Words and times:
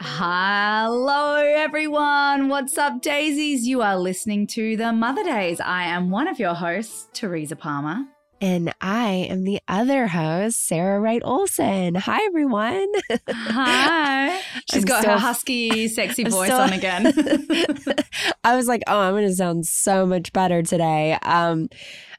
Hello, 0.00 1.34
everyone. 1.36 2.48
What's 2.48 2.78
up, 2.78 3.02
daisies? 3.02 3.66
You 3.66 3.82
are 3.82 3.98
listening 3.98 4.46
to 4.48 4.76
the 4.76 4.92
Mother 4.92 5.22
Daze. 5.22 5.60
I 5.60 5.84
am 5.84 6.10
one 6.10 6.28
of 6.28 6.38
your 6.38 6.54
hosts, 6.54 7.08
Teresa 7.12 7.56
Palmer. 7.56 8.04
And 8.40 8.72
I 8.80 9.10
am 9.28 9.44
the 9.44 9.60
other 9.68 10.06
host, 10.06 10.66
Sarah 10.66 11.00
Wright 11.00 11.20
Olsen. 11.24 11.96
Hi, 11.96 12.20
everyone. 12.26 12.86
Hi. 13.28 14.40
She's 14.72 14.82
I'm 14.84 14.88
got 14.88 15.04
so- 15.04 15.10
her 15.10 15.18
husky, 15.18 15.88
sexy 15.88 16.24
I'm 16.24 16.30
voice 16.30 16.48
so- 16.50 16.60
on 16.60 16.72
again. 16.72 17.06
I 18.44 18.56
was 18.56 18.66
like, 18.68 18.82
oh, 18.86 19.00
I'm 19.00 19.14
going 19.14 19.26
to 19.26 19.34
sound 19.34 19.66
so 19.66 20.06
much 20.06 20.32
better 20.32 20.62
today. 20.62 21.18
Um, 21.22 21.68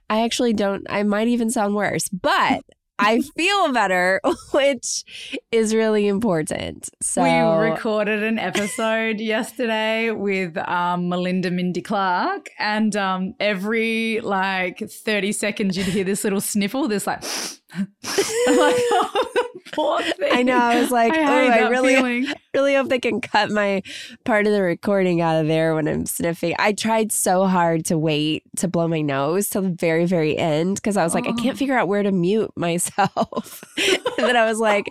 I 0.10 0.24
actually 0.26 0.54
don't, 0.54 0.86
I 0.90 1.04
might 1.04 1.28
even 1.30 1.50
sound 1.50 1.76
worse, 1.76 2.08
but 2.09 2.62
I 2.99 3.21
feel 3.21 3.71
better, 3.71 4.21
which 4.52 5.03
is 5.52 5.73
really 5.73 6.07
important. 6.07 6.90
So, 7.02 7.23
we 7.23 7.70
recorded 7.70 8.23
an 8.23 8.38
episode 8.38 9.20
yesterday 9.20 10.12
with 10.12 10.57
um, 10.57 11.09
Melinda 11.09 11.49
Mindy 11.49 11.81
Clark, 11.81 12.49
and 12.59 12.95
um, 12.95 13.34
every 13.40 14.20
like 14.21 14.80
30 14.80 15.31
seconds, 15.31 15.77
you'd 15.77 15.88
hear 15.88 16.04
this 16.04 16.23
little 16.23 16.41
sniffle, 16.41 16.88
this 16.88 17.07
like, 17.07 17.23
like, 17.77 17.88
oh, 18.05 19.31
poor 19.72 20.02
thing. 20.02 20.30
I 20.32 20.44
know. 20.44 20.58
I 20.58 20.80
was 20.80 20.91
like, 20.91 21.14
I 21.14 21.48
oh, 21.48 21.50
I 21.66 21.70
really, 21.70 21.96
feeling. 21.96 22.27
really 22.54 22.76
hope 22.76 22.90
they 22.90 23.00
can 23.00 23.22
cut 23.22 23.50
my 23.52 23.82
part 24.23 24.48
of 24.48 24.54
the 24.54 24.62
recording 24.62 25.22
out 25.22 25.40
of 25.41 25.48
there 25.48 25.76
when 25.76 25.88
I'm 25.88 26.05
sniffing. 26.05 26.55
I 26.60 26.73
tried 26.73 27.12
so 27.12 27.46
hard 27.48 27.86
to 27.86 27.98
wait 27.98 28.44
to 28.58 28.68
blow 28.68 28.88
my 28.88 29.02
nose 29.02 29.50
till 29.50 29.62
the 29.62 29.70
very, 29.70 30.05
very 30.05 30.38
end 30.38 30.76
because 30.76 30.98
I 30.98 31.04
was 31.04 31.13
like, 31.13 31.26
I 31.27 31.32
Oh. 31.32 31.36
can't 31.36 31.58
figure 31.58 31.77
out 31.77 31.88
where 31.88 32.04
to 32.04 32.12
mute 32.12 32.52
myself. 32.55 33.63
and 33.77 34.00
then 34.18 34.35
I 34.35 34.46
was 34.46 34.60
like, 34.60 34.88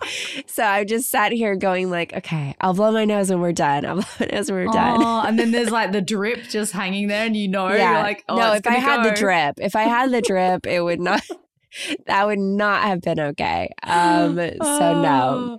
so 0.47 0.65
I 0.65 0.85
just 0.85 1.11
sat 1.11 1.33
here 1.33 1.57
going 1.57 1.91
like, 1.91 2.13
okay, 2.15 2.55
I'll 2.61 2.75
blow 2.75 2.93
my 2.93 3.05
nose 3.05 3.31
when 3.31 3.41
we're 3.41 3.53
done. 3.53 3.85
I'll 3.85 3.97
blow 3.97 4.05
my 4.21 4.27
nose 4.27 4.51
when 4.51 4.67
we're 4.67 4.73
done. 4.73 5.03
Oh, 5.03 5.23
and 5.27 5.39
then 5.39 5.51
there's 5.51 5.71
like 5.71 5.93
the 5.93 6.01
drip 6.01 6.45
just 6.49 6.73
hanging 6.73 7.09
there, 7.09 7.27
and 7.27 7.37
you 7.37 7.49
know, 7.49 7.69
you're 7.69 7.79
like, 7.79 8.25
oh, 8.29 8.37
no, 8.37 8.53
if 8.53 8.67
I 8.67 8.75
gonna 8.75 8.81
had 8.81 9.05
the 9.05 9.11
drip, 9.17 9.59
if 9.61 9.75
I 9.77 9.83
had 9.83 10.11
the 10.11 10.21
drip, 10.23 10.67
it 10.67 10.81
would 10.81 11.01
not. 11.01 11.23
That 12.07 12.27
would 12.27 12.39
not 12.39 12.83
have 12.83 13.01
been 13.01 13.21
okay. 13.21 13.73
Um, 13.83 14.37
so 14.63 15.03
no. 15.03 15.59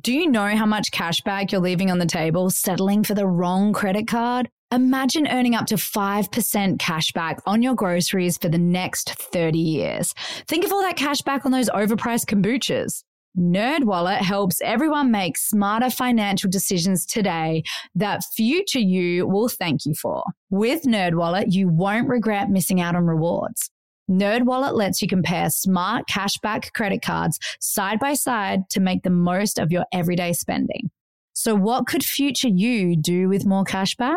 Do 0.00 0.12
you 0.12 0.30
know 0.30 0.54
how 0.54 0.66
much 0.66 0.92
cash 0.92 1.20
back 1.22 1.50
you're 1.50 1.60
leaving 1.60 1.90
on 1.90 1.98
the 1.98 2.06
table 2.06 2.48
settling 2.48 3.02
for 3.02 3.14
the 3.14 3.26
wrong 3.26 3.72
credit 3.72 4.06
card? 4.06 4.48
Imagine 4.72 5.26
earning 5.26 5.56
up 5.56 5.66
to 5.66 5.74
5% 5.74 6.78
cash 6.78 7.10
back 7.10 7.40
on 7.44 7.60
your 7.60 7.74
groceries 7.74 8.38
for 8.38 8.48
the 8.48 8.58
next 8.58 9.10
30 9.10 9.58
years. 9.58 10.14
Think 10.46 10.64
of 10.64 10.72
all 10.72 10.82
that 10.82 10.96
cash 10.96 11.22
back 11.22 11.44
on 11.44 11.50
those 11.50 11.68
overpriced 11.70 12.26
kombuchas. 12.26 13.02
NerdWallet 13.36 14.18
helps 14.18 14.60
everyone 14.60 15.10
make 15.10 15.38
smarter 15.38 15.90
financial 15.90 16.48
decisions 16.48 17.04
today 17.04 17.64
that 17.96 18.22
future 18.36 18.78
you 18.78 19.26
will 19.26 19.48
thank 19.48 19.84
you 19.84 19.94
for. 19.94 20.22
With 20.50 20.82
NerdWallet, 20.82 21.46
you 21.48 21.68
won't 21.68 22.08
regret 22.08 22.48
missing 22.48 22.80
out 22.80 22.94
on 22.94 23.06
rewards. 23.06 23.70
NerdWallet 24.10 24.74
lets 24.74 25.00
you 25.00 25.08
compare 25.08 25.50
smart 25.50 26.08
cashback 26.08 26.72
credit 26.72 27.00
cards 27.00 27.38
side 27.60 28.00
by 28.00 28.14
side 28.14 28.68
to 28.70 28.80
make 28.80 29.04
the 29.04 29.10
most 29.10 29.58
of 29.58 29.70
your 29.70 29.84
everyday 29.92 30.32
spending. 30.32 30.90
So, 31.32 31.54
what 31.54 31.86
could 31.86 32.04
future 32.04 32.48
you 32.48 32.96
do 32.96 33.28
with 33.28 33.46
more 33.46 33.64
cashback? 33.64 34.16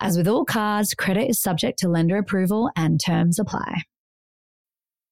As 0.00 0.16
with 0.16 0.28
all 0.28 0.44
cards, 0.44 0.94
credit 0.94 1.28
is 1.28 1.40
subject 1.40 1.80
to 1.80 1.88
lender 1.88 2.18
approval 2.18 2.70
and 2.76 3.00
terms 3.04 3.38
apply. 3.38 3.82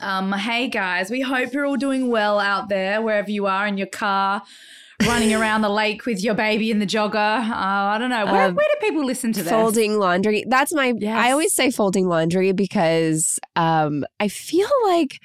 Um, 0.00 0.32
hey 0.32 0.68
guys, 0.68 1.10
we 1.10 1.20
hope 1.22 1.52
you're 1.52 1.66
all 1.66 1.76
doing 1.76 2.08
well 2.08 2.38
out 2.38 2.68
there, 2.68 3.02
wherever 3.02 3.30
you 3.30 3.46
are 3.46 3.66
in 3.66 3.76
your 3.76 3.88
car, 3.88 4.42
running 5.04 5.34
around 5.34 5.62
the 5.62 5.68
lake 5.68 6.06
with 6.06 6.22
your 6.22 6.34
baby 6.34 6.70
in 6.70 6.78
the 6.78 6.86
jogger. 6.86 7.16
Uh, 7.16 7.52
I 7.52 7.98
don't 7.98 8.10
know. 8.10 8.24
Where, 8.26 8.46
Um, 8.46 8.54
where 8.54 8.66
do 8.80 8.86
people 8.86 9.04
listen 9.04 9.32
to 9.32 9.42
this? 9.42 9.50
folding 9.50 9.98
laundry 9.98 10.44
that's 10.46 10.72
my 10.72 10.94
Yes. 10.96 11.16
i 11.16 11.32
always 11.32 11.52
say 11.52 11.70
folding 11.72 12.06
laundry 12.08 12.52
because 12.52 13.40
um 13.56 14.04
i 14.20 14.28
feel 14.28 14.68
like 14.86 15.20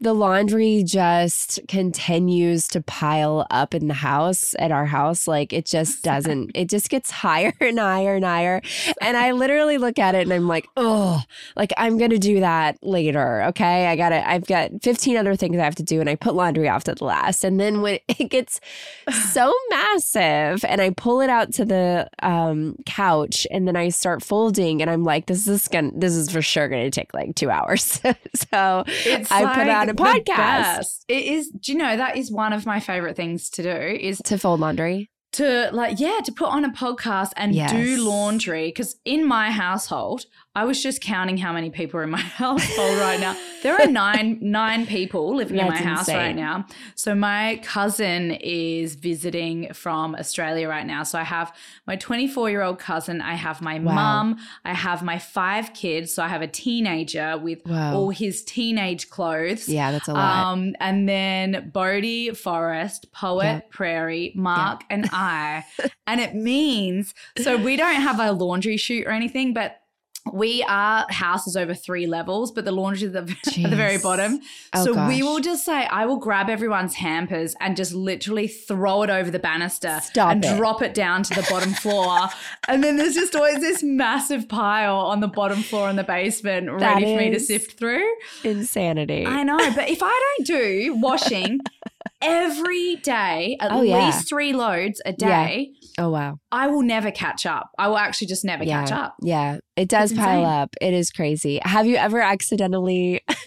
the 0.00 0.12
laundry 0.12 0.82
just 0.84 1.60
continues 1.68 2.68
to 2.68 2.80
pile 2.82 3.46
up 3.50 3.74
in 3.74 3.88
the 3.88 3.94
house 3.94 4.54
at 4.58 4.70
our 4.70 4.86
house 4.86 5.26
like 5.26 5.52
it 5.52 5.66
just 5.66 6.02
doesn't 6.08 6.50
it 6.54 6.68
just 6.68 6.90
gets 6.90 7.10
higher 7.10 7.52
and 7.60 7.78
higher 7.78 8.16
and 8.16 8.24
higher. 8.24 8.60
And 9.00 9.16
i 9.16 9.32
literally 9.32 9.78
look 9.78 9.98
at 9.98 10.14
it 10.14 10.22
and 10.22 10.32
i'm 10.32 10.48
like 10.48 10.68
oh 10.76 11.22
like 11.56 11.72
i'm 11.76 11.98
gonna 11.98 12.18
do 12.18 12.40
that 12.40 12.78
later 12.82 13.42
okay? 13.44 13.86
I 13.86 13.96
gotta 13.96 14.28
i've 14.28 14.46
got 14.46 14.70
15 14.82 15.16
other 15.16 15.36
things 15.36 15.58
i 15.58 15.64
have 15.64 15.74
to 15.76 15.82
do 15.82 16.00
and 16.00 16.08
i 16.08 16.14
put 16.14 16.34
laundry 16.34 16.68
off 16.68 16.84
to 16.84 16.94
the 16.94 17.04
last. 17.04 17.44
And 17.44 17.58
then 17.58 17.82
when 17.82 17.98
it 18.08 18.30
gets 18.30 18.60
so 19.32 19.52
massive 19.70 20.64
and 20.64 20.80
i 20.80 20.90
pull 20.90 21.20
it 21.20 21.30
out 21.30 21.52
to 21.54 21.64
the 21.64 22.08
um 22.22 22.76
couch 22.86 23.46
and 23.50 23.66
then 23.66 23.76
i 23.76 23.88
start 23.88 24.22
folding 24.22 24.80
and 24.82 24.90
i'm 24.90 25.04
like 25.04 25.26
this 25.26 25.48
is 25.48 25.68
gonna 25.68 25.90
this 25.94 26.14
is 26.14 26.30
for 26.30 26.42
sure 26.42 26.68
gonna 26.68 26.90
take 26.90 27.12
like 27.14 27.34
two 27.34 27.50
hours. 27.50 28.00
So 28.52 28.84
It's 28.86 29.30
i 29.30 29.54
put 29.54 29.66
like 29.66 29.87
out 29.88 29.94
a 29.94 30.22
the 30.24 30.32
podcast. 30.32 31.04
It 31.08 31.24
is. 31.24 31.48
Do 31.50 31.72
you 31.72 31.78
know 31.78 31.96
that 31.96 32.16
is 32.16 32.30
one 32.30 32.52
of 32.52 32.66
my 32.66 32.80
favorite 32.80 33.16
things 33.16 33.50
to 33.50 33.62
do? 33.62 33.70
Is 33.70 34.20
to 34.24 34.38
fold 34.38 34.60
laundry 34.60 35.10
to 35.30 35.68
like 35.74 36.00
yeah 36.00 36.18
to 36.24 36.32
put 36.32 36.48
on 36.48 36.64
a 36.64 36.70
podcast 36.72 37.32
and 37.36 37.54
Yes. 37.54 37.70
do 37.70 38.08
laundry 38.08 38.68
because 38.68 38.96
in 39.04 39.26
my 39.26 39.50
household 39.50 40.24
i 40.58 40.64
was 40.64 40.82
just 40.82 41.00
counting 41.00 41.36
how 41.36 41.52
many 41.52 41.70
people 41.70 42.00
are 42.00 42.02
in 42.02 42.10
my 42.10 42.18
household 42.42 42.96
right 42.98 43.20
now 43.20 43.34
there 43.62 43.74
are 43.80 43.86
nine 43.86 44.38
nine 44.60 44.86
people 44.86 45.34
living 45.36 45.58
in 45.58 45.66
my 45.68 45.74
That's 45.74 45.86
house 45.86 46.08
right 46.08 46.34
now 46.36 46.66
so 46.94 47.14
my 47.14 47.60
cousin 47.62 48.32
is 48.32 48.94
visiting 48.96 49.72
from 49.72 50.14
australia 50.16 50.66
right 50.68 50.86
now 50.86 51.02
so 51.04 51.18
i 51.18 51.22
have 51.24 51.54
my 51.86 51.96
24 51.96 52.50
year 52.50 52.62
old 52.62 52.78
cousin 52.78 53.20
i 53.20 53.34
have 53.34 53.60
my 53.62 53.78
Wow. 53.78 53.94
mum 53.94 54.36
i 54.64 54.74
have 54.74 55.02
my 55.02 55.18
five 55.18 55.72
kids 55.74 56.12
so 56.12 56.22
i 56.22 56.28
have 56.28 56.42
a 56.42 56.48
teenager 56.48 57.38
with 57.38 57.60
Wow. 57.66 57.94
all 57.94 58.10
his 58.10 58.42
teenage 58.44 59.08
clothes 59.10 59.68
yeah 59.68 59.92
that's 59.92 60.08
a 60.08 60.12
lot 60.14 60.46
um, 60.52 60.74
and 60.80 61.08
then 61.08 61.70
Bodhi, 61.72 62.30
Forest, 62.30 63.12
Poet, 63.12 63.44
Yep. 63.44 63.70
Prairie, 63.70 64.32
Mark, 64.34 64.82
and 64.90 65.08
I. 65.12 65.64
and 66.06 66.20
it 66.20 66.34
means 66.34 67.14
so 67.36 67.56
we 67.56 67.76
don't 67.76 68.00
have 68.00 68.18
a 68.20 68.32
laundry 68.32 68.76
chute 68.76 69.06
or 69.06 69.10
anything, 69.10 69.52
but 69.52 69.80
we 70.32 70.64
our 70.68 71.06
house 71.10 71.46
is 71.46 71.56
over 71.56 71.74
three 71.74 72.06
levels, 72.06 72.52
but 72.52 72.64
the 72.64 72.72
laundry 72.72 73.08
is 73.08 73.14
at 73.14 73.26
the, 73.26 73.32
at 73.64 73.70
the 73.70 73.76
very 73.76 73.98
bottom. 73.98 74.40
Oh, 74.74 74.84
so 74.84 75.08
we 75.08 75.22
will 75.22 75.40
just 75.40 75.64
say, 75.64 75.86
I 75.86 76.06
will 76.06 76.18
grab 76.18 76.48
everyone's 76.48 76.94
hampers 76.94 77.54
and 77.60 77.76
just 77.76 77.92
literally 77.92 78.48
throw 78.48 79.02
it 79.02 79.10
over 79.10 79.30
the 79.30 79.38
banister 79.38 80.00
Stop 80.02 80.32
and 80.32 80.44
it. 80.44 80.56
drop 80.56 80.82
it 80.82 80.94
down 80.94 81.22
to 81.24 81.34
the 81.34 81.46
bottom 81.50 81.72
floor. 81.82 82.28
And 82.66 82.82
then 82.82 82.96
there's 82.96 83.14
just 83.14 83.34
always 83.34 83.60
this 83.60 83.82
massive 83.82 84.48
pile 84.48 84.96
on 84.96 85.20
the 85.20 85.28
bottom 85.28 85.62
floor 85.62 85.88
in 85.90 85.96
the 85.96 86.04
basement 86.04 86.70
ready 86.70 87.04
for 87.04 87.16
me 87.18 87.30
to 87.30 87.40
sift 87.40 87.78
through. 87.78 88.06
Insanity. 88.44 89.26
I 89.26 89.42
know, 89.42 89.58
but 89.74 89.88
if 89.88 90.02
I 90.02 90.34
don't 90.36 90.46
do 90.46 90.96
washing 90.98 91.60
every 92.20 92.96
day, 92.96 93.56
at 93.60 93.70
Oh, 93.72 93.82
yeah. 93.82 94.06
least 94.06 94.28
three 94.28 94.52
loads 94.52 95.00
a 95.06 95.14
Yeah. 95.18 95.46
day, 95.46 95.70
oh 95.98 96.10
wow. 96.10 96.38
I 96.50 96.66
will 96.68 96.82
never 96.82 97.10
catch 97.10 97.46
up. 97.46 97.70
I 97.78 97.88
will 97.88 97.98
actually 97.98 98.26
just 98.28 98.44
never 98.44 98.64
yeah. 98.64 98.80
catch 98.82 98.92
up. 98.92 99.16
Yeah. 99.22 99.58
It 99.76 99.88
does 99.88 100.10
It's 100.10 100.20
pile 100.20 100.40
insane. 100.40 100.52
up. 100.62 100.76
It 100.80 100.94
is 100.94 101.10
crazy. 101.10 101.60
Have 101.62 101.86
you 101.86 101.96
ever 101.96 102.20
accidentally 102.20 103.20
have 103.28 103.38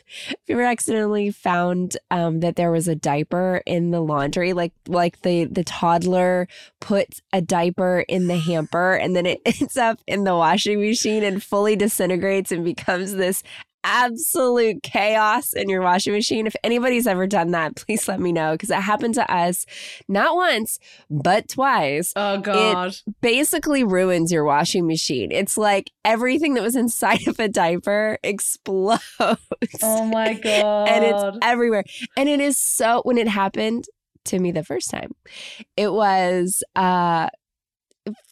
you 0.47 0.55
ever 0.55 0.63
accidentally 0.63 1.31
found 1.31 1.97
um, 2.09 2.39
that 2.39 2.55
there 2.55 2.71
was 2.71 2.87
a 2.87 2.95
diaper 2.95 3.61
in 3.65 3.91
the 3.91 4.01
laundry? 4.01 4.53
Like 4.53 4.71
like 4.87 5.21
the 5.23 5.45
the 5.45 5.63
toddler 5.63 6.47
puts 6.79 7.21
a 7.33 7.41
diaper 7.41 8.05
in 8.07 8.27
the 8.27 8.37
hamper 8.37 8.93
and 8.93 9.15
then 9.15 9.25
it 9.25 9.41
ends 9.45 9.75
up 9.77 9.99
in 10.07 10.23
the 10.23 10.35
washing 10.35 10.79
machine 10.79 11.23
and 11.23 11.43
fully 11.43 11.75
disintegrates 11.75 12.51
and 12.51 12.63
becomes 12.63 13.15
this 13.15 13.43
absolute 13.83 14.83
chaos 14.83 15.53
in 15.53 15.69
your 15.69 15.81
washing 15.81 16.13
machine. 16.13 16.47
If 16.47 16.55
anybody's 16.63 17.07
ever 17.07 17.27
done 17.27 17.51
that, 17.51 17.75
please 17.87 18.07
let 18.07 18.19
me 18.19 18.31
know 18.31 18.53
because 18.53 18.69
it 18.69 18.75
happened 18.75 19.15
to 19.15 19.31
us 19.31 19.65
not 20.07 20.35
once, 20.35 20.79
but 21.09 21.47
twice 21.49 22.13
Oh, 22.15 22.39
God. 22.39 22.89
It 22.89 23.01
basically 23.21 23.83
ruins 23.83 24.31
your 24.31 24.43
washing 24.43 24.87
machine. 24.87 25.31
It's 25.31 25.57
like 25.57 25.91
everything 26.05 26.53
that 26.55 26.63
was 26.63 26.75
inside 26.75 27.27
of 27.27 27.39
a 27.39 27.47
diaper 27.47 28.17
explodes. 28.23 29.01
oh, 29.19 30.05
my 30.05 30.33
God. 30.33 30.87
and 30.89 31.05
it's 31.05 31.37
everywhere. 31.41 31.83
And 32.17 32.29
it 32.29 32.39
is 32.39 32.57
so 32.57 33.01
when 33.03 33.17
it 33.17 33.27
happened 33.27 33.85
to 34.25 34.39
me 34.39 34.51
the 34.51 34.63
first 34.63 34.91
time, 34.91 35.13
it 35.75 35.91
was 35.91 36.63
uh 36.75 37.29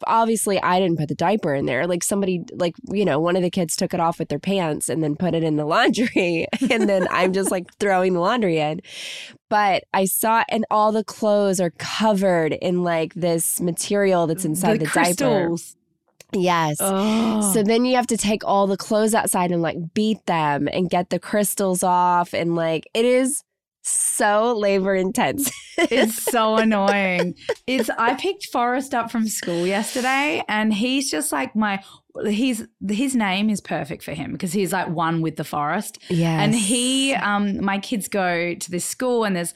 obviously 0.06 0.62
I 0.62 0.80
didn't 0.80 0.98
put 0.98 1.10
the 1.10 1.16
diaper 1.16 1.54
in 1.54 1.66
there. 1.66 1.88
Like 1.88 2.04
somebody 2.04 2.44
like, 2.54 2.76
you 2.92 3.06
know, 3.06 3.20
one 3.20 3.36
of 3.36 3.42
the 3.42 3.50
kids 3.50 3.76
took 3.76 3.94
it 3.94 4.00
off 4.00 4.20
with 4.20 4.30
their 4.30 4.40
pants 4.40 4.90
and 4.90 5.04
then 5.04 5.16
put 5.16 5.34
it 5.34 5.44
in 5.44 5.56
the 5.56 5.66
laundry. 5.66 6.48
and 6.70 6.88
then 6.88 7.08
I'm 7.12 7.34
just 7.34 7.52
like 7.52 7.74
throwing 7.80 8.14
the 8.14 8.20
laundry 8.20 8.60
in. 8.60 8.82
But 9.50 9.84
I 9.94 10.06
saw 10.06 10.44
and 10.50 10.66
all 10.70 10.92
the 10.92 11.04
clothes 11.04 11.60
are 11.60 11.72
covered 11.78 12.54
in 12.54 12.84
like 12.84 13.14
this 13.16 13.60
material 13.60 14.28
that's 14.28 14.46
inside 14.46 14.80
the, 14.80 14.86
diaper. 14.86 14.92
crystals. 14.92 15.76
Yes. 16.34 16.78
Oh. 16.80 17.54
So 17.54 17.64
then 17.64 17.86
you 17.86 17.96
have 17.96 18.08
to 18.08 18.18
take 18.18 18.44
all 18.46 18.68
the 18.68 18.78
clothes 18.78 19.16
outside 19.16 19.52
and 19.52 19.62
like 19.62 19.78
beat 19.94 20.24
them 20.28 20.70
and 20.72 20.90
get 20.90 21.10
the 21.10 21.20
crystals 21.20 21.82
off. 21.82 22.34
And 22.34 22.56
like 22.56 22.88
it 22.94 23.06
is 23.06 23.44
so 23.90 24.54
labor 24.58 24.96
intense. 24.96 25.52
it's 25.78 26.24
so 26.32 26.56
annoying. 26.58 27.36
It's 27.68 27.90
I 27.90 28.14
picked 28.16 28.48
Forest 28.48 28.94
up 28.94 29.12
from 29.12 29.28
school 29.28 29.66
yesterday 29.66 30.44
and 30.48 30.74
he's 30.74 31.10
just 31.10 31.32
like 31.32 31.56
my 31.56 31.84
he's 32.26 32.66
his 32.90 33.16
name 33.16 33.50
is 33.50 33.62
perfect 33.62 34.04
for 34.04 34.12
him 34.14 34.32
because 34.34 34.52
he's 34.52 34.74
like 34.74 34.90
one 34.90 35.22
with 35.22 35.36
the 35.38 35.44
forest. 35.44 36.00
Yeah. 36.10 36.42
And 36.42 36.54
he 36.54 37.14
um 37.14 37.64
my 37.64 37.80
kids 37.80 38.08
go 38.08 38.54
to 38.56 38.72
this 38.72 38.86
school 38.86 39.24
and 39.24 39.36
there's 39.36 39.54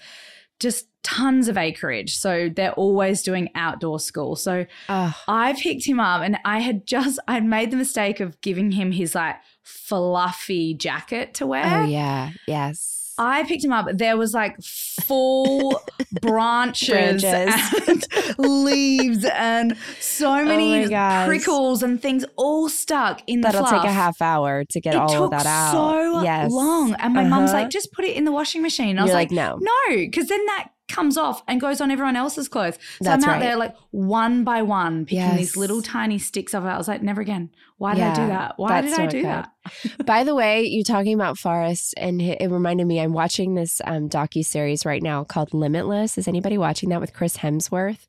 just 0.59 0.87
tons 1.03 1.49
of 1.49 1.57
acreage. 1.57 2.15
So 2.15 2.47
they're 2.47 2.71
always 2.73 3.21
doing 3.23 3.49
outdoor 3.55 3.99
school. 3.99 4.37
So 4.37 4.65
Oh, 4.87 5.13
I 5.27 5.53
picked 5.61 5.85
him 5.85 5.99
up 5.99 6.21
and 6.21 6.37
I 6.45 6.59
had 6.59 6.87
just 6.87 7.19
I'd 7.27 7.43
made 7.45 7.71
the 7.71 7.77
mistake 7.77 8.21
of 8.21 8.39
giving 8.39 8.71
him 8.71 8.93
his 8.93 9.13
like 9.13 9.35
fluffy 9.63 10.73
jacket 10.73 11.33
to 11.35 11.47
wear. 11.47 11.65
oh 11.65 11.83
yeah. 11.85 12.31
Yes. 12.47 13.01
I 13.17 13.43
picked 13.43 13.63
him 13.63 13.71
up. 13.71 13.87
There 13.93 14.17
was 14.17 14.33
like 14.33 14.59
full 14.61 15.81
branches, 16.21 17.21
Branches. 17.21 17.87
and 17.87 18.05
leaves 18.37 19.25
and 19.25 19.77
so 19.99 20.43
many 20.43 20.93
Oh 20.95 21.25
prickles 21.27 21.83
and 21.83 22.01
things 22.01 22.25
all 22.35 22.69
stuck 22.69 23.21
in 23.27 23.41
the 23.41 23.47
That'll 23.49 23.65
fluff. 23.67 23.81
take 23.83 23.89
a 23.89 23.93
half 23.93 24.21
hour 24.21 24.63
to 24.65 24.81
get 24.81 24.95
it 24.95 24.99
all 24.99 25.25
of 25.25 25.31
that 25.31 25.45
out. 25.45 25.71
so 25.71 26.21
yes. 26.23 26.51
long. 26.51 26.93
And 26.95 27.13
my 27.13 27.23
mum's 27.23 27.51
Uh-huh. 27.51 27.61
like, 27.63 27.69
just 27.69 27.91
put 27.93 28.05
it 28.05 28.15
in 28.15 28.25
the 28.25 28.31
washing 28.31 28.61
machine. 28.61 28.89
And 28.91 28.99
I 28.99 29.03
You're 29.03 29.07
was 29.07 29.13
like, 29.13 29.31
like, 29.31 29.35
no. 29.35 29.59
no, 29.59 29.95
because 29.95 30.27
then 30.29 30.43
that 30.47 30.69
comes 30.89 31.17
off 31.17 31.41
and 31.47 31.59
goes 31.61 31.81
on 31.81 31.91
everyone 31.91 32.15
else's 32.15 32.47
clothes. 32.47 32.75
So 32.99 33.05
That's 33.05 33.23
I'm 33.23 33.29
out 33.29 33.33
right. 33.33 33.39
there 33.41 33.55
like 33.57 33.75
one 33.91 34.43
by 34.43 34.61
one 34.61 35.05
picking 35.05 35.19
Yes. 35.19 35.37
these 35.37 35.57
little 35.57 35.81
tiny 35.81 36.19
sticks 36.19 36.53
of 36.53 36.65
it. 36.65 36.67
I 36.67 36.77
was 36.77 36.87
like, 36.87 37.01
never 37.01 37.21
again. 37.21 37.49
Why 37.83 37.95
did 37.95 38.03
I 38.03 38.15
do 38.15 38.27
that? 38.27 38.53
Why 38.55 38.79
did 38.79 38.93
I 38.93 39.07
do 39.07 39.17
good. 39.23 39.25
that? 39.25 39.49
By 40.05 40.23
the 40.23 40.33
way, 40.35 40.63
you 40.63 40.85
talking 40.85 41.13
about 41.13 41.37
Forest, 41.37 41.93
and 41.97 42.21
it 42.21 42.49
reminded 42.49 42.87
me. 42.87 43.01
I'm 43.01 43.11
watching 43.11 43.55
this 43.55 43.81
um, 43.83 44.07
docu 44.07 44.45
series 44.45 44.85
right 44.85 45.03
now 45.03 45.25
called 45.25 45.53
Limitless. 45.53 46.17
Is 46.17 46.29
anybody 46.29 46.57
watching 46.57 46.87
that 46.89 47.01
with 47.01 47.11
Chris 47.13 47.35
Hemsworth? 47.35 48.07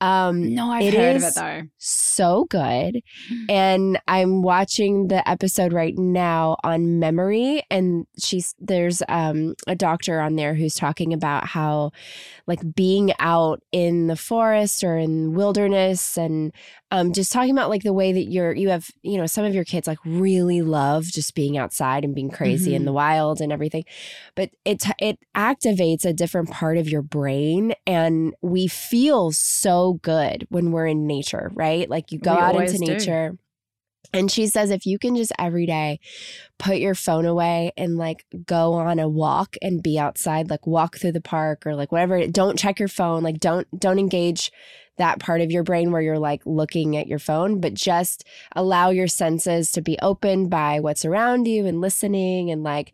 Um, 0.00 0.54
No, 0.54 0.70
I've 0.70 0.94
heard 0.94 1.16
of 1.16 1.22
it 1.24 1.34
though. 1.34 1.62
so 1.76 2.46
good. 2.48 3.02
And 3.50 4.00
I'm 4.08 4.40
watching 4.40 5.08
the 5.08 5.28
episode 5.28 5.74
right 5.74 5.92
now 5.98 6.56
on 6.64 6.98
memory 6.98 7.62
and 7.70 8.06
she's 8.18 8.54
there's 8.58 9.02
um 9.10 9.54
a 9.66 9.74
doctor 9.74 10.18
on 10.20 10.36
there 10.36 10.54
who's 10.54 10.74
talking 10.74 11.12
about 11.12 11.46
how 11.46 11.90
like 12.46 12.60
being 12.74 13.12
out 13.18 13.62
in 13.72 14.06
the 14.06 14.16
forest 14.16 14.82
or 14.82 14.96
in 14.96 15.34
wilderness 15.34 16.16
and 16.16 16.52
um 16.90 17.12
just 17.12 17.32
talking 17.32 17.50
about 17.52 17.70
like 17.70 17.82
the 17.82 17.92
way 17.92 18.12
that 18.12 18.24
you're 18.30 18.52
you 18.54 18.68
have 18.68 18.90
you 19.02 19.16
know 19.16 19.26
some 19.26 19.44
of 19.44 19.54
your 19.54 19.64
kids 19.64 19.86
like 19.86 19.98
really 20.04 20.62
love 20.62 21.04
just 21.04 21.34
being 21.34 21.56
outside 21.56 22.04
and 22.04 22.14
being 22.14 22.30
crazy 22.30 22.74
in 22.74 22.82
Mhm. 22.82 22.86
the 22.86 22.92
wild 22.92 23.40
and 23.40 23.52
everything 23.52 23.84
but 24.34 24.50
it 24.64 24.84
it 24.98 25.18
activates 25.36 26.04
a 26.04 26.12
different 26.12 26.50
part 26.50 26.76
of 26.78 26.88
your 26.88 27.02
brain 27.02 27.74
and 27.86 28.34
we 28.42 28.66
feel 28.66 29.30
so 29.32 29.94
good 30.02 30.46
when 30.50 30.72
we're 30.72 30.86
in 30.86 31.06
nature 31.06 31.50
right 31.54 31.88
like 31.88 32.12
you 32.12 32.18
go 32.18 32.34
We 32.34 32.40
out 32.40 32.54
into 32.56 32.78
do. 32.78 32.86
nature 32.86 33.36
and 34.12 34.28
she 34.30 34.48
says 34.48 34.70
if 34.70 34.86
you 34.86 34.98
can 34.98 35.14
just 35.14 35.32
every 35.38 35.66
day 35.66 36.00
put 36.58 36.78
your 36.78 36.94
phone 36.96 37.26
away 37.26 37.70
and 37.76 37.96
like 37.96 38.24
go 38.46 38.72
on 38.72 38.98
a 38.98 39.08
walk 39.08 39.56
and 39.62 39.82
be 39.82 39.98
outside 39.98 40.50
like 40.50 40.66
walk 40.66 40.96
through 40.96 41.12
the 41.12 41.20
park 41.20 41.64
or 41.66 41.76
like 41.76 41.92
whatever 41.92 42.26
don't 42.26 42.58
check 42.58 42.78
your 42.80 42.88
phone 42.88 43.22
like 43.22 43.38
don't 43.38 43.68
don't 43.78 43.98
engage 44.00 44.50
that 45.00 45.18
part 45.18 45.40
of 45.40 45.50
your 45.50 45.62
brain 45.62 45.90
where 45.90 46.02
you're 46.02 46.18
like 46.18 46.40
looking 46.46 46.96
at 46.96 47.06
your 47.06 47.18
phone 47.18 47.60
but 47.60 47.74
just 47.74 48.24
allow 48.54 48.90
your 48.90 49.08
senses 49.08 49.72
to 49.72 49.82
be 49.82 49.98
opened 50.00 50.50
by 50.50 50.80
what's 50.80 51.04
around 51.04 51.46
you 51.46 51.66
and 51.66 51.80
listening 51.80 52.50
and 52.50 52.62
like 52.62 52.92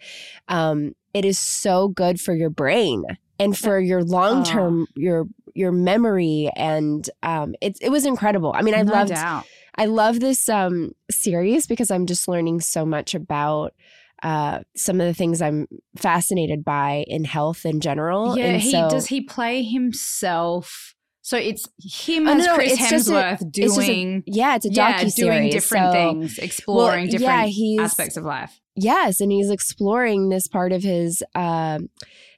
um 0.48 0.94
it 1.14 1.24
is 1.24 1.38
so 1.38 1.88
good 1.88 2.20
for 2.20 2.34
your 2.34 2.50
brain 2.50 3.04
and 3.38 3.56
for 3.56 3.78
your 3.78 4.02
long 4.02 4.44
term 4.44 4.86
your 4.94 5.26
your 5.54 5.72
memory 5.72 6.50
and 6.56 7.10
um 7.22 7.54
it's 7.60 7.80
it 7.80 7.90
was 7.90 8.04
incredible 8.06 8.52
i 8.54 8.62
mean 8.62 8.74
i 8.74 8.82
no 8.82 8.92
loved 8.92 9.10
doubt. 9.10 9.44
I 9.78 9.86
love 9.86 10.20
this 10.20 10.48
um, 10.48 10.92
series 11.10 11.66
because 11.66 11.90
I'm 11.90 12.06
just 12.06 12.28
learning 12.28 12.60
so 12.60 12.86
much 12.86 13.14
about 13.14 13.74
uh, 14.22 14.60
some 14.74 15.00
of 15.00 15.06
the 15.06 15.14
things 15.14 15.42
I'm 15.42 15.66
fascinated 15.96 16.64
by 16.64 17.04
in 17.06 17.24
health 17.24 17.66
in 17.66 17.80
general. 17.80 18.38
Yeah, 18.38 18.46
and 18.46 18.62
he 18.62 18.70
so, 18.70 18.88
does 18.88 19.06
he 19.06 19.20
play 19.20 19.62
himself. 19.62 20.94
So 21.26 21.36
it's 21.36 21.68
him 21.82 22.28
Oh, 22.28 22.34
as 22.36 22.46
no, 22.46 22.54
Chris 22.54 22.74
it's 22.74 22.88
just 22.88 23.08
a- 23.08 23.12
Hemsworth 23.12 23.32
it's 23.32 23.42
a- 23.42 23.80
doing 23.82 24.22
yeah, 24.28 24.54
it's 24.54 24.64
a 24.64 24.70
yeah, 24.70 25.02
docu 25.02 25.12
doing 25.16 25.50
different 25.50 25.92
things, 25.92 26.38
exploring 26.38 27.08
different 27.08 27.50
yeah, 27.52 27.82
aspects 27.82 28.16
of 28.16 28.22
life. 28.22 28.60
Yes, 28.76 29.20
and 29.20 29.32
he's 29.32 29.50
exploring 29.50 30.28
this 30.28 30.46
part 30.46 30.70
of 30.70 30.84
his 30.84 31.24
um, 31.34 31.88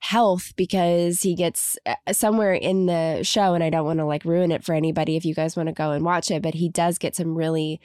health 0.00 0.54
because 0.56 1.20
he 1.20 1.34
gets 1.34 1.76
uh, 1.84 1.96
somewhere 2.12 2.54
in 2.54 2.86
the 2.86 3.20
show, 3.24 3.52
and 3.52 3.62
I 3.62 3.68
don't 3.68 3.84
want 3.84 3.98
to 3.98 4.06
like 4.06 4.24
ruin 4.24 4.50
it 4.50 4.64
for 4.64 4.74
anybody 4.74 5.16
if 5.16 5.24
you 5.26 5.34
guys 5.34 5.54
want 5.54 5.66
to 5.68 5.74
go 5.74 5.90
and 5.90 6.02
watch 6.02 6.30
it, 6.30 6.40
but 6.40 6.54
he 6.54 6.70
does 6.70 6.96
get 6.96 7.14
some 7.14 7.34
really 7.36 7.82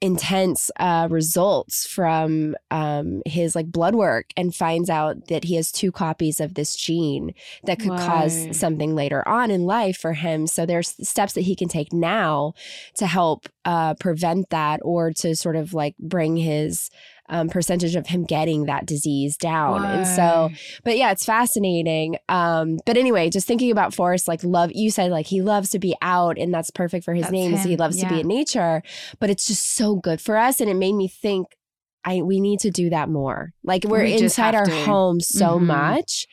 intense 0.00 0.70
uh, 0.78 1.06
results 1.10 1.86
from 1.86 2.56
um, 2.70 3.20
his 3.26 3.54
like 3.54 3.70
blood 3.70 3.94
work 3.94 4.26
and 4.36 4.54
finds 4.54 4.88
out 4.88 5.26
that 5.26 5.44
he 5.44 5.56
has 5.56 5.70
two 5.70 5.92
copies 5.92 6.40
of 6.40 6.54
this 6.54 6.74
gene 6.74 7.34
that 7.64 7.78
could 7.78 7.90
cause 7.98 8.48
something 8.56 8.94
later 8.94 9.26
on 9.28 9.50
in 9.50 9.66
life 9.66 9.98
for 9.98 10.14
him. 10.14 10.46
So 10.46 10.64
there's 10.64 10.96
steps 11.06 11.34
that 11.34 11.42
he 11.42 11.54
can 11.54 11.68
take 11.68 11.92
now 11.92 12.54
to 12.94 13.06
help 13.06 13.48
uh, 13.66 13.94
prevent 13.94 14.48
that 14.50 14.80
or 14.82 15.12
to 15.12 15.36
sort 15.36 15.56
of 15.56 15.74
like 15.74 15.96
bring 15.98 16.36
his 16.36 16.90
um, 17.30 17.48
percentage 17.48 17.96
of 17.96 18.06
him 18.06 18.24
getting 18.24 18.66
that 18.66 18.84
disease 18.84 19.36
down. 19.36 19.84
And 19.84 20.06
so, 20.06 20.50
but 20.84 20.98
yeah, 20.98 21.12
it's 21.12 21.24
fascinating. 21.24 22.16
Um, 22.28 22.78
but 22.84 22.96
anyway, 22.96 23.30
just 23.30 23.46
thinking 23.46 23.70
about 23.70 23.94
Forest, 23.94 24.28
like 24.28 24.44
love, 24.44 24.70
you 24.74 24.90
said 24.90 25.10
like 25.10 25.26
he 25.26 25.40
loves 25.40 25.70
to 25.70 25.78
be 25.78 25.96
out 26.02 26.38
and 26.38 26.52
that's 26.52 26.70
perfect 26.70 27.04
for 27.04 27.14
his 27.14 27.22
That's 27.22 27.32
name. 27.32 27.56
So 27.56 27.68
he 27.68 27.76
loves 27.76 27.98
to 28.00 28.08
be 28.08 28.20
in 28.20 28.28
nature, 28.28 28.82
but 29.20 29.30
it's 29.30 29.46
just 29.46 29.74
so 29.74 29.96
good 29.96 30.20
for 30.20 30.36
us. 30.36 30.60
And 30.60 30.68
it 30.68 30.74
made 30.74 30.94
me 30.94 31.08
think, 31.08 31.56
I, 32.04 32.22
we 32.22 32.40
need 32.40 32.60
to 32.60 32.70
do 32.70 32.90
that 32.90 33.08
more. 33.08 33.52
Like 33.62 33.84
we're 33.84 34.04
We 34.04 34.14
inside 34.16 34.54
our 34.54 34.64
to. 34.64 34.84
home 34.84 35.20
so 35.20 35.58
Mhm. 35.58 35.66
much 35.66 36.26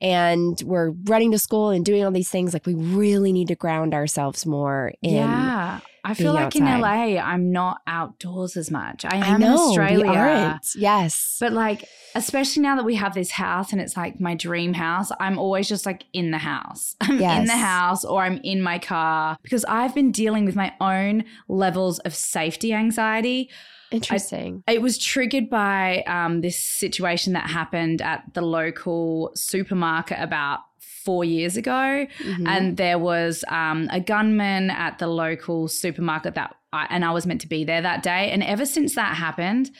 and 0.00 0.60
we're 0.64 0.90
running 1.04 1.30
to 1.32 1.38
school 1.38 1.70
and 1.70 1.84
doing 1.84 2.04
all 2.04 2.10
these 2.10 2.28
things. 2.30 2.52
Like 2.52 2.66
we 2.66 2.74
really 2.74 3.32
need 3.32 3.48
to 3.48 3.54
ground 3.54 3.94
ourselves 3.94 4.44
more 4.46 4.92
in 5.02 5.14
yeah. 5.14 5.80
I 6.04 6.14
feel 6.14 6.32
like 6.32 6.56
in. 6.56 6.64
LA, 6.64 7.16
I'm 7.16 7.52
not 7.52 7.80
outdoors 7.86 8.56
as 8.56 8.72
much. 8.72 9.04
I 9.04 9.18
I 9.18 9.26
am 9.34 9.40
know 9.40 9.52
in 9.52 9.52
Australia. 9.68 10.60
Yes, 10.76 11.36
But 11.38 11.52
like, 11.52 11.84
especially 12.16 12.62
now 12.64 12.74
that 12.74 12.84
we 12.84 12.96
have 12.96 13.14
this 13.14 13.30
house 13.30 13.70
and 13.70 13.80
it's 13.80 13.96
like 13.96 14.18
my 14.18 14.34
dream 14.34 14.74
house, 14.74 15.12
I'm 15.20 15.38
always 15.38 15.68
just 15.68 15.86
like 15.86 16.02
in 16.12 16.32
the 16.32 16.38
house. 16.38 16.96
I'm 17.00 17.20
in 17.20 17.44
the 17.44 17.52
house 17.56 18.04
or 18.04 18.22
I'm 18.22 18.40
in 18.42 18.60
my 18.62 18.80
car 18.80 19.36
because 19.42 19.64
I've 19.66 19.94
been 19.94 20.10
dealing 20.10 20.44
with 20.44 20.56
my 20.56 20.72
own 20.80 21.22
levels 21.46 22.00
of 22.00 22.16
safety 22.16 22.72
anxiety. 22.72 23.48
Interesting. 23.92 24.62
It 24.66 24.82
was 24.82 24.98
triggered 24.98 25.50
by 25.50 26.02
um, 26.06 26.40
this 26.40 26.58
situation 26.58 27.32
that 27.34 27.48
happened 27.50 28.00
at 28.02 28.24
the 28.34 28.42
local 28.42 29.32
supermarket 29.34 30.18
about 30.20 30.60
four 31.04 31.24
years 31.24 31.56
ago. 31.56 32.06
Mhm. 32.20 32.46
And 32.46 32.76
there 32.76 32.98
was 32.98 33.44
um, 33.48 33.88
a 33.90 34.00
gunman 34.00 34.70
at 34.70 34.98
the 34.98 35.06
local 35.06 35.68
supermarket 35.68 36.34
that, 36.34 36.54
I, 36.72 36.86
and 36.90 37.04
I 37.04 37.10
was 37.10 37.26
meant 37.26 37.40
to 37.42 37.48
be 37.48 37.64
there 37.64 37.82
that 37.82 38.02
day. 38.02 38.30
And 38.30 38.42
ever 38.42 38.64
since 38.64 38.94
that 38.94 39.16
happened, 39.16 39.70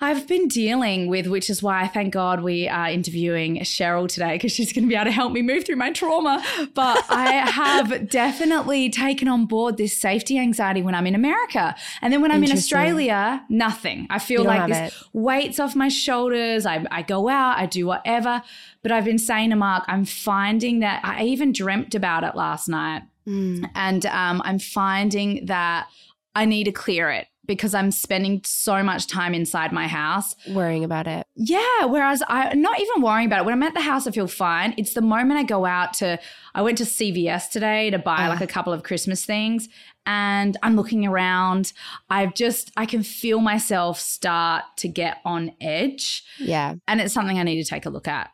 I've 0.00 0.28
been 0.28 0.46
dealing 0.46 1.08
with, 1.08 1.26
which 1.26 1.50
is 1.50 1.60
why 1.60 1.82
I 1.82 1.88
thank 1.88 2.12
God 2.12 2.40
we 2.40 2.68
are 2.68 2.88
interviewing 2.88 3.56
Cheryl 3.60 4.08
today 4.08 4.34
because 4.34 4.52
she's 4.52 4.72
going 4.72 4.84
to 4.84 4.88
be 4.88 4.94
able 4.94 5.06
to 5.06 5.10
help 5.10 5.32
me 5.32 5.42
move 5.42 5.66
through 5.66 5.76
my 5.76 5.90
trauma. 5.90 6.44
But 6.74 7.04
I 7.08 7.32
have 7.32 8.08
definitely 8.10 8.90
taken 8.90 9.26
on 9.26 9.46
board 9.46 9.76
this 9.76 9.96
safety 9.96 10.38
anxiety 10.38 10.82
when 10.82 10.94
I'm 10.94 11.06
in 11.08 11.16
America. 11.16 11.74
And 12.00 12.12
then 12.12 12.22
when 12.22 12.30
I'm 12.30 12.44
in 12.44 12.52
Australia, 12.52 13.44
nothing. 13.48 14.06
I 14.08 14.20
feel 14.20 14.44
like 14.44 14.68
this 14.68 15.04
weight's 15.12 15.58
off 15.58 15.74
my 15.74 15.88
shoulders. 15.88 16.64
I, 16.64 16.86
I 16.92 17.02
go 17.02 17.28
out, 17.28 17.58
I 17.58 17.66
do 17.66 17.84
whatever. 17.84 18.42
But 18.82 18.92
I've 18.92 19.04
been 19.04 19.18
saying 19.18 19.50
to 19.50 19.56
Mark, 19.56 19.84
I'm 19.88 20.04
finding 20.04 20.78
that 20.78 21.00
I 21.02 21.24
even 21.24 21.52
dreamt 21.52 21.96
about 21.96 22.22
it 22.22 22.36
last 22.36 22.68
night. 22.68 23.02
Mm. 23.26 23.68
And 23.74 24.06
um, 24.06 24.42
I'm 24.44 24.60
finding 24.60 25.46
that 25.46 25.88
I 26.36 26.44
need 26.44 26.64
to 26.64 26.72
clear 26.72 27.10
it 27.10 27.26
because 27.48 27.74
I'm 27.74 27.90
spending 27.90 28.42
so 28.44 28.80
much 28.84 29.08
time 29.08 29.34
inside 29.34 29.72
my 29.72 29.88
house. 29.88 30.36
Worrying 30.50 30.84
about 30.84 31.08
it. 31.08 31.26
Yeah. 31.34 31.86
Whereas 31.86 32.22
I'm 32.28 32.60
not 32.62 32.78
even 32.78 33.02
worrying 33.02 33.26
about 33.26 33.40
it. 33.40 33.44
When 33.46 33.54
I'm 33.54 33.62
at 33.64 33.74
the 33.74 33.80
house, 33.80 34.06
I 34.06 34.12
feel 34.12 34.28
fine. 34.28 34.74
It's 34.76 34.94
the 34.94 35.00
moment 35.02 35.40
I 35.40 35.42
go 35.42 35.64
out 35.64 35.94
to, 35.94 36.20
I 36.54 36.62
went 36.62 36.78
to 36.78 36.84
CVS 36.84 37.50
today 37.50 37.90
to 37.90 37.98
buy 37.98 38.26
Ah. 38.26 38.28
like 38.28 38.42
a 38.42 38.46
couple 38.46 38.72
of 38.72 38.84
Christmas 38.84 39.24
things 39.24 39.68
and 40.06 40.56
I'm 40.62 40.76
looking 40.76 41.06
around. 41.06 41.72
I've 42.08 42.34
just, 42.34 42.70
I 42.76 42.86
can 42.86 43.02
feel 43.02 43.40
myself 43.40 43.98
start 43.98 44.64
to 44.76 44.88
get 44.88 45.18
on 45.24 45.52
edge. 45.60 46.22
Yeah. 46.38 46.74
And 46.86 47.00
it's 47.00 47.14
something 47.14 47.38
I 47.38 47.42
need 47.42 47.60
to 47.62 47.68
take 47.68 47.86
a 47.86 47.90
look 47.90 48.06
at. 48.06 48.30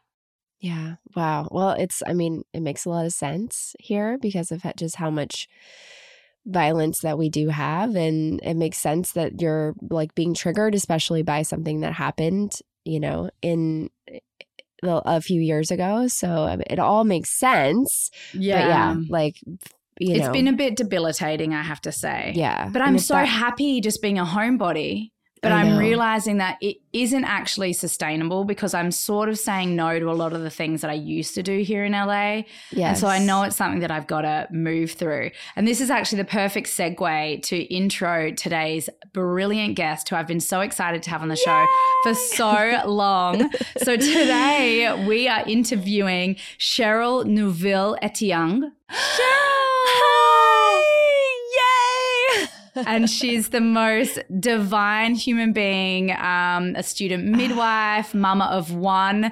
Yeah. 0.61 0.97
Wow. 1.15 1.49
Well, 1.51 1.71
it's, 1.71 2.03
I 2.07 2.15
mean, 2.15 2.43
it 2.53 2.61
makes 2.63 2.85
a 2.85 2.91
lot 2.91 3.07
of 3.07 3.13
sense 3.13 3.77
here 3.79 4.19
because 4.21 4.51
of 4.51 4.63
just 4.77 4.97
how 4.97 5.11
much 5.11 5.47
violence 6.47 7.01
that 7.01 7.19
we 7.19 7.29
do 7.29 7.49
have. 7.49 7.95
And 7.97 8.41
it 8.43 8.55
makes 8.55 8.79
sense 8.79 9.13
that 9.13 9.41
you're 9.41 9.75
like 9.91 10.15
being 10.15 10.35
triggered, 10.35 10.75
especially 10.75 11.23
by 11.23 11.43
something 11.43 11.81
that 11.81 11.93
happened, 11.95 12.59
you 12.85 13.01
know, 13.01 13.31
in 13.43 13.91
eh, 14.09 14.19
a 14.83 15.21
few 15.21 15.41
years 15.41 15.71
ago. 15.71 16.07
So 16.09 16.29
I 16.45 16.57
mean, 16.57 16.67
it 16.69 16.79
all 16.79 17.05
makes 17.05 17.31
sense. 17.31 18.11
Yeah. 18.33 18.61
But 18.61 18.69
yeah, 18.69 18.97
like, 19.09 19.37
you 20.01 20.15
it's 20.17 20.27
know, 20.27 20.33
been 20.33 20.49
a 20.49 20.53
bit 20.53 20.77
debilitating, 20.77 21.55
I 21.55 21.63
have 21.63 21.81
to 21.83 21.93
say. 21.93 22.33
yeah. 22.35 22.69
But 22.73 22.83
I'm 22.83 22.99
so 22.99 23.15
that- 23.15 23.27
happy 23.27 23.81
just 23.81 24.03
being 24.03 24.19
a 24.19 24.25
homebody. 24.25 25.13
But 25.45 25.53
I'm 25.53 25.79
realizing 25.79 26.39
that 26.39 26.59
it 26.61 26.79
isn't 26.93 27.25
actually 27.25 27.73
sustainable 27.73 28.45
because 28.45 28.75
I'm 28.75 28.91
sort 28.91 29.29
of 29.29 29.39
saying 29.39 29.77
no 29.77 29.99
to 29.99 30.11
a 30.11 30.13
lot 30.13 30.33
of 30.33 30.43
the 30.43 30.51
things 30.51 30.81
that 30.81 30.91
I 30.91 30.95
used 30.95 31.35
to 31.35 31.43
do 31.43 31.63
here 31.63 31.85
in 31.85 31.93
LA. 31.93 32.43
Yes. 32.71 32.89
And 32.89 32.99
so 32.99 33.07
I 33.09 33.19
know 33.19 33.43
it's 33.43 33.57
something 33.57 33.81
that 33.81 33.91
I've 33.91 34.07
got 34.07 34.23
to 34.23 34.49
move 34.51 34.93
through. 34.93 35.31
And 35.57 35.69
this 35.69 35.81
is 35.81 35.91
actually 35.91 36.23
the 36.23 36.29
perfect 36.29 36.69
segue 36.69 37.43
to 37.43 37.57
intro 37.75 38.31
today's 38.33 38.89
brilliant 39.13 39.77
guest 39.77 40.09
who 40.09 40.17
I've 40.17 40.27
been 40.27 40.41
so 40.41 40.61
excited 40.61 41.03
to 41.05 41.11
have 41.11 41.23
on 41.23 41.29
the 41.29 41.37
show 41.37 41.67
for 42.03 42.15
so 42.15 42.83
long. 42.87 43.51
so 43.79 43.97
today 43.97 45.07
we 45.07 45.29
are 45.29 45.45
interviewing 45.47 46.37
Cheryl 46.59 47.25
Neufville 47.25 47.99
Etiang. 48.03 48.73
Hi! 48.89 50.31
And 52.77 53.09
she's 53.09 53.51
the 53.51 53.61
most 53.61 54.19
divine 54.41 55.15
human 55.15 55.53
being, 55.53 56.11
um, 56.13 56.75
a 56.77 56.83
student 56.83 57.25
midwife, 57.27 58.15
mama 58.15 58.47
of 58.47 58.75
one 58.75 59.31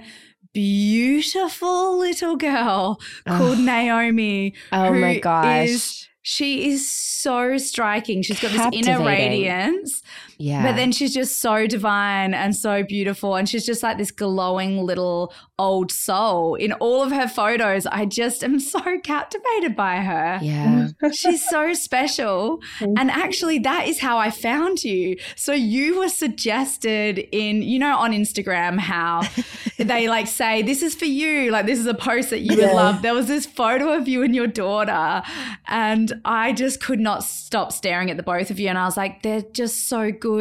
beautiful 0.53 1.99
little 1.99 2.37
girl 2.37 3.01
called 3.27 3.59
Naomi. 3.59 4.55
Oh 4.71 4.93
my 4.93 5.19
gosh. 5.19 5.69
is- 5.69 6.09
she 6.25 6.71
is 6.71 6.89
so 6.89 7.59
striking. 7.59 8.23
She's 8.23 8.39
got 8.39 8.53
this 8.53 8.61
inner 8.73 8.99
radiance, 9.05 10.05
yeah. 10.39 10.63
but 10.63 10.77
then 10.77 10.93
she's 10.93 11.15
just 11.15 11.41
so 11.41 11.67
divine 11.67 12.35
and 12.35 12.55
so 12.55 12.83
beautiful. 12.83 13.37
And 13.37 13.49
she's 13.49 13.67
just 13.67 13.83
like 13.83 13.99
this 13.99 14.11
glowing 14.11 14.85
little 14.85 15.33
old 15.59 15.93
soul 15.93 16.55
in 16.57 16.73
all 16.75 17.03
of 17.03 17.13
her 17.13 17.29
photos. 17.29 17.87
I 17.87 18.05
just 18.05 18.43
am 18.43 18.59
so 18.59 18.81
captivated 19.05 19.77
by 19.77 19.97
her. 19.97 20.39
yeah. 20.43 20.89
She's 21.13 21.49
so 21.49 21.75
special. 21.75 22.61
And 22.81 23.11
actually, 23.11 23.59
that 23.61 23.87
is 23.87 24.01
how 24.01 24.19
I 24.19 24.31
found 24.31 24.85
you. 24.85 25.17
So 25.37 25.53
you 25.53 25.99
were 25.99 26.09
suggested 26.09 27.19
in, 27.33 27.63
you 27.63 27.79
know, 27.79 27.97
on 27.97 28.13
Instagram 28.13 28.79
how 28.79 29.23
they 29.79 30.09
like 30.09 30.27
say, 30.27 30.63
this 30.63 30.83
is 30.83 30.95
for 30.95 31.05
you. 31.05 31.51
Like, 31.51 31.67
this 31.67 31.79
is 31.79 31.87
a 31.87 31.95
post 31.95 32.31
that 32.31 32.41
you 32.41 32.57
would 32.57 32.73
love. 32.75 33.03
There 33.03 33.15
was 33.15 33.27
this 33.27 33.47
photo 33.47 33.93
of 33.93 34.09
you 34.09 34.23
and 34.23 34.35
your 34.35 34.47
daughter. 34.47 35.23
And 35.69 36.21
I 36.25 36.53
just 36.53 36.81
could 36.83 37.01
not 37.01 37.23
stop 37.23 37.73
staring 37.73 38.11
at 38.11 38.17
the 38.17 38.23
both 38.23 38.51
of 38.51 38.59
you. 38.59 38.69
And 38.69 38.79
I 38.79 38.85
was 38.85 38.97
like, 38.97 39.23
they're 39.23 39.43
just 39.43 39.89
so 39.89 40.11
good. 40.11 40.32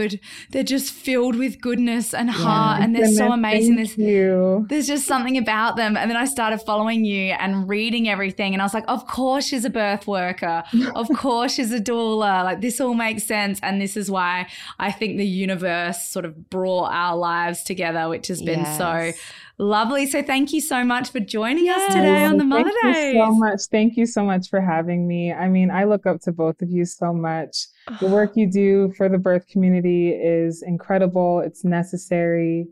They're 0.51 0.63
just 0.63 0.91
filled 0.93 1.36
with 1.36 1.60
goodness 1.62 2.13
and 2.13 2.29
heart. 2.29 2.81
And 2.81 2.95
they're 2.95 3.07
so 3.12 3.31
amazing. 3.31 3.75
Thank 3.75 3.89
This 3.89 3.98
you. 3.98 4.65
there's 4.69 4.88
just 4.88 5.05
something 5.05 5.38
about 5.38 5.75
them. 5.75 5.98
And 5.98 6.10
then 6.10 6.17
I 6.17 6.25
started 6.25 6.60
following 6.60 7.05
you 7.05 7.31
and 7.33 7.67
reading 7.69 8.07
everything. 8.10 8.53
And 8.53 8.62
I 8.62 8.65
was 8.65 8.74
like, 8.74 8.86
of 8.88 9.07
course 9.07 9.45
she's 9.48 9.65
a 9.65 9.69
birth 9.69 10.07
worker. 10.07 10.63
Of 10.95 11.10
course 11.15 11.53
she's 11.55 11.71
a 11.71 11.79
doula. 11.79 12.43
Like 12.43 12.62
this 12.62 12.79
all 12.81 12.93
makes 12.93 13.24
sense. 13.24 13.60
And 13.63 13.81
this 13.81 13.95
is 13.98 14.10
why 14.10 14.48
I 14.79 14.91
think 14.91 15.17
the 15.17 15.25
universe 15.25 16.01
sort 16.03 16.25
of 16.25 16.50
brought 16.50 16.91
our 16.91 17.15
lives 17.17 17.63
together, 17.63 18.07
which 18.10 18.27
has 18.27 18.41
been 18.41 18.65
so 18.77 19.12
lovely. 19.57 20.05
So 20.07 20.24
thank 20.24 20.53
you 20.53 20.62
so 20.62 20.83
much 20.83 21.12
for 21.12 21.19
joining 21.19 21.69
us 21.69 21.93
today 21.93 22.25
on 22.25 22.33
the 22.38 22.39
Thank 22.39 22.50
Mother 22.50 22.71
you 22.83 22.93
Days. 22.93 23.15
so 23.15 23.31
much. 23.31 23.62
Thank 23.69 23.98
you 23.98 24.05
so 24.05 24.24
much 24.24 24.50
for 24.50 24.60
having 24.62 25.07
me. 25.07 25.31
I 25.31 25.48
mean, 25.50 25.69
I 25.71 25.83
look 25.83 26.05
up 26.05 26.21
to 26.21 26.31
both 26.31 26.62
of 26.62 26.69
you 26.69 26.86
so 26.86 27.13
much. 27.13 27.67
The 28.00 28.07
work 28.07 28.31
you 28.35 28.50
do 28.50 28.93
for 28.97 29.09
the 29.09 29.17
birth 29.17 29.47
community 29.47 30.09
is 30.11 30.63
incredible. 30.63 31.41
It's 31.41 31.63
necessary. 31.63 32.67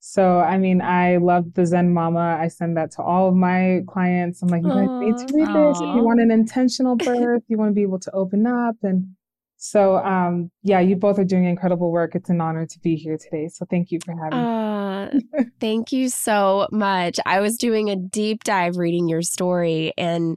So, 0.00 0.40
I 0.40 0.58
mean, 0.58 0.82
I 0.82 1.16
love 1.16 1.54
the 1.54 1.64
Zen 1.64 1.94
Mama. 1.94 2.38
I 2.38 2.48
send 2.48 2.76
that 2.76 2.90
to 2.92 3.02
all 3.02 3.28
of 3.28 3.34
my 3.34 3.80
clients. 3.88 4.42
I'm 4.42 4.48
like, 4.48 4.62
you 4.62 4.68
guys 4.68 4.88
need 4.90 5.16
to 5.16 5.34
read 5.34 5.48
this. 5.48 5.80
If 5.80 5.96
you 5.96 6.04
want 6.04 6.20
an 6.20 6.30
intentional 6.30 6.94
birth, 6.94 7.42
you 7.48 7.56
want 7.56 7.70
to 7.70 7.74
be 7.74 7.82
able 7.82 8.00
to 8.00 8.10
open 8.12 8.46
up. 8.46 8.76
And 8.82 9.16
so, 9.64 9.96
um, 9.96 10.50
yeah, 10.62 10.80
you 10.80 10.94
both 10.94 11.18
are 11.18 11.24
doing 11.24 11.46
incredible 11.46 11.90
work. 11.90 12.14
It's 12.14 12.28
an 12.28 12.38
honor 12.38 12.66
to 12.66 12.78
be 12.80 12.96
here 12.96 13.16
today. 13.16 13.48
So, 13.48 13.64
thank 13.64 13.90
you 13.90 13.98
for 14.04 14.14
having 14.14 14.38
me. 14.38 15.40
Uh, 15.40 15.44
thank 15.58 15.90
you 15.90 16.10
so 16.10 16.68
much. 16.70 17.18
I 17.24 17.40
was 17.40 17.56
doing 17.56 17.88
a 17.88 17.96
deep 17.96 18.44
dive 18.44 18.76
reading 18.76 19.08
your 19.08 19.22
story, 19.22 19.94
and 19.96 20.36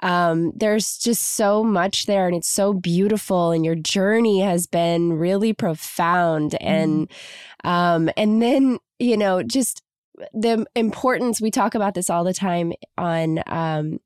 um, 0.00 0.50
there's 0.56 0.98
just 0.98 1.36
so 1.36 1.62
much 1.62 2.06
there, 2.06 2.26
and 2.26 2.34
it's 2.34 2.48
so 2.48 2.72
beautiful. 2.72 3.52
And 3.52 3.64
your 3.64 3.76
journey 3.76 4.40
has 4.40 4.66
been 4.66 5.12
really 5.12 5.52
profound, 5.52 6.60
and 6.60 7.08
um, 7.62 8.10
and 8.16 8.42
then 8.42 8.80
you 8.98 9.16
know 9.16 9.44
just 9.44 9.84
the 10.32 10.66
importance 10.74 11.40
we 11.40 11.50
talk 11.50 11.74
about 11.74 11.94
this 11.94 12.10
all 12.10 12.24
the 12.24 12.34
time 12.34 12.72
on 12.98 13.40
um, 13.46 14.00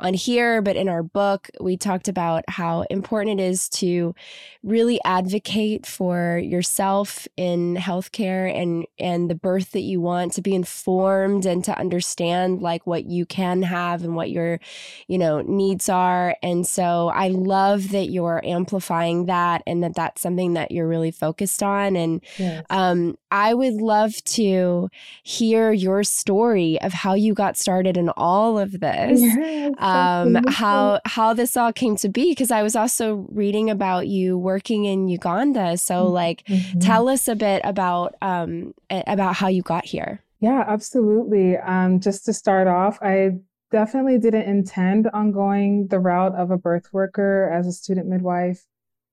on 0.00 0.14
here 0.14 0.62
but 0.62 0.76
in 0.76 0.88
our 0.88 1.02
book 1.02 1.48
we 1.60 1.76
talked 1.76 2.08
about 2.08 2.44
how 2.48 2.82
important 2.90 3.40
it 3.40 3.44
is 3.44 3.68
to 3.68 4.14
really 4.62 5.00
advocate 5.04 5.86
for 5.86 6.38
yourself 6.38 7.26
in 7.36 7.76
healthcare 7.76 8.52
and 8.54 8.86
and 8.98 9.30
the 9.30 9.34
birth 9.34 9.72
that 9.72 9.80
you 9.82 10.00
want 10.00 10.32
to 10.32 10.42
be 10.42 10.54
informed 10.54 11.46
and 11.46 11.64
to 11.64 11.76
understand 11.78 12.60
like 12.60 12.86
what 12.86 13.06
you 13.06 13.24
can 13.26 13.62
have 13.62 14.02
and 14.04 14.14
what 14.16 14.30
your 14.30 14.60
you 15.06 15.18
know 15.18 15.40
needs 15.42 15.88
are 15.88 16.36
and 16.42 16.66
so 16.66 17.08
i 17.08 17.28
love 17.28 17.90
that 17.90 18.06
you're 18.10 18.40
amplifying 18.44 19.26
that 19.26 19.62
and 19.66 19.82
that 19.82 19.94
that's 19.94 20.22
something 20.22 20.54
that 20.54 20.70
you're 20.70 20.88
really 20.88 21.10
focused 21.10 21.62
on 21.62 21.96
and 21.96 22.22
Yes. 22.38 22.64
um, 22.70 23.16
I 23.30 23.52
would 23.52 23.74
love 23.74 24.14
to 24.24 24.88
hear 25.22 25.72
your 25.72 26.02
story 26.04 26.80
of 26.80 26.92
how 26.92 27.14
you 27.14 27.34
got 27.34 27.56
started 27.56 27.96
in 27.96 28.08
all 28.10 28.58
of 28.58 28.80
this. 28.80 29.20
Yes, 29.20 29.74
Um, 29.78 29.87
absolutely. 29.94 30.52
how 30.52 31.00
how 31.04 31.34
this 31.34 31.56
all 31.56 31.72
came 31.72 31.96
to 31.96 32.08
be 32.08 32.30
because 32.32 32.50
I 32.50 32.62
was 32.62 32.76
also 32.76 33.26
reading 33.30 33.70
about 33.70 34.08
you 34.08 34.36
working 34.38 34.84
in 34.84 35.08
Uganda. 35.08 35.76
So, 35.78 35.94
Mhm. 36.10 36.12
like, 36.12 36.44
Mhm. 36.46 36.80
tell 36.80 37.08
us 37.08 37.28
a 37.28 37.34
bit 37.36 37.60
about 37.64 38.14
um 38.22 38.74
about 38.90 39.34
how 39.34 39.48
you 39.48 39.62
got 39.62 39.84
here. 39.84 40.20
Yeah, 40.40 40.64
absolutely. 40.66 41.56
Um, 41.56 42.00
just 42.00 42.24
to 42.26 42.32
start 42.32 42.68
off, 42.68 42.98
I 43.02 43.38
definitely 43.72 44.18
didn't 44.18 44.44
intend 44.48 45.08
on 45.12 45.32
going 45.32 45.88
the 45.88 45.98
route 45.98 46.34
of 46.34 46.50
a 46.50 46.56
birth 46.56 46.92
worker 46.92 47.50
as 47.52 47.66
a 47.66 47.72
student 47.72 48.06
midwife. 48.08 48.64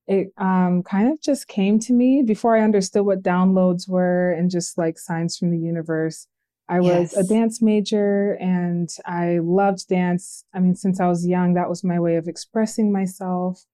It 0.06 0.28
um, 0.38 0.84
kind 0.84 1.12
of 1.12 1.20
just 1.20 1.48
came 1.48 1.80
to 1.80 1.92
me 1.92 2.22
before 2.22 2.56
I 2.56 2.60
understood 2.60 3.04
what 3.04 3.22
downloads 3.24 3.88
were 3.88 4.30
and 4.30 4.48
just 4.50 4.78
like 4.78 4.98
signs 5.00 5.36
from 5.36 5.50
the 5.50 5.58
universe. 5.58 6.28
I 6.68 6.80
was 6.80 7.12
yes. 7.12 7.16
a 7.16 7.22
dance 7.22 7.62
major 7.62 8.32
and 8.40 8.90
I 9.04 9.38
loved 9.42 9.88
dance. 9.88 10.44
I 10.52 10.58
mean, 10.58 10.74
since 10.74 11.00
I 11.00 11.06
was 11.06 11.26
young, 11.26 11.54
that 11.54 11.68
was 11.68 11.84
my 11.84 12.00
way 12.00 12.16
of 12.16 12.26
expressing 12.26 12.92
myself. 12.92 13.64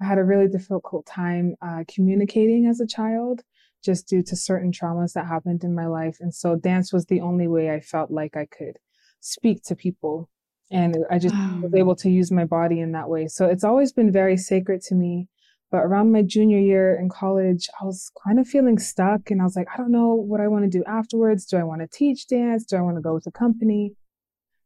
I 0.00 0.04
had 0.04 0.18
a 0.18 0.24
really 0.24 0.48
difficult 0.48 1.06
time 1.06 1.54
uh, 1.62 1.84
communicating 1.88 2.66
as 2.66 2.80
a 2.80 2.86
child 2.86 3.42
just 3.82 4.06
due 4.06 4.22
to 4.22 4.36
certain 4.36 4.70
traumas 4.70 5.14
that 5.14 5.26
happened 5.26 5.64
in 5.64 5.74
my 5.74 5.86
life. 5.86 6.18
And 6.20 6.34
so 6.34 6.56
dance 6.56 6.92
was 6.92 7.06
the 7.06 7.20
only 7.20 7.48
way 7.48 7.70
I 7.70 7.80
felt 7.80 8.10
like 8.10 8.36
I 8.36 8.46
could 8.46 8.78
speak 9.20 9.62
to 9.64 9.74
people. 9.74 10.28
And 10.70 10.96
I 11.10 11.18
just 11.18 11.34
was 11.60 11.74
able 11.74 11.96
to 11.96 12.08
use 12.08 12.30
my 12.30 12.44
body 12.44 12.80
in 12.80 12.92
that 12.92 13.08
way. 13.08 13.28
So 13.28 13.46
it's 13.46 13.64
always 13.64 13.92
been 13.92 14.10
very 14.10 14.36
sacred 14.36 14.80
to 14.82 14.94
me. 14.94 15.28
But 15.72 15.78
around 15.78 16.12
my 16.12 16.22
junior 16.22 16.58
year 16.58 16.94
in 16.94 17.08
college, 17.08 17.68
I 17.80 17.84
was 17.84 18.12
kind 18.24 18.38
of 18.38 18.46
feeling 18.46 18.78
stuck. 18.78 19.30
And 19.30 19.40
I 19.40 19.44
was 19.44 19.56
like, 19.56 19.68
I 19.72 19.78
don't 19.78 19.90
know 19.90 20.14
what 20.14 20.40
I 20.40 20.46
want 20.46 20.64
to 20.64 20.70
do 20.70 20.84
afterwards. 20.84 21.46
Do 21.46 21.56
I 21.56 21.64
want 21.64 21.80
to 21.80 21.88
teach 21.88 22.28
dance? 22.28 22.64
Do 22.64 22.76
I 22.76 22.82
want 22.82 22.96
to 22.98 23.02
go 23.02 23.14
with 23.14 23.26
a 23.26 23.32
company? 23.32 23.94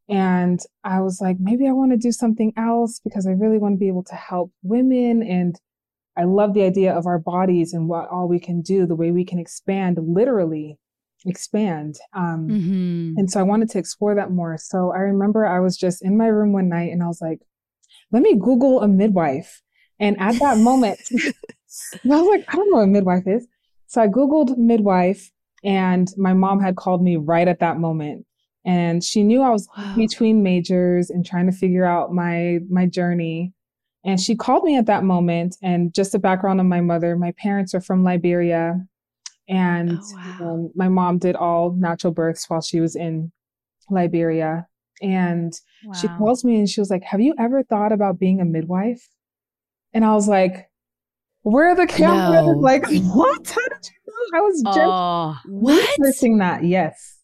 And 0.09 0.61
I 0.85 1.01
was 1.01 1.21
like, 1.21 1.37
maybe 1.41 1.67
I 1.67 1.73
want 1.73 1.93
to 1.93 1.97
do 1.97 2.13
something 2.13 2.53
else 2.57 3.01
because 3.03 3.27
I 3.27 3.31
really 3.31 3.59
want 3.59 3.77
to 3.77 3.79
be 3.79 3.89
able 3.89 4.05
to 4.05 4.15
help 4.15 4.53
women 4.63 5.23
and 5.23 5.59
I 6.17 6.25
love 6.25 6.55
the 6.55 6.63
idea 6.63 6.95
of 6.95 7.07
our 7.07 7.19
bodies 7.19 7.75
and 7.75 7.89
what 7.89 8.09
all 8.09 8.27
we 8.27 8.41
can 8.41 8.63
do, 8.63 8.87
the 8.87 8.95
way 8.95 9.11
we 9.11 9.25
can 9.25 9.39
expand, 9.39 9.99
literally 10.01 10.79
expand. 11.27 11.97
Um, 12.15 12.49
mm-hmm. 12.49 13.13
And 13.19 13.31
so 13.31 13.39
I 13.39 13.43
wanted 13.43 13.69
to 13.71 13.79
explore 13.79 14.15
that 14.15 14.31
more. 14.31 14.57
So 14.59 14.93
I 14.93 15.01
remember 15.01 15.47
I 15.47 15.61
was 15.61 15.77
just 15.77 16.03
in 16.03 16.17
my 16.17 16.27
room 16.27 16.53
one 16.53 16.69
night 16.69 16.91
and 16.93 17.03
I 17.03 17.07
was 17.07 17.21
like, 17.21 17.41
let 18.13 18.23
me 18.23 18.35
Google 18.35 18.81
a 18.81 18.89
midwife. 18.89 19.63
And 19.99 20.21
at 20.21 20.39
that 20.39 20.59
moment, 20.59 21.01
I 21.13 21.33
was 22.05 22.29
like, 22.29 22.45
I 22.49 22.57
don't 22.57 22.71
know 22.71 22.79
what 22.79 22.85
a 22.85 22.89
midwife 22.89 23.27
is. 23.27 23.47
So 23.87 24.03
I 24.03 24.09
Googled 24.09 24.57
midwife 24.57 25.31
and 25.65 26.09
my 26.17 26.33
mom 26.33 26.61
had 26.61 26.77
called 26.77 27.03
me 27.03 27.17
right 27.17 27.49
at 27.49 27.61
that 27.61 27.79
moment. 27.79 28.27
And 28.65 29.03
she 29.03 29.23
knew 29.23 29.43
I 29.43 29.51
was 29.51 29.69
wow. 29.77 29.95
between 29.97 30.43
majors 30.43 31.09
and 31.09 31.25
trying 31.25 31.47
to 31.47 31.53
figure 31.53 31.85
out 31.85 32.13
my 32.13 32.59
my 32.69 32.87
journey. 32.87 33.53
And 34.05 34.21
she 34.21 34.37
called 34.37 34.65
me 34.65 34.77
at 34.77 34.87
that 34.87 35.05
moment. 35.05 35.57
And 35.63 35.95
just 35.95 36.13
the 36.13 36.19
background 36.19 36.61
on 36.61 36.69
my 36.69 36.81
mother, 36.81 37.17
my 37.17 37.33
parents 37.39 37.75
are 37.75 37.81
from 37.81 38.03
Liberia. 38.03 38.85
And 39.49 39.99
oh, 40.01 40.15
wow. 40.15 40.39
um, 40.41 40.73
my 40.75 40.89
mom 40.89 41.19
did 41.19 41.37
all 41.37 41.73
natural 41.73 42.13
births 42.13 42.51
while 42.51 42.61
she 42.61 42.81
was 42.81 42.97
in 42.97 43.31
Liberia. 43.89 44.67
And 45.01 45.53
wow. 45.85 45.93
she 45.93 46.09
calls 46.09 46.45
me 46.45 46.57
and 46.57 46.69
she 46.69 46.81
was 46.81 46.91
like, 46.91 47.05
Have 47.05 47.21
you 47.21 47.35
ever 47.39 47.63
thought 47.63 47.93
about 47.93 48.19
being 48.19 48.41
a 48.41 48.45
midwife? 48.45 49.09
And 49.97 50.05
I 50.05 50.13
was 50.13 50.29
like, 50.29 50.69
Where 51.41 51.71
are 51.71 51.75
the 51.75 51.87
cameras? 51.87 52.45
No. 52.45 52.53
Like, 52.61 52.85
what? 52.85 53.49
How 53.49 53.69
did 53.69 53.89
you 53.89 54.13
know? 54.13 54.39
I 54.39 54.41
was 54.43 54.63
just 54.63 54.79
oh, 54.79 55.37
researching 55.47 56.37
that. 56.39 56.65
Yes. 56.65 57.21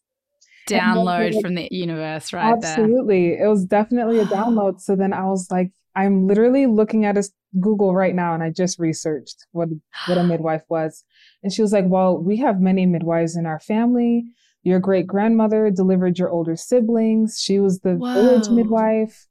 Download 0.67 1.39
from 1.39 1.53
the 1.53 1.67
universe, 1.69 2.33
right 2.33 2.51
absolutely. 2.51 3.29
There. 3.29 3.45
It 3.45 3.47
was 3.47 3.65
definitely 3.65 4.19
a 4.19 4.25
download. 4.25 4.81
So 4.81 4.95
then 4.95 5.13
I 5.13 5.25
was 5.25 5.51
like, 5.51 5.71
I'm 5.95 6.25
literally 6.25 6.65
looking 6.65 7.05
at 7.05 7.15
a 7.15 7.29
Google 7.59 7.93
right 7.93 8.15
now 8.15 8.33
and 8.33 8.41
I 8.41 8.49
just 8.49 8.79
researched 8.79 9.45
what, 9.51 9.69
what 10.07 10.17
a 10.17 10.23
midwife 10.33 10.63
was. 10.67 11.03
And 11.43 11.53
she 11.53 11.61
was 11.61 11.73
like, 11.73 11.85
well, 11.87 12.17
we 12.17 12.37
have 12.37 12.59
many 12.59 12.87
midwives 12.87 13.35
in 13.35 13.45
our 13.45 13.59
family. 13.59 14.23
Your 14.63 14.79
great 14.79 15.05
grandmother 15.05 15.69
delivered 15.69 16.17
your 16.17 16.31
older 16.31 16.55
siblings. 16.55 17.39
She 17.39 17.59
was 17.59 17.81
the 17.81 17.97
Whoa. 17.97 18.13
village 18.15 18.49
midwife. 18.49 19.27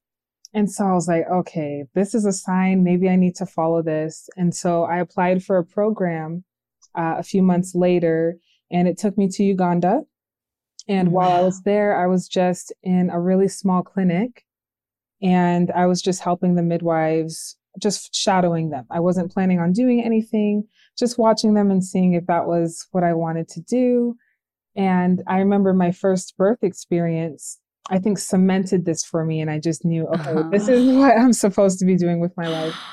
And 0.54 0.71
so 0.71 0.85
I 0.85 0.92
was 0.92 1.09
like, 1.09 1.25
okay, 1.30 1.85
this 1.94 2.14
is 2.14 2.26
a 2.26 2.32
sign. 2.32 2.85
Maybe 2.85 3.09
I 3.09 3.16
need 3.16 3.37
to 3.37 3.47
follow 3.47 3.82
this. 3.82 4.28
And 4.37 4.54
so 4.54 4.85
I 4.85 4.99
applied 4.99 5.42
for 5.42 5.56
a 5.56 5.64
program 5.64 6.44
uh, 6.94 7.16
a 7.18 7.23
few 7.23 7.42
months 7.42 7.75
later 7.75 8.37
and 8.71 8.87
it 8.87 8.99
took 8.99 9.16
me 9.16 9.28
to 9.28 9.44
Uganda. 9.44 10.02
And 10.88 11.12
wow. 11.12 11.23
while 11.23 11.40
I 11.40 11.44
was 11.44 11.62
there, 11.62 11.97
I 11.97 12.06
was 12.06 12.28
just 12.28 12.73
in 12.82 13.11
a 13.11 13.21
really 13.21 13.49
small 13.49 13.82
clinic 13.82 14.44
and 15.23 15.71
I 15.71 15.87
was 15.87 16.02
just 16.02 16.23
helping 16.23 16.54
the 16.54 16.62
midwives, 16.62 17.56
just 17.80 18.14
shadowing 18.14 18.71
them. 18.71 18.87
I 18.90 19.00
wasn't 19.00 19.32
planning 19.32 19.61
on 19.61 19.73
doing 19.73 20.02
anything, 20.04 20.64
just 20.99 21.18
watching 21.18 21.54
them 21.54 21.71
and 21.71 21.82
seeing 21.82 22.15
if 22.15 22.26
that 22.26 22.47
was 22.47 22.86
what 22.91 23.04
I 23.04 23.15
wanted 23.15 23.49
to 23.50 23.60
do. 23.60 24.17
And 24.75 25.23
I 25.26 25.38
remember 25.38 25.73
my 25.73 25.93
first 25.93 26.36
birth 26.36 26.62
experience, 26.62 27.58
I 27.90 27.99
think 27.99 28.18
cemented 28.18 28.84
this 28.84 29.04
for 29.04 29.25
me. 29.25 29.40
And 29.40 29.50
I 29.50 29.58
just 29.58 29.84
knew, 29.84 30.06
okay, 30.08 30.30
uh-huh. 30.30 30.49
this 30.50 30.68
is 30.68 30.97
what 30.97 31.16
I'm 31.18 31.32
supposed 31.32 31.78
to 31.80 31.84
be 31.84 31.97
doing 31.97 32.21
with 32.21 32.36
my 32.36 32.49
life. 32.49 32.75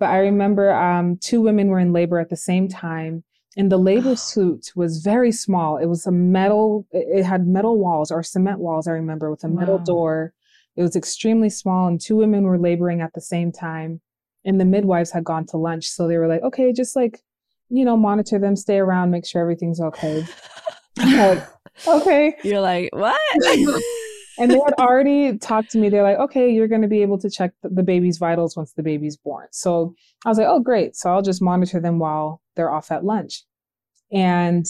But 0.00 0.10
I 0.10 0.18
remember 0.18 0.72
um, 0.72 1.16
two 1.18 1.40
women 1.40 1.68
were 1.68 1.78
in 1.78 1.92
labor 1.92 2.18
at 2.18 2.28
the 2.28 2.36
same 2.36 2.66
time. 2.66 3.22
And 3.56 3.70
the 3.70 3.76
labor 3.76 4.16
suit 4.16 4.72
was 4.74 4.98
very 4.98 5.30
small. 5.30 5.76
It 5.76 5.86
was 5.86 6.08
a 6.08 6.10
metal, 6.10 6.88
it 6.90 7.22
had 7.22 7.46
metal 7.46 7.78
walls 7.78 8.10
or 8.10 8.24
cement 8.24 8.58
walls, 8.58 8.88
I 8.88 8.92
remember, 8.92 9.30
with 9.30 9.44
a 9.44 9.48
metal 9.48 9.78
wow. 9.78 9.84
door 9.84 10.34
it 10.76 10.82
was 10.82 10.96
extremely 10.96 11.50
small, 11.50 11.86
and 11.86 12.00
two 12.00 12.16
women 12.16 12.44
were 12.44 12.58
laboring 12.58 13.00
at 13.00 13.12
the 13.14 13.20
same 13.20 13.52
time. 13.52 14.00
And 14.44 14.60
the 14.60 14.64
midwives 14.64 15.12
had 15.12 15.24
gone 15.24 15.46
to 15.46 15.56
lunch. 15.56 15.86
So 15.86 16.08
they 16.08 16.16
were 16.16 16.26
like, 16.26 16.42
okay, 16.42 16.72
just 16.72 16.96
like, 16.96 17.20
you 17.68 17.84
know, 17.84 17.96
monitor 17.96 18.38
them, 18.38 18.56
stay 18.56 18.78
around, 18.78 19.10
make 19.10 19.26
sure 19.26 19.40
everything's 19.40 19.80
okay. 19.80 20.26
like, 20.96 21.46
okay. 21.86 22.34
You're 22.42 22.60
like, 22.60 22.90
what? 22.92 23.20
and 24.38 24.50
they 24.50 24.58
had 24.58 24.74
already 24.78 25.38
talked 25.38 25.70
to 25.72 25.78
me. 25.78 25.88
They're 25.88 26.02
like, 26.02 26.18
okay, 26.18 26.50
you're 26.50 26.68
going 26.68 26.82
to 26.82 26.88
be 26.88 27.02
able 27.02 27.18
to 27.18 27.30
check 27.30 27.52
the 27.62 27.82
baby's 27.82 28.18
vitals 28.18 28.56
once 28.56 28.72
the 28.72 28.82
baby's 28.82 29.16
born. 29.16 29.48
So 29.50 29.94
I 30.24 30.28
was 30.28 30.38
like, 30.38 30.48
oh, 30.48 30.60
great. 30.60 30.96
So 30.96 31.10
I'll 31.10 31.22
just 31.22 31.42
monitor 31.42 31.80
them 31.80 31.98
while 31.98 32.40
they're 32.56 32.72
off 32.72 32.90
at 32.90 33.04
lunch. 33.04 33.44
And 34.12 34.66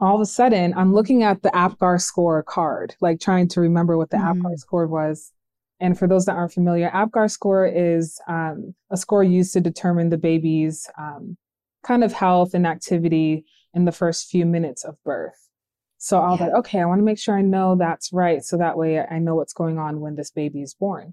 all 0.00 0.14
of 0.14 0.20
a 0.20 0.26
sudden 0.26 0.74
I'm 0.74 0.94
looking 0.94 1.22
at 1.22 1.42
the 1.42 1.50
APGAR 1.50 2.00
score 2.00 2.42
card, 2.42 2.94
like 3.00 3.20
trying 3.20 3.48
to 3.48 3.60
remember 3.60 3.96
what 3.96 4.10
the 4.10 4.16
mm. 4.16 4.34
APGAR 4.34 4.56
score 4.56 4.86
was. 4.86 5.32
And 5.78 5.98
for 5.98 6.06
those 6.06 6.26
that 6.26 6.36
aren't 6.36 6.52
familiar, 6.52 6.90
APGAR 6.90 7.30
score 7.30 7.66
is 7.66 8.20
um, 8.28 8.74
a 8.90 8.96
score 8.96 9.24
used 9.24 9.52
to 9.54 9.60
determine 9.60 10.10
the 10.10 10.18
baby's 10.18 10.86
um, 10.98 11.36
kind 11.82 12.04
of 12.04 12.12
health 12.12 12.54
and 12.54 12.66
activity 12.66 13.44
in 13.72 13.84
the 13.84 13.92
first 13.92 14.28
few 14.28 14.44
minutes 14.44 14.84
of 14.84 15.02
birth. 15.04 15.49
So 16.02 16.18
I 16.18 16.30
was 16.30 16.40
yeah. 16.40 16.46
like, 16.46 16.54
okay, 16.60 16.80
I 16.80 16.86
want 16.86 17.00
to 17.00 17.04
make 17.04 17.18
sure 17.18 17.36
I 17.36 17.42
know 17.42 17.76
that's 17.76 18.10
right. 18.10 18.42
So 18.42 18.56
that 18.56 18.78
way 18.78 18.98
I 18.98 19.18
know 19.18 19.34
what's 19.34 19.52
going 19.52 19.78
on 19.78 20.00
when 20.00 20.16
this 20.16 20.30
baby 20.30 20.62
is 20.62 20.72
born. 20.72 21.12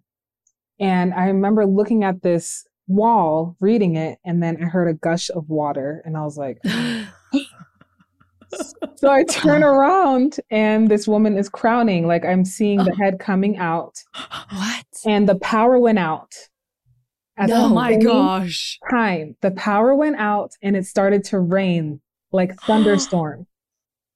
And 0.79 1.13
I 1.13 1.25
remember 1.25 1.65
looking 1.65 2.05
at 2.05 2.21
this 2.21 2.65
wall, 2.87 3.57
reading 3.59 3.97
it, 3.97 4.17
and 4.23 4.41
then 4.41 4.63
I 4.63 4.67
heard 4.67 4.87
a 4.87 4.93
gush 4.93 5.29
of 5.29 5.49
water. 5.49 6.01
And 6.05 6.15
I 6.15 6.21
was 6.21 6.37
like, 6.37 6.59
so 8.95 9.09
I 9.09 9.25
turn 9.25 9.61
around 9.61 10.37
and 10.49 10.87
this 10.89 11.05
woman 11.05 11.37
is 11.37 11.49
crowning, 11.49 12.07
like 12.07 12.23
I'm 12.23 12.45
seeing 12.45 12.77
the 12.77 12.95
head 12.95 13.19
coming 13.19 13.57
out. 13.57 14.01
What? 14.49 14.85
And 15.05 15.27
the 15.27 15.35
power 15.35 15.77
went 15.77 15.99
out. 15.99 16.33
At 17.35 17.49
no, 17.49 17.67
my 17.67 17.97
gosh. 17.97 18.79
Time. 18.89 19.35
The 19.41 19.51
power 19.51 19.93
went 19.93 20.15
out 20.15 20.53
and 20.61 20.77
it 20.77 20.85
started 20.85 21.25
to 21.25 21.39
rain 21.39 21.99
like 22.31 22.55
thunderstorm. 22.61 23.47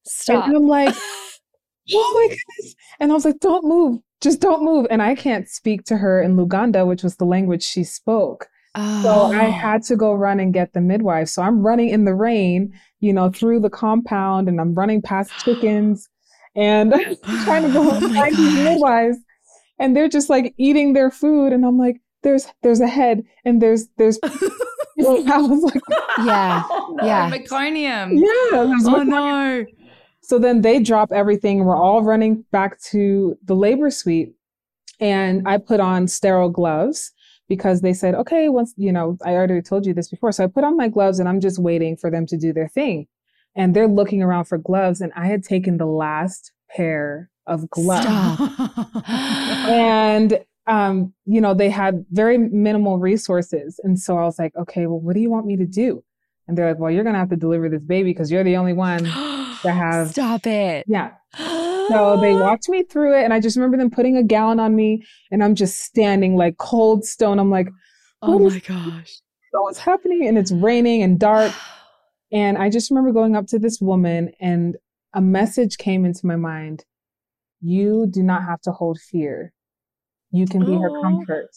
Stop. 0.06 0.46
And 0.46 0.56
I'm 0.56 0.68
like, 0.68 0.96
oh 1.94 2.12
my 2.16 2.28
goodness. 2.28 2.76
And 3.00 3.12
I 3.12 3.16
was 3.16 3.26
like, 3.26 3.40
don't 3.40 3.66
move. 3.66 4.00
Just 4.22 4.40
don't 4.40 4.64
move. 4.64 4.88
And 4.90 5.02
I 5.02 5.16
can't 5.16 5.48
speak 5.48 5.84
to 5.86 5.98
her 5.98 6.22
in 6.22 6.36
Luganda, 6.36 6.86
which 6.86 7.04
was 7.04 7.16
the 7.16 7.26
language 7.26 7.64
she 7.64 7.84
spoke. 7.84 8.48
Oh. 8.76 9.04
So 9.04 9.38
I 9.38 9.48
oh. 9.48 9.52
had 9.52 9.84
to 9.84 9.96
go 9.96 10.14
run 10.14 10.40
and 10.40 10.54
get 10.54 10.74
the 10.74 10.82
midwife. 10.82 11.28
So 11.28 11.42
I'm 11.42 11.66
running 11.66 11.90
in 11.90 12.06
the 12.06 12.16
rain, 12.16 12.74
you 13.00 13.14
know, 13.14 13.30
through 13.30 13.60
the 13.60 13.70
compound 13.70 14.48
and 14.48 14.62
I'm 14.62 14.74
running 14.74 15.02
past 15.02 15.32
chickens 15.44 16.08
and 16.56 16.92
trying 17.44 17.64
to 17.64 17.74
go 17.74 17.90
oh 17.92 18.00
find 18.14 18.36
these 18.36 18.64
midwives. 18.64 19.18
And 19.80 19.96
they're 19.96 20.10
just 20.10 20.30
like 20.30 20.54
eating 20.58 20.94
their 20.94 21.10
food. 21.10 21.52
And 21.52 21.66
I'm 21.66 21.78
like, 21.78 22.00
there's 22.24 22.48
there's 22.62 22.82
a 22.82 22.88
head 22.88 23.24
and 23.46 23.60
there's 23.60 23.88
there's 23.98 24.20
I 24.24 25.38
was 25.42 25.64
like, 25.64 25.82
yeah, 26.24 26.62
oh, 26.70 26.96
no, 26.96 27.06
yeah, 27.06 27.32
meconium. 27.32 28.20
Yeah. 28.20 28.76
Oh 28.94 29.04
no. 29.04 29.66
So 30.32 30.40
then 30.40 30.62
they 30.62 30.80
drop 30.80 31.12
everything. 31.12 31.66
We're 31.66 31.76
all 31.76 32.04
running 32.04 32.46
back 32.54 32.80
to 32.84 33.38
the 33.44 33.54
labor 33.54 33.90
suite, 33.90 34.34
and 35.02 35.46
I 35.46 35.58
put 35.58 35.82
on 35.82 36.08
sterile 36.08 36.48
gloves 36.48 37.12
because 37.50 37.82
they 37.82 37.92
said, 37.92 38.16
okay, 38.16 38.48
once, 38.48 38.74
you 38.78 38.94
know, 38.94 39.18
I 39.26 39.34
already 39.34 39.62
told 39.62 39.86
you 39.86 39.94
this 39.94 40.08
before. 40.08 40.32
So 40.32 40.46
I 40.46 40.48
put 40.48 40.64
on 40.64 40.78
my 40.78 40.88
gloves 40.88 41.20
and 41.20 41.28
I'm 41.28 41.42
just 41.42 41.60
waiting 41.60 41.98
for 41.98 42.10
them 42.10 42.26
to 42.28 42.38
do 42.38 42.54
their 42.54 42.70
thing. 42.70 43.08
And 43.58 43.76
they're 43.76 43.90
looking 43.90 44.22
around 44.24 44.46
for 44.46 44.58
gloves. 44.58 45.02
And 45.02 45.12
I 45.18 45.26
had 45.26 45.44
taken 45.44 45.76
the 45.76 45.86
last 45.86 46.54
pair 46.70 47.30
of 47.46 47.70
gloves. 47.70 48.08
and, 49.10 50.40
um, 50.66 51.14
you 51.26 51.42
know, 51.42 51.54
they 51.54 51.70
had 51.70 52.06
very 52.12 52.38
minimal 52.38 53.00
resources. 53.00 53.82
And 53.84 54.00
so 54.00 54.18
I 54.18 54.22
was 54.22 54.40
like, 54.40 54.56
okay, 54.56 54.88
well, 54.88 55.02
what 55.02 55.14
do 55.14 55.20
you 55.20 55.30
want 55.30 55.46
me 55.46 55.58
to 55.58 55.66
do? 55.66 56.06
And 56.48 56.58
they're 56.58 56.70
like, 56.70 56.80
well, 56.80 56.90
you're 56.90 57.04
going 57.04 57.16
to 57.16 57.20
have 57.20 57.32
to 57.32 57.36
deliver 57.36 57.68
this 57.68 57.84
baby 57.84 58.12
because 58.12 58.32
you're 58.32 58.46
the 58.46 58.56
only 58.56 58.72
one 58.72 59.06
that 59.64 59.74
have. 59.74 60.10
Stop 60.10 60.48
it. 60.48 60.86
Yeah. 60.88 61.12
so 61.38 62.20
they 62.22 62.34
walked 62.36 62.70
me 62.70 62.84
through 62.84 63.18
it. 63.20 63.24
And 63.24 63.34
I 63.34 63.40
just 63.40 63.56
remember 63.56 63.78
them 63.78 63.90
putting 63.90 64.18
a 64.18 64.24
gown 64.24 64.60
on 64.60 64.76
me 64.76 65.06
and 65.32 65.44
I'm 65.44 65.56
just 65.56 65.82
standing 65.82 66.36
like 66.36 66.58
cold 66.58 67.06
stone. 67.06 67.40
I'm 67.40 67.50
like, 67.50 67.70
oh 68.22 68.40
my 68.40 68.60
gosh. 68.60 69.20
What's 69.52 69.80
happening? 69.80 70.28
And 70.28 70.38
it's 70.38 70.52
raining 70.52 71.04
and 71.04 71.20
dark. 71.20 71.54
And 72.34 72.58
I 72.58 72.70
just 72.70 72.90
remember 72.90 73.12
going 73.12 73.36
up 73.36 73.48
to 73.48 73.60
this 73.60 73.82
woman 73.82 74.32
and 74.40 74.78
a 75.14 75.20
message 75.20 75.78
came 75.78 76.06
into 76.06 76.26
my 76.26 76.38
mind. 76.38 76.86
You 77.60 78.08
do 78.10 78.24
not 78.24 78.44
have 78.44 78.62
to 78.62 78.72
hold 78.72 79.02
fear. 79.02 79.52
You 80.32 80.48
can 80.48 80.66
be 80.66 80.72
oh. 80.72 80.80
her 80.80 81.02
comfort. 81.02 81.50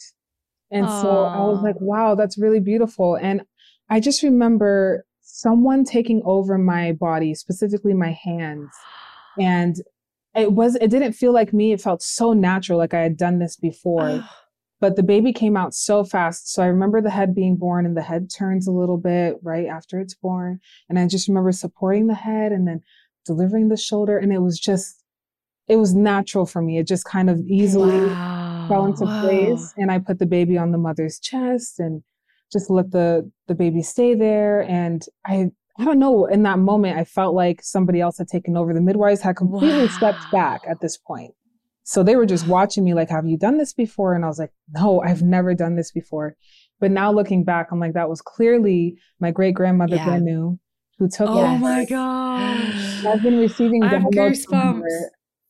And 0.72 0.86
Aww. 0.86 1.02
so 1.02 1.24
I 1.24 1.38
was 1.46 1.62
like, 1.62 1.80
wow, 1.80 2.16
that's 2.16 2.36
really 2.36 2.58
beautiful. 2.58 3.14
And 3.14 3.42
I 3.88 4.00
just 4.00 4.24
remember 4.24 5.06
someone 5.36 5.82
taking 5.82 6.22
over 6.24 6.56
my 6.56 6.92
body, 6.92 7.34
specifically 7.34 7.92
my 7.92 8.12
hands. 8.12 8.70
And 9.36 9.74
it 10.32 10.52
was, 10.52 10.76
it 10.76 10.92
didn't 10.92 11.14
feel 11.14 11.32
like 11.32 11.52
me. 11.52 11.72
It 11.72 11.80
felt 11.80 12.02
so 12.02 12.34
natural, 12.34 12.78
like 12.78 12.94
I 12.94 13.00
had 13.00 13.16
done 13.16 13.40
this 13.40 13.56
before. 13.56 14.24
but 14.80 14.94
the 14.94 15.02
baby 15.02 15.32
came 15.32 15.56
out 15.56 15.74
so 15.74 16.04
fast. 16.04 16.52
So 16.52 16.62
I 16.62 16.66
remember 16.66 17.00
the 17.00 17.10
head 17.10 17.34
being 17.34 17.56
born 17.56 17.84
and 17.84 17.96
the 17.96 18.02
head 18.02 18.30
turns 18.30 18.68
a 18.68 18.72
little 18.72 18.96
bit 18.96 19.34
right 19.42 19.66
after 19.66 19.98
it's 19.98 20.14
born. 20.14 20.60
And 20.88 21.00
I 21.00 21.08
just 21.08 21.26
remember 21.26 21.50
supporting 21.50 22.06
the 22.06 22.14
head 22.14 22.52
and 22.52 22.68
then 22.68 22.82
delivering 23.26 23.70
the 23.70 23.76
shoulder. 23.76 24.16
And 24.16 24.32
it 24.32 24.40
was 24.40 24.60
just, 24.60 25.02
it 25.66 25.76
was 25.76 25.96
natural 25.96 26.46
for 26.46 26.62
me. 26.62 26.78
It 26.78 26.86
just 26.86 27.06
kind 27.06 27.28
of 27.28 27.40
easily 27.48 28.06
wow. 28.06 28.66
fell 28.68 28.86
into 28.86 29.04
wow. 29.04 29.22
place. 29.22 29.74
And 29.76 29.90
I 29.90 29.98
put 29.98 30.20
the 30.20 30.26
baby 30.26 30.56
on 30.56 30.70
the 30.70 30.78
mother's 30.78 31.18
chest 31.18 31.80
and 31.80 32.04
just 32.52 32.70
let 32.70 32.90
the, 32.90 33.30
the 33.48 33.54
baby 33.54 33.82
stay 33.82 34.14
there. 34.14 34.62
And 34.62 35.04
I, 35.26 35.50
I 35.78 35.84
don't 35.84 35.98
know, 35.98 36.26
in 36.26 36.44
that 36.44 36.58
moment, 36.58 36.98
I 36.98 37.04
felt 37.04 37.34
like 37.34 37.62
somebody 37.62 38.00
else 38.00 38.18
had 38.18 38.28
taken 38.28 38.56
over. 38.56 38.72
The 38.72 38.80
midwives 38.80 39.20
had 39.20 39.36
completely 39.36 39.86
wow. 39.86 39.88
stepped 39.88 40.30
back 40.30 40.62
at 40.68 40.80
this 40.80 40.96
point. 40.96 41.34
So 41.82 42.02
they 42.02 42.16
were 42.16 42.26
just 42.26 42.46
watching 42.46 42.84
me 42.84 42.94
like, 42.94 43.10
have 43.10 43.26
you 43.26 43.36
done 43.36 43.58
this 43.58 43.74
before? 43.74 44.14
And 44.14 44.24
I 44.24 44.28
was 44.28 44.38
like, 44.38 44.52
no, 44.72 45.02
I've 45.02 45.22
never 45.22 45.54
done 45.54 45.76
this 45.76 45.90
before. 45.90 46.34
But 46.80 46.90
now 46.90 47.12
looking 47.12 47.44
back, 47.44 47.68
I'm 47.70 47.80
like, 47.80 47.92
that 47.92 48.08
was 48.08 48.22
clearly 48.22 48.96
my 49.20 49.30
great 49.30 49.54
grandmother 49.54 49.96
yeah. 49.96 50.06
Benu 50.06 50.58
who 50.98 51.08
took 51.08 51.28
Oh 51.28 51.44
us. 51.44 51.60
my 51.60 51.84
gosh. 51.88 53.04
I've 53.04 53.22
been 53.22 53.38
receiving 53.38 53.82
downloads 53.82 54.46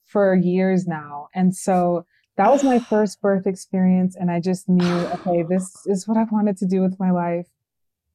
for 0.07 0.35
years 0.35 0.87
now. 0.87 1.29
And 1.35 1.55
so 1.55 2.05
that 2.37 2.51
was 2.51 2.65
my 2.65 2.79
first 2.79 3.21
birth 3.21 3.47
experience. 3.47 4.17
And 4.17 4.31
I 4.31 4.41
just 4.41 4.69
knew, 4.69 4.95
okay, 5.27 5.43
this 5.43 5.75
is 5.87 6.07
what 6.09 6.19
I 6.19 6.25
wanted 6.31 6.57
to 6.59 6.67
do 6.67 6.81
with 6.81 6.99
my 6.99 7.11
life. 7.11 7.47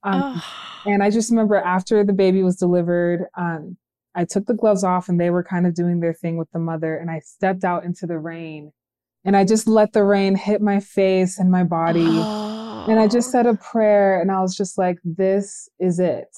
Um, 0.04 0.42
and 0.86 1.04
I 1.04 1.10
just 1.10 1.30
remember 1.30 1.58
after 1.58 2.04
the 2.04 2.14
baby 2.14 2.42
was 2.42 2.56
delivered, 2.56 3.28
um, 3.38 3.78
I 4.16 4.26
took 4.26 4.46
the 4.46 4.54
gloves 4.54 4.84
off 4.84 5.10
and 5.10 5.20
they 5.20 5.30
were 5.30 5.44
kind 5.44 5.68
of 5.68 5.76
doing 5.76 6.00
their 6.00 6.14
thing 6.14 6.38
with 6.38 6.50
the 6.52 6.60
mother. 6.60 6.96
And 6.96 7.12
I 7.12 7.20
stepped 7.20 7.64
out 7.64 7.84
into 7.84 8.08
the 8.08 8.18
rain 8.18 8.72
and 9.26 9.36
I 9.36 9.44
just 9.44 9.68
let 9.68 9.94
the 9.94 10.04
rain 10.04 10.36
hit 10.36 10.62
my 10.62 10.80
face 10.80 11.38
and 11.38 11.52
my 11.52 11.64
body. 11.64 12.08
And 12.90 13.00
I 13.00 13.08
just 13.08 13.32
said 13.32 13.46
a 13.46 13.56
prayer 13.56 14.22
and 14.22 14.32
I 14.32 14.42
was 14.42 14.56
just 14.56 14.78
like, 14.78 14.98
this 15.04 15.70
is 15.80 16.00
it. 16.00 16.30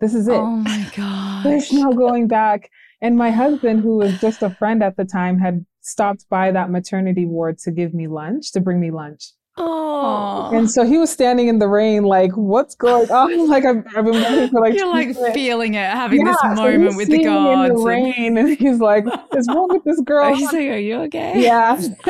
This 0.00 0.14
is 0.14 0.28
it. 0.28 0.34
Oh 0.34 0.46
my 0.46 0.90
God. 0.94 1.44
There's 1.44 1.72
no 1.72 1.92
going 1.92 2.28
back. 2.28 2.70
And 3.00 3.16
my 3.16 3.30
husband, 3.30 3.80
who 3.80 3.98
was 3.98 4.20
just 4.20 4.42
a 4.42 4.50
friend 4.50 4.82
at 4.82 4.96
the 4.96 5.04
time, 5.04 5.38
had 5.38 5.64
stopped 5.86 6.26
by 6.28 6.50
that 6.50 6.70
maternity 6.70 7.26
ward 7.26 7.58
to 7.58 7.70
give 7.70 7.94
me 7.94 8.08
lunch, 8.08 8.52
to 8.52 8.60
bring 8.60 8.80
me 8.80 8.90
lunch. 8.90 9.32
Oh. 9.58 10.50
And 10.52 10.70
so 10.70 10.84
he 10.84 10.98
was 10.98 11.10
standing 11.10 11.48
in 11.48 11.58
the 11.58 11.68
rain, 11.68 12.02
like, 12.04 12.32
what's 12.32 12.74
going 12.74 13.10
on? 13.10 13.26
Like, 13.46 13.64
I've, 13.64 13.86
I've 13.96 14.04
been 14.04 14.14
waiting 14.14 14.48
for 14.50 14.60
like. 14.60 14.74
You're 14.74 14.88
like 14.88 15.08
minutes. 15.08 15.34
feeling 15.34 15.74
it, 15.74 15.88
having 15.88 16.26
yeah, 16.26 16.32
this 16.32 16.56
moment 16.56 16.92
so 16.92 16.96
with 16.96 17.08
the 17.08 17.22
gods. 17.22 17.70
In 17.70 17.76
the 17.76 17.82
rain, 17.82 18.36
and 18.38 18.58
he's 18.58 18.80
like, 18.80 19.04
"What's 19.30 19.48
wrong 19.48 19.68
with 19.70 19.84
this 19.84 20.00
girl?" 20.00 20.34
He's 20.34 20.52
like, 20.52 20.68
"Are 20.68 20.76
you 20.76 20.96
okay?" 21.02 21.42
Yeah. 21.42 21.80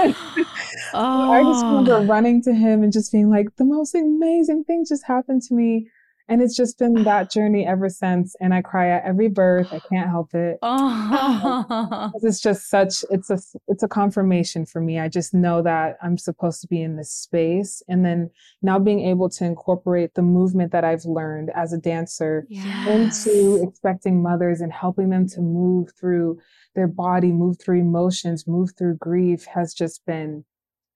oh. 0.94 1.32
I 1.32 1.42
just 1.42 1.64
remember 1.64 2.00
running 2.10 2.42
to 2.44 2.54
him 2.54 2.82
and 2.82 2.92
just 2.92 3.12
being 3.12 3.28
like, 3.28 3.54
"The 3.56 3.64
most 3.64 3.94
amazing 3.94 4.64
thing 4.64 4.84
just 4.88 5.04
happened 5.06 5.42
to 5.42 5.54
me." 5.54 5.88
And 6.28 6.42
it's 6.42 6.56
just 6.56 6.78
been 6.78 7.04
that 7.04 7.30
journey 7.30 7.64
ever 7.66 7.88
since. 7.88 8.34
And 8.40 8.52
I 8.52 8.60
cry 8.60 8.90
at 8.90 9.04
every 9.04 9.28
birth. 9.28 9.72
I 9.72 9.78
can't 9.78 10.08
help 10.08 10.34
it. 10.34 10.58
Oh. 11.08 12.10
it's 12.22 12.40
just 12.40 12.68
such 12.68 13.04
it's 13.10 13.30
a 13.30 13.38
it's 13.68 13.82
a 13.82 13.88
confirmation 13.88 14.66
for 14.66 14.80
me. 14.80 14.98
I 14.98 15.08
just 15.08 15.32
know 15.34 15.62
that 15.62 15.96
I'm 16.02 16.18
supposed 16.18 16.60
to 16.62 16.66
be 16.66 16.82
in 16.82 16.96
this 16.96 17.12
space. 17.12 17.82
And 17.88 18.04
then 18.04 18.30
now 18.62 18.78
being 18.78 19.00
able 19.00 19.28
to 19.30 19.44
incorporate 19.44 20.14
the 20.14 20.22
movement 20.22 20.72
that 20.72 20.84
I've 20.84 21.04
learned 21.04 21.50
as 21.54 21.72
a 21.72 21.78
dancer 21.78 22.46
yes. 22.48 23.26
into 23.26 23.62
expecting 23.62 24.22
mothers 24.22 24.60
and 24.60 24.72
helping 24.72 25.10
them 25.10 25.28
to 25.28 25.40
move 25.40 25.92
through 25.98 26.38
their 26.74 26.88
body, 26.88 27.32
move 27.32 27.58
through 27.58 27.80
emotions, 27.80 28.46
move 28.46 28.70
through 28.76 28.96
grief 28.96 29.44
has 29.46 29.72
just 29.74 30.04
been 30.06 30.44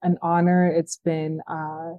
an 0.03 0.19
honor. 0.23 0.67
It's 0.67 0.97
been 0.97 1.41
uh 1.47 1.95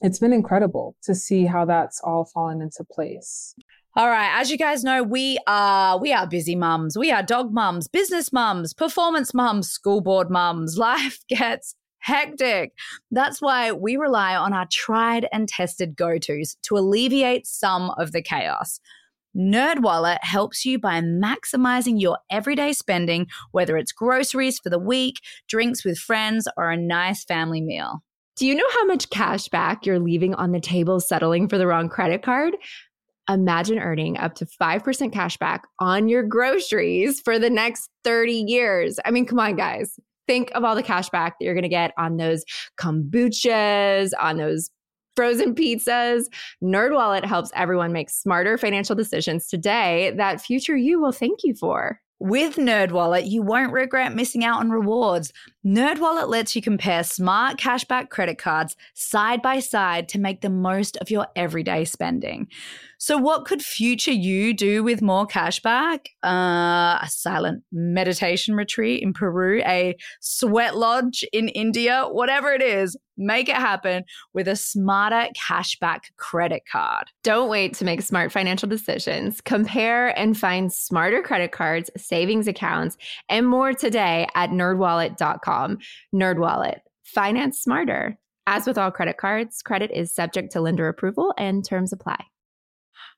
it's 0.00 0.18
been 0.18 0.32
incredible 0.32 0.96
to 1.02 1.14
see 1.14 1.44
how 1.46 1.64
that's 1.64 2.00
all 2.02 2.24
fallen 2.24 2.62
into 2.62 2.84
place. 2.84 3.54
All 3.96 4.08
right, 4.08 4.38
as 4.40 4.50
you 4.50 4.56
guys 4.56 4.84
know, 4.84 5.02
we 5.02 5.38
are 5.48 5.98
we 5.98 6.12
are 6.12 6.26
busy 6.26 6.54
mums. 6.54 6.96
We 6.96 7.10
are 7.10 7.22
dog 7.22 7.52
mums, 7.52 7.88
business 7.88 8.32
mums, 8.32 8.72
performance 8.72 9.34
mums, 9.34 9.68
school 9.68 10.00
board 10.00 10.30
mums. 10.30 10.78
Life 10.78 11.18
gets 11.28 11.74
hectic. 11.98 12.72
That's 13.10 13.42
why 13.42 13.72
we 13.72 13.96
rely 13.96 14.36
on 14.36 14.52
our 14.52 14.68
tried 14.70 15.26
and 15.32 15.48
tested 15.48 15.96
go-tos 15.96 16.56
to 16.62 16.76
alleviate 16.76 17.46
some 17.46 17.90
of 17.98 18.12
the 18.12 18.22
chaos. 18.22 18.78
NerdWallet 19.36 20.18
helps 20.22 20.64
you 20.64 20.78
by 20.78 21.00
maximizing 21.00 22.00
your 22.00 22.18
everyday 22.30 22.72
spending, 22.72 23.26
whether 23.52 23.76
it's 23.76 23.92
groceries 23.92 24.58
for 24.58 24.70
the 24.70 24.78
week, 24.78 25.16
drinks 25.48 25.84
with 25.84 25.98
friends, 25.98 26.48
or 26.56 26.70
a 26.70 26.76
nice 26.76 27.24
family 27.24 27.60
meal. 27.60 28.02
Do 28.38 28.46
you 28.46 28.54
know 28.54 28.68
how 28.70 28.84
much 28.84 29.10
cash 29.10 29.48
back 29.48 29.84
you're 29.84 29.98
leaving 29.98 30.32
on 30.32 30.52
the 30.52 30.60
table 30.60 31.00
settling 31.00 31.48
for 31.48 31.58
the 31.58 31.66
wrong 31.66 31.88
credit 31.88 32.22
card? 32.22 32.54
Imagine 33.28 33.80
earning 33.80 34.16
up 34.16 34.36
to 34.36 34.46
5% 34.46 35.12
cash 35.12 35.36
back 35.38 35.64
on 35.80 36.08
your 36.08 36.22
groceries 36.22 37.20
for 37.20 37.40
the 37.40 37.50
next 37.50 37.90
30 38.04 38.44
years. 38.46 39.00
I 39.04 39.10
mean, 39.10 39.26
come 39.26 39.40
on, 39.40 39.56
guys. 39.56 39.98
Think 40.28 40.52
of 40.54 40.62
all 40.62 40.76
the 40.76 40.84
cash 40.84 41.10
back 41.10 41.36
that 41.36 41.44
you're 41.44 41.54
going 41.54 41.64
to 41.64 41.68
get 41.68 41.92
on 41.98 42.16
those 42.16 42.44
kombuchas, 42.80 44.12
on 44.20 44.36
those 44.36 44.70
frozen 45.16 45.52
pizzas. 45.52 46.26
NerdWallet 46.62 47.24
helps 47.24 47.50
everyone 47.56 47.92
make 47.92 48.08
smarter 48.08 48.56
financial 48.56 48.94
decisions 48.94 49.48
today 49.48 50.12
that 50.16 50.40
future 50.40 50.76
you 50.76 51.00
will 51.00 51.10
thank 51.10 51.40
you 51.42 51.56
for. 51.56 52.00
With 52.20 52.56
NerdWallet, 52.56 53.30
you 53.30 53.42
won't 53.42 53.72
regret 53.72 54.12
missing 54.12 54.44
out 54.44 54.58
on 54.58 54.70
rewards. 54.70 55.32
NerdWallet 55.64 56.28
lets 56.28 56.56
you 56.56 56.62
compare 56.62 57.04
smart 57.04 57.58
cashback 57.58 58.08
credit 58.08 58.38
cards 58.38 58.74
side 58.94 59.40
by 59.40 59.60
side 59.60 60.08
to 60.08 60.18
make 60.18 60.40
the 60.40 60.50
most 60.50 60.96
of 60.96 61.12
your 61.12 61.28
everyday 61.36 61.84
spending. 61.84 62.48
So, 63.00 63.16
what 63.16 63.44
could 63.44 63.62
future 63.62 64.12
you 64.12 64.52
do 64.52 64.82
with 64.82 65.00
more 65.00 65.24
cashback? 65.24 66.06
Uh, 66.24 66.98
a 67.00 67.06
silent 67.08 67.62
meditation 67.70 68.56
retreat 68.56 69.04
in 69.04 69.12
Peru, 69.12 69.62
a 69.64 69.96
sweat 70.20 70.76
lodge 70.76 71.24
in 71.32 71.48
India, 71.50 72.06
whatever 72.10 72.52
it 72.52 72.60
is, 72.60 72.96
make 73.16 73.48
it 73.48 73.54
happen 73.54 74.02
with 74.34 74.48
a 74.48 74.56
smarter 74.56 75.28
cashback 75.36 76.00
credit 76.16 76.62
card. 76.70 77.04
Don't 77.22 77.48
wait 77.48 77.74
to 77.74 77.84
make 77.84 78.02
smart 78.02 78.32
financial 78.32 78.68
decisions. 78.68 79.40
Compare 79.40 80.18
and 80.18 80.36
find 80.36 80.72
smarter 80.72 81.22
credit 81.22 81.52
cards, 81.52 81.90
savings 81.96 82.48
accounts, 82.48 82.96
and 83.28 83.46
more 83.46 83.72
today 83.72 84.26
at 84.34 84.50
nerdwallet.com. 84.50 85.78
Nerdwallet, 86.12 86.80
finance 87.04 87.60
smarter. 87.60 88.18
As 88.48 88.66
with 88.66 88.76
all 88.76 88.90
credit 88.90 89.18
cards, 89.18 89.62
credit 89.62 89.92
is 89.92 90.12
subject 90.12 90.50
to 90.52 90.60
lender 90.60 90.88
approval 90.88 91.32
and 91.38 91.64
terms 91.64 91.92
apply. 91.92 92.24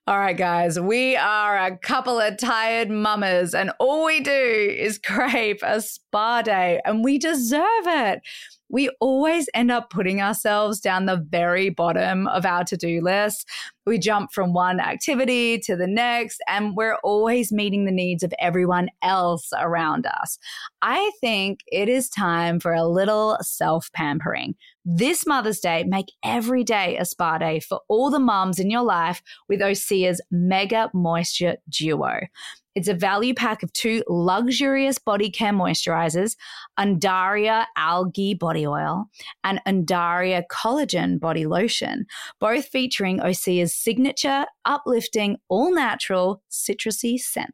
All 0.07 0.17
right, 0.17 0.35
guys, 0.35 0.79
we 0.79 1.15
are 1.15 1.55
a 1.55 1.77
couple 1.77 2.19
of 2.19 2.35
tired 2.39 2.89
mamas, 2.89 3.53
and 3.53 3.71
all 3.79 4.03
we 4.03 4.19
do 4.19 4.31
is 4.31 4.97
crave 5.05 5.59
a 5.61 5.79
spa 5.79 6.41
day, 6.41 6.81
and 6.85 7.03
we 7.03 7.19
deserve 7.19 7.85
it. 7.85 8.21
We 8.67 8.89
always 8.99 9.47
end 9.53 9.69
up 9.69 9.91
putting 9.91 10.19
ourselves 10.19 10.79
down 10.79 11.05
the 11.05 11.23
very 11.29 11.69
bottom 11.69 12.25
of 12.27 12.47
our 12.47 12.63
to 12.63 12.77
do 12.77 12.99
list. 13.03 13.47
We 13.85 13.99
jump 13.99 14.33
from 14.33 14.53
one 14.53 14.79
activity 14.79 15.59
to 15.59 15.75
the 15.75 15.87
next, 15.87 16.41
and 16.47 16.75
we're 16.75 16.97
always 17.03 17.51
meeting 17.51 17.85
the 17.85 17.91
needs 17.91 18.23
of 18.23 18.33
everyone 18.39 18.89
else 19.03 19.51
around 19.55 20.07
us. 20.07 20.39
I 20.81 21.11
think 21.21 21.59
it 21.67 21.89
is 21.89 22.09
time 22.09 22.59
for 22.59 22.73
a 22.73 22.87
little 22.87 23.37
self 23.41 23.91
pampering. 23.93 24.55
This 24.83 25.27
Mother's 25.27 25.59
Day, 25.59 25.83
make 25.83 26.11
every 26.23 26.63
day 26.63 26.97
a 26.97 27.05
spa 27.05 27.37
day 27.37 27.59
for 27.59 27.81
all 27.87 28.09
the 28.09 28.19
mums 28.19 28.57
in 28.57 28.71
your 28.71 28.81
life 28.81 29.21
with 29.47 29.59
Osea's 29.59 30.19
Mega 30.31 30.89
Moisture 30.91 31.57
Duo. 31.69 32.21
It's 32.73 32.87
a 32.87 32.95
value 32.95 33.35
pack 33.35 33.61
of 33.61 33.71
two 33.73 34.03
luxurious 34.07 34.97
body 34.97 35.29
care 35.29 35.53
moisturizers, 35.53 36.35
Undaria 36.79 37.65
Algae 37.77 38.33
Body 38.33 38.65
Oil 38.65 39.05
and 39.43 39.61
Undaria 39.67 40.41
Collagen 40.49 41.19
Body 41.19 41.45
Lotion, 41.45 42.07
both 42.39 42.65
featuring 42.65 43.19
Osea's 43.19 43.75
signature, 43.75 44.45
uplifting, 44.65 45.37
all 45.47 45.71
natural, 45.71 46.41
citrusy 46.49 47.19
scent. 47.19 47.53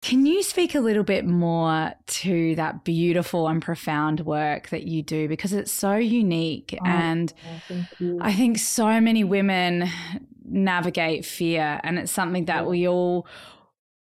Can 0.00 0.26
you 0.26 0.42
speak 0.42 0.74
a 0.74 0.80
little 0.80 1.02
bit 1.02 1.26
more 1.26 1.92
to 2.06 2.54
that 2.54 2.84
beautiful 2.84 3.48
and 3.48 3.60
profound 3.60 4.20
work 4.20 4.68
that 4.68 4.84
you 4.84 5.02
do 5.02 5.28
because 5.28 5.52
it's 5.52 5.72
so 5.72 5.94
unique 5.96 6.76
Oh, 6.80 6.86
and. 6.86 7.32
I 8.20 8.32
think 8.32 8.58
so 8.58 9.00
many 9.00 9.24
women 9.24 9.88
navigate 10.44 11.24
fear 11.26 11.80
and 11.82 11.98
it's 11.98 12.12
something 12.12 12.46
that 12.46 12.66
we 12.66 12.88
all 12.88 13.26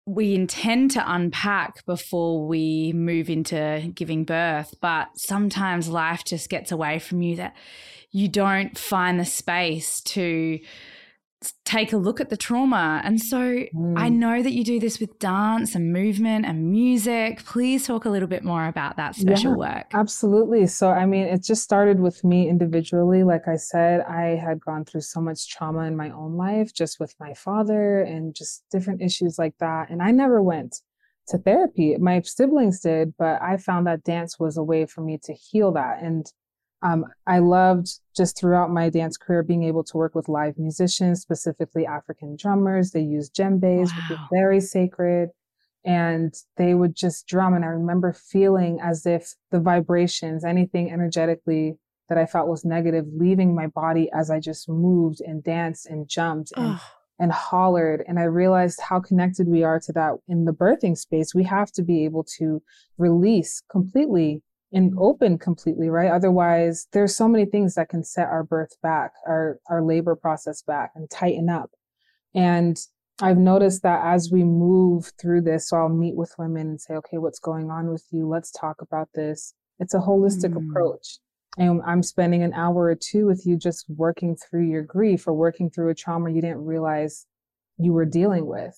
we 0.06 0.36
intend 0.36 0.92
to 0.92 1.14
unpack 1.14 1.86
before 1.86 2.46
we 2.46 2.92
move 2.94 3.30
into 3.30 3.90
giving 3.96 4.26
birth 4.26 4.76
but 4.82 5.08
sometimes 5.16 5.88
life 5.88 6.26
just 6.26 6.50
gets 6.50 6.74
away 6.74 7.00
from 7.00 7.22
you 7.22 7.38
that 7.38 7.56
you 8.12 8.28
don't 8.28 8.78
find 8.78 9.18
the 9.18 9.26
space 9.26 10.02
to 10.02 10.60
take 11.66 11.94
a 11.94 11.98
look 11.98 12.22
at 12.22 12.30
the 12.30 12.38
trauma 12.38 13.02
and 13.04 13.20
so 13.22 13.40
I 13.96 14.10
Mm. 14.10 14.14
know 14.14 14.44
that 14.44 14.54
you 14.54 14.64
do 14.64 14.80
this 14.80 15.00
with 15.00 15.20
dance 15.20 15.76
and 15.76 15.92
movement 15.94 16.46
and 16.46 16.72
music 16.72 17.44
please 17.46 17.86
talk 17.88 18.06
a 18.06 18.10
little 18.10 18.28
bit 18.28 18.44
more 18.44 18.68
about 18.68 18.98
that 18.98 19.16
special 19.16 19.52
Yeah, 19.52 19.58
work 19.58 19.86
Absolutely. 19.94 20.66
So, 20.68 20.90
I 20.90 21.06
mean, 21.06 21.26
it 21.26 21.44
just 21.44 21.64
started 21.64 22.00
with 22.00 22.24
me 22.24 22.50
individually. 22.50 23.24
Like 23.24 23.48
I 23.48 23.56
said, 23.58 24.02
I 24.02 24.36
had 24.36 24.60
gone 24.60 24.86
through 24.86 25.02
so 25.02 25.22
much 25.22 25.50
trauma 25.50 25.82
in 25.86 25.96
my 25.96 26.10
own 26.10 26.36
life, 26.36 26.74
just 26.74 27.00
with 27.00 27.14
my 27.20 27.34
father 27.34 28.02
and 28.02 28.34
just 28.36 28.64
different 28.72 29.02
issues 29.02 29.38
like 29.38 29.56
that. 29.60 29.90
And 29.92 30.02
I 30.02 30.12
never 30.12 30.42
went 30.42 30.82
to 31.30 31.38
therapy. 31.38 31.96
My 31.98 32.22
siblings 32.22 32.80
did, 32.82 33.14
but 33.18 33.42
I 33.42 33.58
found 33.58 33.86
that 33.88 34.04
dance 34.04 34.40
was 34.40 34.58
a 34.58 34.64
way 34.64 34.86
for 34.86 35.02
me 35.02 35.20
to 35.24 35.34
heal 35.34 35.72
that. 35.74 36.02
And 36.02 36.26
um, 36.84 37.06
I 37.26 37.40
loved 37.40 37.88
just 38.16 38.38
throughout 38.38 38.70
my 38.70 38.90
dance 38.90 39.18
career 39.18 39.42
being 39.42 39.64
able 39.64 39.84
to 39.86 39.98
work 39.98 40.14
with 40.14 40.28
live 40.28 40.58
musicians, 40.58 41.22
specifically 41.22 41.86
African 41.86 42.36
drummers. 42.36 42.92
They 42.92 43.02
use 43.02 43.30
djembes, 43.30 43.96
which 43.96 44.12
is 44.12 44.24
very 44.32 44.60
sacred 44.60 45.30
and 45.86 46.34
they 46.58 46.74
would 46.74 46.96
just 46.96 47.28
drum. 47.28 47.54
And 47.54 47.66
i 47.66 47.70
remember 47.70 48.14
feeling 48.14 48.80
as 48.82 49.06
if 49.06 49.36
the 49.52 49.60
vibrations 49.60 50.46
anything 50.46 50.92
energetically 50.92 51.78
that 52.10 52.18
i 52.18 52.26
felt 52.26 52.48
was 52.48 52.66
negative 52.66 53.06
leaving 53.14 53.56
my 53.56 53.68
body 53.68 54.10
as 54.14 54.30
i 54.30 54.40
just 54.40 54.70
moved 54.70 55.22
and 55.22 55.44
danced 55.44 55.88
and 55.88 56.08
jumped 56.08 56.54
and, 56.56 56.80
and 57.20 57.32
hollered. 57.32 58.04
And 58.08 58.20
i 58.20 58.24
realized 58.24 58.80
how 58.82 59.00
connected 59.00 59.48
we 59.48 59.64
are 59.64 59.80
to 59.82 59.94
that 59.94 60.16
in 60.28 60.46
the 60.46 60.54
birthing 60.54 60.98
space. 60.98 61.36
We 61.36 61.44
have 61.44 61.72
to 61.74 61.84
be 61.84 62.06
able 62.06 62.24
to 62.38 62.62
release 62.98 63.62
completely 63.70 64.42
and 64.74 64.94
open 64.98 65.38
completely 65.38 65.90
right 65.90 66.12
otherwise 66.12 66.88
there's 66.92 67.16
so 67.16 67.28
many 67.28 67.46
things 67.46 67.76
that 67.76 67.90
can 67.90 68.04
set 68.04 68.28
our 68.28 68.44
birth 68.44 68.76
back 68.82 69.12
our 69.28 69.60
our 69.70 69.82
labor 69.82 70.16
process 70.16 70.62
back 70.62 70.92
and 70.96 71.10
tighten 71.10 71.50
up 71.50 71.72
and 72.36 72.78
I've 73.22 73.38
noticed 73.38 73.84
that 73.84 74.04
as 74.04 74.32
we 74.32 74.44
move 74.44 75.12
through 75.22 75.42
this, 75.42 75.70
so 75.70 75.78
I'll 75.78 75.88
meet 75.88 76.16
with 76.16 76.34
women 76.40 76.68
and 76.68 76.82
say, 76.82 76.96
okay, 76.96 77.20
what's 77.20 77.38
going 77.40 77.70
on 77.70 77.92
with 77.92 78.04
you? 78.12 78.28
Let's 78.28 78.52
talk 78.52 78.82
about 78.82 79.10
this. 79.14 79.54
It's 79.80 79.94
a 79.94 80.00
holistic 80.00 80.54
Mm. 80.54 80.68
approach. 80.68 81.20
And 81.60 81.80
I'm 81.86 82.02
spending 82.02 82.42
an 82.42 82.54
hour 82.54 82.86
or 82.86 82.96
two 82.96 83.28
with 83.28 83.46
you 83.46 83.56
just 83.56 83.88
working 83.88 84.36
through 84.36 84.64
your 84.68 84.82
grief 84.82 85.28
or 85.28 85.34
working 85.36 85.70
through 85.70 85.90
a 85.90 85.96
trauma 85.96 86.32
you 86.32 86.42
didn't 86.42 86.66
realize 86.66 87.28
you 87.78 87.94
were 87.94 88.06
dealing 88.06 88.48
with. 88.48 88.76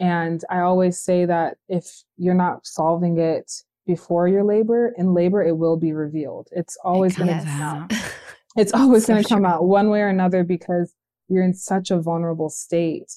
And 0.00 0.42
I 0.48 0.60
always 0.60 0.98
say 0.98 1.26
that 1.26 1.58
if 1.68 2.04
you're 2.16 2.32
not 2.32 2.66
solving 2.66 3.18
it 3.18 3.52
before 3.86 4.28
your 4.28 4.44
labor, 4.44 4.92
in 4.96 5.14
labor, 5.14 5.42
it 5.42 5.56
will 5.56 5.76
be 5.76 5.92
revealed. 5.92 6.48
It's 6.52 6.76
always 6.84 7.16
going 7.16 7.28
to 7.38 7.44
come 7.44 7.60
out 7.62 7.92
it's 8.56 8.72
always 8.72 9.04
So 9.04 9.12
going 9.12 9.22
to 9.22 9.28
come 9.28 9.44
out 9.44 9.64
one 9.64 9.90
way 9.90 10.00
or 10.00 10.08
another 10.08 10.44
because 10.44 10.94
you're 11.28 11.42
in 11.44 11.54
such 11.54 11.90
a 11.90 12.00
vulnerable 12.00 12.48
state. 12.50 13.12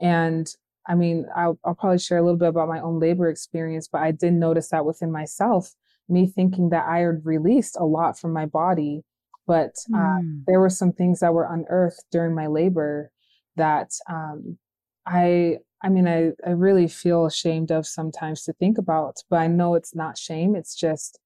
And 0.00 0.48
I 0.88 0.94
mean, 0.94 1.26
I'll, 1.36 1.58
I'll 1.64 1.74
probably 1.74 1.98
share 1.98 2.18
a 2.18 2.22
little 2.22 2.38
bit 2.38 2.48
about 2.48 2.68
my 2.68 2.80
own 2.80 2.98
labor 2.98 3.28
experience, 3.28 3.88
but 3.88 4.00
I 4.00 4.12
did 4.12 4.32
notice 4.32 4.68
that 4.70 4.86
within 4.86 5.12
myself, 5.12 5.74
me 6.08 6.26
thinking 6.26 6.70
that 6.70 6.86
I 6.88 7.00
had 7.00 7.24
released 7.24 7.76
a 7.78 7.84
lot 7.84 8.18
from 8.18 8.32
my 8.32 8.46
body, 8.46 9.02
but 9.46 9.74
uh, 9.94 9.98
Mm. 9.98 10.44
there 10.46 10.60
were 10.60 10.70
some 10.70 10.92
things 10.92 11.20
that 11.20 11.34
were 11.34 11.52
unearthed 11.52 12.04
during 12.10 12.34
my 12.34 12.46
labor 12.46 13.10
that 13.56 13.90
um, 14.08 14.58
I, 15.06 15.58
I 15.82 15.88
mean, 15.88 16.06
I, 16.06 16.32
I 16.46 16.50
really 16.50 16.88
feel 16.88 17.26
ashamed 17.26 17.70
of 17.72 17.86
sometimes 17.86 18.44
to 18.44 18.52
think 18.52 18.78
about, 18.78 19.16
but 19.30 19.36
I 19.40 19.46
know 19.46 19.74
it's 19.74 19.94
not 19.94 20.18
shame. 20.18 20.54
It's 20.54 20.74
just, 20.74 21.18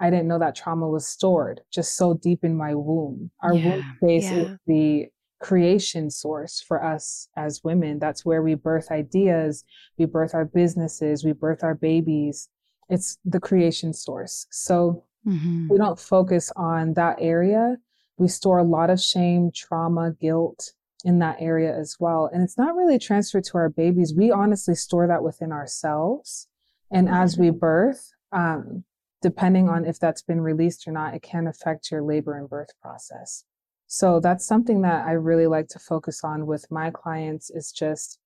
I 0.00 0.10
didn't 0.10 0.28
know 0.28 0.38
that 0.38 0.54
trauma 0.54 0.88
was 0.88 1.06
stored 1.06 1.62
just 1.72 1.96
so 1.96 2.14
deep 2.14 2.44
in 2.44 2.56
my 2.56 2.74
womb. 2.74 3.30
Our 3.42 3.54
Yeah, 3.54 3.60
womb 3.62 3.84
space 4.02 4.30
is 4.32 4.48
the 4.66 5.06
creation 5.40 6.10
source 6.10 6.60
for 6.60 6.84
us 6.84 7.28
as 7.36 7.62
women. 7.64 7.98
That's 7.98 8.24
where 8.24 8.42
we 8.42 8.54
birth 8.54 8.90
ideas, 8.90 9.64
we 9.98 10.04
birth 10.04 10.34
our 10.34 10.44
businesses, 10.44 11.24
we 11.24 11.32
birth 11.32 11.62
our 11.62 11.74
babies. 11.74 12.48
It's 12.90 13.18
the 13.24 13.40
creation 13.40 13.92
source. 13.94 14.46
So 14.50 15.04
Mhm. 15.26 15.68
we 15.70 15.78
don't 15.78 15.98
focus 15.98 16.52
on 16.56 16.94
that 16.94 17.16
area. 17.20 17.78
We 18.18 18.28
store 18.28 18.58
a 18.58 18.64
lot 18.64 18.90
of 18.90 19.00
shame, 19.00 19.50
trauma, 19.54 20.12
guilt 20.12 20.72
in 21.04 21.18
that 21.18 21.36
area 21.38 21.76
as 21.76 21.96
well. 22.00 22.30
And 22.32 22.42
it's 22.42 22.58
not 22.58 22.74
really 22.74 22.98
transferred 22.98 23.44
to 23.44 23.58
our 23.58 23.68
babies. 23.68 24.14
We 24.16 24.30
honestly 24.30 24.74
store 24.74 25.06
that 25.06 25.22
within 25.22 25.52
ourselves. 25.52 26.48
And 26.90 27.08
as 27.08 27.36
we 27.38 27.50
birth, 27.50 28.12
um, 28.32 28.84
depending 29.20 29.68
on 29.68 29.84
if 29.84 29.98
that's 29.98 30.22
been 30.22 30.40
released 30.40 30.88
or 30.88 30.92
not, 30.92 31.14
it 31.14 31.22
can 31.22 31.46
affect 31.46 31.90
your 31.90 32.02
labor 32.02 32.36
and 32.36 32.48
birth 32.48 32.70
process. 32.80 33.44
So 33.86 34.18
that's 34.18 34.46
something 34.46 34.82
that 34.82 35.06
I 35.06 35.12
really 35.12 35.46
like 35.46 35.68
to 35.68 35.78
focus 35.78 36.24
on 36.24 36.46
with 36.46 36.70
my 36.70 36.90
clients 36.90 37.50
is 37.50 37.70
just 37.70 38.18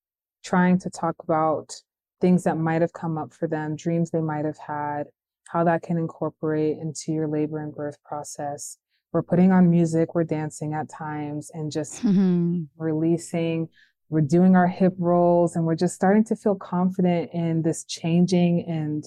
trying 0.44 0.78
to 0.78 0.90
talk 0.90 1.16
about 1.22 1.74
things 2.20 2.44
that 2.44 2.58
might 2.58 2.80
have 2.80 2.92
come 2.92 3.18
up 3.18 3.34
for 3.34 3.48
them, 3.48 3.76
dreams 3.76 4.10
they 4.10 4.20
might 4.20 4.44
have 4.44 4.58
had, 4.58 5.04
how 5.48 5.64
that 5.64 5.82
can 5.82 5.98
incorporate 5.98 6.78
into 6.78 7.12
your 7.12 7.28
labor 7.28 7.58
and 7.58 7.74
birth 7.74 7.96
process. 8.04 8.78
We're 9.12 9.22
putting 9.22 9.52
on 9.52 9.70
music, 9.70 10.14
we're 10.14 10.24
dancing 10.24 10.74
at 10.74 10.88
times 10.88 11.50
and 11.54 11.70
just 11.72 12.02
Mhm. 12.02 12.68
releasing. 12.76 13.68
We're 14.10 14.20
doing 14.20 14.54
our 14.56 14.66
hip 14.66 14.94
rolls 14.98 15.56
and 15.56 15.64
we're 15.66 15.74
just 15.74 15.94
starting 15.94 16.24
to 16.24 16.36
feel 16.36 16.54
confident 16.54 17.30
in 17.32 17.62
this 17.62 17.84
changing 17.84 18.64
and 18.68 19.04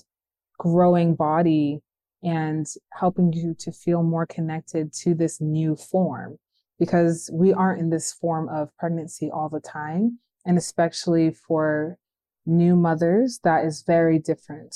growing 0.58 1.16
body 1.16 1.82
and 2.24 2.68
helping 2.94 3.34
you 3.34 3.54
to 3.56 3.72
feel 3.72 4.04
more 4.04 4.26
connected 4.26 4.94
to 4.94 5.14
this 5.16 5.42
new 5.42 5.76
form 5.76 6.38
because 6.78 7.30
we 7.34 7.52
aren't 7.54 7.80
in 7.80 7.90
this 7.90 8.14
form 8.14 8.48
of 8.50 8.76
pregnancy 8.78 9.30
all 9.32 9.50
the 9.50 9.60
time. 9.60 10.20
And 10.46 10.58
especially 10.58 11.32
for 11.32 11.98
new 12.46 12.76
mothers, 12.76 13.40
that 13.44 13.66
is 13.66 13.84
very 13.84 14.18
different. 14.20 14.76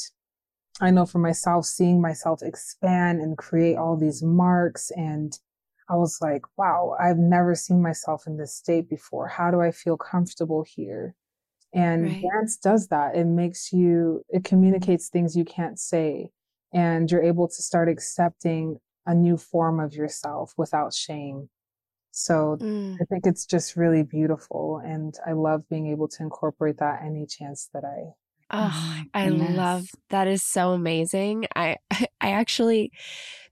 I 0.82 0.92
know 0.92 1.06
for 1.06 1.20
myself, 1.20 1.66
seeing 1.66 2.02
myself 2.02 2.42
expand 2.42 3.22
and 3.22 3.38
create 3.38 3.78
all 3.78 3.96
these 3.98 4.22
marks 4.22 4.92
and 4.92 5.38
I 5.90 5.96
was 5.96 6.18
like, 6.22 6.42
wow, 6.58 6.96
I've 7.00 7.18
never 7.18 7.54
seen 7.54 7.82
myself 7.82 8.26
in 8.26 8.38
this 8.38 8.56
state 8.56 8.90
before. 8.90 9.28
How 9.28 9.52
do 9.52 9.62
I 9.62 9.72
feel 9.72 9.98
comfortable 9.98 10.66
here? 10.68 11.16
And 11.74 12.06
right. 12.06 12.24
dance 12.34 12.58
does 12.58 12.88
that. 12.88 13.16
It 13.16 13.26
makes 13.26 13.72
you, 13.72 14.24
it 14.30 14.44
communicates 14.44 15.10
things 15.10 15.36
you 15.36 15.46
can't 15.46 15.80
say 15.80 16.30
and 16.74 17.10
you're 17.12 17.24
able 17.24 17.48
to 17.48 17.62
start 17.62 17.90
accepting 17.90 18.80
a 19.06 19.14
new 19.14 19.38
form 19.38 19.80
of 19.80 19.94
yourself 19.94 20.54
without 20.58 20.94
shame. 20.94 21.50
So 22.12 22.58
mm. 22.60 22.96
I 22.96 23.06
think 23.06 23.26
it's 23.26 23.46
just 23.46 23.76
really 23.76 24.04
beautiful. 24.04 24.82
And 24.84 25.14
I 25.28 25.34
love 25.34 25.68
being 25.70 25.88
able 25.88 26.08
to 26.08 26.24
incorporate 26.24 26.78
that 26.80 27.02
any 27.04 27.26
chance 27.26 27.70
that 27.74 27.84
I. 27.84 28.14
Oh, 28.52 28.72
oh 28.74 29.04
I 29.14 29.30
love 29.30 29.90
that 30.10 30.28
is 30.28 30.44
so 30.44 30.72
amazing. 30.72 31.48
I 31.56 31.78
I 32.22 32.32
actually 32.32 32.92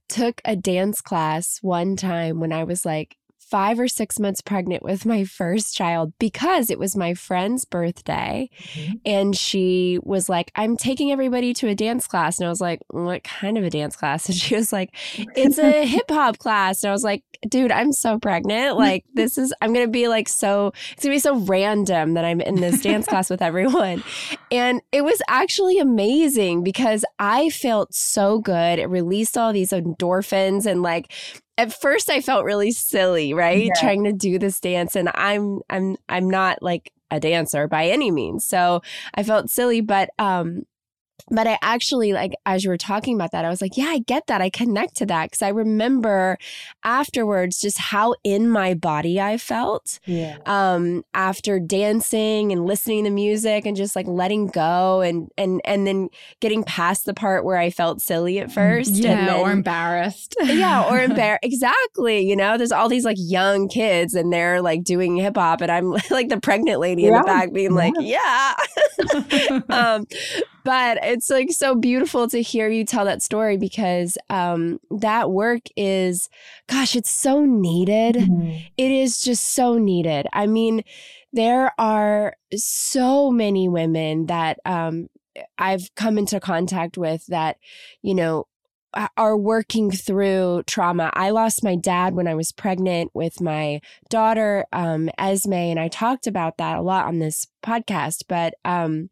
took 0.08 0.40
a 0.44 0.56
dance 0.56 1.00
class 1.00 1.58
one 1.62 1.96
time 1.96 2.40
when 2.40 2.52
I 2.52 2.64
was 2.64 2.84
like 2.84 3.16
five 3.50 3.78
or 3.78 3.88
six 3.88 4.18
months 4.18 4.40
pregnant 4.40 4.82
with 4.82 5.04
my 5.06 5.24
first 5.24 5.74
child 5.74 6.12
because 6.18 6.70
it 6.70 6.78
was 6.78 6.96
my 6.96 7.14
friend's 7.14 7.64
birthday. 7.64 8.48
Mm-hmm. 8.58 8.92
And 9.04 9.36
she 9.36 9.98
was 10.02 10.28
like, 10.28 10.50
I'm 10.54 10.76
taking 10.76 11.12
everybody 11.12 11.54
to 11.54 11.68
a 11.68 11.74
dance 11.74 12.06
class. 12.06 12.38
And 12.38 12.46
I 12.46 12.50
was 12.50 12.60
like, 12.60 12.80
What 12.88 13.24
kind 13.24 13.58
of 13.58 13.64
a 13.64 13.70
dance 13.70 13.96
class? 13.96 14.28
And 14.34 14.36
she 14.36 14.56
was 14.56 14.72
like, 14.72 14.90
It's 15.36 15.58
a 15.58 15.86
hip 15.86 16.10
hop 16.10 16.38
class. 16.38 16.82
And 16.82 16.90
I 16.90 16.92
was 16.92 17.04
like, 17.04 17.22
Dude, 17.48 17.70
I'm 17.70 17.92
so 17.92 18.18
pregnant. 18.18 18.76
Like, 18.76 19.04
this 19.14 19.36
is, 19.36 19.52
I'm 19.60 19.72
going 19.72 19.86
to 19.86 19.90
be 19.90 20.08
like 20.08 20.28
so, 20.28 20.72
it's 20.92 21.04
going 21.04 21.12
to 21.12 21.16
be 21.16 21.18
so 21.18 21.36
random 21.36 22.14
that 22.14 22.24
I'm 22.24 22.40
in 22.40 22.56
this 22.56 22.80
dance 22.80 23.06
class 23.06 23.28
with 23.28 23.42
everyone. 23.42 24.02
And 24.50 24.80
it 24.92 25.04
was 25.04 25.20
actually 25.28 25.78
amazing 25.78 26.64
because 26.64 27.04
I 27.18 27.50
felt 27.50 27.94
so 27.94 28.38
good. 28.38 28.78
It 28.78 28.86
released 28.86 29.36
all 29.36 29.52
these 29.52 29.70
endorphins 29.70 30.64
and 30.64 30.82
like 30.82 31.12
at 31.56 31.72
first 31.72 32.10
I 32.10 32.20
felt 32.20 32.44
really 32.44 32.72
silly, 32.72 33.32
right? 33.34 33.66
Yeah. 33.66 33.72
Trying 33.80 34.04
to 34.04 34.12
do 34.12 34.38
this 34.38 34.60
dance 34.60 34.96
and 34.96 35.10
I'm 35.14 35.60
I'm 35.70 35.96
I'm 36.08 36.28
not 36.28 36.62
like 36.62 36.92
a 37.10 37.20
dancer 37.20 37.68
by 37.68 37.86
any 37.86 38.10
means. 38.10 38.44
So 38.44 38.82
I 39.14 39.22
felt 39.22 39.50
silly, 39.50 39.80
but 39.80 40.10
um 40.18 40.64
but 41.30 41.46
I 41.46 41.58
actually 41.62 42.12
like 42.12 42.32
as 42.46 42.64
you 42.64 42.70
were 42.70 42.76
talking 42.76 43.14
about 43.14 43.32
that, 43.32 43.44
I 43.44 43.48
was 43.48 43.62
like, 43.62 43.76
yeah, 43.76 43.86
I 43.86 43.98
get 43.98 44.26
that. 44.26 44.40
I 44.40 44.50
connect 44.50 44.96
to 44.96 45.06
that 45.06 45.30
because 45.30 45.42
I 45.42 45.48
remember 45.48 46.38
afterwards 46.84 47.60
just 47.60 47.78
how 47.78 48.14
in 48.24 48.48
my 48.48 48.74
body 48.74 49.20
I 49.20 49.38
felt. 49.38 49.98
Yeah. 50.04 50.38
Um, 50.46 51.04
after 51.14 51.58
dancing 51.58 52.52
and 52.52 52.66
listening 52.66 53.04
to 53.04 53.10
music 53.10 53.66
and 53.66 53.76
just 53.76 53.96
like 53.96 54.06
letting 54.06 54.48
go 54.48 55.00
and 55.00 55.28
and 55.38 55.60
and 55.64 55.86
then 55.86 56.08
getting 56.40 56.64
past 56.64 57.06
the 57.06 57.14
part 57.14 57.44
where 57.44 57.56
I 57.56 57.70
felt 57.70 58.00
silly 58.00 58.38
at 58.38 58.48
mm, 58.48 58.52
first. 58.52 58.92
Yeah, 58.92 59.26
then, 59.26 59.40
or 59.40 59.50
embarrassed. 59.50 60.36
yeah, 60.42 60.84
or 60.88 61.00
embarrassed. 61.00 61.40
exactly. 61.42 62.20
You 62.20 62.36
know, 62.36 62.58
there's 62.58 62.72
all 62.72 62.88
these 62.88 63.04
like 63.04 63.16
young 63.18 63.68
kids 63.68 64.14
and 64.14 64.32
they're 64.32 64.60
like 64.60 64.84
doing 64.84 65.16
hip 65.16 65.36
hop, 65.36 65.60
and 65.60 65.70
I'm 65.70 65.90
like 66.10 66.28
the 66.28 66.40
pregnant 66.40 66.80
lady 66.80 67.02
yeah. 67.02 67.08
in 67.08 67.14
the 67.14 67.22
back 67.22 67.52
being 67.52 67.72
yeah. 67.72 67.76
like, 67.76 67.94
yeah. 68.00 68.54
um, 69.70 70.06
but 70.64 70.98
it's 71.14 71.30
like 71.30 71.52
so 71.52 71.76
beautiful 71.76 72.26
to 72.28 72.42
hear 72.42 72.68
you 72.68 72.84
tell 72.84 73.04
that 73.04 73.22
story 73.22 73.56
because 73.56 74.18
um, 74.30 74.80
that 74.90 75.30
work 75.30 75.62
is, 75.76 76.28
gosh, 76.66 76.96
it's 76.96 77.10
so 77.10 77.44
needed. 77.44 78.16
Mm-hmm. 78.16 78.58
It 78.76 78.90
is 78.90 79.20
just 79.20 79.54
so 79.54 79.78
needed. 79.78 80.26
I 80.32 80.48
mean, 80.48 80.82
there 81.32 81.72
are 81.78 82.34
so 82.52 83.30
many 83.30 83.68
women 83.68 84.26
that 84.26 84.58
um, 84.64 85.08
I've 85.56 85.94
come 85.94 86.18
into 86.18 86.40
contact 86.40 86.98
with 86.98 87.24
that, 87.26 87.58
you 88.02 88.14
know, 88.14 88.48
are 89.16 89.36
working 89.36 89.92
through 89.92 90.64
trauma. 90.66 91.10
I 91.14 91.30
lost 91.30 91.64
my 91.64 91.76
dad 91.76 92.14
when 92.14 92.26
I 92.26 92.34
was 92.34 92.52
pregnant 92.52 93.12
with 93.14 93.40
my 93.40 93.80
daughter, 94.08 94.66
um, 94.72 95.10
Esme, 95.18 95.52
and 95.52 95.80
I 95.80 95.88
talked 95.88 96.26
about 96.26 96.58
that 96.58 96.78
a 96.78 96.82
lot 96.82 97.06
on 97.06 97.18
this 97.20 97.46
podcast. 97.64 98.24
But 98.28 98.54
um, 98.64 99.10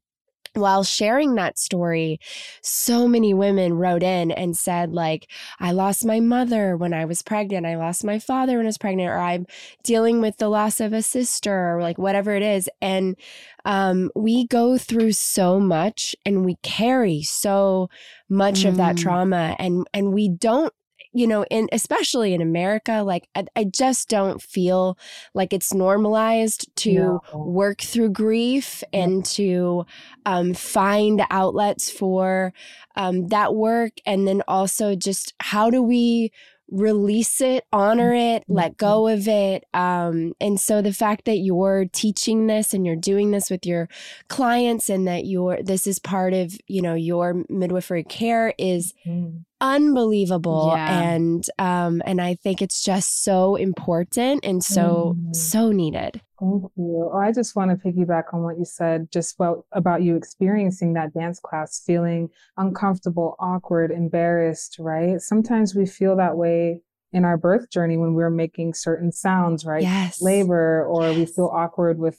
while 0.55 0.85
sharing 0.85 1.35
that 1.35 1.59
story, 1.59 2.19
so 2.63 3.09
many 3.09 3.33
women 3.35 3.75
wrote 3.75 4.03
in 4.03 4.31
and 4.31 4.57
said, 4.57 4.93
like, 4.93 5.29
I 5.59 5.73
lost 5.73 6.05
my 6.05 6.21
mother 6.21 6.77
when 6.77 6.93
I 6.93 7.05
was 7.05 7.23
pregnant. 7.23 7.67
I 7.67 7.77
lost 7.77 8.05
my 8.05 8.19
father 8.19 8.57
when 8.57 8.67
I 8.67 8.69
was 8.69 8.79
pregnant, 8.79 9.09
or 9.09 9.19
I'm 9.19 9.47
dealing 9.83 10.21
with 10.21 10.37
the 10.37 10.49
loss 10.49 10.81
of 10.81 10.93
a 10.93 11.03
sister, 11.03 11.77
or 11.77 11.83
like 11.83 11.99
whatever 11.99 12.35
it 12.35 12.43
is. 12.43 12.69
And 12.81 13.17
um, 13.65 14.11
we 14.15 14.47
go 14.47 14.77
through 14.77 15.13
so 15.13 15.61
much 15.61 16.17
and 16.27 16.45
we 16.45 16.57
carry 16.63 17.23
so 17.23 17.89
much 18.29 18.61
mm. 18.61 18.69
of 18.69 18.77
that 18.77 18.97
mm. 18.97 19.03
trauma 19.03 19.57
and 19.59 19.87
and 19.93 20.13
we 20.13 20.29
don't 20.29 20.73
you 21.13 21.27
know, 21.27 21.45
in 21.51 21.69
especially 21.73 22.35
in 22.35 22.41
America, 22.41 23.03
like 23.05 23.29
I, 23.35 23.45
I 23.55 23.65
just 23.65 24.09
don't 24.09 24.41
feel 24.41 24.99
like 25.35 25.53
it's 25.53 25.75
normalized 25.75 26.75
to 26.77 26.93
no. 26.95 27.21
work 27.35 27.83
through 27.83 28.11
grief 28.11 28.83
and 28.93 29.25
to 29.27 29.85
um, 30.25 30.55
find 30.55 31.23
outlets 31.31 31.91
for 31.91 32.53
um, 32.97 33.29
that 33.29 33.55
work, 33.55 33.93
and 34.07 34.27
then 34.27 34.43
also 34.49 34.95
just 34.95 35.35
how 35.41 35.71
do 35.71 35.83
we 35.83 36.33
release 36.73 37.41
it, 37.41 37.65
honor 37.73 38.15
it, 38.15 38.45
let 38.49 38.73
mm-hmm. 38.73 38.87
go 38.87 39.09
of 39.09 39.29
it. 39.29 39.65
Um, 39.75 40.33
and 40.41 40.59
so 40.59 40.83
the 40.83 40.93
fact 40.93 41.27
that 41.27 41.37
you're 41.37 41.85
teaching 41.93 42.47
this 42.47 42.73
and 42.75 42.87
you're 42.87 42.97
doing 42.97 43.31
this 43.31 43.51
with 43.51 43.67
your 43.67 43.89
clients 44.29 44.89
and 44.89 45.07
that 45.07 45.27
you're 45.27 45.63
this 45.63 45.87
is 45.87 45.99
part 45.99 46.33
of, 46.33 46.57
you 46.67 46.83
know, 46.83 46.95
your 46.95 47.45
midwifery 47.49 48.05
care 48.05 48.55
is 48.59 48.95
mm 49.07 49.45
unbelievable 49.63 50.73
yeah. 50.75 51.01
and 51.03 51.45
um 51.61 52.03
and 52.05 52.21
i 52.21 52.35
think 52.35 52.61
it's 52.61 52.83
just 52.83 53.23
so 53.23 53.55
important 53.55 54.45
and 54.45 54.63
so 54.65 55.17
mm. 55.17 55.37
so 55.37 55.71
needed 55.71 56.21
thank 56.43 56.63
you 56.77 57.11
oh, 57.13 57.19
i 57.19 57.33
just 57.33 57.55
want 57.55 57.71
to 57.71 57.77
piggyback 57.77 58.25
on 58.33 58.43
what 58.43 58.59
you 58.59 58.65
said 58.65 59.09
just 59.13 59.37
about, 59.37 59.65
about 59.73 60.03
you 60.03 60.17
experiencing 60.17 60.95
that 60.95 61.15
dance 61.15 61.39
class 61.41 61.83
feeling 61.87 62.29
uncomfortable 62.57 63.37
awkward 63.39 63.91
embarrassed 63.91 64.77
right 64.79 65.21
sometimes 65.21 65.75
we 65.75 65.87
feel 65.87 66.17
that 66.17 66.37
way 66.37 66.81
in 67.13 67.25
our 67.25 67.37
birth 67.37 67.71
journey 67.71 67.97
when 67.97 68.15
we're 68.15 68.31
making 68.31 68.75
certain 68.75 69.13
sounds 69.13 69.65
right 69.65 69.83
yes 69.83 70.21
labor 70.21 70.85
or 70.87 71.09
yes. 71.09 71.17
we 71.17 71.27
feel 71.27 71.51
awkward 71.55 71.99
with 71.99 72.19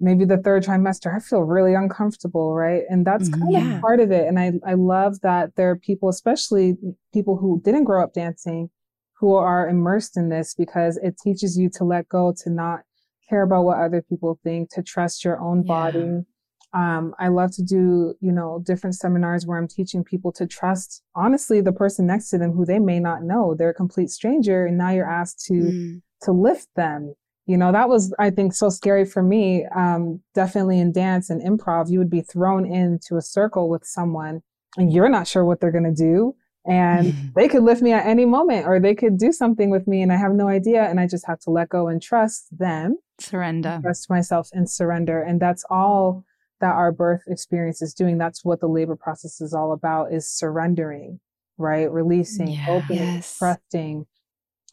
maybe 0.00 0.24
the 0.24 0.36
third 0.36 0.64
trimester, 0.64 1.14
I 1.14 1.18
feel 1.18 1.42
really 1.42 1.74
uncomfortable, 1.74 2.54
right? 2.54 2.82
And 2.88 3.06
that's 3.06 3.28
mm-hmm. 3.28 3.40
kind 3.40 3.52
yeah. 3.52 3.74
of 3.76 3.80
part 3.80 4.00
of 4.00 4.10
it. 4.10 4.26
And 4.26 4.38
I, 4.38 4.52
I 4.66 4.74
love 4.74 5.20
that 5.22 5.56
there 5.56 5.70
are 5.70 5.76
people, 5.76 6.08
especially 6.08 6.76
people 7.12 7.36
who 7.36 7.60
didn't 7.64 7.84
grow 7.84 8.02
up 8.02 8.12
dancing, 8.12 8.70
who 9.14 9.34
are 9.34 9.68
immersed 9.68 10.16
in 10.16 10.28
this 10.28 10.54
because 10.54 10.98
it 10.98 11.16
teaches 11.22 11.56
you 11.56 11.70
to 11.74 11.84
let 11.84 12.08
go, 12.08 12.34
to 12.42 12.50
not 12.50 12.80
care 13.28 13.42
about 13.42 13.64
what 13.64 13.78
other 13.78 14.02
people 14.02 14.38
think, 14.42 14.70
to 14.74 14.82
trust 14.82 15.24
your 15.24 15.40
own 15.40 15.62
body. 15.64 16.24
Um, 16.72 17.14
I 17.20 17.28
love 17.28 17.52
to 17.52 17.62
do, 17.62 18.14
you 18.20 18.32
know, 18.32 18.62
different 18.66 18.96
seminars 18.96 19.46
where 19.46 19.58
I'm 19.58 19.68
teaching 19.68 20.02
people 20.02 20.32
to 20.32 20.46
trust, 20.46 21.02
honestly, 21.14 21.60
the 21.60 21.72
person 21.72 22.06
next 22.06 22.30
to 22.30 22.38
them 22.38 22.52
who 22.52 22.64
they 22.64 22.80
may 22.80 22.98
not 22.98 23.22
know. 23.22 23.54
They're 23.54 23.70
a 23.70 23.74
complete 23.74 24.10
stranger. 24.10 24.66
And 24.66 24.76
now 24.76 24.90
you're 24.90 25.08
asked 25.08 25.44
to, 25.46 25.54
mm. 25.54 26.02
to 26.22 26.32
lift 26.32 26.68
them 26.74 27.14
you 27.46 27.56
know 27.56 27.72
that 27.72 27.88
was 27.88 28.14
i 28.18 28.30
think 28.30 28.52
so 28.52 28.68
scary 28.68 29.04
for 29.04 29.22
me 29.22 29.64
um, 29.74 30.20
definitely 30.34 30.78
in 30.78 30.92
dance 30.92 31.30
and 31.30 31.42
improv 31.42 31.90
you 31.90 31.98
would 31.98 32.10
be 32.10 32.22
thrown 32.22 32.64
into 32.66 33.16
a 33.16 33.22
circle 33.22 33.68
with 33.68 33.84
someone 33.84 34.42
and 34.76 34.92
you're 34.92 35.08
not 35.08 35.26
sure 35.26 35.44
what 35.44 35.60
they're 35.60 35.72
going 35.72 35.84
to 35.84 35.92
do 35.92 36.34
and 36.66 37.14
they 37.36 37.48
could 37.48 37.62
lift 37.62 37.82
me 37.82 37.92
at 37.92 38.06
any 38.06 38.24
moment 38.24 38.66
or 38.66 38.80
they 38.80 38.94
could 38.94 39.18
do 39.18 39.32
something 39.32 39.70
with 39.70 39.86
me 39.86 40.02
and 40.02 40.12
i 40.12 40.16
have 40.16 40.32
no 40.32 40.48
idea 40.48 40.84
and 40.84 40.98
i 41.00 41.06
just 41.06 41.26
have 41.26 41.38
to 41.40 41.50
let 41.50 41.68
go 41.68 41.88
and 41.88 42.02
trust 42.02 42.46
them 42.56 42.96
surrender. 43.18 43.78
Trust 43.82 44.10
myself 44.10 44.48
and 44.52 44.68
surrender 44.68 45.22
and 45.22 45.40
that's 45.40 45.64
all 45.70 46.24
that 46.60 46.74
our 46.74 46.92
birth 46.92 47.22
experience 47.26 47.82
is 47.82 47.94
doing. 47.94 48.18
That's 48.18 48.44
what 48.44 48.60
the 48.60 48.68
labor 48.68 48.96
process 48.96 49.40
is 49.40 49.52
all 49.52 49.72
about 49.72 50.12
is 50.12 50.28
surrendering 50.30 51.20
right? 51.58 51.90
Releasing 51.90 52.48
yeah, 52.48 52.66
opening 52.68 53.14
yes. 53.14 53.38
trusting. 53.38 54.06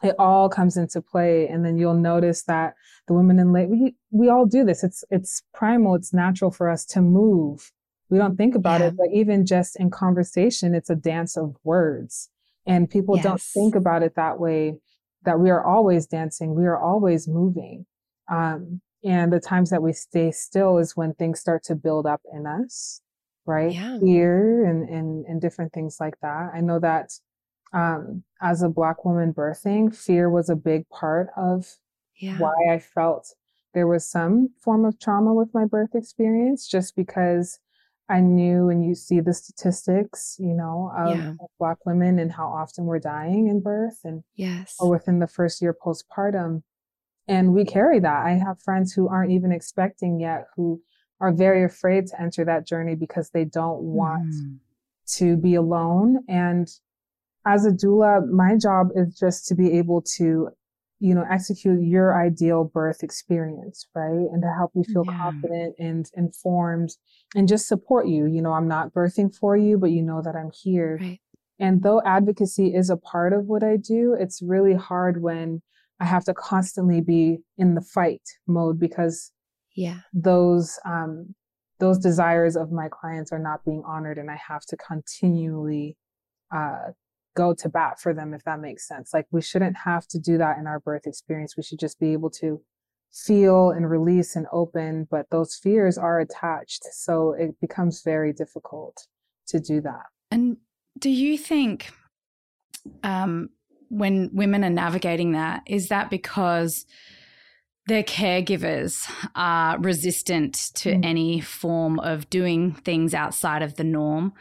It 0.04 0.16
all 0.18 0.50
comes 0.50 0.78
into 0.78 1.02
play 1.02 1.48
and 1.48 1.64
then 1.64 1.78
you'll 1.78 1.94
notice 1.94 2.44
that 2.44 2.74
the 3.08 3.14
women 3.14 3.39
in 3.39 3.54
labor 3.54 3.72
we, 3.72 3.96
we 4.10 4.30
all 4.30 4.46
do 4.46 4.64
this. 4.64 4.84
It's 4.84 5.04
it's 5.10 5.44
primal 5.54 5.96
it's 5.96 6.14
natural 6.14 6.52
for 6.52 6.70
us 6.70 6.86
to 6.86 7.02
move. 7.02 7.72
We 8.10 8.18
don't 8.18 8.36
think 8.36 8.56
about 8.56 8.82
yeah. 8.82 8.88
it 8.88 8.98
but 8.98 9.08
even 9.14 9.46
just 9.46 9.80
in 9.80 9.92
conversation 9.92 10.74
it's 10.74 10.89
a 10.89 10.96
dance 10.96 11.38
of 11.38 11.56
words. 11.64 12.30
And 12.66 12.89
people 12.89 13.16
yes. 13.16 13.24
don't 13.24 13.42
think 13.42 13.76
about 13.76 14.04
it 14.04 14.16
that 14.16 14.39
way 14.39 14.78
that 15.24 15.39
we 15.39 15.50
are 15.50 15.64
always 15.64 16.08
dancing 16.08 16.56
we 16.56 16.66
are 16.66 16.78
always 16.78 17.28
moving 17.28 17.86
um, 18.32 18.82
and 19.04 19.32
the 19.34 19.40
times 19.40 19.70
that 19.72 19.84
we 19.84 19.94
stay 19.94 20.32
still 20.32 20.78
is 20.80 20.96
when 20.98 21.14
things 21.14 21.40
start 21.40 21.64
to 21.66 21.76
build 21.76 22.06
up 22.08 22.22
in 22.34 22.46
us 22.48 23.02
right? 23.48 23.74
Yeah. 23.74 23.98
Fear 24.00 24.66
and, 24.70 24.88
and 24.88 25.26
and 25.26 25.42
different 25.42 25.74
things 25.74 25.98
like 26.00 26.14
that. 26.22 26.52
I 26.54 26.62
know 26.62 26.80
that 26.80 27.10
um, 27.74 28.24
as 28.40 28.62
a 28.62 28.70
black 28.70 29.04
woman 29.04 29.34
birthing, 29.34 29.96
fear 29.96 30.30
was 30.30 30.48
a 30.50 30.56
big 30.56 30.88
part 30.90 31.30
of 31.36 31.66
Yeah. 32.16 32.38
why 32.38 32.54
I 32.72 32.78
felt 32.78 33.34
there 33.74 33.88
was 33.88 34.06
some 34.08 34.50
form 34.60 34.86
of 34.86 35.00
trauma 35.00 35.34
with 35.34 35.54
my 35.56 35.66
birth 35.66 35.96
experience, 35.96 36.68
just 36.68 36.96
because 36.96 37.60
I 38.10 38.20
knew 38.20 38.70
and 38.70 38.86
you 38.86 38.94
see 38.94 39.22
the 39.22 39.34
statistics, 39.34 40.36
you 40.40 40.54
know, 40.54 40.92
of, 40.96 41.18
Yeah. 41.18 41.30
of 41.42 41.50
black 41.58 41.84
women 41.86 42.20
and 42.20 42.32
how 42.32 42.46
often 42.48 42.86
we're 42.86 43.00
dying 43.00 43.48
in 43.48 43.60
birth 43.62 44.02
and 44.04 44.24
Yes. 44.36 44.76
or 44.80 44.90
within 44.92 45.18
the 45.20 45.28
first 45.28 45.62
year 45.64 45.74
postpartum. 45.74 46.62
And 47.28 47.53
we 47.53 47.65
carry 47.65 47.99
that. 47.99 48.26
I 48.26 48.32
have 48.32 48.61
friends 48.61 48.93
who 48.93 49.07
aren't 49.07 49.32
even 49.32 49.51
expecting 49.51 50.19
yet 50.19 50.45
who 50.55 50.82
are 51.19 51.32
very 51.32 51.63
afraid 51.63 52.07
to 52.07 52.22
enter 52.22 52.43
that 52.45 52.65
journey 52.65 52.95
because 52.95 53.30
they 53.30 53.45
don't 53.45 53.82
want 53.84 54.24
Mm. 54.24 54.57
to 55.17 55.38
be 55.38 55.55
alone. 55.55 56.24
And 56.28 56.67
as 57.45 57.65
a 57.65 57.72
doula, 57.72 58.28
my 58.30 58.55
job 58.57 58.89
is 58.95 59.17
just 59.17 59.47
to 59.47 59.55
be 59.55 59.72
able 59.78 60.01
to, 60.17 60.49
you 60.99 61.15
know, 61.15 61.26
execute 61.30 61.82
your 61.84 62.19
ideal 62.19 62.63
birth 62.63 63.03
experience, 63.03 63.88
right? 63.95 64.28
And 64.32 64.41
to 64.41 64.51
help 64.55 64.72
you 64.74 64.84
feel 64.84 65.05
Yeah. 65.05 65.17
confident 65.19 65.76
and 65.80 66.09
informed 66.15 66.95
and 67.36 67.47
just 67.47 67.67
support 67.67 68.07
you. 68.07 68.26
You 68.26 68.41
know, 68.41 68.53
I'm 68.53 68.67
not 68.67 68.93
birthing 68.93 69.34
for 69.36 69.55
you, 69.57 69.78
but 69.78 69.91
you 69.91 70.01
know 70.01 70.22
that 70.22 70.36
I'm 70.36 70.51
here. 70.51 70.97
Right. 70.99 71.19
And 71.59 71.84
though 71.84 72.01
advocacy 72.03 72.74
is 72.74 72.89
a 72.89 72.97
part 72.97 73.34
of 73.34 73.45
what 73.47 73.63
I 73.63 73.78
do, 73.78 74.13
it's 74.19 74.41
really 74.41 74.74
hard 74.74 75.22
when 75.22 75.61
I 76.02 76.06
have 76.06 76.26
to 76.26 76.34
constantly 76.34 76.99
be 76.99 77.38
in 77.58 77.76
the 77.76 77.82
fight 77.82 78.24
mode 78.47 78.80
because 78.80 79.32
Yeah. 79.76 79.99
those 80.12 80.80
um, 80.84 81.36
those 81.80 81.97
desires 81.99 82.56
of 82.56 82.72
my 82.72 82.89
clients 82.89 83.32
are 83.32 83.39
not 83.39 83.64
being 83.64 83.84
honored, 83.86 84.18
and 84.18 84.30
I 84.30 84.39
have 84.47 84.64
to 84.70 84.78
continually 84.78 85.97
uh, 86.54 86.89
go 87.36 87.54
to 87.54 87.70
bat 87.70 87.99
for 87.99 88.14
them, 88.14 88.34
if 88.34 88.43
that 88.43 88.60
makes 88.60 88.88
sense. 88.88 89.14
Like 89.14 89.28
we 89.32 89.41
shouldn't 89.41 89.78
have 89.78 90.06
to 90.08 90.20
do 90.20 90.38
that 90.39 90.58
in 90.58 90.68
our 90.68 90.80
birth 90.80 91.06
experience. 91.08 91.56
We 91.56 91.64
should 91.64 91.80
just 91.80 91.99
be 91.99 92.12
able 92.14 92.30
to 92.41 92.62
feel 93.14 93.72
and 93.72 93.89
release 93.89 94.36
and 94.36 94.47
open, 94.52 95.08
but 95.10 95.28
those 95.32 95.56
fears 95.56 95.97
are 95.97 96.20
attached, 96.20 96.84
so 96.93 97.34
it 97.34 97.60
becomes 97.62 98.02
very 98.04 98.34
difficult 98.34 99.08
to 99.47 99.60
do 99.60 99.82
that. 99.82 100.06
And 100.32 100.58
do 100.99 101.10
you 101.10 101.38
think 101.38 101.91
um, 103.04 103.49
when 103.92 104.30
women 104.34 104.64
are 104.64 104.70
navigating 104.70 105.34
that, 105.34 105.64
is 105.68 105.89
that 105.89 106.10
because 106.10 106.86
their 107.88 108.04
caregivers 108.04 109.10
are 109.36 109.78
resistant 109.80 110.54
to 110.76 110.94
Mm. 110.94 111.06
any 111.06 111.42
form 111.42 112.00
of 112.00 112.30
doing 112.30 112.74
things 112.74 113.14
outside 113.14 113.62
of 113.62 113.76
the 113.76 113.84
norm? 113.84 114.34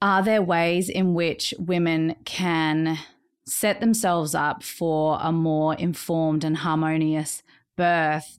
Are 0.00 0.22
there 0.22 0.42
ways 0.42 0.88
in 0.88 1.12
which 1.12 1.52
women 1.58 2.16
can 2.24 2.98
set 3.44 3.80
themselves 3.80 4.34
up 4.34 4.62
for 4.62 5.18
a 5.20 5.30
more 5.30 5.74
informed 5.74 6.42
and 6.42 6.56
harmonious 6.58 7.42
birth? 7.76 8.38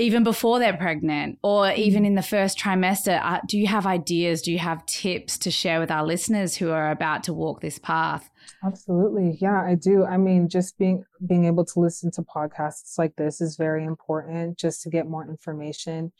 Even 0.00 0.24
before 0.24 0.58
they're 0.58 0.76
pregnant, 0.76 1.38
or 1.42 1.70
even 1.72 2.06
in 2.06 2.14
the 2.14 2.22
first 2.22 2.58
trimester, 2.58 3.20
uh, 3.22 3.40
do 3.46 3.58
you 3.58 3.66
have 3.66 3.84
ideas? 3.84 4.40
Do 4.40 4.50
you 4.50 4.58
have 4.58 4.86
tips 4.86 5.36
to 5.38 5.50
share 5.50 5.78
with 5.78 5.90
our 5.90 6.06
listeners 6.06 6.56
who 6.56 6.70
are 6.70 6.90
about 6.90 7.22
to 7.24 7.34
walk 7.34 7.60
this 7.60 7.78
path? 7.78 8.30
Absolutely. 8.64 9.36
Yeah, 9.42 9.60
I 9.62 9.74
do. 9.74 10.06
I 10.06 10.16
mean, 10.16 10.48
just 10.48 10.78
being 10.78 11.04
being 11.26 11.44
able 11.44 11.66
to 11.66 11.80
listen 11.80 12.10
to 12.12 12.22
podcasts 12.22 12.96
like 12.96 13.14
this 13.16 13.42
is 13.42 13.56
very 13.56 13.84
important 13.84 14.58
just 14.58 14.82
to 14.82 14.90
get 14.90 15.06
more 15.06 15.28
information. 15.28 16.12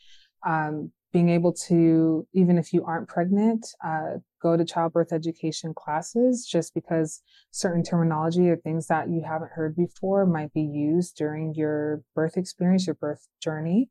Um, 0.45 0.91
being 1.11 1.29
able 1.29 1.53
to, 1.53 2.25
even 2.33 2.57
if 2.57 2.71
you 2.73 2.83
aren't 2.85 3.09
pregnant, 3.09 3.65
uh, 3.83 4.17
go 4.41 4.55
to 4.55 4.65
childbirth 4.65 5.11
education 5.11 5.73
classes 5.73 6.47
just 6.49 6.73
because 6.73 7.21
certain 7.51 7.83
terminology 7.83 8.49
or 8.49 8.55
things 8.55 8.87
that 8.87 9.09
you 9.09 9.21
haven't 9.25 9.51
heard 9.51 9.75
before 9.75 10.25
might 10.25 10.53
be 10.53 10.61
used 10.61 11.15
during 11.15 11.53
your 11.53 12.01
birth 12.15 12.37
experience, 12.37 12.87
your 12.87 12.95
birth 12.95 13.27
journey. 13.41 13.89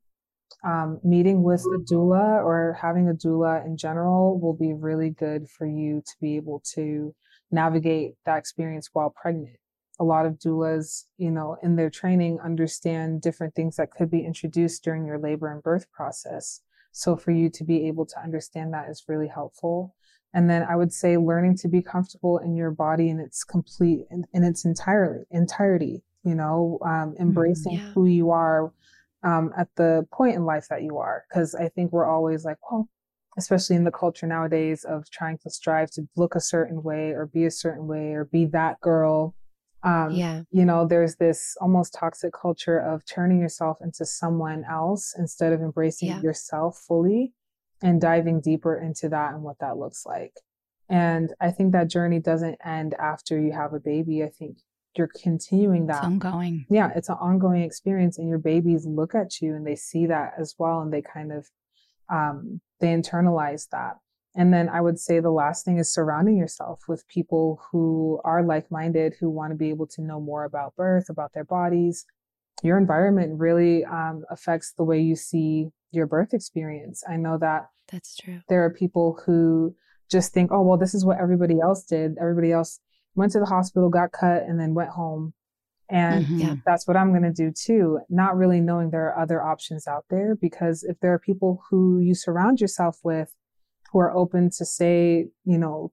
Um, 0.65 0.99
meeting 1.03 1.43
with 1.43 1.61
a 1.61 1.79
doula 1.91 2.43
or 2.43 2.77
having 2.81 3.07
a 3.07 3.13
doula 3.13 3.65
in 3.65 3.77
general 3.77 4.39
will 4.39 4.53
be 4.53 4.73
really 4.73 5.09
good 5.09 5.49
for 5.49 5.65
you 5.65 6.01
to 6.05 6.13
be 6.19 6.35
able 6.35 6.61
to 6.73 7.15
navigate 7.51 8.15
that 8.25 8.37
experience 8.37 8.89
while 8.91 9.13
pregnant. 9.15 9.55
A 9.99 10.03
lot 10.03 10.25
of 10.25 10.39
doulas, 10.39 11.05
you 11.17 11.31
know, 11.31 11.57
in 11.63 11.75
their 11.75 11.89
training 11.89 12.39
understand 12.43 13.21
different 13.21 13.55
things 13.55 13.75
that 13.77 13.91
could 13.91 14.09
be 14.09 14.25
introduced 14.25 14.83
during 14.83 15.05
your 15.05 15.19
labor 15.19 15.51
and 15.51 15.63
birth 15.63 15.89
process. 15.91 16.61
So 16.91 17.15
for 17.15 17.31
you 17.31 17.49
to 17.49 17.63
be 17.63 17.87
able 17.87 18.05
to 18.05 18.19
understand 18.21 18.73
that 18.73 18.89
is 18.89 19.05
really 19.07 19.27
helpful. 19.27 19.95
And 20.33 20.49
then 20.49 20.63
I 20.63 20.75
would 20.75 20.93
say 20.93 21.17
learning 21.17 21.57
to 21.57 21.67
be 21.67 21.81
comfortable 21.81 22.37
in 22.37 22.55
your 22.55 22.71
body 22.71 23.09
in 23.09 23.19
its 23.19 23.43
complete 23.43 24.05
in, 24.09 24.23
in 24.33 24.43
its 24.43 24.65
entirely 24.65 25.23
entirety, 25.31 26.03
you 26.23 26.35
know, 26.35 26.79
um, 26.85 27.15
embracing 27.19 27.73
yeah. 27.73 27.91
who 27.93 28.05
you 28.05 28.31
are 28.31 28.71
um, 29.23 29.51
at 29.57 29.67
the 29.75 30.07
point 30.11 30.35
in 30.35 30.45
life 30.45 30.67
that 30.69 30.83
you 30.83 30.97
are. 30.97 31.25
Cause 31.33 31.53
I 31.53 31.69
think 31.69 31.91
we're 31.91 32.09
always 32.09 32.45
like, 32.45 32.57
well, 32.71 32.87
especially 33.37 33.75
in 33.75 33.83
the 33.83 33.91
culture 33.91 34.27
nowadays 34.27 34.83
of 34.83 35.09
trying 35.09 35.37
to 35.39 35.49
strive 35.49 35.91
to 35.91 36.07
look 36.15 36.35
a 36.35 36.41
certain 36.41 36.81
way 36.83 37.11
or 37.11 37.25
be 37.25 37.45
a 37.45 37.51
certain 37.51 37.87
way 37.87 38.13
or 38.13 38.25
be 38.25 38.45
that 38.45 38.79
girl. 38.81 39.35
Um, 39.83 40.15
Yeah. 40.15 40.43
you 40.51 40.65
know, 40.65 40.85
there's 40.85 41.15
this 41.15 41.57
almost 41.59 41.93
toxic 41.93 42.33
culture 42.33 42.77
of 42.79 43.05
turning 43.05 43.39
yourself 43.39 43.77
into 43.81 44.05
someone 44.05 44.63
else 44.69 45.15
instead 45.17 45.53
of 45.53 45.61
embracing 45.61 46.09
Yeah. 46.09 46.21
yourself 46.21 46.77
fully 46.77 47.33
and 47.81 47.99
diving 47.99 48.41
deeper 48.41 48.75
into 48.77 49.09
that 49.09 49.33
and 49.33 49.43
what 49.43 49.57
that 49.59 49.77
looks 49.77 50.05
like. 50.05 50.35
And 50.89 51.33
I 51.39 51.51
think 51.51 51.71
that 51.71 51.87
journey 51.87 52.19
doesn't 52.19 52.59
end 52.63 52.93
after 52.95 53.39
you 53.39 53.53
have 53.53 53.73
a 53.73 53.79
baby. 53.79 54.23
I 54.23 54.29
think 54.29 54.57
you're 54.95 55.07
continuing 55.07 55.83
It's 55.89 55.99
that 55.99 56.05
ongoing. 56.05 56.65
yeah, 56.69 56.91
it's 56.95 57.07
an 57.09 57.15
ongoing 57.19 57.61
experience, 57.63 58.17
and 58.19 58.27
your 58.27 58.37
babies 58.39 58.85
look 58.85 59.15
at 59.15 59.41
you 59.41 59.55
and 59.55 59.65
they 59.65 59.75
see 59.77 60.05
that 60.07 60.33
as 60.37 60.55
well, 60.59 60.81
and 60.81 60.91
they 60.93 61.01
kind 61.01 61.31
of 61.31 61.49
um, 62.09 62.59
they 62.81 62.87
internalize 62.87 63.69
that. 63.69 63.97
And 64.35 64.53
then 64.53 64.69
I 64.69 64.79
would 64.79 64.97
say 64.99 65.19
the 65.19 65.29
last 65.31 65.65
thing 65.65 65.77
is 65.77 65.93
surrounding 65.93 66.37
yourself 66.37 66.83
with 66.87 67.07
people 67.07 67.61
who 67.71 68.19
are 68.23 68.43
like-minded, 68.43 69.15
who 69.19 69.29
want 69.29 69.51
to 69.51 69.57
be 69.57 69.69
able 69.69 69.87
to 69.87 70.01
know 70.01 70.21
more 70.21 70.45
about 70.45 70.75
birth, 70.75 71.09
about 71.09 71.33
their 71.33 71.43
bodies. 71.43 72.05
Your 72.63 72.77
environment 72.77 73.39
really 73.39 73.83
um, 73.85 74.23
affects 74.29 74.71
the 74.77 74.83
way 74.85 74.99
you 75.01 75.15
see 75.15 75.67
your 75.91 76.05
birth 76.07 76.33
experience. 76.33 77.03
I 77.09 77.17
know 77.17 77.37
that 77.39 77.67
That's 77.91 78.15
true. 78.15 78.39
there 78.47 78.63
are 78.63 78.69
people 78.69 79.19
who 79.25 79.75
just 80.09 80.33
think, 80.33 80.51
oh, 80.51 80.61
well, 80.61 80.77
this 80.77 80.93
is 80.93 81.03
what 81.03 81.19
everybody 81.19 81.59
else 81.59 81.83
did. 81.83 82.17
Everybody 82.19 82.51
else 82.53 82.79
went 83.15 83.33
to 83.33 83.39
the 83.39 83.45
hospital, 83.45 83.89
got 83.89 84.13
cut, 84.13 84.43
and 84.43 84.57
then 84.59 84.73
went 84.73 84.91
home. 84.91 85.33
And 85.89 86.25
Mhm. 86.25 86.39
Yeah. 86.39 86.55
that's 86.65 86.87
what 86.87 86.95
I'm 86.95 87.09
going 87.11 87.23
to 87.23 87.33
do 87.33 87.51
too. 87.51 87.99
Not 88.09 88.37
really 88.37 88.61
knowing 88.61 88.91
there 88.91 89.09
are 89.11 89.19
other 89.19 89.41
options 89.41 89.87
out 89.87 90.05
there 90.09 90.35
because 90.35 90.83
if 90.83 90.97
there 91.01 91.13
are 91.13 91.19
people 91.19 91.63
who 91.69 91.99
you 91.99 92.15
surround 92.15 92.61
yourself 92.61 92.99
with 93.03 93.35
who 93.91 93.99
are 93.99 94.15
open 94.15 94.49
to 94.57 94.65
say, 94.65 95.27
you 95.45 95.57
know, 95.57 95.91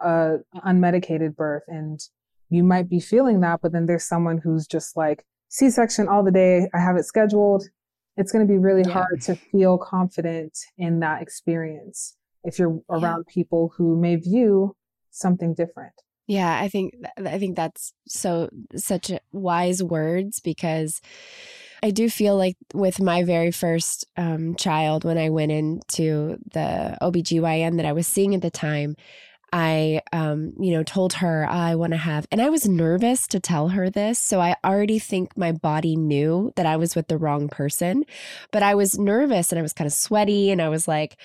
uh, 0.00 0.38
unmedicated 0.66 1.36
birth 1.36 1.62
and 1.68 2.00
you 2.50 2.62
might 2.64 2.88
be 2.88 3.00
feeling 3.00 3.40
that, 3.40 3.60
but 3.62 3.72
then 3.72 3.86
there's 3.86 4.04
someone 4.04 4.38
who's 4.38 4.66
just 4.66 4.96
like 4.96 5.24
C-section 5.48 6.08
all 6.08 6.22
the 6.22 6.30
day. 6.30 6.68
I 6.74 6.78
have 6.78 6.96
it 6.96 7.04
scheduled. 7.04 7.64
It's 8.16 8.30
going 8.32 8.46
to 8.46 8.52
be 8.52 8.58
really 8.58 8.82
Yeah. 8.86 8.92
hard 8.92 9.20
to 9.22 9.36
feel 9.50 9.78
confident 9.78 10.58
in 10.76 11.00
that 11.00 11.22
experience 11.22 12.16
if 12.44 12.58
you're 12.58 12.74
Yeah. 12.90 12.96
around 12.96 13.26
people 13.26 13.72
who 13.76 13.98
may 13.98 14.16
view 14.16 14.76
something 15.10 15.54
different. 15.54 15.94
Yeah, 16.26 16.58
I 16.60 16.68
think 16.68 16.94
I 17.18 17.38
think 17.38 17.56
that's 17.56 17.92
so 18.06 18.48
such 18.76 19.10
wise 19.32 19.82
words 19.82 20.40
because 20.40 21.00
I 21.82 21.90
do 21.90 22.08
feel 22.08 22.36
like 22.36 22.56
with 22.72 23.00
my 23.00 23.24
very 23.24 23.50
first 23.50 24.06
um, 24.16 24.54
child 24.54 25.04
when 25.04 25.18
I 25.18 25.30
went 25.30 25.52
into 25.52 26.38
the 26.52 26.96
OBGYN 27.02 27.76
that 27.76 27.86
I 27.86 27.92
was 27.92 28.06
seeing 28.06 28.34
at 28.34 28.42
the 28.42 28.50
time, 28.50 28.96
I 29.52 30.00
um, 30.12 30.54
you 30.58 30.72
know 30.72 30.82
told 30.82 31.14
her 31.14 31.46
I 31.46 31.74
want 31.74 31.92
to 31.92 31.98
have 31.98 32.26
and 32.32 32.40
I 32.40 32.48
was 32.48 32.66
nervous 32.66 33.26
to 33.28 33.40
tell 33.40 33.68
her 33.68 33.90
this, 33.90 34.18
so 34.18 34.40
I 34.40 34.56
already 34.64 34.98
think 34.98 35.36
my 35.36 35.52
body 35.52 35.94
knew 35.94 36.52
that 36.56 36.64
I 36.64 36.76
was 36.76 36.96
with 36.96 37.08
the 37.08 37.18
wrong 37.18 37.48
person, 37.48 38.04
but 38.50 38.62
I 38.62 38.74
was 38.74 38.98
nervous 38.98 39.52
and 39.52 39.58
I 39.58 39.62
was 39.62 39.74
kind 39.74 39.86
of 39.86 39.92
sweaty 39.92 40.50
and 40.50 40.62
I 40.62 40.70
was 40.70 40.88
like 40.88 41.18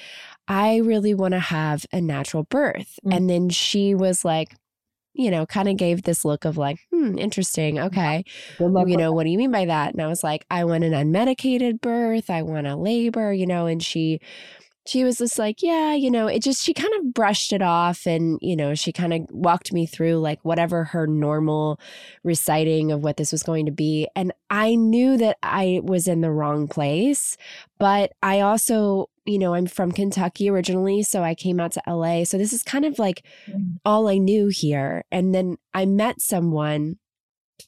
I 0.48 0.78
really 0.78 1.14
want 1.14 1.34
to 1.34 1.40
have 1.40 1.86
a 1.92 2.00
natural 2.00 2.44
birth. 2.44 3.00
Mm. 3.06 3.16
And 3.16 3.30
then 3.30 3.50
she 3.50 3.94
was 3.94 4.24
like 4.24 4.56
you 5.18 5.32
know, 5.32 5.46
kind 5.46 5.68
of 5.68 5.78
gave 5.78 6.04
this 6.04 6.24
look 6.24 6.46
of 6.46 6.58
like, 6.58 6.80
hmm, 6.92 7.18
interesting. 7.18 7.80
Okay. 7.80 8.24
Good 8.58 8.72
luck. 8.72 8.88
you 8.88 8.96
know, 8.96 9.12
what 9.12 9.24
do 9.24 9.30
you 9.32 9.38
mean 9.38 9.52
by 9.52 9.66
that? 9.66 9.94
And 9.94 10.02
I 10.02 10.08
was 10.08 10.24
like, 10.24 10.46
I 10.52 10.64
want 10.64 10.84
an 10.84 10.94
unmedicated 10.94 11.82
birth. 11.82 12.30
I 12.30 12.44
want 12.44 12.68
a 12.68 12.76
labor, 12.76 13.34
you 13.34 13.48
know, 13.48 13.66
and 13.66 13.82
she, 13.82 14.20
she 14.86 15.04
was 15.04 15.18
just 15.18 15.38
like, 15.38 15.62
yeah, 15.62 15.94
you 15.96 16.10
know, 16.10 16.28
it 16.28 16.42
just, 16.42 16.64
she 16.64 16.74
kind 16.74 16.94
of 17.00 17.14
brushed 17.14 17.52
it 17.52 17.62
off 17.62 18.06
and, 18.06 18.40
you 18.42 18.56
know, 18.56 18.76
she 18.76 18.94
kind 18.94 19.12
of 19.12 19.22
walked 19.32 19.74
me 19.74 19.86
through 19.86 20.20
like 20.20 20.40
whatever 20.44 20.86
her 20.86 21.08
normal 21.08 21.80
reciting 22.24 22.92
of 22.92 23.04
what 23.04 23.18
this 23.18 23.32
was 23.32 23.44
going 23.44 23.66
to 23.66 23.72
be. 23.72 24.08
And 24.16 24.32
I 24.50 24.76
knew 24.76 25.18
that 25.18 25.38
I 25.44 25.82
was 25.84 26.08
in 26.08 26.22
the 26.22 26.32
wrong 26.32 26.68
place, 26.68 27.38
but 27.80 28.14
I 28.24 28.40
also, 28.40 29.10
you 29.28 29.38
know, 29.38 29.54
I'm 29.54 29.68
from 29.68 29.92
Kentucky 29.92 30.50
originally, 30.50 31.04
so 31.04 31.22
I 31.22 31.36
came 31.36 31.60
out 31.60 31.74
to 31.74 31.82
LA. 31.86 32.24
So 32.24 32.38
this 32.38 32.54
is 32.54 32.64
kind 32.64 32.86
of 32.86 32.98
like 32.98 33.26
mm. 33.48 33.78
all 33.84 34.08
I 34.08 34.18
knew 34.18 34.48
here. 34.48 35.04
And 35.12 35.36
then 35.36 35.58
I 35.74 35.86
met 35.86 36.22
someone 36.22 36.98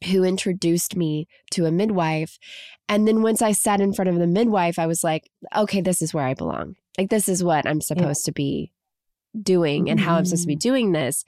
who 0.05 0.23
introduced 0.23 0.95
me 0.95 1.27
to 1.51 1.65
a 1.65 1.71
midwife. 1.71 2.39
And 2.87 3.07
then 3.07 3.21
once 3.21 3.41
I 3.41 3.51
sat 3.51 3.81
in 3.81 3.93
front 3.93 4.09
of 4.09 4.17
the 4.17 4.27
midwife, 4.27 4.79
I 4.79 4.87
was 4.87 5.03
like, 5.03 5.29
okay, 5.55 5.81
this 5.81 6.01
is 6.01 6.13
where 6.13 6.25
I 6.25 6.33
belong. 6.33 6.75
Like, 6.97 7.09
this 7.09 7.27
is 7.27 7.43
what 7.43 7.67
I'm 7.67 7.81
supposed 7.81 8.21
yeah. 8.23 8.29
to 8.29 8.31
be 8.31 8.71
doing 9.41 9.89
and 9.89 9.99
how 9.99 10.15
I'm 10.15 10.25
supposed 10.25 10.43
to 10.43 10.47
be 10.47 10.55
mm. 10.55 10.61
doing 10.61 10.91
this. 10.93 11.25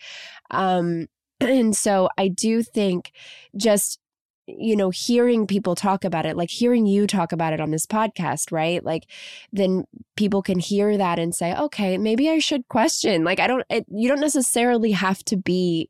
Um, 0.49 1.07
and 1.41 1.75
so 1.75 2.07
I 2.17 2.29
do 2.29 2.63
think 2.63 3.11
just 3.57 3.99
you 4.47 4.75
know 4.75 4.89
hearing 4.89 5.47
people 5.47 5.75
talk 5.75 6.03
about 6.03 6.25
it 6.25 6.35
like 6.35 6.49
hearing 6.49 6.85
you 6.85 7.07
talk 7.07 7.31
about 7.31 7.53
it 7.53 7.61
on 7.61 7.71
this 7.71 7.85
podcast 7.85 8.51
right? 8.51 8.83
Like 8.83 9.05
then 9.51 9.85
people 10.15 10.41
can 10.41 10.59
hear 10.59 10.97
that 10.97 11.19
and 11.19 11.33
say 11.33 11.55
okay 11.55 11.97
maybe 11.97 12.29
i 12.29 12.39
should 12.39 12.67
question. 12.67 13.23
Like 13.23 13.39
i 13.39 13.47
don't 13.47 13.63
it, 13.69 13.85
you 13.89 14.07
don't 14.07 14.19
necessarily 14.19 14.91
have 14.91 15.23
to 15.25 15.37
be 15.37 15.89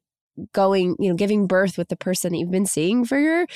going, 0.54 0.96
you 1.00 1.10
know, 1.10 1.16
giving 1.16 1.48
birth 1.48 1.78
with 1.78 1.90
the 1.90 1.96
person 1.96 2.32
that 2.32 2.40
you've 2.40 2.52
been 2.52 2.66
seeing 2.66 3.06
for 3.06 3.20
your 3.20 3.48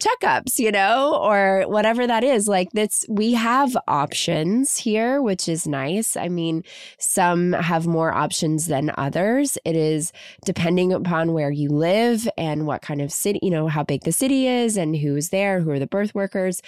checkups, 0.00 0.58
you 0.58 0.72
know, 0.72 1.18
or 1.22 1.64
whatever 1.68 2.06
that 2.06 2.24
is. 2.24 2.48
Like 2.48 2.70
that's 2.72 3.06
we 3.08 3.32
have 3.32 3.76
options 3.88 4.78
here, 4.78 5.22
which 5.22 5.48
is 5.48 5.66
nice. 5.66 6.16
I 6.16 6.28
mean, 6.28 6.64
some 6.98 7.52
have 7.52 7.86
more 7.86 8.12
options 8.12 8.66
than 8.66 8.92
others. 8.96 9.58
It 9.64 9.76
is 9.76 10.12
depending 10.44 10.92
upon 10.92 11.32
where 11.32 11.50
you 11.50 11.68
live 11.68 12.28
and 12.36 12.66
what 12.66 12.82
kind 12.82 13.00
of 13.00 13.12
city, 13.12 13.38
you 13.42 13.50
know, 13.50 13.68
how 13.68 13.82
big 13.82 14.02
the 14.02 14.12
city 14.12 14.46
is 14.46 14.76
and 14.76 14.96
who's 14.96 15.28
there, 15.28 15.60
who 15.60 15.70
are 15.70 15.78
the 15.78 15.86
birth 15.86 16.14
workers. 16.14 16.62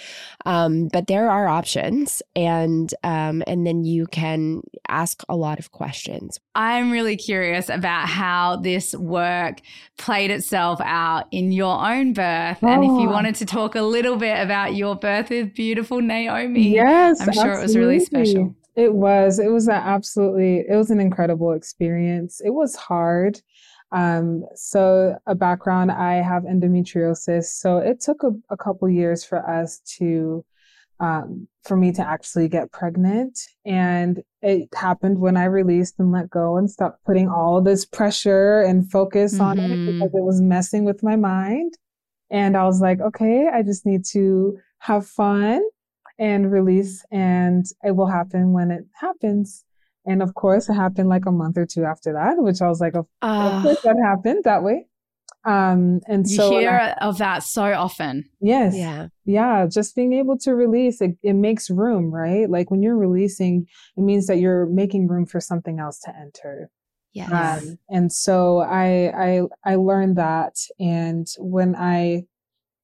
Um, 0.45 0.87
but 0.87 1.07
there 1.07 1.29
are 1.29 1.47
options, 1.47 2.21
and 2.35 2.93
um, 3.03 3.43
and 3.47 3.65
then 3.65 3.83
you 3.83 4.07
can 4.07 4.61
ask 4.87 5.23
a 5.29 5.35
lot 5.35 5.59
of 5.59 5.71
questions. 5.71 6.39
I'm 6.55 6.89
really 6.89 7.17
curious 7.17 7.69
about 7.69 8.07
how 8.07 8.55
this 8.55 8.95
work 8.95 9.59
played 9.97 10.31
itself 10.31 10.79
out 10.81 11.25
in 11.31 11.51
your 11.51 11.85
own 11.85 12.13
birth. 12.13 12.59
Oh. 12.61 12.67
And 12.67 12.83
if 12.83 12.89
you 12.89 13.09
oh. 13.09 13.11
wanted 13.11 13.35
to 13.35 13.45
talk 13.45 13.75
a 13.75 13.81
little 13.81 14.15
bit 14.15 14.41
about 14.41 14.75
your 14.75 14.95
birth 14.95 15.29
with 15.29 15.53
beautiful 15.53 16.01
Naomi, 16.01 16.69
yes, 16.69 17.19
I'm 17.21 17.33
sure 17.33 17.43
absolutely. 17.43 17.59
it 17.59 17.61
was 17.61 17.77
really 17.77 17.99
special. 17.99 18.55
It 18.75 18.93
was. 18.93 19.39
It 19.39 19.51
was 19.51 19.67
an 19.67 19.75
absolutely, 19.75 20.65
it 20.67 20.75
was 20.75 20.91
an 20.91 20.99
incredible 20.99 21.51
experience. 21.51 22.41
It 22.43 22.51
was 22.51 22.75
hard. 22.75 23.41
Um, 23.91 24.45
so 24.55 25.17
a 25.27 25.35
background, 25.35 25.91
I 25.91 26.15
have 26.15 26.43
endometriosis. 26.43 27.45
So 27.45 27.77
it 27.77 28.01
took 28.01 28.23
a, 28.23 28.31
a 28.49 28.57
couple 28.57 28.89
years 28.89 29.23
for 29.23 29.47
us 29.47 29.79
to 29.97 30.43
um, 30.99 31.47
for 31.63 31.75
me 31.75 31.91
to 31.93 32.07
actually 32.07 32.47
get 32.47 32.71
pregnant. 32.71 33.39
And 33.65 34.23
it 34.41 34.69
happened 34.73 35.19
when 35.19 35.37
I 35.37 35.45
released 35.45 35.95
and 35.99 36.11
let 36.11 36.29
go 36.29 36.57
and 36.57 36.69
stopped 36.69 37.03
putting 37.05 37.29
all 37.29 37.61
this 37.61 37.85
pressure 37.85 38.61
and 38.61 38.89
focus 38.89 39.33
mm-hmm. 39.33 39.43
on 39.43 39.59
it 39.59 39.69
mm-hmm. 39.69 39.99
because 39.99 40.13
it 40.13 40.23
was 40.23 40.41
messing 40.41 40.85
with 40.85 41.03
my 41.03 41.15
mind. 41.15 41.73
And 42.29 42.57
I 42.57 42.63
was 42.65 42.81
like, 42.81 43.01
okay, 43.01 43.47
I 43.53 43.61
just 43.61 43.85
need 43.85 44.05
to 44.11 44.57
have 44.79 45.05
fun 45.05 45.61
and 46.17 46.51
release, 46.51 47.03
and 47.11 47.65
it 47.83 47.91
will 47.95 48.07
happen 48.07 48.53
when 48.53 48.71
it 48.71 48.85
happens. 48.93 49.63
And 50.05 50.23
of 50.23 50.33
course, 50.33 50.69
it 50.69 50.73
happened 50.73 51.09
like 51.09 51.25
a 51.25 51.31
month 51.31 51.57
or 51.57 51.65
two 51.65 51.83
after 51.83 52.13
that, 52.13 52.37
which 52.37 52.61
I 52.61 52.67
was 52.67 52.79
like, 52.79 52.95
of, 52.95 53.05
uh, 53.21 53.51
of 53.53 53.63
course, 53.63 53.81
that 53.81 53.97
happened 54.01 54.43
that 54.45 54.63
way. 54.63 54.87
Um, 55.45 56.01
and 56.07 56.27
you 56.27 56.35
so 56.35 56.59
hear 56.59 56.71
I, 56.71 57.05
of 57.05 57.19
that 57.19 57.43
so 57.43 57.63
often. 57.63 58.25
Yes. 58.41 58.75
Yeah. 58.75 59.07
Yeah. 59.25 59.67
Just 59.67 59.95
being 59.95 60.13
able 60.13 60.37
to 60.39 60.55
release 60.55 61.01
it, 61.01 61.17
it 61.21 61.33
makes 61.33 61.69
room, 61.69 62.11
right? 62.11 62.49
Like 62.49 62.71
when 62.71 62.81
you're 62.81 62.97
releasing, 62.97 63.67
it 63.95 64.01
means 64.01 64.25
that 64.27 64.39
you're 64.39 64.65
making 64.65 65.07
room 65.07 65.27
for 65.27 65.39
something 65.39 65.79
else 65.79 65.99
to 66.01 66.13
enter. 66.15 66.71
Yes. 67.13 67.63
Um, 67.63 67.77
and 67.89 68.11
so 68.11 68.59
I, 68.59 69.11
I, 69.15 69.41
I 69.63 69.75
learned 69.75 70.17
that. 70.17 70.55
And 70.79 71.27
when 71.37 71.75
I 71.75 72.23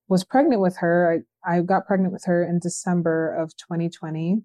was 0.07 0.23
pregnant 0.23 0.61
with 0.61 0.77
her, 0.77 1.23
I, 1.45 1.57
I 1.57 1.61
got 1.61 1.87
pregnant 1.87 2.13
with 2.13 2.25
her 2.25 2.43
in 2.43 2.59
December 2.59 3.33
of 3.33 3.55
2020. 3.57 4.41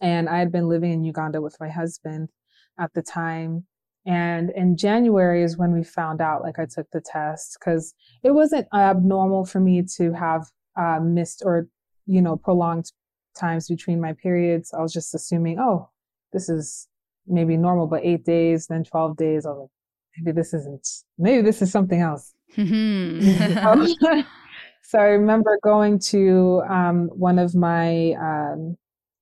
And 0.00 0.28
I 0.28 0.38
had 0.38 0.50
been 0.50 0.68
living 0.68 0.92
in 0.92 1.04
Uganda 1.04 1.42
with 1.42 1.56
my 1.60 1.68
husband 1.68 2.30
at 2.78 2.92
the 2.94 3.02
time. 3.02 3.66
And 4.06 4.50
in 4.50 4.76
January 4.76 5.42
is 5.42 5.56
when 5.56 5.72
we 5.72 5.82
found 5.82 6.20
out, 6.20 6.42
like 6.42 6.58
I 6.58 6.66
took 6.66 6.90
the 6.90 7.00
test 7.00 7.56
because 7.58 7.94
it 8.22 8.32
wasn't 8.32 8.68
abnormal 8.74 9.46
for 9.46 9.60
me 9.60 9.82
to 9.96 10.12
have 10.12 10.46
uh, 10.76 11.00
missed 11.00 11.42
or, 11.44 11.68
you 12.06 12.20
know, 12.20 12.36
prolonged 12.36 12.92
times 13.34 13.68
between 13.68 14.00
my 14.00 14.12
periods. 14.12 14.74
I 14.74 14.82
was 14.82 14.92
just 14.92 15.14
assuming, 15.14 15.58
oh, 15.58 15.88
this 16.32 16.48
is 16.48 16.88
maybe 17.26 17.56
normal, 17.56 17.86
but 17.86 18.04
eight 18.04 18.24
days, 18.24 18.66
then 18.66 18.84
12 18.84 19.16
days. 19.16 19.46
I 19.46 19.50
was 19.50 19.60
like, 19.60 19.70
maybe 20.18 20.34
this 20.34 20.52
isn't, 20.52 20.86
maybe 21.16 21.42
this 21.42 21.62
is 21.62 21.72
something 21.72 22.00
else. 22.00 22.34
Mm-hmm. 22.56 24.20
so 24.82 24.98
I 24.98 25.04
remember 25.04 25.58
going 25.62 25.98
to 26.10 26.62
um, 26.68 27.08
one 27.14 27.38
of 27.38 27.54
my 27.54 28.12
um, 28.20 28.76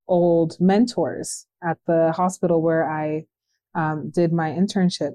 old 0.08 0.56
mentors 0.60 1.46
at 1.62 1.78
the 1.86 2.12
hospital 2.12 2.60
where 2.60 2.90
I 2.90 3.26
um, 3.74 4.10
did 4.14 4.32
my 4.32 4.50
internship 4.50 5.12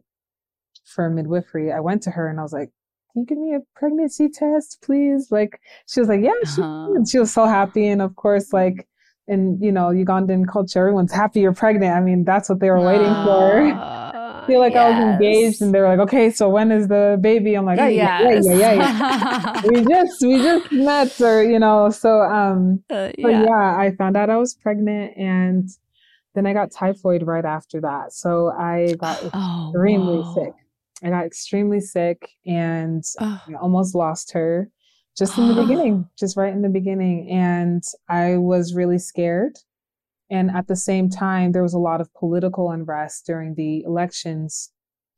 for 0.88 1.10
midwifery, 1.10 1.72
I 1.72 1.80
went 1.80 2.02
to 2.04 2.12
her 2.12 2.30
and 2.30 2.40
I 2.40 2.44
was 2.44 2.54
like, 2.54 2.70
can 3.12 3.22
you 3.22 3.26
give 3.26 3.38
me 3.38 3.56
a 3.56 3.60
pregnancy 3.76 4.30
test, 4.30 4.80
please? 4.84 5.28
Like, 5.32 5.60
she 5.88 6.00
was 6.00 6.10
like, 6.10 6.22
yeah, 6.22 6.32
she, 6.44 6.62
uh-huh. 6.62 7.06
she 7.10 7.20
was 7.20 7.34
so 7.34 7.46
happy. 7.46 7.88
And 7.88 8.02
of 8.02 8.16
course, 8.16 8.54
like, 8.54 8.88
in, 9.28 9.60
you 9.62 9.72
know, 9.72 9.88
Ugandan 9.88 10.48
culture, 10.48 10.80
everyone's 10.80 11.12
happy 11.12 11.42
you're 11.42 11.54
pregnant. 11.54 11.94
I 11.94 12.00
mean, 12.00 12.24
that's 12.24 12.48
what 12.48 12.60
they 12.60 12.70
were 12.70 12.82
waiting 12.82 13.08
uh, 13.08 13.26
for. 13.26 13.62
I 13.62 14.44
feel 14.48 14.60
like 14.60 14.74
yes. 14.74 14.86
I 14.86 14.90
was 14.90 15.14
engaged 15.14 15.62
and 15.62 15.74
they 15.74 15.80
were 15.82 15.90
like, 15.90 16.00
okay, 16.00 16.30
so 16.30 16.48
when 16.48 16.72
is 16.72 16.88
the 16.88 17.18
baby? 17.20 17.56
I'm 17.56 17.66
like, 17.66 17.80
oh, 17.80 17.88
yes. 17.88 18.46
yeah, 18.46 18.54
yeah, 18.54 18.58
yeah, 18.58 18.74
yeah. 18.74 19.62
we 19.66 19.84
just, 19.84 20.22
we 20.22 20.38
just 20.38 20.72
met 20.72 21.20
or, 21.20 21.44
you 21.44 21.60
know, 21.60 21.90
so, 21.90 22.22
um, 22.22 22.82
uh, 22.90 23.12
yeah. 23.18 23.44
yeah, 23.44 23.78
I 23.78 23.94
found 23.98 24.16
out 24.16 24.30
I 24.30 24.38
was 24.38 24.54
pregnant 24.54 25.18
and 25.18 25.70
then 26.38 26.46
I 26.46 26.54
got 26.54 26.72
typhoid 26.72 27.24
right 27.24 27.44
after 27.44 27.82
that. 27.82 28.14
So 28.14 28.52
I 28.52 28.94
got 29.00 29.20
oh, 29.34 29.72
extremely 29.72 30.20
whoa. 30.20 30.36
sick. 30.36 30.54
I 31.04 31.10
got 31.10 31.26
extremely 31.26 31.80
sick 31.80 32.30
and 32.46 33.04
oh. 33.20 33.42
I 33.48 33.54
almost 33.56 33.96
lost 33.96 34.34
her 34.34 34.70
just 35.18 35.36
in 35.36 35.48
the 35.48 35.56
beginning, 35.64 36.08
just 36.18 36.38
right 36.38 36.54
in 36.54 36.62
the 36.62 36.70
beginning. 36.70 37.28
And 37.32 37.84
I 38.08 38.38
was 38.38 38.76
really 38.76 39.00
scared. 39.00 39.58
And 40.30 40.52
at 40.52 40.68
the 40.68 40.76
same 40.76 41.10
time, 41.10 41.54
there 41.54 41.64
was 41.64 41.74
a 41.74 41.80
lot 41.80 42.02
of 42.02 42.14
political 42.14 42.70
unrest 42.70 43.26
during 43.26 43.56
the 43.56 43.82
elections 43.82 44.72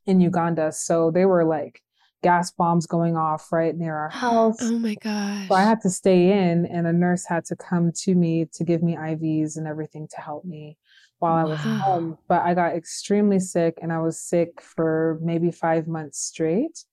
in 0.06 0.20
mm. 0.20 0.24
Uganda. 0.24 0.72
So 0.72 1.12
they 1.12 1.26
were 1.26 1.44
like 1.44 1.82
gas 2.24 2.52
bombs 2.52 2.86
going 2.86 3.18
off 3.18 3.52
right 3.52 3.76
near 3.76 3.96
our 3.96 4.12
oh 4.14 4.18
house. 4.18 4.58
Oh 4.62 4.80
my 4.80 4.96
gosh. 4.96 5.50
So 5.50 5.56
I 5.56 5.64
had 5.64 5.82
to 5.82 5.90
stay 5.90 6.32
in, 6.32 6.66
and 6.66 6.88
a 6.88 6.94
nurse 6.94 7.26
had 7.28 7.44
to 7.46 7.58
come 7.58 7.92
to 8.04 8.16
me 8.16 8.48
to 8.54 8.64
give 8.64 8.82
me 8.82 8.96
IVs 8.96 9.58
and 9.58 9.68
everything 9.68 10.08
to 10.16 10.22
help 10.22 10.46
me 10.46 10.78
while 11.20 11.36
I 11.36 11.44
was 11.44 11.64
wow. 11.66 11.78
home. 11.78 12.18
But 12.28 12.42
I 12.44 12.54
got 12.54 12.76
extremely 12.76 13.40
sick 13.40 13.78
and 13.82 13.94
I 13.94 14.00
was 14.00 14.20
sick 14.20 14.62
for 14.62 15.20
maybe 15.22 15.52
five 15.52 15.88
months 15.88 16.20
straight. 16.20 16.86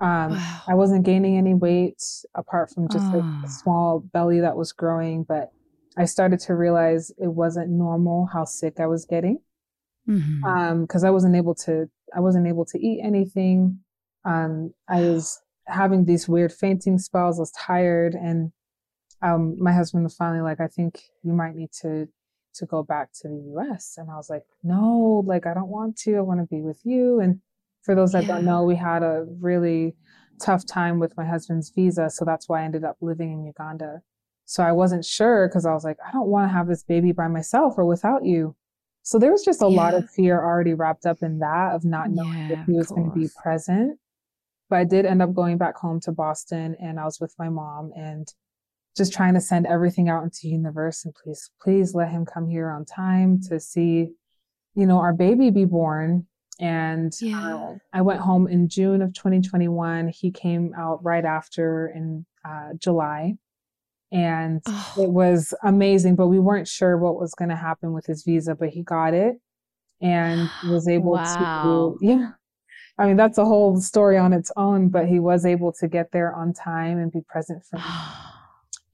Um, 0.00 0.32
wow. 0.32 0.60
I 0.68 0.74
wasn't 0.74 1.04
gaining 1.04 1.36
any 1.36 1.54
weight 1.54 2.02
apart 2.34 2.70
from 2.70 2.88
just 2.88 3.06
oh. 3.12 3.18
a 3.18 3.22
ah. 3.22 3.46
small 3.46 4.00
belly 4.00 4.40
that 4.40 4.56
was 4.56 4.72
growing, 4.72 5.24
but 5.24 5.50
I 5.96 6.04
started 6.04 6.40
to 6.40 6.54
realize 6.54 7.10
it 7.18 7.28
wasn't 7.28 7.70
normal 7.70 8.28
how 8.32 8.44
sick 8.44 8.80
I 8.80 8.86
was 8.86 9.04
getting. 9.04 9.38
Mm-hmm. 10.08 10.44
Um, 10.44 10.86
cause 10.86 11.04
I 11.04 11.10
wasn't 11.10 11.36
able 11.36 11.54
to, 11.56 11.88
I 12.14 12.20
wasn't 12.20 12.48
able 12.48 12.64
to 12.66 12.78
eat 12.78 13.00
anything. 13.04 13.80
Um, 14.24 14.74
I 14.88 15.00
was 15.00 15.40
having 15.66 16.04
these 16.04 16.28
weird 16.28 16.52
fainting 16.52 16.98
spells. 16.98 17.38
I 17.38 17.42
was 17.42 17.52
tired 17.52 18.14
and, 18.14 18.52
um, 19.22 19.56
my 19.62 19.72
husband 19.72 20.04
was 20.04 20.14
finally 20.14 20.40
like, 20.40 20.60
I 20.60 20.66
think 20.66 21.02
you 21.22 21.32
might 21.32 21.54
need 21.54 21.72
to 21.82 22.08
to 22.54 22.66
go 22.66 22.82
back 22.82 23.12
to 23.20 23.28
the 23.28 23.54
US. 23.56 23.94
And 23.96 24.10
I 24.10 24.16
was 24.16 24.30
like, 24.30 24.42
no, 24.62 25.22
like, 25.26 25.46
I 25.46 25.54
don't 25.54 25.68
want 25.68 25.96
to. 25.98 26.16
I 26.16 26.20
want 26.20 26.40
to 26.40 26.46
be 26.46 26.62
with 26.62 26.80
you. 26.84 27.20
And 27.20 27.40
for 27.82 27.94
those 27.94 28.12
that 28.12 28.22
yeah. 28.24 28.34
don't 28.34 28.44
know, 28.44 28.64
we 28.64 28.76
had 28.76 29.02
a 29.02 29.26
really 29.40 29.94
tough 30.40 30.66
time 30.66 30.98
with 30.98 31.16
my 31.16 31.24
husband's 31.24 31.70
visa. 31.70 32.10
So 32.10 32.24
that's 32.24 32.48
why 32.48 32.62
I 32.62 32.64
ended 32.64 32.84
up 32.84 32.96
living 33.00 33.32
in 33.32 33.44
Uganda. 33.44 34.02
So 34.46 34.64
I 34.64 34.72
wasn't 34.72 35.04
sure 35.04 35.48
because 35.48 35.64
I 35.64 35.72
was 35.72 35.84
like, 35.84 35.98
I 36.06 36.10
don't 36.12 36.26
want 36.26 36.48
to 36.48 36.52
have 36.52 36.66
this 36.66 36.82
baby 36.82 37.12
by 37.12 37.28
myself 37.28 37.74
or 37.76 37.84
without 37.84 38.24
you. 38.24 38.56
So 39.02 39.18
there 39.18 39.32
was 39.32 39.44
just 39.44 39.62
a 39.62 39.68
yeah. 39.68 39.76
lot 39.76 39.94
of 39.94 40.10
fear 40.10 40.42
already 40.42 40.74
wrapped 40.74 41.06
up 41.06 41.22
in 41.22 41.38
that 41.38 41.74
of 41.74 41.84
not 41.84 42.10
knowing 42.10 42.48
yeah, 42.48 42.60
if 42.60 42.66
he 42.66 42.72
was 42.72 42.88
going 42.88 43.10
to 43.10 43.16
be 43.16 43.28
present. 43.42 43.98
But 44.68 44.78
I 44.80 44.84
did 44.84 45.06
end 45.06 45.22
up 45.22 45.34
going 45.34 45.58
back 45.58 45.76
home 45.76 46.00
to 46.00 46.12
Boston 46.12 46.76
and 46.80 46.98
I 47.00 47.04
was 47.04 47.20
with 47.20 47.34
my 47.38 47.48
mom 47.48 47.92
and 47.96 48.32
just 48.96 49.12
trying 49.12 49.34
to 49.34 49.40
send 49.40 49.66
everything 49.66 50.08
out 50.08 50.24
into 50.24 50.40
the 50.42 50.48
universe 50.48 51.04
and 51.04 51.14
please, 51.14 51.50
please 51.62 51.94
let 51.94 52.10
him 52.10 52.24
come 52.26 52.48
here 52.48 52.70
on 52.70 52.84
time 52.84 53.40
to 53.48 53.60
see, 53.60 54.10
you 54.74 54.86
know, 54.86 54.98
our 54.98 55.12
baby 55.12 55.50
be 55.50 55.64
born. 55.64 56.26
And 56.58 57.12
yeah. 57.20 57.54
uh, 57.56 57.74
I 57.92 58.02
went 58.02 58.20
home 58.20 58.46
in 58.46 58.68
June 58.68 59.00
of 59.00 59.14
2021. 59.14 60.08
He 60.08 60.30
came 60.30 60.72
out 60.76 61.02
right 61.02 61.24
after 61.24 61.88
in 61.94 62.26
uh, 62.44 62.70
July. 62.78 63.34
And 64.12 64.60
Oh. 64.66 64.94
it 64.98 65.10
was 65.10 65.54
amazing, 65.62 66.16
but 66.16 66.26
we 66.26 66.40
weren't 66.40 66.66
sure 66.68 66.98
what 66.98 67.18
was 67.18 67.32
going 67.34 67.48
to 67.50 67.56
happen 67.56 67.92
with 67.92 68.06
his 68.06 68.24
visa, 68.24 68.54
but 68.56 68.70
he 68.70 68.82
got 68.82 69.14
it 69.14 69.36
and 70.00 70.50
was 70.68 70.88
able 70.88 71.12
Wow. 71.12 71.96
to, 72.00 72.06
yeah. 72.06 72.32
I 72.98 73.06
mean, 73.06 73.16
that's 73.16 73.38
a 73.38 73.44
whole 73.44 73.80
story 73.80 74.18
on 74.18 74.32
its 74.34 74.52
own, 74.56 74.88
but 74.88 75.06
he 75.06 75.20
was 75.20 75.46
able 75.46 75.72
to 75.74 75.88
get 75.88 76.10
there 76.12 76.34
on 76.34 76.52
time 76.52 76.98
and 76.98 77.10
be 77.10 77.20
present 77.26 77.62
for 77.64 77.76
me. 77.76 77.82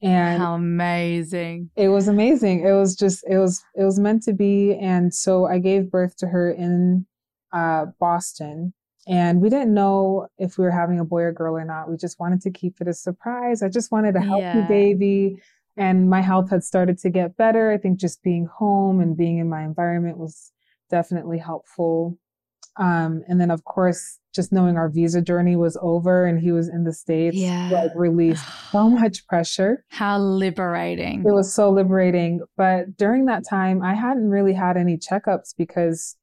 And 0.01 0.41
How 0.41 0.53
amazing. 0.55 1.71
it 1.75 1.87
was 1.89 2.07
amazing. 2.07 2.65
It 2.65 2.73
was 2.73 2.95
just 2.95 3.23
it 3.27 3.37
was 3.37 3.63
it 3.75 3.83
was 3.83 3.99
meant 3.99 4.23
to 4.23 4.33
be. 4.33 4.75
And 4.75 5.13
so 5.13 5.45
I 5.45 5.59
gave 5.59 5.89
birth 5.91 6.15
to 6.17 6.27
her 6.27 6.51
in 6.51 7.05
uh, 7.51 7.87
Boston. 7.99 8.73
And 9.07 9.41
we 9.41 9.49
didn't 9.49 9.73
know 9.73 10.27
if 10.37 10.57
we 10.57 10.65
were 10.65 10.71
having 10.71 10.99
a 10.99 11.05
boy 11.05 11.21
or 11.21 11.31
girl 11.31 11.55
or 11.55 11.63
not. 11.63 11.89
We 11.89 11.95
just 11.95 12.19
wanted 12.19 12.41
to 12.41 12.51
keep 12.51 12.81
it 12.81 12.89
a 12.89 12.93
surprise. 12.93 13.63
I 13.63 13.69
just 13.69 13.91
wanted 13.91 14.15
a 14.17 14.19
healthy 14.19 14.43
Yeah. 14.43 14.67
baby. 14.67 15.41
And 15.77 16.09
my 16.09 16.21
health 16.21 16.49
had 16.49 16.63
started 16.63 16.97
to 16.99 17.09
get 17.09 17.37
better. 17.37 17.71
I 17.71 17.77
think 17.77 17.99
just 17.99 18.21
being 18.21 18.47
home 18.47 18.99
and 18.99 19.15
being 19.15 19.37
in 19.37 19.47
my 19.47 19.63
environment 19.63 20.17
was 20.17 20.51
definitely 20.89 21.37
helpful. 21.37 22.17
Um, 22.79 23.23
and 23.27 23.39
then, 23.41 23.49
of 23.51 23.63
course, 23.63 24.19
just 24.35 24.51
knowing 24.51 24.77
our 24.77 24.87
visa 24.89 25.21
journey 25.21 25.55
was 25.55 25.77
over 25.81 26.25
and 26.25 26.39
he 26.39 26.51
was 26.51 26.67
in 26.69 26.83
the 26.83 26.93
States, 26.93 27.35
Yeah. 27.35 27.69
like 27.71 27.91
released 27.95 28.45
so 28.71 28.89
much 28.89 29.25
pressure. 29.27 29.83
How 29.89 30.19
liberating. 30.19 31.21
It 31.21 31.31
was 31.33 31.51
so 31.53 31.69
liberating. 31.71 32.41
But 32.55 32.95
during 32.97 33.25
that 33.25 33.43
time, 33.49 33.81
I 33.81 33.95
hadn't 33.95 34.29
really 34.29 34.53
had 34.53 34.77
any 34.77 34.97
checkups 34.97 35.55
because 35.57 36.15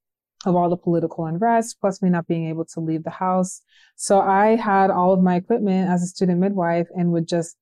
of 0.47 0.55
all 0.55 0.69
the 0.71 0.77
political 0.77 1.25
unrest, 1.27 1.79
plus 1.81 2.03
me 2.03 2.11
not 2.11 2.27
being 2.27 2.49
able 2.49 2.67
to 2.67 2.81
leave 2.81 3.03
the 3.03 3.11
house. 3.11 3.63
So 3.97 4.21
I 4.21 4.57
had 4.57 4.91
all 4.91 5.13
of 5.13 5.21
my 5.23 5.37
equipment 5.37 5.89
as 5.91 6.03
a 6.03 6.07
student 6.07 6.39
midwife 6.39 6.87
and 6.95 7.11
would 7.13 7.27
just 7.27 7.57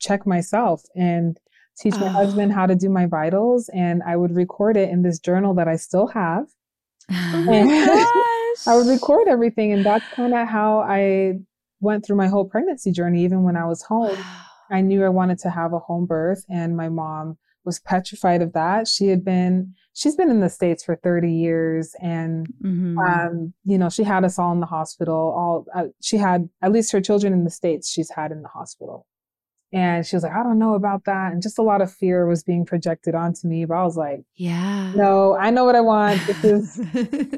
check 0.00 0.26
myself 0.26 0.82
and 0.96 1.38
teach 1.78 1.94
my 1.96 2.06
Oh. 2.06 2.10
husband 2.10 2.52
how 2.52 2.66
to 2.66 2.74
do 2.74 2.88
my 2.88 3.06
vitals. 3.06 3.68
And 3.74 4.02
I 4.04 4.16
would 4.16 4.34
record 4.34 4.76
it 4.76 4.88
in 4.88 5.02
this 5.02 5.18
journal 5.20 5.54
that 5.54 5.68
I 5.68 5.76
still 5.76 6.08
have. 6.08 6.46
Oh 7.10 8.22
I 8.66 8.76
would 8.76 8.86
record 8.86 9.28
everything. 9.28 9.72
And 9.72 9.84
that's 9.84 10.04
kind 10.14 10.34
of 10.34 10.48
how 10.48 10.80
I 10.80 11.34
went 11.80 12.04
through 12.04 12.16
my 12.16 12.28
whole 12.28 12.44
pregnancy 12.44 12.92
journey, 12.92 13.24
even 13.24 13.42
when 13.42 13.56
I 13.56 13.64
was 13.66 13.82
home. 13.82 14.16
I 14.70 14.80
knew 14.80 15.04
I 15.04 15.08
wanted 15.10 15.38
to 15.40 15.50
have 15.50 15.72
a 15.72 15.78
home 15.78 16.06
birth, 16.06 16.44
and 16.48 16.76
my 16.76 16.88
mom 16.88 17.36
was 17.64 17.78
petrified 17.80 18.40
of 18.42 18.52
that. 18.54 18.88
She 18.88 19.08
had 19.08 19.24
been, 19.24 19.74
she's 19.92 20.16
been 20.16 20.30
in 20.30 20.40
the 20.40 20.48
States 20.48 20.82
for 20.82 20.96
30 20.96 21.32
years, 21.32 21.94
and, 22.00 22.46
Mhm. 22.64 22.96
um, 23.06 23.54
you 23.64 23.76
know, 23.78 23.88
she 23.90 24.02
had 24.02 24.24
us 24.24 24.38
all 24.38 24.52
in 24.52 24.60
the 24.60 24.66
hospital. 24.66 25.14
All, 25.14 25.66
uh, 25.74 25.88
she 26.00 26.16
had 26.16 26.48
at 26.62 26.72
least 26.72 26.90
her 26.92 27.00
children 27.00 27.32
in 27.32 27.44
the 27.44 27.50
States, 27.50 27.88
she's 27.90 28.10
had 28.10 28.32
in 28.32 28.42
the 28.42 28.48
hospital. 28.48 29.06
And 29.74 30.04
she 30.06 30.14
was 30.16 30.22
like, 30.22 30.32
I 30.32 30.42
don't 30.42 30.58
know 30.58 30.74
about 30.74 31.04
that. 31.06 31.32
And 31.32 31.40
just 31.42 31.58
a 31.58 31.62
lot 31.62 31.80
of 31.80 31.90
fear 31.90 32.26
was 32.26 32.42
being 32.42 32.66
projected 32.66 33.14
onto 33.14 33.48
me. 33.48 33.64
But 33.64 33.74
I 33.74 33.84
was 33.84 33.96
like, 33.96 34.20
Yeah. 34.36 34.92
no, 34.94 35.34
I 35.36 35.50
know 35.50 35.64
what 35.64 35.74
I 35.76 35.80
want. 35.80 36.20
This 36.26 36.44
is, 36.44 36.78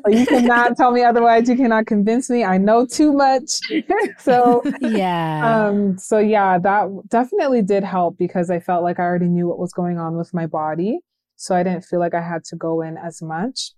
you 0.09 0.26
cannot 0.26 0.76
tell 0.76 0.91
me 0.91 1.03
otherwise. 1.05 1.49
You 1.49 1.57
cannot 1.57 1.87
convince 1.87 2.28
me. 2.28 2.43
I 2.45 2.59
know 2.59 2.87
too 2.87 3.12
much. 3.12 3.61
so, 4.18 4.62
Yeah. 4.80 5.68
um, 5.68 5.97
so 5.99 6.18
yeah, 6.18 6.59
that 6.59 6.89
definitely 7.09 7.62
did 7.62 7.85
help 7.85 8.18
because 8.18 8.51
I 8.51 8.59
felt 8.59 8.82
like 8.82 8.99
I 8.99 9.05
already 9.05 9.28
knew 9.28 9.47
what 9.47 9.59
was 9.59 9.72
going 9.72 9.99
on 9.99 10.16
with 10.16 10.35
my 10.35 10.47
body. 10.47 10.99
So 11.37 11.55
I 11.55 11.62
didn't 11.62 11.85
feel 11.85 12.01
like 12.01 12.14
I 12.14 12.20
had 12.20 12.45
to 12.47 12.57
go 12.57 12.80
in 12.80 12.97
as 12.97 13.22
much. 13.22 13.72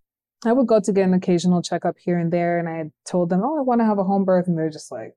I 0.44 0.52
would 0.52 0.66
go 0.66 0.80
to 0.80 0.92
get 0.92 1.04
an 1.09 1.14
occasional 1.14 1.62
checkup 1.62 1.96
here 1.98 2.18
and 2.18 2.32
there, 2.32 2.59
and 2.59 2.68
I 2.68 2.76
had 2.76 2.90
told 3.07 3.30
them, 3.30 3.40
"Oh, 3.42 3.59
I 3.59 3.62
want 3.62 3.80
to 3.80 3.86
have 3.86 3.98
a 3.98 4.04
home 4.04 4.24
birth," 4.24 4.46
and 4.46 4.57
they're 4.57 4.68
just 4.70 4.92
like, 4.92 5.14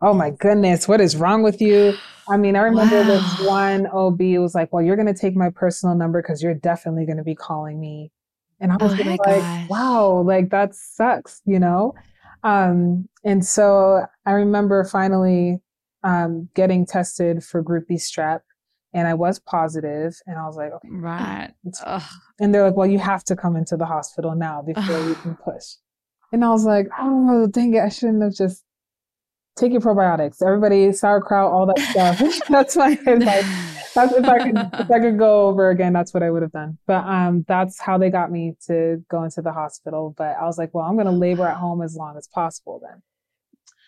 "Oh 0.00 0.14
my 0.14 0.30
goodness, 0.30 0.88
what 0.88 1.00
is 1.00 1.16
wrong 1.16 1.42
with 1.42 1.60
you?" 1.60 1.92
I 2.28 2.36
mean, 2.36 2.56
I 2.56 2.60
remember 2.60 3.04
this 3.04 3.38
one 3.46 3.86
OB 3.92 4.38
was 4.38 4.54
like, 4.54 4.72
"Well, 4.72 4.82
you're 4.82 4.96
going 4.96 5.12
to 5.12 5.14
take 5.14 5.36
my 5.36 5.50
personal 5.50 5.94
number 5.94 6.20
because 6.22 6.42
you're 6.42 6.54
definitely 6.54 7.06
going 7.06 7.18
to 7.18 7.24
be 7.24 7.34
calling 7.34 7.80
me," 7.80 8.10
and 8.60 8.72
I 8.72 8.76
was 8.80 8.94
Oh 8.98 9.04
like, 9.04 9.20
gosh. 9.24 9.68
"Wow, 9.68 10.22
like 10.22 10.50
that 10.50 10.74
sucks," 10.74 11.40
you 11.44 11.58
know. 11.58 11.94
Um, 12.42 13.08
and 13.24 13.44
so 13.44 14.06
I 14.24 14.32
remember 14.32 14.84
finally 14.84 15.60
um, 16.02 16.48
getting 16.54 16.86
tested 16.86 17.42
for 17.44 17.62
Group 17.62 17.88
B 17.88 17.94
strep, 17.94 18.40
and 18.92 19.08
I 19.08 19.14
was 19.14 19.38
positive, 19.38 20.14
and 20.26 20.38
I 20.38 20.46
was 20.46 20.56
like, 20.56 20.72
"Okay." 20.72 20.88
right. 20.90 21.52
And 22.38 22.54
they're 22.54 22.64
like, 22.64 22.76
well, 22.76 22.86
you 22.86 22.98
have 22.98 23.24
to 23.24 23.36
come 23.36 23.56
into 23.56 23.76
the 23.76 23.86
hospital 23.86 24.34
now 24.34 24.62
before 24.62 25.02
we 25.04 25.14
can 25.16 25.36
push. 25.36 25.64
And 26.32 26.44
I 26.44 26.50
was 26.50 26.64
like, 26.64 26.88
oh, 26.98 27.46
dang 27.46 27.74
it. 27.74 27.80
I 27.80 27.88
shouldn't 27.88 28.22
have 28.22 28.34
just 28.34 28.62
take 29.56 29.72
your 29.72 29.80
probiotics. 29.80 30.42
Everybody, 30.42 30.92
sauerkraut, 30.92 31.52
all 31.52 31.66
that 31.66 31.78
stuff. 31.78 32.22
that's 32.48 32.76
my 32.76 32.98
advice. 33.06 33.44
That's 33.94 34.12
if 34.12 34.26
I 34.26 34.38
could 34.38 34.56
if 34.56 34.90
I 34.90 35.00
could 35.00 35.18
go 35.18 35.48
over 35.48 35.70
again, 35.70 35.92
that's 35.92 36.12
what 36.12 36.22
I 36.22 36.30
would 36.30 36.42
have 36.42 36.52
done. 36.52 36.78
But 36.86 37.04
um 37.06 37.44
that's 37.48 37.80
how 37.80 37.98
they 37.98 38.10
got 38.10 38.30
me 38.30 38.54
to 38.66 39.02
go 39.10 39.22
into 39.24 39.42
the 39.42 39.52
hospital. 39.52 40.14
But 40.16 40.36
I 40.40 40.44
was 40.44 40.58
like, 40.58 40.74
well, 40.74 40.84
I'm 40.84 40.96
gonna 40.96 41.12
labor 41.12 41.46
at 41.46 41.56
home 41.56 41.82
as 41.82 41.96
long 41.96 42.16
as 42.16 42.28
possible 42.28 42.80
then. 42.82 43.02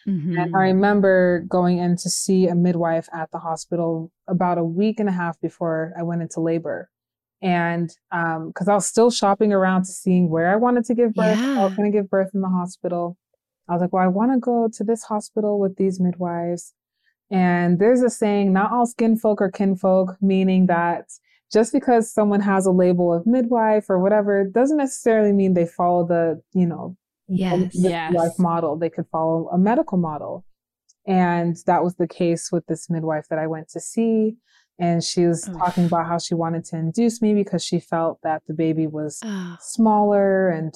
Mhm. 0.08 0.42
And 0.42 0.56
I 0.56 0.60
remember 0.60 1.44
going 1.48 1.78
in 1.78 1.96
to 1.96 2.08
see 2.08 2.48
a 2.48 2.54
midwife 2.54 3.08
at 3.12 3.30
the 3.30 3.38
hospital 3.38 4.10
about 4.26 4.56
a 4.56 4.64
week 4.64 4.98
and 5.00 5.08
a 5.08 5.12
half 5.12 5.38
before 5.40 5.92
I 5.98 6.02
went 6.02 6.22
into 6.22 6.40
labor. 6.40 6.88
And 7.42 7.90
um, 8.10 8.48
because 8.48 8.68
I 8.68 8.74
was 8.74 8.86
still 8.86 9.10
shopping 9.10 9.52
around 9.52 9.82
to 9.82 9.92
seeing 9.92 10.30
where 10.30 10.50
I 10.50 10.56
wanted 10.56 10.84
to 10.86 10.94
give 10.94 11.12
birth, 11.14 11.38
I 11.38 11.62
was 11.62 11.74
going 11.74 11.92
to 11.92 11.96
give 11.96 12.08
birth 12.10 12.30
in 12.34 12.40
the 12.40 12.48
hospital. 12.48 13.16
I 13.68 13.72
was 13.74 13.80
like, 13.82 13.92
well, 13.92 14.02
I 14.04 14.08
want 14.08 14.32
to 14.32 14.38
go 14.38 14.68
to 14.72 14.84
this 14.84 15.02
hospital 15.04 15.58
with 15.58 15.76
these 15.76 16.00
midwives. 16.00 16.74
And 17.30 17.78
there's 17.78 18.02
a 18.02 18.08
saying, 18.10 18.52
not 18.52 18.72
all 18.72 18.86
skin 18.86 19.16
folk 19.16 19.40
are 19.42 19.50
kinfolk, 19.50 20.16
meaning 20.22 20.66
that 20.66 21.10
just 21.52 21.72
because 21.72 22.10
someone 22.12 22.40
has 22.40 22.64
a 22.66 22.70
label 22.70 23.12
of 23.12 23.26
midwife 23.26 23.90
or 23.90 23.98
whatever, 23.98 24.44
doesn't 24.44 24.76
necessarily 24.78 25.32
mean 25.32 25.54
they 25.54 25.66
follow 25.66 26.06
the, 26.06 26.40
you 26.54 26.66
know, 26.66 26.96
Yes. 27.30 27.74
the 27.74 27.90
Yes. 27.90 28.14
life 28.14 28.38
model. 28.38 28.76
They 28.76 28.88
could 28.88 29.06
follow 29.08 29.48
a 29.48 29.58
medical 29.58 29.98
model. 29.98 30.46
And 31.06 31.56
that 31.66 31.84
was 31.84 31.96
the 31.96 32.08
case 32.08 32.50
with 32.50 32.66
this 32.66 32.88
midwife 32.88 33.28
that 33.28 33.38
I 33.38 33.46
went 33.46 33.68
to 33.70 33.80
see. 33.80 34.36
And 34.78 35.02
she 35.04 35.26
was 35.26 35.46
Oof. 35.48 35.56
talking 35.58 35.84
about 35.86 36.06
how 36.06 36.18
she 36.18 36.34
wanted 36.34 36.64
to 36.66 36.76
induce 36.78 37.20
me 37.20 37.34
because 37.34 37.62
she 37.64 37.80
felt 37.80 38.20
that 38.22 38.42
the 38.46 38.54
baby 38.54 38.86
was 38.86 39.20
Oh. 39.24 39.56
smaller. 39.60 40.48
And 40.48 40.74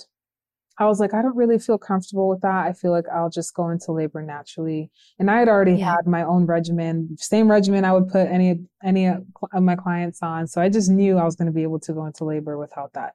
I 0.82 0.86
was 0.86 1.00
like, 1.00 1.14
I 1.14 1.22
don't 1.22 1.36
really 1.36 1.58
feel 1.58 1.78
comfortable 1.78 2.28
with 2.28 2.40
that. 2.42 2.66
I 2.66 2.72
feel 2.72 2.90
like 2.90 3.04
I'll 3.14 3.30
just 3.30 3.54
go 3.54 3.68
into 3.70 3.92
labor 3.92 4.22
naturally. 4.22 4.90
And 5.18 5.30
I 5.30 5.38
had 5.38 5.48
already 5.48 5.74
Yeah. 5.76 5.94
had 5.96 6.06
my 6.06 6.22
own 6.24 6.46
regimen, 6.46 7.16
same 7.18 7.50
regimen 7.50 7.84
I 7.84 7.92
would 7.92 8.08
put 8.08 8.26
any 8.28 8.60
any 8.82 9.06
of 9.06 9.22
my 9.60 9.76
clients 9.76 10.22
on. 10.22 10.46
So 10.46 10.60
I 10.60 10.68
just 10.68 10.90
knew 10.90 11.18
I 11.18 11.24
was 11.24 11.36
going 11.36 11.46
to 11.46 11.52
be 11.52 11.62
able 11.62 11.80
to 11.80 11.92
go 11.92 12.04
into 12.06 12.24
labor 12.24 12.58
without 12.58 12.92
that. 12.94 13.14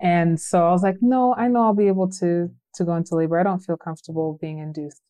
And 0.00 0.40
so 0.40 0.66
I 0.66 0.70
was 0.72 0.82
like, 0.82 0.96
no, 1.00 1.34
I 1.36 1.48
know 1.48 1.62
I'll 1.62 1.74
be 1.74 1.88
able 1.88 2.08
to 2.20 2.50
to 2.76 2.84
go 2.84 2.94
into 2.96 3.14
labor. 3.16 3.38
I 3.38 3.42
don't 3.42 3.60
feel 3.60 3.76
comfortable 3.76 4.38
being 4.40 4.58
induced. 4.58 5.00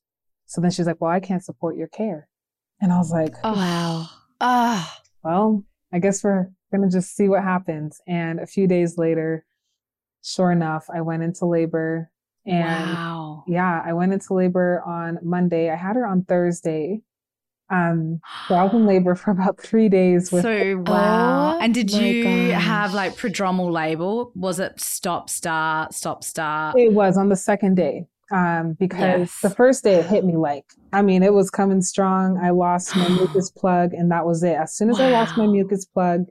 So 0.46 0.60
then 0.60 0.70
she's 0.70 0.86
like, 0.86 1.00
well, 1.00 1.10
I 1.10 1.20
can't 1.20 1.44
support 1.44 1.76
your 1.76 1.88
care. 1.88 2.28
And 2.80 2.92
I 2.92 2.98
was 2.98 3.10
like, 3.12 3.34
Oh. 3.44 3.54
Wow. 3.54 4.06
Ah. 4.40 5.00
well, 5.22 5.64
I 5.92 5.98
guess 6.00 6.24
we're 6.24 6.50
going 6.72 6.82
to 6.82 6.88
just 6.94 7.14
see 7.14 7.28
what 7.28 7.42
happens. 7.44 8.00
And 8.08 8.40
a 8.40 8.46
few 8.46 8.66
days 8.66 8.98
later, 8.98 9.44
sure 10.22 10.50
enough, 10.50 10.86
I 10.94 11.00
went 11.00 11.22
into 11.22 11.46
labor. 11.46 12.10
And 12.44 12.90
wow. 12.92 13.44
yeah, 13.46 13.82
I 13.84 13.92
went 13.92 14.12
into 14.12 14.34
labor 14.34 14.82
on 14.84 15.18
Monday. 15.22 15.70
I 15.70 15.76
had 15.76 15.96
her 15.96 16.06
on 16.06 16.24
Thursday. 16.24 17.00
Um, 17.70 18.20
so 18.48 18.54
I 18.54 18.64
was 18.64 18.74
in 18.74 18.84
labor 18.86 19.14
for 19.14 19.30
about 19.30 19.60
three 19.60 19.88
days 19.88 20.30
with 20.30 20.42
So 20.42 20.84
wow. 20.86 21.54
Oh 21.56 21.60
and 21.60 21.72
did 21.72 21.90
you 21.90 22.24
gosh. 22.24 22.62
have 22.62 22.94
like 22.94 23.16
prodromal 23.16 23.70
labor? 23.70 24.24
Was 24.34 24.60
it 24.60 24.78
stop 24.80 25.30
start 25.30 25.94
stop 25.94 26.22
start? 26.24 26.76
It 26.78 26.92
was 26.92 27.16
on 27.16 27.28
the 27.28 27.36
second 27.36 27.76
day. 27.76 28.06
Um, 28.30 28.72
because 28.78 28.98
Yes. 29.20 29.40
the 29.42 29.50
first 29.50 29.84
day 29.84 29.96
it 29.96 30.06
hit 30.06 30.24
me 30.24 30.36
like, 30.36 30.64
I 30.92 31.02
mean, 31.02 31.22
it 31.22 31.34
was 31.34 31.50
coming 31.50 31.82
strong. 31.82 32.38
I 32.42 32.50
lost 32.50 32.96
my 32.96 33.08
mucus 33.20 33.50
plug 33.50 33.92
and 33.92 34.10
that 34.10 34.26
was 34.26 34.42
it. 34.42 34.56
As 34.56 34.74
soon 34.74 34.90
as 34.90 34.98
I 35.00 35.10
lost 35.10 35.36
my 35.36 35.46
mucus 35.46 35.84
plug, 35.84 36.26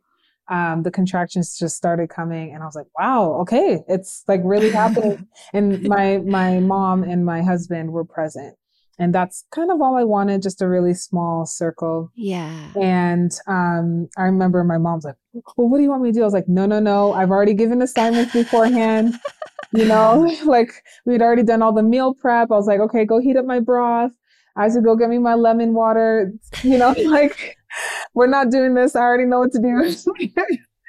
um, 0.52 0.84
the 0.84 0.92
contractions 0.92 1.58
just 1.58 1.78
started 1.78 2.10
coming 2.10 2.54
and 2.54 2.62
I 2.62 2.66
was 2.66 2.76
like, 2.76 2.88
wow, 3.00 3.38
okay, 3.42 3.84
it's 3.88 4.24
like 4.28 4.42
really 4.44 4.70
happening. 4.70 5.26
and 5.54 5.82
my, 5.84 6.18
my 6.18 6.60
mom 6.60 7.04
and 7.04 7.26
my 7.26 7.42
husband 7.42 7.92
were 7.92 8.04
present. 8.04 8.58
And 9.00 9.16
that's 9.16 9.46
kind 9.52 9.72
of 9.72 9.82
all 9.82 9.96
I 9.96 10.04
wanted, 10.04 10.44
just 10.44 10.62
a 10.62 10.68
really 10.68 10.94
small 10.94 11.46
circle. 11.46 12.12
Yeah. 12.16 12.68
And 12.80 13.32
um, 13.48 14.10
I 14.18 14.24
remember 14.24 14.64
my 14.64 14.78
mom's 14.78 15.06
like, 15.06 15.16
Well, 15.34 15.70
what 15.70 15.78
do 15.78 15.84
you 15.84 15.90
want 15.90 16.04
me 16.04 16.10
to 16.10 16.14
do? 16.14 16.22
I 16.22 16.26
was 16.26 16.34
like, 16.34 16.50
No, 16.50 16.66
no, 16.66 16.80
no. 16.80 17.14
I've 17.14 17.32
already 17.32 17.56
given 17.56 17.82
assignments 17.82 18.34
beforehand. 18.34 19.16
you 19.74 19.86
know, 19.86 20.30
like 20.46 20.84
we'd 21.06 21.22
already 21.22 21.42
done 21.42 21.64
all 21.64 21.74
the 21.74 21.82
meal 21.82 22.14
prep. 22.14 22.52
I 22.52 22.56
was 22.56 22.68
like, 22.68 22.80
Okay, 22.82 23.06
go 23.06 23.20
heat 23.20 23.38
up 23.38 23.46
my 23.46 23.60
broth. 23.60 24.12
I 24.56 24.68
said, 24.70 24.84
Go 24.84 24.96
get 24.96 25.10
me 25.10 25.18
my 25.18 25.34
lemon 25.34 25.74
water. 25.74 26.34
You 26.62 26.78
know, 26.78 26.94
like 27.08 27.58
we're 28.14 28.28
not 28.28 28.50
doing 28.50 28.74
this. 28.74 28.96
I 28.96 29.02
already 29.02 29.26
know 29.26 29.40
what 29.40 29.52
to 29.54 29.60
do. 29.60 29.84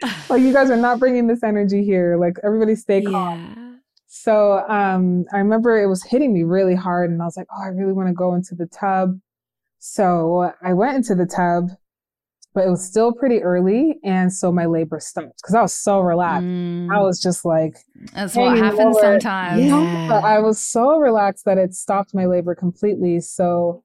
like, 0.29 0.43
you 0.43 0.53
guys 0.53 0.71
are 0.71 0.77
not 0.77 0.99
bringing 0.99 1.27
this 1.27 1.43
energy 1.43 1.85
here. 1.85 2.17
Like, 2.17 2.37
everybody 2.43 2.75
stay 2.75 3.03
calm. 3.03 3.55
Yeah. 3.57 3.69
So 4.07 4.65
um, 4.69 5.25
I 5.33 5.39
remember 5.39 5.83
it 5.83 5.87
was 5.87 6.03
hitting 6.05 6.33
me 6.35 6.43
really 6.43 6.75
hard, 6.75 7.11
and 7.11 7.23
I 7.23 7.25
was 7.25 7.37
like, 7.37 7.49
"Oh, 7.51 7.63
I 7.63 7.69
really 7.69 7.95
want 7.95 8.09
to 8.09 8.15
go 8.15 8.35
into 8.35 8.55
the 8.55 8.67
tub." 8.67 9.19
So 9.79 10.53
I 10.63 10.75
went 10.75 10.97
into 10.97 11.15
the 11.15 11.27
tub, 11.27 11.71
but 12.55 12.67
it 12.67 12.71
was 12.71 12.85
still 12.85 13.13
pretty 13.13 13.43
early. 13.43 13.99
And 14.05 14.33
so 14.33 14.53
my 14.53 14.67
labor 14.67 15.01
stopped 15.01 15.39
because 15.43 15.55
I 15.55 15.63
was 15.63 15.75
so 15.75 16.01
relaxed. 16.01 16.45
Mm. 16.45 16.95
I 16.95 17.01
was 17.01 17.21
just 17.21 17.45
like, 17.45 17.77
That's 18.13 18.37
what 18.37 18.59
happens 18.59 18.99
sometimes. 19.01 19.65
Yeah. 19.65 20.21
I 20.23 20.39
was 20.39 20.61
so 20.61 20.99
relaxed 20.99 21.45
that 21.47 21.59
it 21.59 21.75
stopped 21.75 22.15
my 22.15 22.27
labor 22.27 22.55
completely. 22.55 23.21
So 23.21 23.83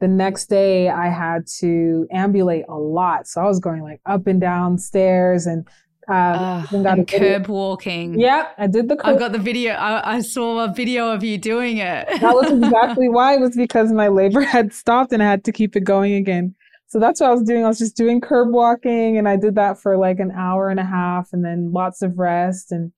the 0.00 0.08
next 0.08 0.46
day 0.46 0.88
I 0.88 1.08
had 1.08 1.46
to 1.58 2.06
ambulate 2.12 2.64
a 2.68 2.76
lot. 2.76 3.26
So 3.26 3.40
I 3.40 3.44
was 3.44 3.58
going 3.58 3.82
like 3.82 4.00
up 4.06 4.26
and 4.26 4.40
down 4.40 4.78
stairs 4.78 5.46
and 5.46 5.66
um, 6.08 6.64
even 6.64 6.82
got 6.82 6.98
And 6.98 7.08
curb 7.08 7.48
walking. 7.48 8.18
Yeah, 8.18 8.48
I 8.56 8.66
did 8.66 8.88
the 8.88 8.96
curb. 8.96 9.06
I've 9.06 9.18
got 9.18 9.32
the 9.32 9.38
video. 9.38 9.72
I, 9.72 10.16
I 10.16 10.20
saw 10.20 10.64
a 10.64 10.72
video 10.72 11.10
of 11.10 11.22
you 11.22 11.36
doing 11.36 11.78
it. 11.78 12.08
that 12.20 12.34
was 12.34 12.50
exactly 12.50 13.08
why. 13.10 13.34
It 13.34 13.40
was 13.40 13.56
because 13.56 13.92
my 13.92 14.08
labor 14.08 14.40
had 14.56 14.72
stopped 14.72 15.12
and 15.12 15.22
I 15.22 15.26
had 15.26 15.44
to 15.44 15.52
keep 15.52 15.76
it 15.76 15.84
going 15.84 16.14
again. 16.14 16.54
So 16.86 16.98
that's 16.98 17.20
what 17.20 17.28
I 17.28 17.32
was 17.34 17.42
doing. 17.42 17.64
I 17.64 17.68
was 17.68 17.78
just 17.78 17.96
doing 17.96 18.22
curb 18.22 18.50
walking 18.50 19.18
and 19.18 19.28
I 19.28 19.36
did 19.36 19.56
that 19.56 19.78
for 19.78 19.98
like 19.98 20.18
an 20.18 20.30
hour 20.30 20.70
and 20.70 20.80
a 20.80 20.84
half 20.84 21.28
and 21.34 21.44
then 21.44 21.72
lots 21.72 22.00
of 22.00 22.18
rest. 22.18 22.72
And 22.72 22.92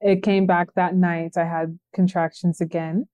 it 0.00 0.24
came 0.24 0.46
back 0.46 0.74
that 0.74 0.96
night. 0.96 1.36
I 1.36 1.44
had 1.44 1.78
contractions 1.94 2.60
again. 2.60 3.06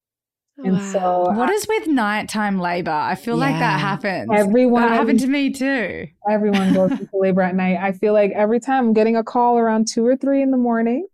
And 0.65 0.81
so 0.93 1.31
what 1.33 1.51
is 1.51 1.67
with 1.69 1.87
nighttime 1.87 2.59
labor? 2.59 2.91
I 2.91 3.15
feel 3.15 3.37
like 3.37 3.59
that 3.59 3.81
happens. 3.81 4.31
everyone, 4.35 4.83
that 4.83 4.93
happened 4.93 5.21
to 5.21 5.27
me 5.27 5.51
too. 5.51 6.09
everyone 6.29 6.75
goes 6.75 6.93
into 6.93 7.09
labor 7.15 7.43
at 7.43 7.55
night. 7.55 7.79
I 7.81 7.93
feel 7.93 8.13
like 8.13 8.33
every 8.33 8.61
time 8.61 8.87
I'm 8.87 8.93
getting 8.93 9.17
a 9.17 9.25
call 9.25 9.59
around 9.59 9.89
two 9.89 10.07
or 10.07 10.17
three 10.17 10.43
in 10.43 10.51
the 10.51 10.57
morning. 10.57 11.07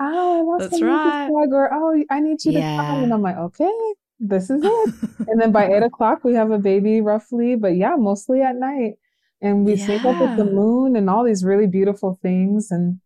Oh, 0.00 0.38
I 0.38 0.42
want 0.42 0.60
That's 0.60 0.78
some 0.78 0.88
milk 0.88 0.98
right. 0.98 1.28
plug," 1.28 1.52
or 1.52 1.72
oh, 1.72 2.04
I 2.10 2.18
need 2.20 2.44
you 2.44 2.52
to 2.52 2.60
come. 2.60 3.04
And 3.04 3.14
I'm 3.14 3.22
like, 3.22 3.36
okay, 3.36 3.70
this 4.18 4.50
is 4.50 4.60
it. 4.64 4.94
and 5.28 5.40
then 5.40 5.52
by 5.52 5.66
eight 5.66 5.82
o'clock 5.82 6.24
we 6.24 6.34
have 6.34 6.50
a 6.50 6.58
baby 6.58 7.00
roughly 7.00 7.56
but 7.56 7.76
yeah 7.76 7.94
mostly 7.96 8.42
at 8.42 8.56
night 8.56 8.94
and 9.40 9.64
we 9.64 9.76
sync 9.76 10.04
up 10.04 10.20
with 10.20 10.36
the 10.36 10.44
moon 10.44 10.96
and 10.96 11.10
all 11.10 11.24
these 11.24 11.44
really 11.44 11.66
beautiful 11.66 12.18
things 12.22 12.70
and 12.70 13.00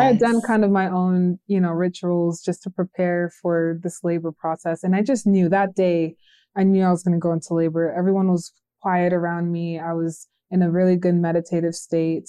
i 0.00 0.04
had 0.04 0.18
done 0.18 0.40
kind 0.40 0.64
of 0.64 0.70
my 0.70 0.88
own 0.88 1.38
you 1.46 1.60
know 1.60 1.70
rituals 1.70 2.42
just 2.42 2.62
to 2.62 2.70
prepare 2.70 3.30
for 3.40 3.78
this 3.82 4.00
labor 4.02 4.32
process 4.32 4.82
and 4.82 4.94
i 4.94 5.02
just 5.02 5.26
knew 5.26 5.48
that 5.48 5.74
day 5.74 6.14
i 6.56 6.62
knew 6.62 6.84
i 6.84 6.90
was 6.90 7.02
going 7.02 7.14
to 7.14 7.20
go 7.20 7.32
into 7.32 7.54
labor 7.54 7.94
everyone 7.96 8.30
was 8.30 8.52
quiet 8.82 9.12
around 9.12 9.50
me 9.52 9.78
i 9.78 9.92
was 9.92 10.28
in 10.50 10.62
a 10.62 10.70
really 10.70 10.96
good 10.96 11.14
meditative 11.14 11.74
state 11.74 12.28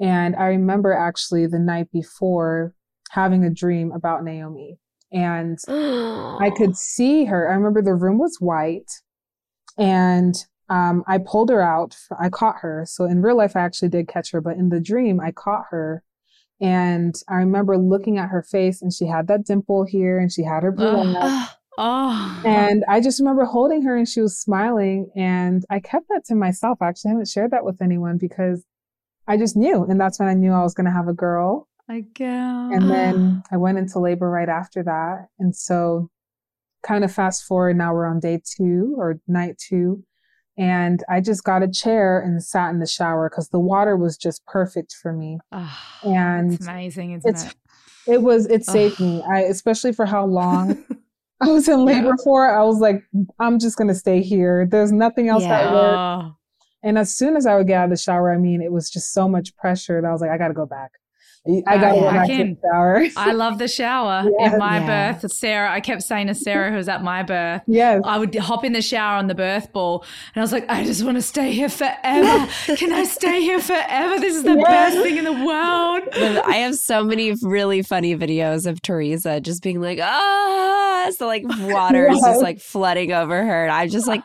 and 0.00 0.34
i 0.36 0.46
remember 0.46 0.92
actually 0.92 1.46
the 1.46 1.58
night 1.58 1.90
before 1.92 2.74
having 3.10 3.44
a 3.44 3.50
dream 3.50 3.92
about 3.92 4.24
naomi 4.24 4.78
and 5.12 5.58
I 5.68 6.50
could 6.56 6.76
see 6.76 7.24
her. 7.24 7.50
I 7.50 7.54
remember 7.54 7.82
the 7.82 7.94
room 7.94 8.18
was 8.18 8.36
white 8.40 8.90
and 9.78 10.34
um, 10.68 11.04
I 11.06 11.18
pulled 11.18 11.50
her 11.50 11.62
out. 11.62 11.96
I 12.18 12.28
caught 12.28 12.56
her. 12.60 12.84
So 12.88 13.04
in 13.04 13.22
real 13.22 13.36
life, 13.36 13.56
I 13.56 13.60
actually 13.60 13.88
did 13.88 14.08
catch 14.08 14.32
her, 14.32 14.40
but 14.40 14.56
in 14.56 14.68
the 14.68 14.80
dream, 14.80 15.20
I 15.20 15.30
caught 15.30 15.66
her. 15.70 16.02
And 16.60 17.14
I 17.28 17.34
remember 17.34 17.76
looking 17.76 18.18
at 18.18 18.30
her 18.30 18.42
face 18.42 18.80
and 18.80 18.92
she 18.92 19.06
had 19.06 19.26
that 19.28 19.44
dimple 19.44 19.84
here 19.84 20.18
and 20.18 20.32
she 20.32 20.42
had 20.42 20.62
her 20.62 20.72
blue 20.72 20.96
eyes. 20.96 21.48
Oh. 21.78 22.42
And 22.46 22.84
I 22.88 23.00
just 23.00 23.20
remember 23.20 23.44
holding 23.44 23.82
her 23.82 23.96
and 23.96 24.08
she 24.08 24.22
was 24.22 24.38
smiling. 24.38 25.10
And 25.14 25.64
I 25.68 25.80
kept 25.80 26.08
that 26.08 26.24
to 26.26 26.34
myself. 26.34 26.78
Actually, 26.80 26.86
I 26.86 26.88
actually 26.90 27.08
haven't 27.10 27.28
shared 27.28 27.50
that 27.50 27.64
with 27.64 27.82
anyone 27.82 28.16
because 28.16 28.64
I 29.28 29.36
just 29.36 29.56
knew. 29.56 29.84
And 29.84 30.00
that's 30.00 30.18
when 30.18 30.28
I 30.28 30.34
knew 30.34 30.52
I 30.52 30.62
was 30.62 30.72
going 30.74 30.86
to 30.86 30.90
have 30.92 31.08
a 31.08 31.12
girl. 31.12 31.68
my 31.88 32.00
girl. 32.00 32.70
And 32.72 32.90
then 32.90 33.42
I 33.52 33.58
went 33.58 33.76
into 33.78 33.98
labor 33.98 34.30
right 34.30 34.48
after 34.48 34.82
that. 34.84 35.28
And 35.38 35.54
so, 35.54 36.10
kind 36.82 37.04
of 37.04 37.12
fast 37.12 37.44
forward, 37.44 37.76
now 37.76 37.92
we're 37.92 38.06
on 38.06 38.20
day 38.20 38.40
two 38.56 38.94
or 38.96 39.20
night 39.26 39.58
two. 39.58 40.02
And 40.58 41.04
I 41.08 41.20
just 41.20 41.44
got 41.44 41.62
a 41.62 41.68
chair 41.68 42.18
and 42.20 42.42
sat 42.42 42.70
in 42.70 42.78
the 42.80 42.86
shower 42.86 43.28
because 43.28 43.50
the 43.50 43.60
water 43.60 43.96
was 43.96 44.16
just 44.16 44.44
perfect 44.46 44.94
for 44.94 45.12
me. 45.12 45.38
Oh, 45.52 45.78
and 46.04 46.54
it's 46.54 46.66
amazing, 46.66 47.12
isn't 47.12 47.28
it's- 47.28 47.50
it? 47.52 47.56
It 48.08 48.22
was, 48.22 48.46
it 48.46 48.64
saved 48.64 49.00
me. 49.00 49.20
I, 49.28 49.40
especially 49.40 49.92
for 49.92 50.06
how 50.06 50.24
long 50.26 50.84
I 51.40 51.48
was 51.48 51.66
in 51.68 51.84
labor 51.84 52.14
for. 52.22 52.48
I 52.48 52.62
was 52.62 52.78
like, 52.78 53.02
I'm 53.40 53.58
just 53.58 53.76
going 53.76 53.88
to 53.88 53.96
stay 53.96 54.22
here. 54.22 54.64
There's 54.70 54.92
nothing 54.92 55.28
else 55.28 55.42
that 55.42 55.64
Yeah. 55.64 55.72
worked. 55.72 55.98
Oh, 55.98 56.36
And 56.84 56.98
as 56.98 57.12
soon 57.12 57.36
as 57.36 57.46
I 57.46 57.56
would 57.56 57.66
get 57.66 57.78
out 57.80 57.84
of 57.86 57.90
the 57.90 57.96
shower, 57.96 58.32
I 58.32 58.38
mean, 58.38 58.62
it 58.62 58.70
was 58.70 58.88
just 58.90 59.12
so 59.12 59.28
much 59.28 59.56
pressure 59.56 60.00
that 60.00 60.06
I 60.06 60.12
was 60.12 60.20
like, 60.20 60.30
I 60.30 60.38
got 60.38 60.48
to 60.48 60.54
go 60.54 60.66
back. 60.66 60.92
I 61.66 61.78
got 61.78 61.92
to 61.92 61.96
Yeah. 61.96 62.00
go 62.00 62.10
back 62.10 62.28
Back 62.28 62.30
in. 62.30 62.58
shower. 62.62 63.06
I 63.16 63.32
love 63.32 63.58
the 63.58 63.68
shower. 63.68 64.24
Yes. 64.38 64.52
In 64.52 64.58
my 64.58 64.78
Yeah. 64.80 65.12
birth, 65.12 65.32
Sarah, 65.32 65.70
I 65.72 65.80
kept 65.80 66.02
saying 66.02 66.26
to 66.26 66.34
Sarah, 66.34 66.70
who 66.70 66.76
was 66.76 66.88
at 66.88 67.02
my 67.02 67.22
birth, 67.22 67.62
yes. 67.66 68.02
I 68.04 68.18
would 68.18 68.34
hop 68.34 68.64
in 68.64 68.72
the 68.72 68.82
shower 68.82 69.16
on 69.16 69.26
the 69.28 69.34
birth 69.34 69.72
ball 69.72 70.04
and 70.34 70.40
I 70.40 70.44
was 70.44 70.52
like, 70.52 70.64
I 70.68 70.84
just 70.84 71.04
want 71.04 71.16
to 71.16 71.22
stay 71.22 71.52
here 71.52 71.68
forever. 71.68 72.48
Can 72.76 72.92
I 72.92 73.04
stay 73.04 73.40
here 73.40 73.60
forever? 73.60 74.18
This 74.20 74.34
is 74.36 74.42
the 74.42 74.54
Yes. 74.56 74.66
best 74.94 75.02
thing 75.02 75.16
in 75.16 75.24
the 75.24 75.32
world. 75.32 76.02
But 76.12 76.46
I 76.46 76.56
have 76.56 76.74
so 76.76 77.02
many 77.04 77.34
really 77.42 77.82
funny 77.82 78.16
videos 78.16 78.66
of 78.66 78.82
Teresa 78.82 79.40
just 79.40 79.62
being 79.62 79.80
like, 79.80 79.98
ah, 80.02 81.10
so 81.16 81.26
like 81.26 81.44
water 81.60 82.08
is 82.08 82.16
Yes. 82.16 82.24
just 82.26 82.42
like 82.42 82.60
flooding 82.60 83.12
over 83.12 83.44
her. 83.44 83.64
And 83.64 83.72
I'm 83.72 83.88
just 83.88 84.06
like 84.06 84.22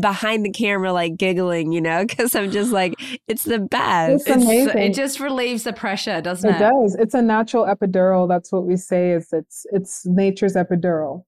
behind 0.00 0.44
the 0.44 0.50
camera, 0.50 0.92
like 0.92 1.16
giggling, 1.16 1.72
you 1.72 1.80
know, 1.80 2.04
because 2.04 2.34
I'm 2.34 2.50
just 2.50 2.72
like, 2.72 2.94
it's 3.28 3.44
the 3.44 3.58
best. 3.60 4.26
It's 4.26 4.42
amazing. 4.44 4.78
it 4.78 4.94
just 4.94 5.20
relieves 5.20 5.62
the 5.64 5.72
pressure, 5.72 6.20
doesn't 6.20 6.48
It 6.50 6.56
it? 6.56 6.58
Does. 6.72 6.94
It's 6.96 7.14
a 7.14 7.22
natural 7.22 7.64
epidural. 7.66 8.28
That's 8.28 8.50
what 8.52 8.64
we 8.64 8.76
say 8.76 9.12
is 9.12 9.32
it's 9.32 9.66
it's 9.72 10.04
nature's 10.06 10.54
epidural. 10.54 11.24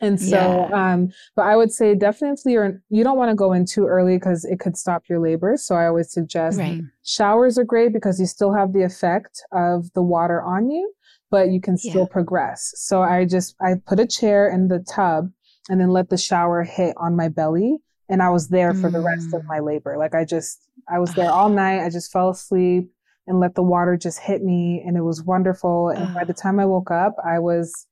And 0.00 0.20
so 0.20 0.68
um 0.74 1.10
but 1.36 1.42
I 1.42 1.56
would 1.56 1.72
say 1.72 1.94
definitely 1.94 2.52
you're 2.52 2.82
you 2.90 3.04
don't 3.04 3.16
want 3.16 3.30
to 3.30 3.36
go 3.36 3.52
in 3.52 3.64
too 3.64 3.86
early 3.86 4.16
because 4.16 4.44
it 4.44 4.58
could 4.60 4.76
stop 4.76 5.04
your 5.08 5.20
labor. 5.20 5.56
So 5.56 5.76
I 5.76 5.86
always 5.86 6.10
suggest 6.12 6.58
Right. 6.58 6.80
showers 7.04 7.58
are 7.58 7.64
great 7.64 7.92
because 7.92 8.18
you 8.20 8.26
still 8.26 8.52
have 8.52 8.72
the 8.72 8.82
effect 8.82 9.42
of 9.52 9.92
the 9.94 10.02
water 10.02 10.42
on 10.42 10.68
you, 10.70 10.92
but 11.30 11.50
you 11.50 11.60
can 11.60 11.76
still 11.76 12.06
Yeah. 12.08 12.12
progress. 12.12 12.72
So 12.76 13.02
I 13.02 13.24
just 13.24 13.54
I 13.60 13.74
put 13.86 14.00
a 14.00 14.06
chair 14.06 14.48
in 14.48 14.68
the 14.68 14.80
tub 14.80 15.30
and 15.70 15.80
then 15.80 15.90
let 15.90 16.10
the 16.10 16.18
shower 16.18 16.64
hit 16.64 16.94
on 16.98 17.14
my 17.16 17.28
belly 17.28 17.78
and 18.08 18.20
I 18.20 18.30
was 18.30 18.48
there 18.48 18.74
for 18.74 18.90
the 18.90 19.00
rest 19.00 19.32
of 19.32 19.42
Mm. 19.42 19.48
my 19.48 19.60
labor. 19.60 19.96
Like 19.96 20.14
I 20.14 20.24
just 20.24 20.68
I 20.88 20.98
was 20.98 21.14
there 21.14 21.30
all 21.32 21.48
night. 21.48 21.84
I 21.84 21.88
just 21.88 22.12
fell 22.12 22.30
asleep 22.30 22.90
and 23.26 23.40
let 23.40 23.54
the 23.54 23.62
water 23.62 23.96
just 23.96 24.20
hit 24.20 24.42
me 24.42 24.82
and 24.86 24.96
it 24.96 25.02
was 25.02 25.22
wonderful. 25.22 25.88
And 25.90 26.14
by 26.14 26.22
Ah. 26.22 26.24
the 26.24 26.34
time 26.34 26.60
I 26.60 26.66
woke 26.66 26.90
up, 26.90 27.16
I 27.24 27.38
was 27.38 27.86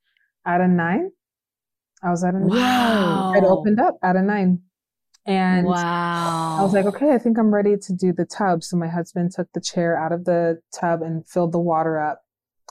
at 0.47 0.61
a 0.61 0.69
nine. 0.69 1.11
I 2.03 2.11
was 2.11 2.23
at 2.25 2.35
a 2.35 2.39
nine. 2.41 2.49
Wow. 2.49 3.33
It 3.35 3.45
opened 3.45 3.81
up 3.81 3.97
at 4.03 4.17
a 4.17 4.23
nine. 4.23 4.61
And 5.25 5.67
wow. 5.69 6.57
I 6.59 6.63
was 6.63 6.73
like, 6.73 6.85
okay, 6.87 7.13
I 7.15 7.19
think 7.19 7.39
I'm 7.39 7.55
ready 7.55 7.77
to 7.77 7.93
do 7.93 8.13
the 8.13 8.25
tub. 8.25 8.65
So 8.65 8.77
my 8.77 8.89
husband 8.89 9.31
took 9.33 9.47
the 9.55 9.61
chair 9.61 9.97
out 9.97 10.11
of 10.13 10.25
the 10.25 10.61
tub 10.75 11.01
and 11.01 11.27
filled 11.29 11.53
the 11.53 11.61
water 11.61 12.01
up. 12.01 12.23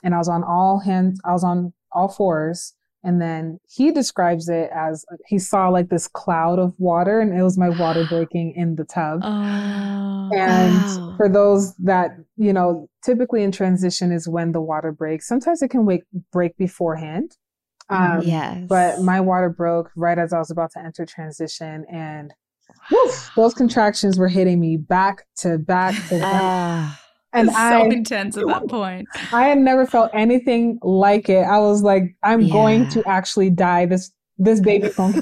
And 0.04 0.14
I 0.14 0.18
was 0.18 0.28
on 0.28 0.44
all 0.44 0.80
hands, 0.80 1.20
I 1.24 1.32
was 1.32 1.44
on 1.44 1.74
all 1.94 2.10
fours. 2.10 2.74
And 3.04 3.20
then 3.22 3.60
he 3.68 3.92
describes 3.92 4.48
it 4.48 4.70
as 4.74 5.06
he 5.28 5.40
saw 5.40 5.70
like 5.70 5.90
this 5.90 6.08
cloud 6.08 6.60
of 6.60 6.74
water 6.78 7.20
and 7.20 7.38
it 7.38 7.42
was 7.42 7.58
my 7.58 7.70
water 7.70 8.06
breaking 8.10 8.54
in 8.56 8.76
the 8.76 8.84
tub. 8.84 9.22
Oh. 9.24 10.30
And 10.34 10.74
Wow. 10.76 11.14
for 11.18 11.28
those 11.28 11.76
that, 11.78 12.12
you 12.38 12.54
know, 12.54 12.88
typically 13.04 13.44
in 13.44 13.52
transition 13.52 14.12
is 14.12 14.28
when 14.28 14.52
the 14.52 14.62
water 14.62 14.92
breaks. 14.92 15.28
Sometimes 15.28 15.62
it 15.62 15.70
can 15.70 15.86
wake, 15.86 16.04
break 16.32 16.56
beforehand. 16.58 17.36
Um, 17.90 18.22
yes. 18.24 18.66
But 18.70 19.02
my 19.02 19.20
water 19.20 19.50
broke 19.50 19.92
right 19.96 20.18
as 20.18 20.32
I 20.32 20.40
was 20.40 20.50
about 20.52 20.72
to 20.74 20.80
enter 20.80 21.06
transition. 21.06 21.86
And 21.92 22.34
woof, 22.90 23.32
those 23.36 23.54
contractions 23.54 24.18
were 24.18 24.30
hitting 24.30 24.60
me 24.62 24.78
back 24.78 25.26
to 25.40 25.58
back 25.58 25.96
to 26.08 26.20
back. 26.20 26.98
And 27.34 27.48
It's 27.48 27.58
I, 27.58 27.72
so 27.82 27.90
intense 27.90 28.38
at 28.38 28.46
that 28.48 28.68
point. 28.68 29.08
I 29.32 29.44
had 29.48 29.58
never 29.58 29.86
felt 29.86 30.12
anything 30.14 30.80
like 30.82 31.30
it. 31.30 31.44
I 31.44 31.60
was 31.60 31.82
like, 31.82 32.16
I'm 32.24 32.50
going 32.50 32.90
to 32.90 33.04
actually 33.08 33.50
die. 33.50 33.86
This, 33.86 34.12
this 34.38 34.60
baby 34.60 34.90
phone. 34.98 35.14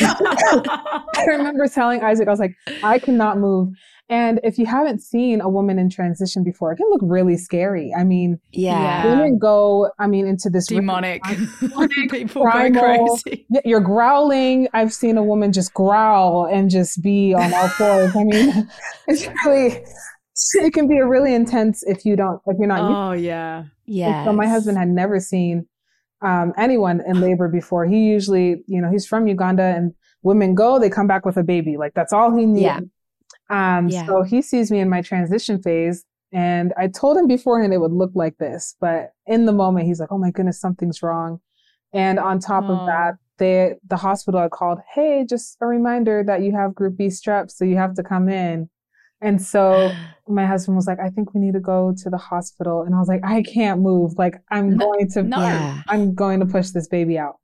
I 0.00 1.24
remember 1.26 1.66
telling 1.68 2.02
Isaac, 2.02 2.28
I 2.28 2.30
was 2.30 2.40
like, 2.40 2.54
I 2.82 2.98
cannot 2.98 3.38
move. 3.38 3.70
And 4.08 4.38
if 4.44 4.56
you 4.56 4.66
haven't 4.66 5.00
seen 5.02 5.40
a 5.40 5.48
woman 5.48 5.80
in 5.80 5.90
transition 5.90 6.44
before, 6.44 6.70
it 6.70 6.76
can 6.76 6.86
look 6.90 7.00
really 7.02 7.36
scary. 7.36 7.92
I 7.92 8.04
mean, 8.04 8.38
yeah. 8.52 9.02
Yeah. 9.04 9.10
women 9.10 9.36
go, 9.38 9.90
I 9.98 10.06
mean, 10.06 10.28
into 10.28 10.48
this 10.48 10.68
Demonic. 10.68 11.22
demonic, 11.60 12.10
People 12.10 12.44
go 12.44 12.50
primal- 12.50 13.18
crazy. 13.18 13.46
Yeah, 13.50 13.62
You're 13.64 13.80
growling. 13.80 14.68
I've 14.74 14.92
seen 14.92 15.16
a 15.16 15.24
woman 15.24 15.52
just 15.52 15.74
growl 15.74 16.46
and 16.46 16.70
just 16.70 17.02
be 17.02 17.34
on 17.34 17.52
all 17.52 17.68
fours. 17.68 18.14
I 18.14 18.22
mean, 18.22 18.68
it's 19.08 19.26
really, 19.44 19.84
it 20.54 20.72
can 20.72 20.88
be 20.88 20.98
a 20.98 21.06
really 21.06 21.34
intense 21.34 21.82
if 21.84 22.04
you 22.04 22.16
don't, 22.16 22.40
if 22.46 22.58
you're 22.58 22.68
not 22.68 22.82
used 22.82 22.92
Oh 22.92 23.12
yeah. 23.12 23.64
Yeah. 23.86 24.24
so 24.24 24.32
my 24.32 24.46
husband 24.46 24.78
had 24.78 24.88
never 24.88 25.20
seen 25.20 25.66
um, 26.22 26.52
anyone 26.56 27.02
in 27.06 27.20
labor 27.20 27.48
before. 27.48 27.86
He 27.86 28.06
usually, 28.06 28.62
you 28.66 28.80
know, 28.80 28.90
he's 28.90 29.06
from 29.06 29.26
Uganda 29.26 29.62
and 29.62 29.94
women 30.22 30.54
go, 30.54 30.78
they 30.78 30.90
come 30.90 31.06
back 31.06 31.24
with 31.24 31.36
a 31.36 31.42
baby. 31.42 31.76
Like 31.76 31.94
that's 31.94 32.12
all 32.12 32.36
he 32.36 32.46
knew. 32.46 32.62
Yeah. 32.62 32.80
Um, 33.50 33.88
Yeah. 33.88 34.06
So 34.06 34.22
he 34.22 34.42
sees 34.42 34.70
me 34.70 34.80
in 34.80 34.88
my 34.88 35.02
transition 35.02 35.62
phase. 35.62 36.04
And 36.32 36.74
I 36.76 36.88
told 36.88 37.16
him 37.16 37.28
beforehand 37.28 37.72
it 37.72 37.78
would 37.78 37.92
look 37.92 38.10
like 38.14 38.36
this. 38.38 38.76
But 38.80 39.12
in 39.26 39.46
the 39.46 39.52
moment, 39.52 39.86
he's 39.86 40.00
like, 40.00 40.10
oh 40.10 40.18
my 40.18 40.30
goodness, 40.30 40.60
something's 40.60 41.02
wrong. 41.02 41.40
And 41.92 42.18
on 42.18 42.40
top 42.40 42.64
Aw. 42.64 42.80
of 42.80 42.86
that, 42.86 43.14
they, 43.38 43.74
the 43.86 43.96
hospital 43.96 44.40
had 44.40 44.50
called, 44.50 44.78
hey, 44.92 45.24
just 45.28 45.56
a 45.60 45.66
reminder 45.66 46.24
that 46.26 46.42
you 46.42 46.52
have 46.52 46.74
group 46.74 46.96
B 46.96 47.06
strep, 47.06 47.50
so 47.50 47.64
you 47.64 47.76
have 47.76 47.94
to 47.94 48.02
come 48.02 48.28
in. 48.28 48.68
And 49.20 49.40
so 49.40 49.94
my 50.28 50.46
husband 50.46 50.76
was 50.76 50.86
like, 50.86 50.98
I 51.00 51.10
think 51.10 51.34
we 51.34 51.40
need 51.40 51.54
to 51.54 51.60
go 51.60 51.94
to 52.02 52.10
the 52.10 52.18
hospital. 52.18 52.82
And 52.82 52.94
I 52.94 52.98
was 52.98 53.08
like, 53.08 53.24
I 53.24 53.42
can't 53.42 53.80
move. 53.80 54.18
Like, 54.18 54.36
I'm 54.50 54.76
No, 54.76 54.86
going 54.86 55.08
to, 55.10 55.22
no. 55.22 55.38
Yeah. 55.40 55.82
I'm 55.88 56.14
going 56.14 56.40
to 56.40 56.46
push 56.46 56.70
this 56.70 56.88
baby 56.88 57.18
out. 57.18 57.36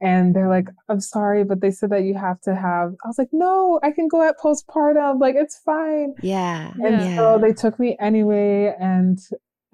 And 0.00 0.34
they're 0.34 0.48
like, 0.50 0.68
I'm 0.88 1.00
sorry, 1.00 1.44
but 1.44 1.60
they 1.60 1.70
said 1.70 1.90
that 1.90 2.02
you 2.02 2.14
have 2.14 2.40
to 2.42 2.54
have, 2.54 2.94
I 3.04 3.08
was 3.08 3.16
like, 3.16 3.30
no, 3.32 3.80
I 3.82 3.90
can 3.90 4.08
go 4.08 4.22
at 4.28 4.38
postpartum. 4.38 5.20
Like, 5.20 5.34
it's 5.36 5.58
fine. 5.64 6.14
Yeah. 6.22 6.72
And 6.84 7.00
Yeah. 7.00 7.16
so 7.16 7.38
they 7.40 7.52
took 7.52 7.78
me 7.78 7.96
anyway. 8.00 8.74
And 8.78 9.18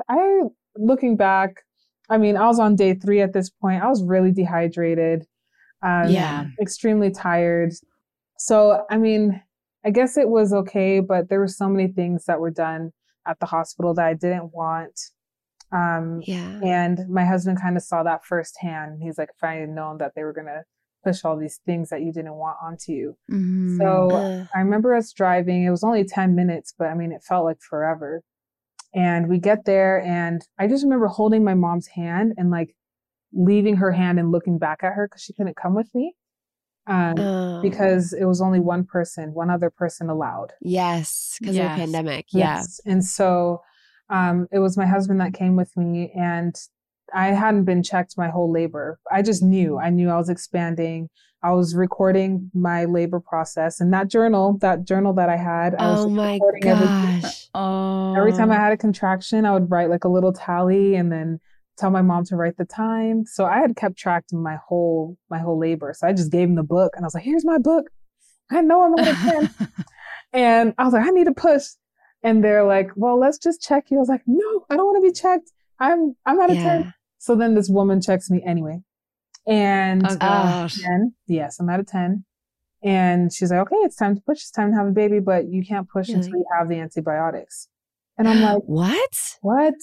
I, 0.08 0.42
looking 0.76 1.16
back, 1.16 1.62
I 2.10 2.18
mean, 2.18 2.36
I 2.36 2.46
was 2.46 2.60
on 2.60 2.76
day 2.76 2.94
three 2.94 3.22
at 3.22 3.32
this 3.32 3.50
point. 3.50 3.82
I 3.82 3.88
was 3.88 4.02
really 4.04 4.30
dehydrated, 4.30 5.26
um, 5.82 6.10
Yeah. 6.12 6.44
extremely 6.60 7.10
tired. 7.10 7.72
So, 8.38 8.84
I 8.90 8.98
mean, 8.98 9.42
I 9.84 9.90
guess 9.90 10.16
it 10.16 10.28
was 10.28 10.52
okay, 10.52 11.00
but 11.00 11.28
there 11.28 11.40
were 11.40 11.48
so 11.48 11.68
many 11.68 11.88
things 11.92 12.24
that 12.26 12.40
were 12.40 12.50
done 12.50 12.92
at 13.26 13.38
the 13.40 13.46
hospital 13.46 13.94
that 13.94 14.04
I 14.04 14.14
didn't 14.14 14.52
want. 14.54 14.98
Um, 15.72 16.20
Yeah. 16.26 16.58
and 16.62 17.08
my 17.08 17.24
husband 17.24 17.60
kind 17.60 17.76
of 17.76 17.82
saw 17.82 18.02
that 18.02 18.24
firsthand. 18.24 19.00
He's 19.02 19.18
like, 19.18 19.30
if 19.34 19.42
I 19.42 19.54
had 19.56 19.68
known 19.68 19.98
that 19.98 20.12
they 20.14 20.24
were 20.24 20.32
going 20.32 20.46
to 20.48 20.64
push 21.04 21.24
all 21.24 21.36
these 21.38 21.60
things 21.64 21.88
that 21.90 22.02
you 22.02 22.12
didn't 22.12 22.34
want 22.34 22.58
onto 22.62 22.92
you. 22.92 23.16
Mm. 23.30 23.78
So 23.78 24.10
Ugh. 24.10 24.46
I 24.54 24.58
remember 24.60 24.94
us 24.94 25.12
driving. 25.12 25.64
It 25.64 25.70
was 25.70 25.84
only 25.84 26.04
10 26.04 26.34
minutes, 26.34 26.74
but 26.76 26.88
I 26.88 26.94
mean, 26.94 27.12
it 27.12 27.22
felt 27.22 27.44
like 27.44 27.60
forever. 27.60 28.22
And 28.92 29.28
we 29.28 29.38
get 29.38 29.64
there, 29.66 30.02
and 30.02 30.42
I 30.58 30.66
just 30.66 30.82
remember 30.82 31.06
holding 31.06 31.44
my 31.44 31.54
mom's 31.54 31.86
hand 31.86 32.34
and 32.36 32.50
like 32.50 32.74
leaving 33.32 33.76
her 33.76 33.92
hand 33.92 34.18
and 34.18 34.32
looking 34.32 34.58
back 34.58 34.82
at 34.82 34.94
her 34.94 35.06
because 35.06 35.22
she 35.22 35.32
couldn't 35.32 35.56
come 35.56 35.74
with 35.76 35.88
me. 35.94 36.14
Um, 36.86 37.14
Oh. 37.18 37.60
because 37.62 38.12
it 38.12 38.24
was 38.24 38.40
only 38.40 38.58
one 38.60 38.84
person, 38.84 39.32
one 39.34 39.50
other 39.50 39.70
person 39.70 40.08
allowed. 40.10 40.52
yes, 40.60 41.36
because 41.40 41.56
of 41.56 41.62
the 41.62 41.68
pandemic. 41.68 42.26
Yeah. 42.32 42.56
Yes. 42.56 42.80
And 42.86 43.04
so 43.04 43.62
um, 44.08 44.48
it 44.50 44.58
was 44.58 44.76
my 44.76 44.86
husband 44.86 45.20
that 45.20 45.34
came 45.34 45.54
with 45.56 45.76
me, 45.76 46.10
and 46.16 46.54
I 47.14 47.28
hadn't 47.28 47.64
been 47.64 47.82
checked 47.82 48.16
my 48.16 48.28
whole 48.28 48.50
labor. 48.50 48.98
I 49.12 49.22
just 49.22 49.42
knew. 49.42 49.78
I 49.78 49.90
knew 49.90 50.08
I 50.10 50.16
was 50.16 50.28
expanding. 50.28 51.08
I 51.42 51.52
was 51.52 51.74
recording 51.74 52.50
my 52.54 52.86
labor 52.86 53.20
process, 53.20 53.80
and 53.80 53.92
that 53.94 54.08
journal, 54.08 54.58
that 54.60 54.84
journal 54.84 55.12
that 55.14 55.28
I 55.28 55.36
had, 55.36 55.74
I 55.76 55.90
was 55.92 56.04
Oh 56.06 56.08
my 56.08 56.34
recording 56.34 56.66
everything. 56.66 57.20
gosh. 57.20 57.48
Oh. 57.54 58.14
Every 58.16 58.32
time 58.32 58.50
I 58.50 58.56
had 58.56 58.72
a 58.72 58.76
contraction, 58.76 59.44
I 59.44 59.52
would 59.52 59.70
write 59.70 59.90
like 59.90 60.04
a 60.04 60.08
little 60.08 60.32
tally, 60.32 60.96
and 60.96 61.12
then 61.12 61.40
tell 61.80 61.90
my 61.90 62.02
mom 62.02 62.24
to 62.26 62.36
write 62.36 62.56
the 62.56 62.64
time. 62.64 63.24
So 63.26 63.44
I 63.44 63.58
had 63.58 63.76
kept 63.76 63.96
track 63.96 64.24
of 64.32 64.38
my 64.38 64.56
whole 64.68 65.16
my 65.30 65.38
whole 65.38 65.58
labor. 65.58 65.94
So 65.96 66.06
I 66.06 66.12
just 66.12 66.30
gave 66.30 66.48
him 66.48 66.54
the 66.56 66.62
book, 66.62 66.92
and 66.94 67.04
I 67.04 67.06
was 67.06 67.14
like, 67.14 67.24
"Here's 67.24 67.44
my 67.44 67.58
book. 67.58 67.86
I 68.50 68.60
know 68.60 68.82
I'm 68.82 68.94
gonna 68.96 69.14
ten. 69.14 69.50
And 70.32 70.74
I 70.78 70.84
was 70.84 70.92
like, 70.92 71.04
I 71.06 71.10
need 71.10 71.24
to 71.24 71.32
push. 71.34 71.64
And 72.22 72.44
they're 72.44 72.64
like, 72.64 72.90
well, 72.94 73.18
let's 73.18 73.36
just 73.38 73.60
check 73.62 73.90
you. 73.90 73.96
I 73.96 74.00
was 74.00 74.08
like, 74.08 74.22
no, 74.26 74.64
I 74.70 74.76
don't 74.76 74.86
want 74.86 75.02
to 75.02 75.08
be 75.10 75.12
checked. 75.12 75.50
I'm 75.80 76.14
I'm 76.26 76.40
out 76.40 76.50
of 76.50 76.56
Yeah. 76.56 76.82
10. 76.82 76.94
So 77.18 77.34
then 77.34 77.54
this 77.56 77.68
woman 77.68 78.00
checks 78.00 78.30
me 78.30 78.40
anyway. 78.46 78.80
And 79.46 80.06
Oh 80.06 80.16
gosh. 80.16 80.74
10, 80.80 81.14
yes, 81.26 81.58
I'm 81.58 81.68
out 81.68 81.80
of 81.80 81.86
10. 81.88 82.24
And 82.84 83.32
she's 83.32 83.50
like, 83.50 83.60
okay, 83.60 83.76
it's 83.76 83.96
time 83.96 84.14
to 84.14 84.20
push. 84.22 84.38
It's 84.38 84.50
time 84.52 84.70
to 84.70 84.76
have 84.76 84.86
a 84.86 84.92
baby, 84.92 85.18
but 85.18 85.48
you 85.48 85.64
can't 85.66 85.88
push 85.88 86.08
Really? 86.08 86.20
until 86.20 86.38
you 86.38 86.46
have 86.56 86.68
the 86.68 86.76
antibiotics. 86.78 87.68
And 88.18 88.28
I'm 88.28 88.40
like, 88.48 88.62
what? 88.66 89.36
what? 89.42 89.74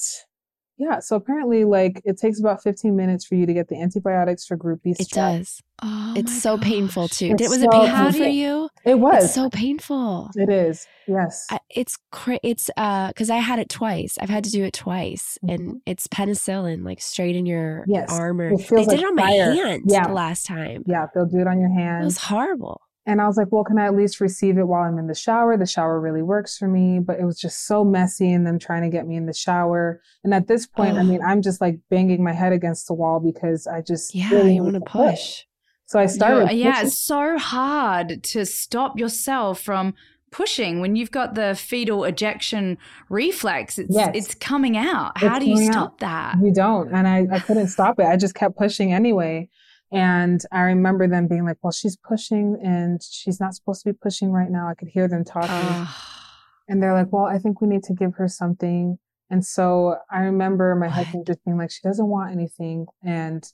Yeah. 0.78 1.00
So 1.00 1.16
apparently, 1.16 1.64
like, 1.64 2.02
it 2.06 2.18
takes 2.20 2.40
about 2.40 2.62
15 2.62 2.96
minutes 2.96 3.26
for 3.26 3.36
you 3.36 3.46
to 3.46 3.54
get 3.54 3.68
the 3.68 3.82
antibiotics 3.82 4.46
for 4.46 4.56
group 4.56 4.84
B 4.84 4.92
Strep. 4.94 5.02
It 5.02 5.10
does. 5.10 5.62
Oh 5.84 6.14
it's 6.18 6.32
my 6.32 6.38
so 6.40 6.58
painful 6.58 7.08
too. 7.08 7.28
It's 7.34 7.42
Did, 7.44 7.50
was 7.50 7.62
it 7.62 7.72
so 7.72 7.82
painful 7.82 8.12
for 8.14 8.28
you? 8.28 8.70
It 8.84 8.96
was. 9.00 9.26
It's 9.26 9.34
so 9.36 9.50
painful. 9.50 10.30
it 10.36 10.50
is. 10.50 10.88
Yes. 11.08 11.46
I, 11.52 11.60
it's 11.70 11.98
cra- 12.12 12.40
it's 12.42 12.70
uh 12.78 13.10
because 13.10 13.30
I 13.30 13.38
had 13.38 13.60
it 13.60 13.70
twice. 13.70 14.18
I've 14.20 14.30
had 14.30 14.44
to 14.46 14.50
do 14.50 14.64
it 14.64 14.74
twice, 14.74 15.38
Mhm. 15.46 15.54
and 15.54 15.82
it's 15.86 16.08
penicillin 16.08 16.84
like 16.84 17.00
straight 17.02 17.36
in 17.36 17.46
your 17.46 17.86
Yes. 17.88 18.10
arm. 18.12 18.42
Or 18.42 18.50
It 18.54 18.58
they 18.58 18.64
feels 18.64 18.88
did 18.88 19.00
it 19.02 19.06
on 19.06 19.16
my 19.16 19.30
hand 19.30 19.84
Yeah. 19.86 20.08
the 20.08 20.14
last 20.14 20.48
time. 20.48 20.84
yeah. 20.88 21.06
They'll 21.14 21.26
do 21.28 21.40
it 21.40 21.48
on 21.48 21.60
your 21.60 21.70
hand. 21.74 22.02
It 22.02 22.06
was 22.06 22.18
horrible. 22.18 22.82
And 23.08 23.22
I 23.22 23.26
was 23.28 23.38
like, 23.38 23.48
well, 23.52 23.64
can 23.64 23.80
I 23.80 23.86
at 23.86 23.96
least 23.96 24.20
receive 24.20 24.58
it 24.58 24.68
while 24.68 24.84
I'm 24.84 25.00
in 25.00 25.08
the 25.08 25.16
shower? 25.16 25.58
The 25.58 25.66
shower 25.66 26.00
really 26.00 26.22
works 26.22 26.58
for 26.58 26.68
me, 26.68 27.00
but 27.00 27.20
it 27.20 27.24
was 27.24 27.40
just 27.40 27.66
so 27.66 27.84
messy 27.84 28.32
and 28.34 28.46
them 28.46 28.60
trying 28.60 28.84
to 28.84 28.90
get 28.90 29.08
me 29.08 29.16
in 29.16 29.26
the 29.26 29.34
shower. 29.34 30.02
And 30.26 30.34
at 30.34 30.48
this 30.48 30.68
point, 30.68 30.98
I 30.98 31.04
mean, 31.04 31.22
I'm 31.26 31.42
just 31.42 31.62
like 31.62 31.80
banging 31.90 32.22
my 32.24 32.34
head 32.34 32.52
against 32.52 32.88
the 32.88 32.94
wall 32.94 33.20
because 33.22 33.66
I 33.66 33.82
just 33.82 34.14
Yeah, 34.14 34.30
really 34.32 34.56
you 34.56 34.64
want 34.64 34.76
to 34.76 34.82
push. 34.82 35.44
So 35.86 35.98
I 36.00 36.06
started. 36.06 36.52
You're- 36.52 36.64
uh, 36.68 36.72
yeah, 36.76 36.82
it's 36.84 36.98
so 37.02 37.38
hard 37.38 38.22
to 38.26 38.46
stop 38.46 39.00
yourself 39.00 39.62
from 39.62 39.94
pushing 40.30 40.82
when 40.82 40.98
you've 40.98 41.12
got 41.12 41.36
the 41.36 41.56
fetal 41.56 42.04
ejection 42.04 42.78
reflex. 43.10 43.80
It's 43.80 43.96
Yes. 43.96 44.12
it's 44.14 44.36
coming 44.36 44.76
out. 44.76 45.18
How 45.18 45.38
It's 45.38 45.46
do 45.46 45.50
you 45.50 45.56
coming 45.56 45.70
out. 45.70 45.74
stop 45.74 46.00
that? 46.02 46.36
You 46.44 46.52
don't. 46.54 46.94
And 46.94 47.08
I, 47.08 47.26
I 47.32 47.40
couldn't 47.40 47.68
stop 47.70 48.00
it. 48.02 48.06
I 48.06 48.18
just 48.18 48.36
kept 48.36 48.58
pushing 48.58 48.92
anyway. 48.92 49.48
And 49.92 50.42
I 50.52 50.62
remember 50.62 51.08
them 51.08 51.28
being 51.28 51.46
like, 51.46 51.58
well, 51.62 51.72
she's 51.72 51.96
pushing 51.96 52.58
and 52.64 53.02
she's 53.02 53.40
not 53.40 53.56
supposed 53.56 53.84
to 53.84 53.94
be 53.94 53.98
pushing 54.02 54.32
right 54.32 54.50
now. 54.50 54.68
I 54.68 54.74
could 54.74 54.90
hear 54.90 55.08
them 55.08 55.24
talking. 55.24 55.88
And 56.68 56.84
they're 56.84 56.94
like, 56.94 57.08
well, 57.12 57.26
I 57.26 57.38
think 57.38 57.62
we 57.62 57.68
need 57.68 57.84
to 57.84 57.94
give 57.94 58.16
her 58.16 58.28
something. 58.28 59.00
And 59.30 59.46
so 59.46 59.96
I 60.12 60.20
remember 60.20 60.76
my 60.76 60.88
What? 60.88 60.96
husband 60.96 61.26
just 61.28 61.44
being 61.46 61.58
like, 61.58 61.72
she 61.72 61.82
doesn't 61.84 62.08
want 62.08 62.32
anything. 62.32 62.88
And 63.02 63.50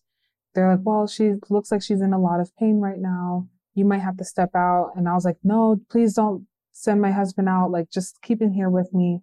they're 0.56 0.72
like, 0.72 0.84
well, 0.84 1.08
she 1.08 1.34
looks 1.50 1.72
like 1.72 1.82
she's 1.84 2.02
in 2.02 2.14
a 2.14 2.20
lot 2.20 2.40
of 2.40 2.56
pain 2.58 2.80
right 2.80 3.00
now. 3.00 3.48
You 3.76 3.86
might 3.86 4.02
have 4.02 4.18
to 4.18 4.26
step 4.26 4.56
out. 4.56 4.94
And 4.96 5.08
I 5.08 5.14
was 5.14 5.26
like, 5.26 5.38
no, 5.44 5.80
please 5.90 6.14
don't 6.14 6.48
send 6.72 7.02
my 7.02 7.12
husband 7.12 7.50
out. 7.50 7.72
Like, 7.72 7.92
just 7.92 8.22
keep 8.22 8.42
him 8.42 8.52
here 8.52 8.70
with 8.70 8.94
me. 8.94 9.22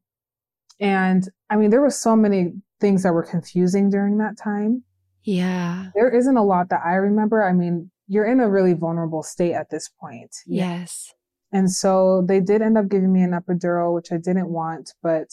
And 0.81 1.29
I 1.49 1.57
mean, 1.57 1.71
there 1.71 1.81
were 1.81 1.91
so 1.91 2.17
many 2.17 2.53
things 2.81 3.03
that 3.03 3.13
were 3.13 3.23
confusing 3.23 3.91
during 3.91 4.19
that 4.19 4.37
time. 4.37 4.85
Yeah. 5.23 5.87
There 5.95 6.11
isn't 6.15 6.37
a 6.37 6.45
lot 6.45 6.69
that 6.71 6.81
I 6.85 6.95
remember. 6.95 7.43
I 7.43 7.53
mean, 7.53 7.91
you're 8.09 8.27
in 8.27 8.41
a 8.41 8.49
really 8.49 8.75
vulnerable 8.75 9.23
state 9.23 9.55
at 9.55 9.71
this 9.71 9.89
point. 10.01 10.35
Yes. 10.47 11.13
And 11.53 11.71
so 11.71 12.25
they 12.27 12.41
did 12.41 12.63
end 12.63 12.79
up 12.79 12.89
giving 12.89 13.13
me 13.13 13.23
an 13.23 13.33
epidural, 13.33 13.95
which 13.95 14.13
I 14.13 14.17
didn't 14.17 14.49
want, 14.51 14.95
but 15.03 15.29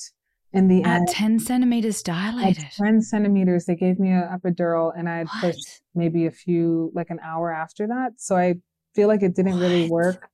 in 0.53 0.67
the 0.67 0.83
At 0.83 0.97
end, 1.01 1.07
10 1.09 1.39
centimeters 1.39 1.99
at 1.99 2.05
dilated. 2.05 2.65
10 2.75 3.01
centimeters, 3.01 3.65
they 3.65 3.75
gave 3.75 3.99
me 3.99 4.11
an 4.11 4.23
epidural 4.23 4.91
and 4.97 5.07
I 5.07 5.17
had 5.17 5.27
What? 5.27 5.41
pushed 5.53 5.81
maybe 5.93 6.25
a 6.25 6.31
few, 6.31 6.91
like 6.95 7.09
an 7.09 7.19
hour 7.23 7.51
after 7.53 7.85
that. 7.87 8.13
So 8.17 8.35
I 8.35 8.55
feel 8.95 9.07
like 9.07 9.21
it 9.21 9.35
didn't 9.35 9.59
really 9.59 9.89
work. 9.89 10.29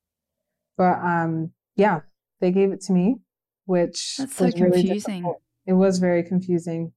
But 0.78 1.00
um, 1.04 1.52
yeah, 1.76 2.02
they 2.40 2.52
gave 2.52 2.72
it 2.72 2.82
to 2.82 2.94
me, 2.94 3.18
which 3.66 4.18
That's 4.18 4.36
so 4.36 4.46
really 4.46 4.54
confusing. 4.84 4.96
difficult. 5.16 5.42
It 5.66 5.74
was 5.74 6.00
very 6.00 6.24
confusing. 6.24 6.94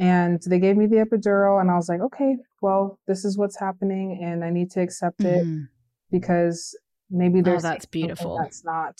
And 0.00 0.40
they 0.46 0.58
gave 0.58 0.76
me 0.78 0.86
the 0.86 0.96
epidural, 0.96 1.60
and 1.60 1.70
I 1.70 1.76
was 1.76 1.88
like, 1.88 2.00
okay, 2.00 2.38
well, 2.62 2.98
this 3.06 3.24
is 3.24 3.36
what's 3.36 3.58
happening, 3.60 4.18
and 4.24 4.42
I 4.42 4.48
need 4.50 4.70
to 4.72 4.80
accept 4.80 5.20
it 5.20 5.44
Mhm. 5.44 5.68
because 6.10 6.76
maybe 7.10 7.40
Oh, 7.40 7.42
there's 7.42 7.62
that's 7.62 7.84
beautiful. 7.86 8.36
That's 8.38 8.64
not 8.64 8.98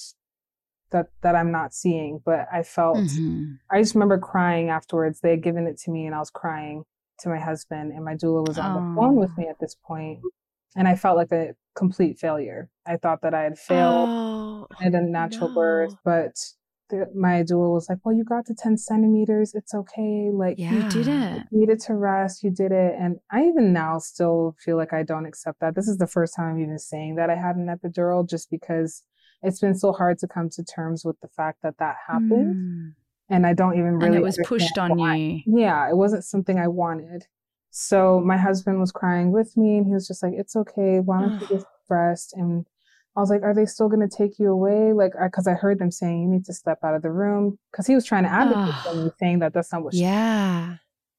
that 0.90 1.06
that 1.22 1.34
I'm 1.34 1.50
not 1.50 1.72
seeing, 1.72 2.20
but 2.24 2.46
I 2.52 2.62
felt 2.62 2.98
Mhm. 2.98 3.58
I 3.70 3.80
just 3.80 3.94
remember 3.94 4.18
crying 4.18 4.68
afterwards. 4.68 5.20
They 5.20 5.30
had 5.30 5.42
given 5.42 5.66
it 5.66 5.78
to 5.78 5.90
me, 5.90 6.04
and 6.06 6.14
I 6.14 6.18
was 6.18 6.30
crying 6.30 6.84
to 7.20 7.28
my 7.30 7.38
husband, 7.38 7.92
and 7.92 8.04
my 8.04 8.14
doula 8.14 8.46
was 8.46 8.58
on 8.58 8.74
the 8.74 8.82
phone 8.94 9.16
with 9.16 9.30
Oh. 9.38 9.40
me 9.40 9.48
at 9.48 9.58
this 9.58 9.74
point, 9.76 10.20
and 10.76 10.86
I 10.86 10.96
felt 10.96 11.16
like 11.16 11.32
a 11.32 11.54
complete 11.74 12.18
failure. 12.18 12.68
I 12.86 12.98
thought 12.98 13.22
that 13.22 13.32
I 13.34 13.42
had 13.44 13.58
failed 13.58 14.08
Oh, 14.10 14.66
at 14.84 14.94
a 14.94 15.00
natural 15.00 15.50
birth, 15.50 15.94
but 16.04 16.34
the, 16.90 17.06
my 17.14 17.42
doula 17.42 17.72
was 17.72 17.88
like, 17.88 17.98
"Well, 18.04 18.14
you 18.14 18.24
got 18.24 18.44
to 18.46 18.54
ten 18.54 18.76
centimeters. 18.76 19.54
It's 19.54 19.74
okay. 19.74 20.28
Like 20.32 20.58
Yeah. 20.58 20.72
You 20.74 20.88
did 20.90 21.08
it. 21.08 21.42
you 21.50 21.60
needed 21.60 21.80
to 21.86 21.94
rest. 21.94 22.42
You 22.44 22.50
did 22.50 22.72
it." 22.72 22.94
And 23.00 23.18
I 23.30 23.44
even 23.44 23.72
now 23.72 23.98
still 23.98 24.54
feel 24.64 24.76
like 24.76 24.92
I 24.92 25.02
don't 25.02 25.26
accept 25.26 25.60
that. 25.60 25.74
This 25.74 25.88
is 25.88 25.96
the 25.98 26.06
first 26.06 26.34
time 26.36 26.54
I'm 26.54 26.60
even 26.60 26.78
saying 26.78 27.14
that 27.16 27.30
I 27.30 27.36
had 27.36 27.56
an 27.56 27.66
epidural, 27.66 28.28
just 28.28 28.50
because 28.50 29.02
it's 29.42 29.60
been 29.60 29.74
so 29.74 29.92
hard 29.92 30.18
to 30.18 30.28
come 30.28 30.50
to 30.50 30.62
terms 30.62 31.04
with 31.04 31.18
the 31.20 31.28
fact 31.28 31.58
that 31.62 31.78
that 31.78 31.96
happened, 32.06 32.54
Mm. 32.56 32.94
and 33.30 33.46
I 33.46 33.54
don't 33.54 33.74
even 33.78 33.94
really. 33.94 34.06
And 34.08 34.16
it 34.16 34.22
was 34.22 34.38
pushed 34.44 34.76
on 34.76 34.98
why. 34.98 35.14
you. 35.16 35.40
Yeah, 35.46 35.88
it 35.88 35.96
wasn't 35.96 36.24
something 36.24 36.58
I 36.58 36.68
wanted. 36.68 37.26
So 37.70 38.20
my 38.20 38.36
husband 38.36 38.80
was 38.80 38.90
crying 38.92 39.30
with 39.30 39.56
me 39.56 39.78
and 39.78 39.86
he 39.86 39.92
was 39.92 40.06
just 40.08 40.22
like, 40.22 40.32
It's 40.36 40.56
okay. 40.56 40.98
Why 41.00 41.20
don't 41.20 41.40
you 41.40 41.46
just 41.46 41.66
rest? 41.88 42.34
And 42.36 42.66
I 43.16 43.20
was 43.20 43.30
like, 43.30 43.42
Are 43.42 43.54
they 43.54 43.66
still 43.66 43.88
going 43.88 44.06
to 44.08 44.16
take 44.16 44.38
you 44.38 44.50
away? 44.50 44.92
Like, 44.92 45.12
because 45.20 45.46
I, 45.46 45.52
heard 45.54 45.78
them 45.78 45.90
saying, 45.90 46.22
You 46.22 46.28
need 46.28 46.44
to 46.46 46.52
step 46.52 46.78
out 46.84 46.94
of 46.94 47.02
the 47.02 47.10
room. 47.10 47.58
Because 47.70 47.86
he 47.86 47.94
was 47.94 48.04
trying 48.04 48.24
to 48.24 48.30
advocate 48.30 48.74
for 48.82 48.94
me, 48.94 49.10
saying 49.18 49.40
that 49.40 49.52
that's 49.52 49.72
not 49.72 49.82
what 49.82 49.94
she 49.94 50.00
Yeah. 50.00 50.76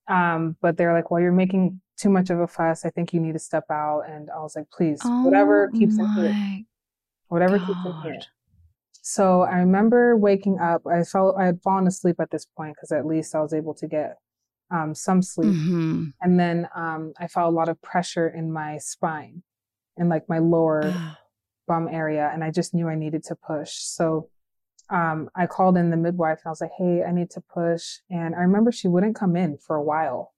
Um, 0.07 0.55
but 0.61 0.77
they're 0.77 0.93
like, 0.93 1.11
Well, 1.11 1.21
you're 1.21 1.31
making 1.31 1.81
too 1.97 2.09
much 2.09 2.29
of 2.29 2.39
a 2.39 2.47
fuss. 2.47 2.85
I 2.85 2.89
think 2.89 3.13
you 3.13 3.19
need 3.19 3.33
to 3.33 3.39
step 3.39 3.65
out. 3.69 4.03
And 4.09 4.29
I 4.35 4.39
was 4.39 4.55
like, 4.55 4.69
Please, 4.71 4.99
whatever 5.03 5.69
Oh 5.73 5.77
keeps 5.77 5.97
him 5.97 6.07
here. 6.15 6.63
Whatever 7.27 7.59
keeps 7.59 7.83
him 7.85 7.93
here. 8.03 8.19
So 9.03 9.41
I 9.41 9.57
remember 9.57 10.15
waking 10.15 10.59
up. 10.59 10.85
I 10.85 11.03
felt 11.03 11.35
I 11.37 11.45
had 11.45 11.61
fallen 11.61 11.87
asleep 11.87 12.17
at 12.19 12.29
this 12.29 12.45
point 12.45 12.75
because 12.75 12.91
at 12.91 13.05
least 13.05 13.33
I 13.35 13.41
was 13.41 13.53
able 13.53 13.73
to 13.75 13.87
get 13.87 14.17
um, 14.69 14.93
some 14.95 15.21
sleep. 15.21 15.53
Mhm. 15.53 16.13
And 16.21 16.39
then 16.39 16.67
um, 16.75 17.13
I 17.19 17.27
felt 17.27 17.51
a 17.51 17.55
lot 17.55 17.67
of 17.67 17.81
pressure 17.81 18.27
in 18.29 18.51
my 18.51 18.77
spine 18.77 19.43
and 19.97 20.07
like 20.07 20.29
my 20.29 20.39
lower 20.39 20.93
bum 21.67 21.87
area. 21.89 22.29
And 22.33 22.43
I 22.43 22.51
just 22.51 22.73
knew 22.73 22.87
I 22.87 22.95
needed 22.95 23.23
to 23.25 23.35
push. 23.35 23.73
So 23.73 24.29
um, 24.89 25.29
I 25.35 25.47
called 25.47 25.77
in 25.77 25.89
the 25.89 25.97
midwife 25.97 26.39
and 26.43 26.47
I 26.47 26.49
was 26.49 26.61
like, 26.61 26.71
hey, 26.77 27.03
I 27.03 27.11
need 27.11 27.29
to 27.31 27.41
push. 27.41 27.99
And 28.09 28.35
I 28.35 28.39
remember 28.39 28.71
she 28.71 28.87
wouldn't 28.87 29.15
come 29.15 29.35
in 29.35 29.57
for 29.57 29.75
a 29.75 29.83
while. 29.83 30.33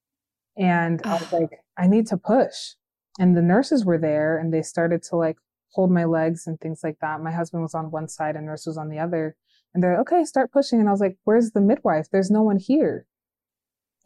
And 0.58 1.02
I 1.06 1.14
was 1.14 1.34
like, 1.34 1.50
I 1.78 1.88
need 1.88 2.08
to 2.08 2.18
push. 2.18 2.76
And 3.20 3.36
the 3.36 3.42
nurses 3.42 3.86
were 3.86 3.98
there 3.98 4.38
and 4.38 4.54
they 4.54 4.62
started 4.62 5.02
to 5.04 5.16
like 5.16 5.38
hold 5.72 5.92
my 5.92 6.06
legs 6.06 6.46
and 6.46 6.60
things 6.60 6.82
like 6.84 6.98
that. 7.02 7.22
My 7.22 7.32
husband 7.32 7.64
was 7.64 7.74
on 7.74 7.90
one 7.90 8.08
side 8.08 8.36
and 8.36 8.46
nurse 8.46 8.68
was 8.68 8.78
on 8.78 8.90
the 8.90 9.00
other. 9.00 9.36
And 9.74 9.82
they're 9.82 9.98
like, 9.98 10.14
okay, 10.14 10.24
start 10.24 10.52
pushing. 10.52 10.80
And 10.80 10.88
I 10.88 10.92
was 10.92 11.02
like, 11.02 11.18
where's 11.24 11.52
the 11.52 11.62
midwife? 11.62 12.08
There's 12.12 12.30
no 12.30 12.44
one 12.44 12.60
here. 12.60 13.08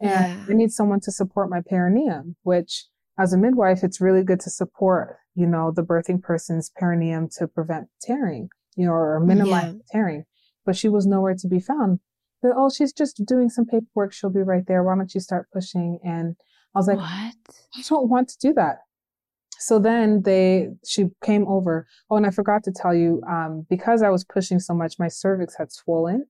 And 0.00 0.10
Yeah. 0.10 0.44
I 0.48 0.52
need 0.54 0.72
someone 0.72 1.00
to 1.00 1.12
support 1.12 1.50
my 1.50 1.60
perineum, 1.60 2.36
which 2.42 2.86
as 3.18 3.32
a 3.32 3.38
midwife, 3.38 3.82
it's 3.82 4.00
really 4.00 4.22
good 4.22 4.40
to 4.40 4.50
support, 4.50 5.18
you 5.38 5.46
know, 5.46 5.70
the 5.70 5.82
birthing 5.82 6.20
person's 6.20 6.70
perineum 6.76 7.28
to 7.38 7.46
prevent 7.46 7.86
tearing, 8.02 8.48
you 8.76 8.86
know, 8.86 8.92
or 8.92 9.20
minimize 9.20 9.74
tearing. 9.92 10.24
But 10.66 10.74
she 10.76 10.88
was 10.88 11.06
nowhere 11.06 11.36
to 11.36 11.48
be 11.48 11.60
found. 11.60 12.00
But, 12.42 12.52
oh, 12.56 12.70
she's 12.70 12.92
just 12.92 13.24
doing 13.24 13.48
some 13.48 13.64
paperwork. 13.64 14.12
She'll 14.12 14.30
be 14.30 14.42
right 14.42 14.64
there. 14.66 14.82
Why 14.82 14.96
don't 14.96 15.14
you 15.14 15.20
start 15.20 15.46
pushing? 15.52 16.00
And 16.04 16.34
I 16.74 16.78
was 16.80 16.88
like, 16.88 16.98
what? 16.98 17.34
I 17.76 17.82
don't 17.88 18.08
want 18.08 18.28
to 18.30 18.38
do 18.40 18.52
that. 18.54 18.78
So 19.60 19.78
then 19.78 20.22
they, 20.22 20.68
she 20.84 21.06
came 21.24 21.46
over. 21.48 21.86
Oh, 22.10 22.16
and 22.16 22.26
I 22.26 22.30
forgot 22.30 22.64
to 22.64 22.72
tell 22.72 22.94
you, 22.94 23.22
um, 23.28 23.64
because 23.70 24.02
I 24.02 24.08
was 24.10 24.24
pushing 24.24 24.58
so 24.60 24.74
much, 24.74 24.98
my 24.98 25.08
cervix 25.08 25.56
had 25.56 25.70
swollen 25.72 26.26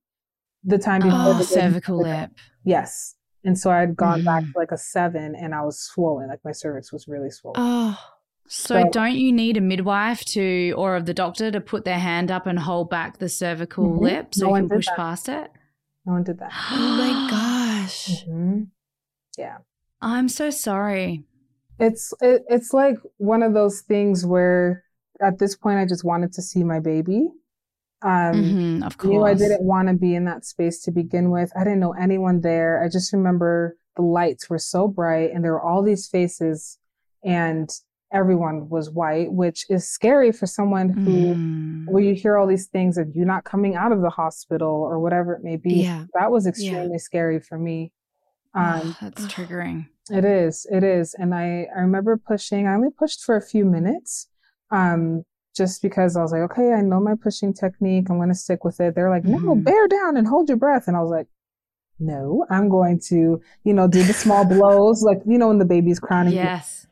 the 0.65 0.79
time 0.79 1.03
before 1.03 1.35
Oh, 1.35 1.39
the 1.39 1.45
cervical 1.45 2.03
lip. 2.03 2.31
Yes. 2.65 3.15
And 3.45 3.59
so 3.59 3.71
I 3.71 3.81
had 3.81 3.97
gone 3.97 4.25
back 4.25 4.43
Mhm. 4.45 4.53
to 4.53 4.59
like 4.59 4.73
a 4.73 4.79
seven 4.79 5.35
and 5.35 5.55
I 5.55 5.63
was 5.63 5.81
swollen. 5.81 6.29
Like 6.29 6.41
my 6.45 6.53
cervix 6.53 6.93
was 6.93 7.07
really 7.09 7.31
swollen. 7.31 7.61
Oh, 7.61 7.99
So, 8.49 8.83
So- 8.83 8.91
don't 8.91 9.15
you 9.15 9.31
need 9.33 9.57
a 9.57 9.61
midwife 9.61 10.25
to 10.27 10.73
or 10.77 10.97
of 10.97 11.05
the 11.07 11.15
doctor 11.15 11.51
to 11.51 11.61
put 11.61 11.85
their 11.85 11.99
hand 11.99 12.31
up 12.31 12.47
and 12.47 12.59
hold 12.59 12.89
back 12.91 13.19
the 13.19 13.29
cervical 13.29 13.85
Mhm. 13.93 14.01
lip 14.01 14.35
so 14.35 14.47
No 14.49 14.55
you 14.57 14.63
can 14.63 14.69
push 14.77 14.87
that. 14.87 14.97
past 14.97 15.29
it? 15.29 15.51
no 16.07 16.15
one 16.15 16.23
did 16.23 16.39
that. 16.39 16.51
oh 16.73 16.97
my 16.97 17.31
gosh. 17.31 18.25
Mhm. 18.27 18.69
Yeah. 19.37 19.59
I'm 20.01 20.29
so 20.31 20.49
sorry. 20.49 21.25
It's, 21.79 22.15
it, 22.23 22.45
it's 22.49 22.73
like 22.73 22.97
one 23.19 23.43
of 23.43 23.53
those 23.53 23.83
things 23.83 24.25
where 24.25 24.85
at 25.21 25.39
this 25.39 25.55
point 25.55 25.79
I 25.79 25.85
just 25.85 26.05
wanted 26.05 26.33
to 26.33 26.43
see 26.43 26.65
my 26.65 26.81
baby. 26.81 27.29
Um, 28.01 28.81
Mhm, 28.81 28.87
of 28.87 29.05
knew 29.05 29.25
I 29.25 29.35
didn't 29.35 29.63
want 29.63 29.89
to 29.89 29.95
be 29.95 30.15
in 30.15 30.25
that 30.27 30.45
space 30.47 30.81
to 30.85 30.91
begin 30.93 31.31
with. 31.31 31.53
I 31.57 31.65
didn't 31.65 31.81
know 31.81 31.93
anyone 31.93 32.41
there. 32.41 32.83
I 32.83 32.89
just 32.89 33.13
remember 33.13 33.77
the 33.97 34.03
lights 34.03 34.49
were 34.49 34.59
so 34.59 34.87
bright 34.89 35.33
and 35.35 35.45
there 35.45 35.53
were 35.53 35.61
all 35.63 35.83
these 35.83 36.07
faces 36.09 36.79
and 37.25 37.69
everyone 38.13 38.69
was 38.69 38.91
white, 38.91 39.33
which 39.33 39.67
is 39.69 39.87
scary 39.89 40.33
for 40.33 40.47
someone 40.47 40.89
who, 40.89 41.35
Mhm. 41.35 41.87
where 41.93 42.03
you 42.03 42.15
hear 42.15 42.37
all 42.37 42.47
these 42.47 42.67
things 42.67 42.97
of 42.99 43.15
you 43.15 43.25
not 43.25 43.45
coming 43.45 43.75
out 43.77 43.93
of 43.93 44.01
the 44.01 44.11
hospital 44.11 44.71
or 44.71 44.99
whatever 44.99 45.35
it 45.35 45.43
may 45.45 45.57
be. 45.57 45.83
Yeah. 45.83 46.05
That 46.15 46.31
was 46.31 46.47
extremely 46.47 46.99
scary 46.99 47.39
for 47.41 47.59
me. 47.59 47.93
Um, 48.55 48.81
Ugh, 48.83 48.95
that's 49.03 49.27
triggering. 49.27 49.87
it 50.11 50.25
is. 50.25 50.67
It 50.71 50.83
is. 50.83 51.15
And 51.15 51.35
I, 51.35 51.69
I 51.77 51.81
remember 51.81 52.17
pushing. 52.17 52.67
I 52.67 52.75
only 52.75 52.91
pushed 52.91 53.23
for 53.25 53.37
a 53.37 53.43
few 53.43 53.65
minutes. 53.65 54.29
Um, 54.71 55.25
just 55.55 55.83
because 55.83 56.17
I 56.17 56.23
was 56.23 56.31
like, 56.33 56.43
okay, 56.43 56.73
I 56.73 56.81
know 56.83 57.01
my 57.01 57.15
pushing 57.21 57.53
technique. 57.53 58.09
I'm 58.11 58.17
going 58.17 58.29
to 58.29 58.35
stick 58.35 58.65
with 58.65 58.81
it. 58.81 58.95
They're 58.95 59.11
like, 59.11 59.25
no, 59.25 59.39
Mhm. 59.39 59.65
bear 59.65 59.89
down 59.89 60.17
and 60.17 60.27
hold 60.27 60.49
your 60.49 60.57
breath. 60.59 60.87
And 60.89 60.97
I 60.97 61.01
was 61.03 61.11
like, 61.11 61.27
no, 61.99 62.47
I'm 62.49 62.69
going 62.69 63.01
to, 63.09 63.41
you 63.65 63.75
know, 63.75 63.89
do 63.89 64.03
the 64.05 64.13
small 64.13 64.45
blows, 64.49 65.03
like, 65.03 65.21
you 65.27 65.37
know, 65.37 65.49
when 65.49 65.59
the 65.59 65.65
baby's 65.65 65.99
crowning. 65.99 66.35
Yes. 66.35 66.87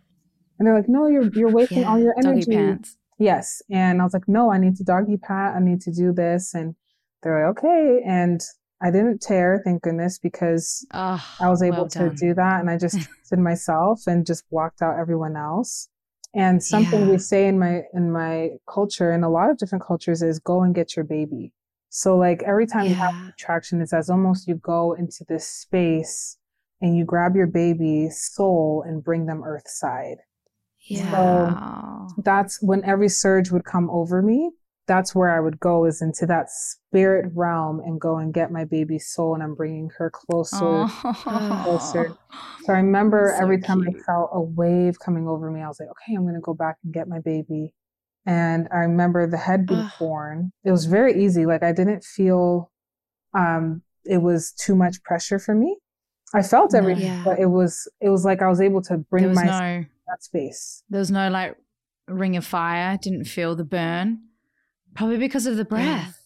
And 0.59 0.67
they're 0.67 0.75
like, 0.75 0.89
no, 0.89 1.07
you're, 1.07 1.29
you're 1.35 1.51
wasting 1.51 1.85
all 1.85 1.99
Yeah, 1.99 2.05
your 2.05 2.15
Doggy 2.21 2.29
energy. 2.29 2.51
pants. 2.53 2.97
Yes. 3.19 3.63
And 3.71 4.01
I 4.01 4.05
was 4.05 4.13
like, 4.15 4.29
no, 4.29 4.51
I 4.53 4.59
need 4.59 4.77
to 4.77 4.85
doggy 4.85 5.17
pat. 5.17 5.55
I 5.57 5.61
need 5.61 5.81
to 5.83 5.93
do 5.93 6.13
this. 6.13 6.55
And 6.55 6.75
they're 7.23 7.47
like, 7.49 7.59
okay. 7.59 8.03
And 8.07 8.41
I 8.83 8.91
didn't 8.91 9.23
tear, 9.23 9.63
thank 9.65 9.83
goodness, 9.83 10.19
because 10.19 10.87
Oh, 10.93 11.23
I 11.41 11.49
was 11.49 11.63
able 11.63 11.79
well 11.79 11.89
to 11.89 12.11
do 12.11 12.35
that 12.35 12.61
and 12.61 12.69
I 12.69 12.77
just 12.77 12.99
did 13.31 13.39
myself 13.39 14.03
and 14.07 14.27
just 14.27 14.49
blocked 14.51 14.83
out 14.83 14.99
everyone 14.99 15.35
else. 15.37 15.89
And 16.35 16.63
something 16.63 17.01
Yeah. 17.01 17.09
we 17.13 17.19
say 17.19 17.49
in 17.49 17.59
my 17.59 17.83
in 17.95 18.13
my 18.13 18.51
culture 18.71 19.11
and 19.11 19.25
a 19.25 19.31
lot 19.31 19.49
of 19.51 19.57
different 19.57 19.85
cultures 19.87 20.21
is 20.23 20.39
go 20.39 20.63
and 20.63 20.75
get 20.75 20.95
your 20.95 21.05
baby. 21.07 21.53
So 21.89 22.19
like 22.19 22.43
every 22.43 22.67
time 22.67 22.85
you 22.85 22.95
have 22.97 23.15
attraction, 23.31 23.81
it's 23.81 23.95
as 23.95 24.11
almost 24.11 24.47
you 24.47 24.57
go 24.57 24.93
into 24.93 25.25
this 25.27 25.47
space 25.49 26.37
and 26.83 26.95
you 26.95 27.07
grab 27.07 27.35
your 27.35 27.47
baby's 27.47 28.21
soul 28.35 28.85
and 28.87 29.03
bring 29.03 29.25
them 29.25 29.43
earth 29.43 29.67
side. 29.69 30.19
Yeah. 30.89 31.13
Wow. 31.13 32.09
That's 32.19 32.63
when 32.63 32.85
every 32.85 33.09
surge 33.09 33.51
would 33.51 33.65
come 33.65 33.91
over 33.91 34.23
me. 34.23 34.51
That's 34.87 35.15
where 35.17 35.37
I 35.37 35.41
would 35.41 35.59
go 35.59 35.85
is 35.85 36.01
into 36.01 36.27
that 36.27 36.47
spirit 36.49 37.33
realm 37.35 37.81
and 37.81 38.01
go 38.01 38.19
and 38.19 38.33
get 38.33 38.53
my 38.53 38.65
baby's 38.65 39.09
soul 39.13 39.35
and 39.35 39.43
I'm 39.43 39.57
bringing 39.57 39.91
her 39.99 40.11
closer 40.11 40.87
closer. 41.13 42.17
So 42.65 42.73
I 42.73 42.77
remember 42.77 43.33
So 43.37 43.43
every 43.43 43.61
time 43.61 43.83
I 43.83 43.93
felt 44.07 44.31
a 44.33 44.41
wave 44.41 44.99
coming 45.01 45.27
over 45.27 45.51
me, 45.51 45.61
I 45.61 45.67
was 45.69 45.81
like, 45.81 45.89
okay, 45.91 46.15
I'm 46.15 46.23
going 46.23 46.35
to 46.35 46.41
go 46.41 46.55
back 46.55 46.77
and 46.85 46.95
get 46.95 47.09
my 47.09 47.19
baby. 47.19 47.75
And 48.27 48.69
I 48.73 48.79
remember 48.79 49.27
the 49.29 49.37
head 49.37 49.67
being 49.67 49.91
born. 49.99 50.53
It 50.65 50.71
was 50.71 50.85
very 50.87 51.25
easy. 51.25 51.47
Like 51.47 51.63
I 51.65 51.73
didn't 51.73 52.05
feel 52.05 52.71
um, 53.35 53.83
it 54.05 54.19
was 54.19 54.53
too 54.53 54.77
much 54.77 55.03
pressure 55.03 55.39
for 55.41 55.55
me. 55.55 55.77
I 56.35 56.43
felt 56.43 56.73
No. 56.73 56.79
everything, 56.79 57.05
Yeah. 57.07 57.23
but 57.25 57.39
it 57.41 57.47
was 57.47 57.89
it 58.01 58.09
was 58.09 58.25
like 58.25 58.41
I 58.43 58.49
was 58.49 58.61
able 58.61 58.83
to 58.83 58.99
bring 58.99 59.33
myself 59.35 59.61
no 59.63 59.85
that 60.09 60.23
space. 60.23 60.83
there 60.91 60.99
was 61.01 61.11
no 61.11 61.29
like 61.29 61.57
ring 62.09 62.37
of 62.37 62.45
fire, 62.45 62.99
didn't 63.01 63.25
feel 63.25 63.57
the 63.57 63.65
burn. 63.65 64.21
Probably 64.95 65.19
because 65.19 65.47
of 65.47 65.57
the 65.57 65.65
breath. 65.65 66.19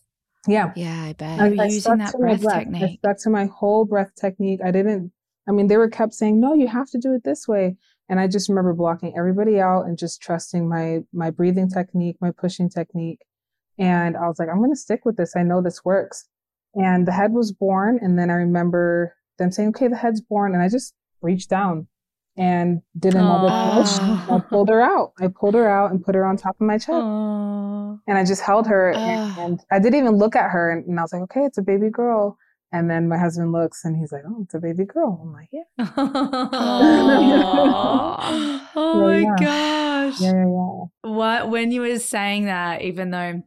Yeah. 0.46 0.72
Yeah, 0.76 1.02
I 1.04 1.12
bet. 1.14 1.40
I- 1.40 1.46
I, 1.46 1.48
were 1.50 1.62
I 1.62 1.66
using 1.66 1.98
that 1.98 2.12
to 2.12 2.18
my 2.18 2.26
breath 2.28 2.42
breath. 2.42 2.56
I 2.56 2.58
technique. 2.64 2.98
stuck 3.00 3.18
to 3.22 3.30
my 3.30 3.46
whole 3.46 3.84
breath 3.84 4.12
technique. 4.18 4.60
I 4.64 4.70
didn't, 4.70 5.12
I 5.48 5.52
mean, 5.52 5.66
they 5.66 5.76
were 5.76 5.88
kept 5.88 6.14
saying, 6.14 6.40
no, 6.40 6.54
you 6.54 6.68
have 6.68 6.88
to 6.90 6.98
do 6.98 7.14
it 7.14 7.24
this 7.24 7.48
way. 7.48 7.76
And 8.08 8.18
I 8.20 8.26
just 8.26 8.48
remember 8.48 8.72
blocking 8.74 9.14
everybody 9.16 9.60
out 9.60 9.82
and 9.86 9.98
just 9.98 10.20
trusting 10.22 10.68
my, 10.68 11.00
my 11.12 11.30
breathing 11.30 11.68
technique, 11.68 12.16
my 12.20 12.30
pushing 12.30 12.68
technique. 12.68 13.20
And 13.78 14.16
I 14.16 14.26
was 14.28 14.38
like, 14.38 14.48
I'm 14.48 14.58
going 14.58 14.70
to 14.72 14.76
stick 14.76 15.04
with 15.04 15.16
this. 15.16 15.34
I 15.36 15.42
know 15.42 15.62
this 15.62 15.84
works. 15.84 16.28
And 16.74 17.06
the 17.06 17.12
head 17.12 17.32
was 17.32 17.52
born. 17.52 17.98
And 18.02 18.18
then 18.18 18.30
I 18.30 18.34
remember 18.34 19.16
them 19.38 19.50
saying, 19.50 19.70
okay, 19.70 19.88
the 19.88 19.96
head's 19.96 20.20
born. 20.20 20.54
And 20.54 20.62
I 20.62 20.68
just 20.68 20.94
reached 21.22 21.50
down 21.50 21.86
and 22.40 22.80
did 22.98 23.14
another. 23.14 23.48
Oh. 23.50 24.26
I 24.30 24.38
pulled 24.48 24.70
her 24.70 24.80
out. 24.80 25.12
I 25.20 25.28
pulled 25.28 25.54
her 25.54 25.68
out 25.68 25.90
and 25.90 26.02
put 26.02 26.14
her 26.14 26.24
on 26.24 26.36
top 26.38 26.56
of 26.58 26.66
my 26.66 26.78
chest. 26.78 26.90
Oh. 26.90 28.00
And 28.08 28.16
I 28.16 28.24
just 28.24 28.40
held 28.40 28.66
her 28.66 28.92
and, 28.92 29.38
and 29.38 29.60
I 29.70 29.78
didn't 29.78 29.98
even 30.00 30.16
look 30.16 30.34
at 30.34 30.50
her. 30.50 30.70
And, 30.70 30.86
and 30.86 30.98
I 30.98 31.02
was 31.02 31.12
like, 31.12 31.22
okay, 31.22 31.42
it's 31.44 31.58
a 31.58 31.62
baby 31.62 31.90
girl. 31.90 32.38
And 32.72 32.88
then 32.88 33.08
my 33.08 33.18
husband 33.18 33.52
looks 33.52 33.84
and 33.84 33.96
he's 33.96 34.10
like, 34.12 34.22
oh, 34.26 34.42
it's 34.42 34.54
a 34.54 34.58
baby 34.58 34.84
girl. 34.86 35.20
I'm 35.22 35.32
like, 35.32 35.48
yeah. 35.52 35.64
oh, 37.42 38.68
oh 38.76 39.00
my 39.00 39.18
Yeah. 39.18 39.36
gosh. 39.38 40.20
Yeah, 40.20 40.32
yeah, 40.32 40.46
yeah. 40.46 40.84
What 41.12 41.50
when 41.50 41.72
you 41.72 41.82
were 41.82 41.98
saying 41.98 42.46
that, 42.46 42.82
even 42.82 43.10
though 43.10 43.42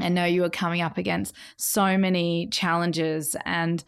I 0.00 0.08
know 0.08 0.24
you 0.24 0.40
were 0.42 0.50
coming 0.50 0.80
up 0.80 0.98
against 0.98 1.34
so 1.56 1.96
many 1.96 2.48
challenges 2.48 3.36
and 3.44 3.84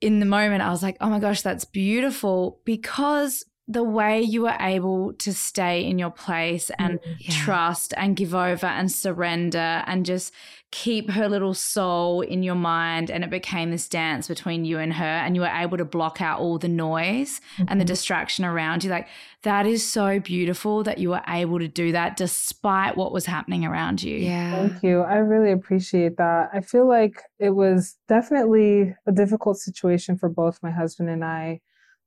in 0.00 0.20
the 0.20 0.26
moment 0.26 0.62
I 0.62 0.70
was 0.70 0.82
like, 0.82 0.96
oh 1.00 1.10
my 1.10 1.18
gosh, 1.20 1.42
that's 1.42 1.64
beautiful 1.64 2.60
because 2.64 3.44
the 3.70 3.84
way 3.84 4.20
you 4.20 4.42
were 4.42 4.56
able 4.58 5.12
to 5.12 5.32
stay 5.32 5.84
in 5.84 5.96
your 5.96 6.10
place 6.10 6.70
and 6.78 6.98
Yeah. 7.18 7.30
trust 7.44 7.94
and 7.96 8.16
give 8.16 8.34
over 8.34 8.66
and 8.66 8.90
surrender 8.90 9.84
and 9.86 10.04
just 10.04 10.34
keep 10.72 11.10
her 11.10 11.28
little 11.28 11.54
soul 11.54 12.20
in 12.20 12.42
your 12.42 12.54
mind. 12.56 13.10
And 13.10 13.22
it 13.22 13.30
became 13.30 13.70
this 13.70 13.88
dance 13.88 14.26
between 14.26 14.64
you 14.64 14.78
and 14.78 14.92
her, 14.94 15.04
and 15.04 15.36
you 15.36 15.42
were 15.42 15.46
able 15.64 15.76
to 15.78 15.84
block 15.84 16.20
out 16.20 16.40
all 16.40 16.58
the 16.58 16.68
noise 16.68 17.40
and 17.68 17.80
the 17.80 17.84
Mhm. 17.84 17.88
distraction 17.88 18.44
around 18.44 18.82
you. 18.82 18.90
Like, 18.90 19.06
that 19.42 19.66
is 19.66 19.88
so 19.88 20.18
beautiful 20.18 20.82
that 20.82 20.98
you 20.98 21.10
were 21.10 21.22
able 21.28 21.58
to 21.60 21.68
do 21.68 21.92
that 21.92 22.16
despite 22.16 22.96
what 22.96 23.12
was 23.12 23.26
happening 23.26 23.64
around 23.64 24.02
you. 24.02 24.16
Yeah. 24.16 24.50
Thank 24.68 24.82
you. 24.82 25.00
I 25.02 25.16
really 25.18 25.52
appreciate 25.52 26.16
that. 26.16 26.50
I 26.52 26.60
feel 26.60 26.86
like 26.88 27.22
it 27.38 27.50
was 27.50 27.96
definitely 28.08 28.94
a 29.06 29.12
difficult 29.12 29.58
situation 29.58 30.16
for 30.18 30.28
both 30.28 30.60
my 30.62 30.70
husband 30.72 31.08
and 31.08 31.24
I. 31.24 31.60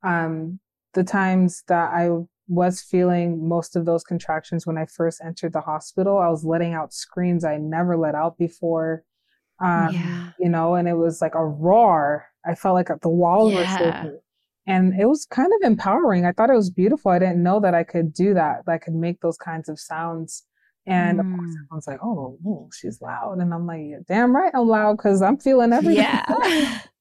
Um, 0.04 0.60
the 0.94 1.04
times 1.04 1.64
that 1.68 1.92
I 1.94 2.10
was 2.48 2.82
feeling 2.82 3.48
most 3.48 3.76
of 3.76 3.86
those 3.86 4.04
contractions 4.04 4.68
when 4.68 4.78
I 4.78 4.86
first 4.86 5.22
entered 5.26 5.54
the 5.54 5.62
hospital, 5.62 6.18
I 6.20 6.28
was 6.30 6.44
letting 6.44 6.74
out 6.74 6.94
screams 6.94 7.44
I 7.46 7.58
never 7.58 7.96
let 7.98 8.16
out 8.16 8.38
before. 8.38 9.04
Um, 9.60 9.94
Yeah. 9.94 10.30
you 10.40 10.50
know, 10.50 10.76
and 10.76 10.88
it 10.88 10.96
was 10.96 11.22
like 11.22 11.36
a 11.36 11.46
roar. 11.46 12.26
I 12.46 12.56
felt 12.56 12.76
like 12.76 12.90
the 13.02 13.10
walls 13.10 13.54
were 13.54 13.66
shaking. 13.66 14.20
And 14.68 15.00
it 15.00 15.06
was 15.06 15.26
kind 15.26 15.52
of 15.54 15.66
empowering. 15.70 16.26
I 16.26 16.32
thought 16.32 16.50
it 16.50 16.56
was 16.56 16.70
beautiful. 16.70 17.12
I 17.12 17.20
didn't 17.20 17.44
know 17.44 17.60
that 17.62 17.74
I 17.74 17.84
could 17.84 18.14
do 18.14 18.34
that, 18.34 18.66
that 18.66 18.72
I 18.72 18.78
could 18.78 18.94
make 18.94 19.20
those 19.22 19.38
kinds 19.38 19.68
of 19.70 19.80
sounds. 19.80 20.46
And 20.86 21.20
of 21.22 21.26
course, 21.26 21.50
Mm. 21.50 21.64
everyone's 21.66 21.88
like, 21.88 22.00
oh, 22.04 22.38
ooh, 22.46 22.70
she's 22.74 23.02
loud. 23.02 23.40
And 23.40 23.54
I'm 23.54 23.66
like, 23.66 23.82
yeah, 23.86 23.98
damn 24.08 24.36
right, 24.36 24.52
I'm 24.54 24.68
loud 24.68 24.98
because 24.98 25.22
I'm 25.22 25.38
feeling 25.38 25.72
everything. 25.74 26.04
Yeah. 26.04 26.80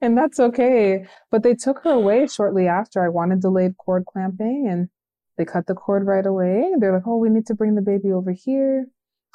and 0.00 0.16
that's 0.16 0.40
okay. 0.40 1.06
But 1.30 1.42
they 1.42 1.54
took 1.54 1.80
her 1.84 1.90
away 1.90 2.26
shortly 2.26 2.68
after. 2.68 3.04
I 3.04 3.08
wanted 3.08 3.40
delayed 3.40 3.76
cord 3.76 4.04
clamping 4.06 4.68
and 4.68 4.88
they 5.36 5.44
cut 5.44 5.66
the 5.66 5.74
cord 5.74 6.06
right 6.06 6.26
away. 6.26 6.72
They're 6.78 6.92
like, 6.92 7.06
oh, 7.06 7.16
we 7.16 7.30
need 7.30 7.46
to 7.46 7.54
bring 7.54 7.74
the 7.74 7.82
baby 7.82 8.12
over 8.12 8.32
here. 8.32 8.86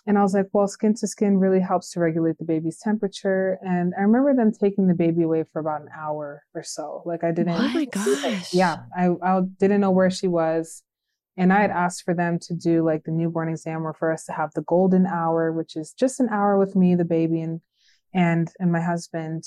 And 0.06 0.18
I 0.18 0.22
was 0.22 0.34
like, 0.34 0.48
well, 0.52 0.68
skin 0.68 0.94
to 0.96 1.08
skin 1.08 1.38
really 1.38 1.62
helps 1.62 1.92
to 1.92 2.02
regulate 2.02 2.38
the 2.38 2.44
baby's 2.44 2.78
temperature. 2.78 3.58
And 3.62 3.94
I 3.98 4.02
remember 4.02 4.36
them 4.36 4.52
taking 4.52 4.88
the 4.88 4.94
baby 4.94 5.24
away 5.24 5.46
for 5.52 5.60
about 5.60 5.82
an 5.82 5.88
hour 5.98 6.44
or 6.54 6.64
so. 6.64 7.04
Like 7.06 7.24
I 7.24 7.32
didn't. 7.32 7.54
Oh 7.54 7.70
my 7.70 7.86
gosh. 7.86 8.54
Yeah, 8.54 8.80
I, 8.96 9.12
I 9.24 9.42
didn't 9.60 9.80
know 9.80 9.92
where 9.92 10.10
she 10.10 10.28
was. 10.28 10.84
And 11.38 11.54
I 11.54 11.62
had 11.62 11.72
asked 11.72 12.04
for 12.04 12.14
them 12.14 12.38
to 12.44 12.54
do 12.54 12.86
like 12.86 13.06
the 13.06 13.12
newborn 13.12 13.50
exam 13.50 13.88
or 13.88 13.94
for 13.94 14.12
us 14.12 14.26
to 14.26 14.34
have 14.34 14.52
the 14.54 14.62
golden 14.62 15.08
hour, 15.08 15.52
which 15.52 15.76
is 15.76 15.94
just 15.94 16.20
an 16.20 16.28
hour 16.30 16.60
with 16.60 16.76
me, 16.76 16.96
the 16.96 17.06
baby, 17.06 17.42
and 17.42 17.62
and 18.14 18.50
and 18.60 18.72
my 18.72 18.82
husband. 18.82 19.44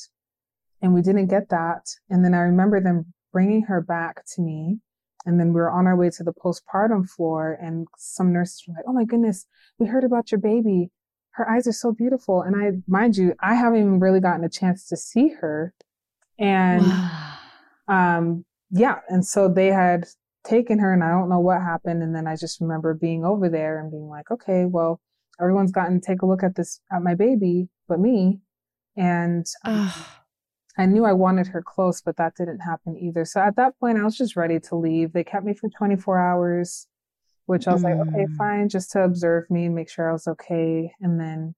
And 0.87 0.95
we 0.95 1.03
didn't 1.03 1.27
get 1.27 1.51
that. 1.51 1.87
And 2.09 2.25
then 2.25 2.33
I 2.33 2.39
remember 2.39 2.81
them 2.81 3.13
bringing 3.33 3.63
her 3.63 3.83
back 3.83 4.25
to 4.35 4.41
me 4.41 4.79
and 5.27 5.41
then 5.41 5.49
we 5.49 5.61
were 5.61 5.71
on 5.71 5.87
our 5.87 5.97
way 5.97 6.09
to 6.09 6.23
the 6.23 6.33
postpartum 6.33 7.09
floor, 7.11 7.59
and 7.61 7.87
some 7.99 8.33
nurses 8.33 8.63
were 8.67 8.75
like, 8.75 8.85
"Oh 8.87 8.93
my 8.93 9.05
goodness, 9.05 9.47
we 9.79 9.87
heard 9.89 10.05
about 10.05 10.31
your 10.31 10.41
baby. 10.41 10.91
Her 11.33 11.51
eyes 11.51 11.67
are 11.67 11.73
so 11.73 11.93
beautiful." 11.93 12.43
And 12.43 12.55
I, 12.57 12.81
mind 12.87 13.17
you, 13.17 13.35
I 13.41 13.57
haven't 13.57 13.81
even 13.81 14.01
really 14.01 14.21
gotten 14.21 14.45
a 14.45 14.49
chance 14.49 14.87
to 14.89 14.97
see 14.97 15.29
her, 15.41 15.75
and 16.39 16.85
um, 17.89 18.45
yeah, 18.71 19.01
and 19.09 19.27
so 19.27 19.49
they 19.49 19.67
had 19.67 20.07
taken 20.45 20.79
her, 20.79 20.93
and 20.93 21.03
I 21.03 21.11
don't 21.11 21.29
know 21.29 21.41
what 21.41 21.61
happened. 21.61 22.05
And 22.05 22.15
then 22.15 22.29
I 22.29 22.37
just 22.37 22.61
remember 22.61 22.95
being 22.95 23.25
over 23.25 23.49
there 23.49 23.81
and 23.81 23.91
being 23.91 24.09
like, 24.09 24.31
"Okay, 24.31 24.65
well, 24.65 25.01
everyone's 25.41 25.73
gotten 25.73 26.01
to 26.01 26.07
take 26.07 26.23
a 26.23 26.27
look 26.27 26.45
at 26.45 26.55
this 26.55 26.81
at 26.93 27.03
my 27.03 27.17
baby, 27.17 27.69
but 27.89 27.99
me." 27.99 28.41
And 28.97 29.45
um, 29.65 29.93
I 30.79 30.87
knew 30.87 31.05
I 31.05 31.13
wanted 31.13 31.47
her 31.49 31.63
close, 31.63 32.03
but 32.03 32.17
that 32.19 32.35
didn't 32.37 32.61
happen 32.61 32.97
either. 32.99 33.25
So 33.25 33.41
at 33.41 33.57
that 33.57 33.79
point, 33.81 33.99
I 33.99 34.05
was 34.05 34.17
just 34.17 34.37
ready 34.37 34.61
to 34.61 34.77
leave. 34.77 35.13
They 35.13 35.25
kept 35.25 35.47
me 35.47 35.55
for 35.55 35.71
24 35.71 36.19
hours, 36.19 36.87
which 37.47 37.67
I 37.67 37.73
was 37.73 37.83
mm. 37.83 37.85
like, 37.85 38.09
okay, 38.09 38.27
mm. 38.27 38.37
fine, 38.37 38.69
just 38.69 38.91
to 38.93 39.03
observe 39.03 39.51
me 39.51 39.67
and 39.67 39.75
make 39.75 39.89
sure 39.89 40.09
I 40.09 40.13
was 40.13 40.27
okay. 40.27 40.93
And 41.01 41.19
then 41.19 41.55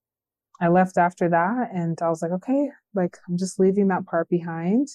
I 0.61 0.69
left 0.69 0.99
after 0.99 1.29
that 1.29 1.71
and 1.73 1.99
I 2.01 2.09
was 2.09 2.23
like, 2.23 2.33
okay, 2.33 2.71
like 2.95 3.17
I'm 3.29 3.37
just 3.37 3.59
leaving 3.59 3.89
that 3.89 4.07
part 4.07 4.29
behind. 4.29 4.89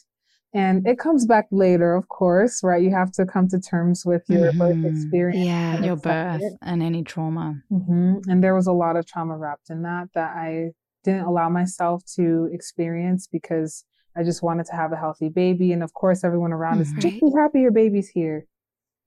And 0.55 0.87
it 0.87 0.99
comes 0.99 1.25
back 1.25 1.47
later, 1.51 1.95
of 1.95 2.07
course, 2.09 2.61
right? 2.63 2.81
You 2.81 2.91
have 2.91 3.11
to 3.13 3.25
come 3.25 3.47
to 3.49 3.59
terms 3.59 4.05
with 4.05 4.23
your 4.29 4.51
mm-hmm. 4.51 4.59
birth 4.59 4.85
experience. 4.85 5.45
Yeah, 5.45 5.81
your 5.81 5.95
birth 5.95 6.41
it. 6.43 6.53
and 6.61 6.83
any 6.83 7.03
trauma. 7.03 7.55
Mm-hmm. 7.71 8.29
And 8.29 8.43
there 8.43 8.53
was 8.53 8.67
a 8.67 8.71
lot 8.71 8.95
of 8.95 9.07
trauma 9.07 9.35
wrapped 9.35 9.71
in 9.71 9.81
that 9.81 10.09
that 10.13 10.35
I 10.35 10.73
didn't 11.03 11.25
allow 11.25 11.49
myself 11.49 12.03
to 12.15 12.49
experience 12.53 13.27
because 13.27 13.83
I 14.15 14.23
just 14.23 14.43
wanted 14.43 14.65
to 14.67 14.73
have 14.73 14.91
a 14.91 14.97
healthy 14.97 15.29
baby. 15.29 15.71
And 15.71 15.83
of 15.83 15.93
course, 15.93 16.23
everyone 16.23 16.53
around 16.53 16.81
is 16.81 16.91
just 16.93 17.19
be 17.21 17.31
happy 17.35 17.61
your 17.61 17.71
baby's 17.71 18.09
here. 18.09 18.45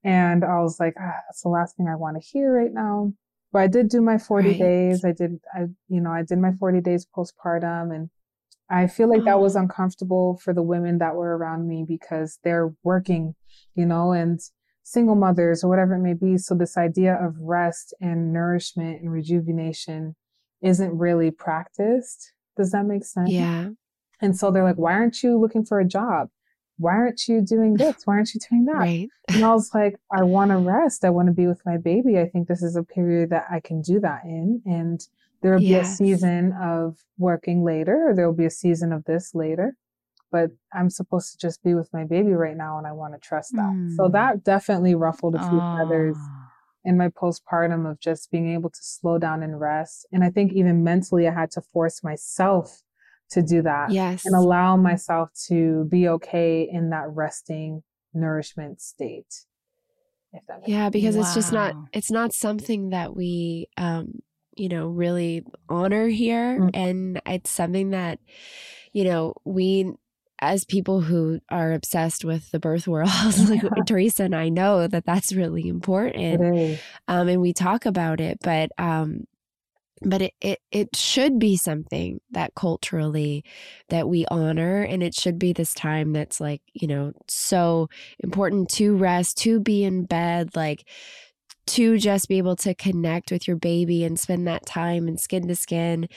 And 0.04 0.44
I 0.44 0.60
was 0.60 0.78
like, 0.78 0.94
ah, 1.00 1.14
that's 1.26 1.42
the 1.42 1.48
last 1.48 1.76
thing 1.76 1.88
I 1.88 1.96
want 1.96 2.20
to 2.20 2.28
hear 2.28 2.52
right 2.52 2.72
now. 2.72 3.12
But 3.52 3.62
I 3.62 3.66
did 3.66 3.88
do 3.88 4.00
my 4.00 4.18
40 4.18 4.48
right. 4.48 4.58
days. 4.58 5.04
I 5.04 5.12
did, 5.12 5.40
I, 5.54 5.66
you 5.88 6.00
know, 6.00 6.10
I 6.10 6.22
did 6.22 6.38
my 6.38 6.52
40 6.52 6.80
days 6.80 7.06
postpartum. 7.16 7.94
And 7.94 8.10
I 8.68 8.86
feel 8.86 9.08
like 9.08 9.22
oh. 9.22 9.24
that 9.24 9.40
was 9.40 9.56
oh. 9.56 9.60
uncomfortable 9.60 10.38
for 10.42 10.52
the 10.52 10.62
women 10.62 10.98
that 10.98 11.14
were 11.14 11.36
around 11.36 11.68
me 11.68 11.84
because 11.86 12.38
they're 12.44 12.72
working, 12.82 13.34
you 13.74 13.86
know, 13.86 14.12
and 14.12 14.40
single 14.82 15.16
mothers 15.16 15.64
or 15.64 15.68
whatever 15.68 15.94
it 15.94 16.00
may 16.00 16.14
be. 16.14 16.38
So 16.38 16.54
this 16.54 16.76
idea 16.76 17.14
of 17.20 17.34
rest 17.40 17.94
and 18.00 18.32
nourishment 18.32 19.02
and 19.02 19.10
rejuvenation 19.10 20.14
isn't 20.62 20.96
really 20.96 21.30
practiced. 21.30 22.32
Does 22.56 22.70
that 22.70 22.86
make 22.86 23.04
sense? 23.04 23.30
Yeah. 23.30 23.70
And 24.20 24.36
so 24.36 24.50
they're 24.50 24.64
like, 24.64 24.76
why 24.76 24.92
aren't 24.92 25.22
you 25.22 25.38
looking 25.38 25.64
for 25.64 25.80
a 25.80 25.84
job? 25.84 26.28
Why 26.78 26.92
aren't 26.92 27.26
you 27.28 27.40
doing 27.40 27.74
this? 27.78 28.02
Why 28.04 28.14
aren't 28.14 28.34
you 28.34 28.40
doing 28.48 28.64
that? 28.66 28.76
Right. 28.76 29.08
And 29.28 29.44
I 29.44 29.52
was 29.52 29.70
like, 29.74 29.96
I 30.10 30.22
want 30.22 30.50
to 30.50 30.56
rest. 30.58 31.04
I 31.04 31.10
want 31.10 31.28
to 31.28 31.34
be 31.34 31.46
with 31.46 31.60
my 31.64 31.76
baby. 31.76 32.18
I 32.18 32.26
think 32.26 32.48
this 32.48 32.62
is 32.62 32.76
a 32.76 32.82
period 32.82 33.30
that 33.30 33.46
I 33.50 33.60
can 33.60 33.82
do 33.82 34.00
that 34.00 34.24
in. 34.24 34.62
And 34.66 35.06
there 35.42 35.52
will 35.52 35.60
be 35.60 35.74
a 35.74 35.84
season 35.84 36.52
of 36.60 36.96
working 37.18 37.62
later, 37.62 38.08
or 38.08 38.14
there 38.14 38.26
will 38.26 38.36
be 38.36 38.46
a 38.46 38.50
season 38.50 38.92
of 38.92 39.04
this 39.04 39.34
later. 39.34 39.76
But 40.32 40.50
I'm 40.72 40.90
supposed 40.90 41.32
to 41.32 41.38
just 41.38 41.62
be 41.62 41.74
with 41.74 41.92
my 41.92 42.04
baby 42.04 42.32
right 42.32 42.56
now, 42.56 42.78
and 42.78 42.86
I 42.86 42.92
want 42.92 43.14
to 43.14 43.20
trust 43.20 43.52
that. 43.54 43.70
Mm. 43.70 43.94
So 43.96 44.08
that 44.08 44.42
definitely 44.42 44.94
ruffled 44.94 45.36
a 45.36 45.48
few 45.48 45.60
feathers 45.60 46.16
in 46.84 46.96
my 46.96 47.08
postpartum 47.08 47.88
of 47.88 48.00
just 48.00 48.30
being 48.30 48.52
able 48.52 48.70
to 48.70 48.82
slow 48.82 49.18
down 49.18 49.42
and 49.42 49.60
rest. 49.60 50.06
And 50.12 50.24
I 50.24 50.30
think 50.30 50.52
even 50.52 50.82
mentally, 50.82 51.28
I 51.28 51.32
had 51.32 51.50
to 51.52 51.60
force 51.60 52.02
myself 52.02 52.82
to 53.30 53.42
do 53.42 53.62
that. 53.62 53.90
Yes. 53.90 54.24
And 54.24 54.34
allow 54.34 54.76
myself 54.76 55.30
to 55.48 55.84
be 55.90 56.08
okay 56.08 56.68
in 56.70 56.90
that 56.90 57.08
resting 57.08 57.82
nourishment 58.14 58.80
state. 58.80 59.44
yeah, 60.66 60.90
because 60.90 61.16
wow. 61.16 61.22
it's 61.22 61.34
just 61.34 61.52
not 61.52 61.74
it's 61.92 62.10
not 62.10 62.32
something 62.32 62.90
that 62.90 63.16
we 63.16 63.68
um 63.76 64.20
you 64.54 64.68
know 64.68 64.88
really 64.88 65.44
honor 65.68 66.08
here 66.08 66.58
mm-hmm. 66.58 66.68
and 66.74 67.20
it's 67.26 67.50
something 67.50 67.90
that 67.90 68.18
you 68.92 69.04
know 69.04 69.34
we 69.44 69.92
as 70.38 70.64
people 70.64 71.00
who 71.00 71.40
are 71.50 71.72
obsessed 71.72 72.24
with 72.24 72.50
the 72.50 72.60
birth 72.60 72.86
world, 72.86 73.08
like 73.48 73.62
Teresa 73.86 74.24
and 74.24 74.34
I 74.34 74.48
know 74.48 74.86
that 74.86 75.06
that's 75.06 75.32
really 75.32 75.68
important. 75.68 76.78
Um, 77.08 77.28
and 77.28 77.40
we 77.40 77.52
talk 77.52 77.86
about 77.86 78.20
it, 78.20 78.38
but 78.42 78.70
um, 78.78 79.24
but 80.06 80.22
it, 80.22 80.34
it 80.40 80.60
it 80.70 80.96
should 80.96 81.38
be 81.38 81.56
something 81.56 82.20
that 82.30 82.54
culturally 82.54 83.44
that 83.88 84.08
we 84.08 84.24
honor 84.30 84.82
and 84.82 85.02
it 85.02 85.14
should 85.14 85.38
be 85.38 85.52
this 85.52 85.74
time 85.74 86.12
that's 86.12 86.40
like 86.40 86.62
you 86.72 86.86
know 86.86 87.12
so 87.28 87.88
important 88.20 88.70
to 88.70 88.96
rest 88.96 89.36
to 89.36 89.60
be 89.60 89.84
in 89.84 90.04
bed 90.04 90.54
like 90.54 90.84
to 91.66 91.98
just 91.98 92.28
be 92.28 92.38
able 92.38 92.56
to 92.56 92.74
connect 92.74 93.30
with 93.30 93.46
your 93.46 93.56
baby 93.56 94.04
and 94.04 94.18
spend 94.18 94.46
that 94.46 94.64
time 94.64 95.08
and 95.08 95.18
skin 95.18 95.48
to 95.48 95.56
skin. 95.56 96.08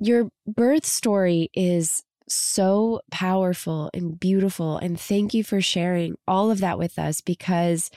Your 0.00 0.30
birth 0.46 0.84
story 0.84 1.48
is 1.54 2.02
so 2.28 3.00
powerful 3.10 3.90
and 3.92 4.18
beautiful 4.18 4.76
and 4.78 5.00
thank 5.00 5.34
you 5.34 5.42
for 5.42 5.60
sharing 5.60 6.14
all 6.28 6.50
of 6.50 6.60
that 6.60 6.78
with 6.78 6.96
us 6.96 7.20
because 7.20 7.90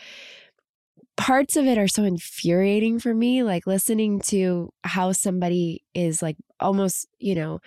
parts 1.16 1.56
of 1.56 1.66
it 1.66 1.78
are 1.78 1.88
so 1.88 2.04
infuriating 2.04 3.00
for 3.00 3.14
me 3.14 3.44
like 3.44 3.68
listening 3.68 4.20
to 4.20 4.72
how 4.84 5.12
somebody 5.12 5.84
is 5.94 6.22
like 6.22 6.38
almost 6.60 7.08
you 7.20 7.36
know 7.36 7.60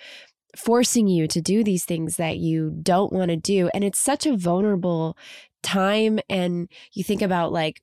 forcing 0.57 1.07
you 1.07 1.29
to 1.29 1.41
do 1.41 1.63
these 1.63 1.85
things 1.85 2.17
that 2.17 2.39
you 2.39 2.77
don't 2.83 3.13
want 3.13 3.31
to 3.31 3.37
do 3.37 3.71
and 3.73 3.85
it's 3.85 3.99
such 3.99 4.27
a 4.27 4.37
vulnerable 4.37 5.17
time 5.63 6.19
and 6.29 6.69
you 6.93 7.05
think 7.05 7.23
about 7.23 7.53
like 7.53 7.83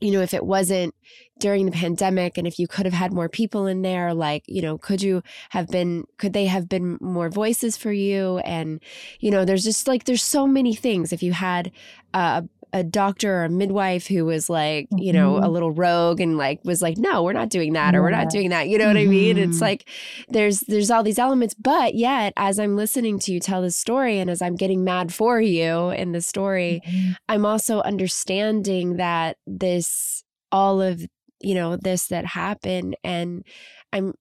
you 0.00 0.12
know 0.12 0.20
if 0.20 0.32
it 0.32 0.44
wasn't 0.44 0.94
during 1.38 1.66
the 1.66 1.72
pandemic 1.72 2.36
and 2.36 2.46
if 2.46 2.58
you 2.58 2.66
could 2.66 2.84
have 2.84 2.94
had 2.94 3.12
more 3.12 3.28
people 3.28 3.66
in 3.66 3.82
there 3.82 4.14
like 4.14 4.44
you 4.46 4.62
know 4.62 4.78
could 4.78 5.02
you 5.02 5.22
have 5.50 5.68
been 5.68 6.04
could 6.18 6.32
they 6.32 6.46
have 6.46 6.68
been 6.68 6.98
more 7.00 7.28
voices 7.28 7.76
for 7.76 7.92
you? 7.92 8.38
And 8.38 8.82
you 9.20 9.30
know 9.30 9.44
there's 9.44 9.64
just 9.64 9.88
like 9.88 10.04
there's 10.04 10.22
so 10.22 10.46
many 10.46 10.74
things. 10.74 11.12
If 11.12 11.22
you 11.22 11.32
had 11.32 11.72
a 12.14 12.44
a 12.72 12.82
doctor 12.84 13.40
or 13.40 13.44
a 13.44 13.48
midwife 13.48 14.06
who 14.06 14.24
was 14.24 14.50
like, 14.50 14.88
you 14.96 15.12
know, 15.12 15.34
mm-hmm. 15.34 15.44
a 15.44 15.48
little 15.48 15.70
rogue 15.70 16.20
and 16.20 16.36
like 16.36 16.60
was 16.64 16.82
like, 16.82 16.98
no, 16.98 17.22
we're 17.22 17.32
not 17.32 17.48
doing 17.48 17.72
that 17.72 17.94
or 17.94 18.02
we're 18.02 18.10
not 18.10 18.30
doing 18.30 18.50
that. 18.50 18.68
You 18.68 18.78
know 18.78 18.86
what 18.86 18.96
mm-hmm. 18.96 19.08
I 19.08 19.10
mean? 19.10 19.38
It's 19.38 19.56
mm-hmm. 19.56 19.64
like 19.64 19.88
there's 20.28 20.60
there's 20.60 20.90
all 20.90 21.02
these 21.02 21.18
elements, 21.18 21.54
but 21.54 21.94
yet 21.94 22.32
as 22.36 22.58
I'm 22.58 22.76
listening 22.76 23.18
to 23.20 23.32
you 23.32 23.40
tell 23.40 23.62
the 23.62 23.70
story 23.70 24.18
and 24.18 24.28
as 24.28 24.42
I'm 24.42 24.56
getting 24.56 24.84
mad 24.84 25.12
for 25.12 25.40
you 25.40 25.90
in 25.90 26.12
the 26.12 26.20
story, 26.20 26.82
mm-hmm. 26.86 27.12
I'm 27.28 27.46
also 27.46 27.80
understanding 27.80 28.96
that 28.96 29.36
this 29.46 30.22
all 30.52 30.80
of 30.80 31.06
you 31.40 31.54
know 31.54 31.76
this 31.76 32.08
that 32.08 32.26
happened 32.26 32.96
and 33.04 33.44
I'm 33.92 34.14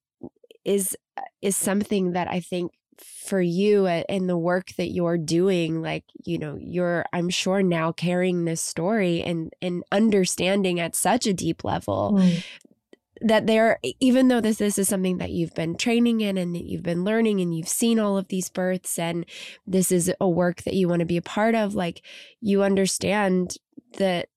is 0.65 0.95
is 1.41 1.55
something 1.55 2.11
that 2.11 2.27
I 2.29 2.39
think 2.39 2.71
for 2.99 3.41
you 3.41 3.87
and 3.87 4.29
the 4.29 4.37
work 4.37 4.71
that 4.77 4.89
you're 4.89 5.17
doing 5.17 5.81
like 5.81 6.03
you 6.23 6.37
know 6.37 6.57
you're 6.59 7.05
i'm 7.13 7.29
sure 7.29 7.61
now 7.61 7.91
carrying 7.91 8.45
this 8.45 8.61
story 8.61 9.21
and 9.21 9.53
and 9.61 9.83
understanding 9.91 10.79
at 10.79 10.95
such 10.95 11.27
a 11.27 11.33
deep 11.33 11.63
level 11.63 12.13
mm. 12.17 12.43
that 13.21 13.45
there 13.45 13.79
even 13.99 14.29
though 14.29 14.41
this 14.41 14.57
this 14.57 14.77
is 14.77 14.87
something 14.87 15.17
that 15.17 15.31
you've 15.31 15.53
been 15.53 15.75
training 15.75 16.21
in 16.21 16.37
and 16.37 16.55
that 16.55 16.65
you've 16.65 16.83
been 16.83 17.03
learning 17.03 17.39
and 17.41 17.55
you've 17.55 17.67
seen 17.67 17.99
all 17.99 18.17
of 18.17 18.29
these 18.29 18.49
births 18.49 18.97
and 18.97 19.25
this 19.65 19.91
is 19.91 20.11
a 20.19 20.29
work 20.29 20.63
that 20.63 20.73
you 20.73 20.87
want 20.87 21.01
to 21.01 21.05
be 21.05 21.17
a 21.17 21.21
part 21.21 21.53
of 21.53 21.75
like 21.75 22.01
you 22.41 22.63
understand 22.63 23.57
that 23.97 24.29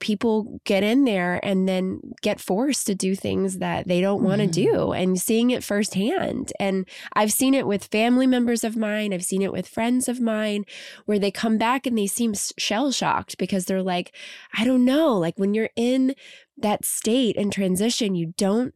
people 0.00 0.60
get 0.64 0.82
in 0.82 1.04
there 1.04 1.40
and 1.42 1.68
then 1.68 2.00
get 2.22 2.40
forced 2.40 2.86
to 2.86 2.94
do 2.94 3.14
things 3.14 3.58
that 3.58 3.86
they 3.86 4.00
don't 4.00 4.22
want 4.22 4.40
to 4.40 4.46
mm-hmm. 4.46 4.76
do 4.76 4.92
and 4.92 5.20
seeing 5.20 5.50
it 5.50 5.64
firsthand. 5.64 6.52
And 6.58 6.86
I've 7.14 7.32
seen 7.32 7.54
it 7.54 7.66
with 7.66 7.84
family 7.86 8.26
members 8.26 8.64
of 8.64 8.76
mine, 8.76 9.12
I've 9.12 9.24
seen 9.24 9.42
it 9.42 9.52
with 9.52 9.68
friends 9.68 10.08
of 10.08 10.20
mine 10.20 10.64
where 11.06 11.18
they 11.18 11.30
come 11.30 11.58
back 11.58 11.86
and 11.86 11.96
they 11.96 12.06
seem 12.06 12.34
shell 12.58 12.92
shocked 12.92 13.38
because 13.38 13.64
they're 13.64 13.82
like, 13.82 14.14
I 14.56 14.64
don't 14.64 14.84
know, 14.84 15.16
like 15.16 15.38
when 15.38 15.54
you're 15.54 15.70
in 15.76 16.14
that 16.56 16.84
state 16.84 17.36
and 17.36 17.52
transition, 17.52 18.14
you 18.14 18.34
don't 18.36 18.74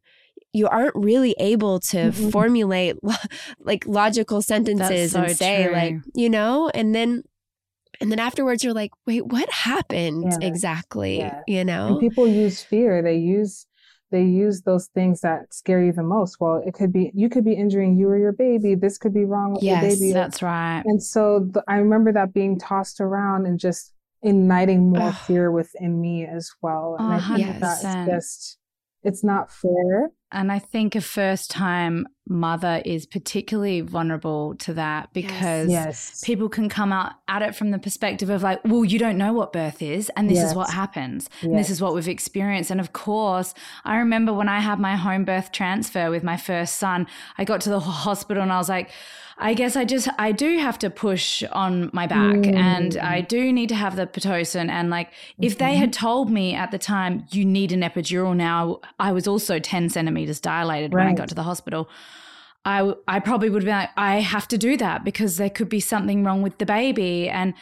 you 0.55 0.69
aren't 0.69 0.95
really 0.95 1.35
able 1.39 1.81
to 1.81 1.97
mm-hmm. 1.97 2.29
formulate 2.31 2.97
like 3.61 3.87
logical 3.87 4.43
sentences 4.43 5.13
so 5.13 5.23
and 5.23 5.37
say 5.37 5.65
true. 5.65 5.73
like 5.73 5.95
you 6.15 6.29
know 6.29 6.71
and 6.75 6.95
then 6.95 7.23
and 8.03 8.11
then 8.11 8.19
afterwards, 8.19 8.65
you're 8.65 8.75
like, 8.75 8.91
wait, 9.07 9.25
what 9.27 9.49
happened 9.51 10.25
yeah. 10.31 10.47
exactly? 10.47 11.19
Yeah. 11.19 11.41
You 11.47 11.65
know? 11.65 11.87
And 11.87 12.01
people 12.01 12.27
use 12.27 12.61
fear. 12.63 13.01
They 13.01 13.17
use 13.17 13.67
they 14.11 14.25
use 14.25 14.63
those 14.63 14.89
things 14.89 15.23
that 15.23 15.55
scare 15.55 15.83
you 15.83 15.93
the 15.93 16.03
most. 16.03 16.39
Well, 16.39 16.63
it 16.67 16.75
could 16.75 16.93
be 16.93 17.11
you 17.15 17.31
could 17.31 17.45
be 17.45 17.55
injuring 17.55 17.97
you 17.97 18.09
or 18.09 18.19
your 18.19 18.33
baby. 18.33 18.75
This 18.75 18.99
could 18.99 19.15
be 19.15 19.25
wrong 19.25 19.55
with 19.55 19.63
Yes, 19.63 19.83
your 19.83 19.91
baby. 19.93 20.13
That's 20.13 20.43
right. 20.43 20.83
And 20.85 21.03
so 21.03 21.49
th- 21.55 21.65
I 21.69 21.77
remember 21.77 22.13
that 22.13 22.35
being 22.35 22.59
tossed 22.59 23.01
around 23.01 23.47
and 23.47 23.59
just 23.59 23.95
igniting 24.23 24.91
more 24.91 25.09
Ugh. 25.09 25.15
fear 25.15 25.51
within 25.51 26.01
me 26.01 26.27
as 26.27 26.51
well. 26.61 26.97
And 26.99 27.09
Oh, 27.09 27.13
I 27.13 27.17
uh-huh. 27.17 27.37
think 27.37 27.61
that's 27.61 27.85
100%. 27.85 28.07
just, 28.07 28.59
it's 29.03 29.25
not 29.25 29.51
fair. 29.51 30.11
And 30.31 30.53
I 30.53 30.59
think 30.59 30.95
a 30.95 31.01
first 31.01 31.51
time 31.51 32.07
mother 32.29 32.81
is 32.85 33.05
particularly 33.05 33.81
vulnerable 33.81 34.55
to 34.55 34.73
that 34.75 35.13
because 35.13 35.69
Yes. 35.71 36.23
people 36.25 36.49
can 36.49 36.69
come 36.69 36.93
out 36.93 37.13
at 37.29 37.43
it 37.43 37.55
from 37.55 37.71
the 37.73 37.79
perspective 37.79 38.31
of 38.31 38.43
like, 38.43 38.61
well, 38.65 38.85
you 38.85 38.99
don't 38.99 39.19
know 39.19 39.33
what 39.33 39.53
birth 39.53 39.83
is, 39.83 40.11
and 40.17 40.31
this 40.31 40.43
is 40.43 40.55
what 40.55 40.69
Yes. 40.69 40.75
happens, 40.75 41.29
and 41.43 41.59
this 41.59 41.69
is 41.69 41.83
what 41.83 41.95
we've 41.95 42.09
experienced. 42.09 42.71
And 42.71 42.81
of 42.81 42.93
course, 42.93 43.55
I 43.85 43.97
remember 43.97 44.33
when 44.33 44.49
I 44.49 44.61
had 44.61 44.79
my 44.79 44.97
home 44.97 45.25
birth 45.25 45.51
transfer 45.53 46.11
with 46.11 46.23
my 46.23 46.37
first 46.37 46.77
son, 46.77 47.07
I 47.39 47.45
got 47.45 47.61
to 47.63 47.71
the 47.71 47.81
hospital 47.81 48.43
and 48.43 48.53
I 48.53 48.59
was 48.59 48.69
like, 48.69 48.91
I 49.39 49.55
guess 49.55 49.75
I 49.77 49.85
just 49.85 50.09
I 50.19 50.31
do 50.31 50.59
have 50.59 50.79
to 50.81 50.91
push 50.91 51.43
on 51.51 51.91
my 51.93 52.07
back 52.07 52.47
and 52.47 52.93
Mm. 52.93 53.03
I 53.03 53.23
do 53.23 53.53
need 53.53 53.71
to 53.71 53.75
have 53.75 53.97
the 53.97 54.07
pitocin 54.07 54.69
and 54.69 54.89
like 54.91 55.11
if 55.41 55.59
they 55.59 55.75
had 55.77 55.93
told 55.93 56.31
me 56.31 56.55
at 56.55 56.71
the 56.71 56.79
time 56.79 57.25
you 57.33 57.45
need 57.45 57.73
an 57.73 57.81
epidural 57.81 58.37
now 58.37 58.79
I 59.01 59.11
was 59.11 59.27
also 59.27 59.59
10 59.59 59.89
centimeters 59.89 60.39
dilated 60.39 60.93
when 60.93 61.07
I 61.09 61.15
got 61.15 61.29
to 61.31 61.35
the 61.35 61.43
hospital 61.43 61.89
I, 62.65 62.93
I 63.09 63.19
probably 63.21 63.51
would 63.51 63.63
have 63.63 63.67
been 63.67 63.77
like, 63.77 63.91
I 63.97 64.21
have 64.21 64.47
to 64.49 64.59
do 64.59 64.77
that 64.77 65.05
because 65.05 65.37
there 65.37 65.51
could 65.51 65.69
be 65.69 65.81
something 65.81 66.23
wrong 66.25 66.43
with 66.43 66.59
the 66.59 66.67
baby. 66.67 67.29
And 67.29 67.55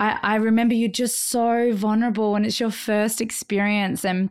I, 0.00 0.18
I 0.22 0.34
remember 0.36 0.74
you're 0.74 0.88
just 0.88 1.28
so 1.28 1.72
vulnerable 1.74 2.34
and 2.34 2.46
it's 2.46 2.58
your 2.60 2.70
first 2.70 3.20
experience. 3.20 4.04
And, 4.04 4.30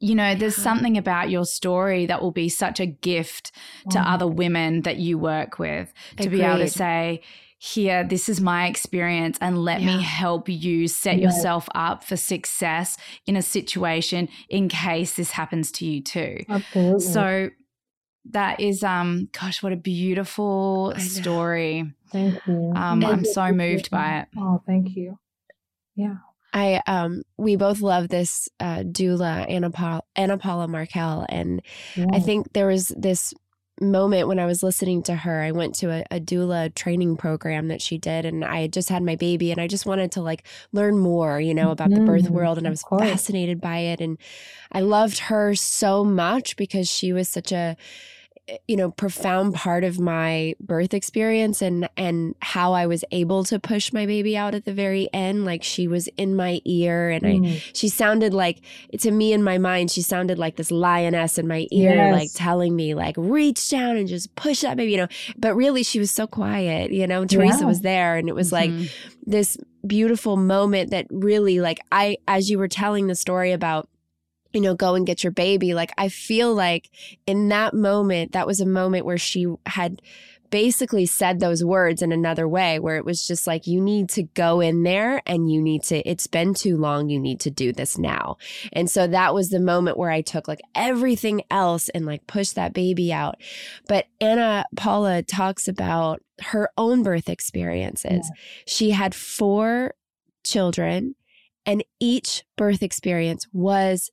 you 0.00 0.14
know, 0.14 0.34
there's 0.34 0.56
Yeah. 0.56 0.64
something 0.64 0.96
about 0.96 1.28
your 1.28 1.44
story 1.44 2.06
that 2.06 2.22
will 2.22 2.30
be 2.32 2.48
such 2.48 2.80
a 2.80 2.86
gift 2.86 3.52
to 3.90 3.98
Oh. 3.98 4.02
other 4.02 4.26
women 4.26 4.82
that 4.82 4.96
you 4.96 5.18
work 5.18 5.58
with 5.58 5.92
to 6.20 6.30
be 6.30 6.42
able 6.42 6.58
to 6.58 6.68
say, 6.68 7.20
here, 7.58 8.02
this 8.02 8.28
is 8.28 8.40
my 8.40 8.66
experience, 8.66 9.38
and 9.40 9.56
let 9.56 9.80
Yeah. 9.80 9.86
me 9.98 10.02
help 10.02 10.48
you 10.48 10.88
set 10.88 11.18
Yes. 11.20 11.36
yourself 11.36 11.68
up 11.76 12.02
for 12.02 12.16
success 12.16 12.96
in 13.26 13.36
a 13.36 13.42
situation 13.42 14.28
in 14.48 14.68
case 14.68 15.14
this 15.14 15.30
happens 15.32 15.70
to 15.72 15.86
you 15.86 16.02
too. 16.02 16.38
Absolutely. 16.48 16.98
So 17.00 17.50
that 18.30 18.60
is 18.60 18.82
um 18.82 19.28
gosh, 19.32 19.62
what 19.62 19.72
a 19.72 19.76
beautiful 19.76 20.94
story. 20.98 21.92
thank 22.10 22.46
you. 22.46 22.72
Um, 22.74 23.00
Thank 23.00 23.12
I'm 23.12 23.24
so 23.24 23.52
moved 23.52 23.90
by 23.90 24.20
it. 24.20 24.28
Oh, 24.36 24.62
thank 24.66 24.96
you. 24.96 25.18
Yeah. 25.96 26.16
I 26.52 26.82
um 26.86 27.22
we 27.38 27.56
both 27.56 27.80
love 27.80 28.08
this 28.08 28.48
uh 28.60 28.82
doula 28.84 29.50
Ana 29.50 29.70
Paula, 29.70 30.02
Ana 30.16 30.38
Paula 30.38 30.68
Markel 30.68 31.26
and 31.28 31.62
I 32.12 32.20
think 32.20 32.52
there 32.52 32.66
was 32.66 32.88
this 32.96 33.32
moment 33.80 34.28
when 34.28 34.38
I 34.38 34.46
was 34.46 34.62
listening 34.62 35.02
to 35.04 35.14
her. 35.14 35.40
I 35.42 35.50
went 35.52 35.74
to 35.76 35.90
a, 35.90 36.04
a 36.10 36.20
doula 36.20 36.74
training 36.74 37.16
program 37.16 37.68
that 37.68 37.82
she 37.82 37.98
did, 37.98 38.24
and 38.24 38.44
I 38.44 38.60
had 38.62 38.72
just 38.72 38.88
had 38.88 39.02
my 39.02 39.16
baby, 39.16 39.50
and 39.50 39.60
I 39.60 39.66
just 39.66 39.86
wanted 39.86 40.12
to 40.12 40.22
like 40.22 40.46
learn 40.72 40.98
more, 40.98 41.40
you 41.40 41.54
know, 41.54 41.70
about 41.70 41.94
the 41.94 42.00
birth 42.00 42.28
Mhm, 42.28 42.32
world, 42.32 42.58
and 42.58 42.66
I 42.66 42.70
was 42.70 42.84
fascinated 42.98 43.60
by 43.60 43.78
it, 43.78 44.00
and 44.00 44.18
I 44.72 44.80
loved 44.80 45.18
her 45.20 45.54
so 45.54 46.04
much 46.04 46.56
because 46.56 46.90
she 46.90 47.12
was 47.12 47.28
such 47.28 47.52
a 47.52 47.76
you 48.66 48.76
know 48.76 48.90
profound 48.90 49.54
part 49.54 49.84
of 49.84 50.00
my 50.00 50.54
birth 50.60 50.92
experience 50.94 51.62
and 51.62 51.88
and 51.96 52.34
how 52.42 52.72
I 52.72 52.86
was 52.86 53.04
able 53.12 53.44
to 53.44 53.60
push 53.60 53.92
my 53.92 54.04
baby 54.04 54.36
out 54.36 54.54
at 54.54 54.64
the 54.64 54.72
very 54.72 55.08
end 55.12 55.44
like 55.44 55.62
she 55.62 55.86
was 55.86 56.08
in 56.16 56.34
my 56.34 56.60
ear 56.64 57.08
and 57.10 57.24
I 57.26 57.30
Mm. 57.32 57.60
she 57.72 57.88
sounded 57.88 58.34
like 58.34 58.60
to 59.00 59.10
me 59.12 59.32
in 59.32 59.42
my 59.44 59.58
mind 59.58 59.90
she 59.92 60.02
sounded 60.02 60.38
like 60.38 60.56
this 60.56 60.70
lioness 60.72 61.38
in 61.38 61.46
my 61.46 61.66
ear 61.70 61.94
Yes. 61.94 62.12
like 62.12 62.30
telling 62.34 62.74
me 62.74 62.94
like 62.94 63.14
reach 63.16 63.70
down 63.70 63.96
and 63.96 64.08
just 64.08 64.34
push 64.34 64.60
that 64.62 64.76
baby 64.76 64.90
you 64.92 64.98
know 64.98 65.08
but 65.38 65.54
really 65.54 65.82
she 65.84 65.98
was 66.00 66.10
so 66.10 66.26
quiet 66.26 66.90
you 66.92 67.06
know 67.06 67.24
teresa 67.24 67.60
Yeah. 67.60 67.66
was 67.66 67.80
there 67.82 68.16
and 68.16 68.28
it 68.28 68.34
was 68.34 68.50
like 68.52 68.70
Mhm. 68.70 68.90
this 69.24 69.56
beautiful 69.86 70.36
moment 70.36 70.90
that 70.90 71.06
really 71.10 71.60
like 71.60 71.78
i 71.92 72.16
as 72.28 72.50
you 72.50 72.58
were 72.58 72.68
telling 72.68 73.06
the 73.06 73.14
story 73.14 73.52
about 73.52 73.88
you 74.52 74.60
know 74.60 74.74
go 74.74 74.94
and 74.94 75.06
get 75.06 75.22
your 75.24 75.30
baby 75.30 75.74
like 75.74 75.92
i 75.98 76.08
feel 76.08 76.54
like 76.54 76.90
in 77.26 77.48
that 77.48 77.74
moment 77.74 78.32
that 78.32 78.46
was 78.46 78.60
a 78.60 78.66
moment 78.66 79.06
where 79.06 79.18
she 79.18 79.46
had 79.66 80.00
basically 80.52 81.06
said 81.06 81.40
those 81.40 81.64
words 81.64 82.02
in 82.02 82.12
another 82.12 82.46
way 82.46 82.78
where 82.78 82.96
it 82.96 83.06
was 83.06 83.26
just 83.26 83.46
like 83.46 83.66
you 83.66 83.80
need 83.80 84.06
to 84.10 84.22
go 84.22 84.60
in 84.60 84.82
there 84.82 85.22
and 85.24 85.50
you 85.50 85.62
need 85.62 85.82
to 85.82 86.06
it's 86.08 86.26
been 86.26 86.52
too 86.52 86.76
long 86.76 87.08
you 87.08 87.18
need 87.18 87.40
to 87.40 87.50
do 87.50 87.72
this 87.72 87.96
now. 87.96 88.36
And 88.74 88.88
so 88.90 89.06
that 89.06 89.32
was 89.32 89.48
the 89.48 89.58
moment 89.58 89.96
where 89.96 90.10
i 90.10 90.20
took 90.20 90.46
like 90.46 90.60
everything 90.74 91.42
else 91.50 91.88
and 91.88 92.04
like 92.04 92.26
pushed 92.26 92.54
that 92.54 92.74
baby 92.74 93.10
out. 93.12 93.36
But 93.88 94.08
ana 94.20 94.66
paula 94.76 95.22
talks 95.22 95.68
about 95.68 96.20
her 96.42 96.68
own 96.76 97.02
birth 97.02 97.30
experiences. 97.30 98.30
She 98.66 98.90
had 98.90 99.14
four 99.14 99.94
children 100.44 101.14
and 101.64 101.82
each 101.98 102.44
birth 102.58 102.82
experience 102.82 103.46
was 103.54 104.10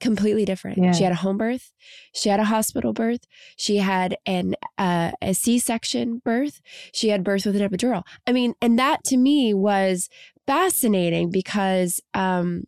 completely 0.00 0.44
different. 0.44 0.78
Yeah. 0.78 0.92
She 0.92 1.02
had 1.04 1.12
a 1.12 1.16
home 1.16 1.38
birth, 1.38 1.70
she 2.14 2.28
had 2.28 2.40
a 2.40 2.44
hospital 2.44 2.92
birth, 2.92 3.20
she 3.56 3.76
had 3.78 4.16
an 4.26 4.54
uh, 4.78 5.12
a 5.22 5.34
C-section 5.34 6.20
birth, 6.24 6.60
she 6.92 7.08
had 7.08 7.24
birth 7.24 7.44
with 7.46 7.56
an 7.56 7.68
epidural. 7.68 8.02
I 8.26 8.32
mean, 8.32 8.54
and 8.62 8.78
that 8.78 9.04
to 9.04 9.16
me 9.16 9.54
was 9.54 10.08
fascinating 10.46 11.30
because 11.30 12.00
um 12.14 12.64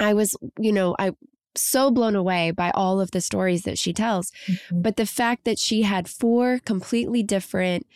I 0.00 0.14
was, 0.14 0.36
you 0.58 0.72
know, 0.72 0.96
I 0.98 1.12
so 1.56 1.90
blown 1.92 2.16
away 2.16 2.50
by 2.50 2.70
all 2.74 3.00
of 3.00 3.12
the 3.12 3.20
stories 3.20 3.62
that 3.62 3.78
she 3.78 3.92
tells 3.92 4.32
Mhm. 4.48 4.82
but 4.82 4.96
the 4.96 5.06
fact 5.06 5.44
that 5.44 5.58
she 5.58 5.82
had 5.82 6.08
four 6.08 6.58
completely 6.58 7.22
different 7.22 7.86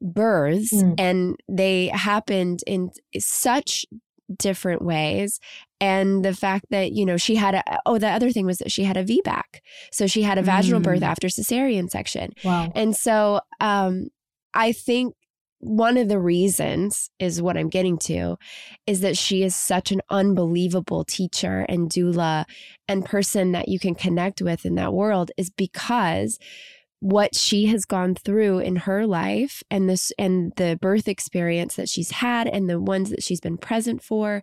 births 0.00 0.72
Mm. 0.72 0.94
and 0.98 1.36
they 1.48 1.88
happened 1.88 2.60
in 2.66 2.90
such 3.18 3.84
different 4.38 4.82
ways 4.82 5.38
and 5.80 6.24
the 6.24 6.34
fact 6.34 6.66
that 6.70 6.92
you 6.92 7.04
know 7.04 7.16
she 7.16 7.34
had 7.36 7.54
a 7.54 7.62
oh 7.86 7.98
the 7.98 8.08
other 8.08 8.30
thing 8.32 8.46
was 8.46 8.58
that 8.58 8.72
she 8.72 8.84
had 8.84 8.96
a 8.96 9.04
VBAC 9.04 9.60
so 9.92 10.06
she 10.06 10.22
had 10.22 10.38
a 10.38 10.42
vaginal 10.42 10.80
birth 10.80 11.00
Mm. 11.00 11.06
after 11.06 11.28
cesarean 11.28 11.90
section 11.90 12.32
Wow. 12.44 12.72
and 12.74 12.96
so 12.96 13.40
um 13.60 14.08
I 14.54 14.72
think 14.72 15.14
one 15.58 15.96
of 15.96 16.08
the 16.08 16.18
reasons 16.18 17.10
is 17.18 17.40
what 17.40 17.56
I'm 17.56 17.68
getting 17.70 17.96
to 17.98 18.36
is 18.86 19.00
that 19.00 19.16
she 19.16 19.42
is 19.42 19.54
such 19.56 19.90
an 19.92 20.00
unbelievable 20.10 21.04
teacher 21.04 21.64
and 21.68 21.88
doula 21.90 22.44
and 22.86 23.04
person 23.04 23.52
that 23.52 23.68
you 23.68 23.78
can 23.78 23.94
connect 23.94 24.42
with 24.42 24.66
in 24.66 24.74
that 24.74 24.92
world 24.92 25.30
is 25.36 25.50
because 25.50 26.38
what 27.04 27.34
she 27.34 27.66
has 27.66 27.84
gone 27.84 28.14
through 28.14 28.60
in 28.60 28.76
her 28.76 29.06
life 29.06 29.62
and 29.70 29.90
this 29.90 30.10
and 30.18 30.54
the 30.56 30.78
birth 30.80 31.06
experience 31.06 31.76
that 31.76 31.86
she's 31.86 32.10
had 32.10 32.48
and 32.48 32.70
the 32.70 32.80
ones 32.80 33.10
that 33.10 33.22
she's 33.22 33.42
been 33.42 33.58
present 33.58 34.02
for 34.02 34.42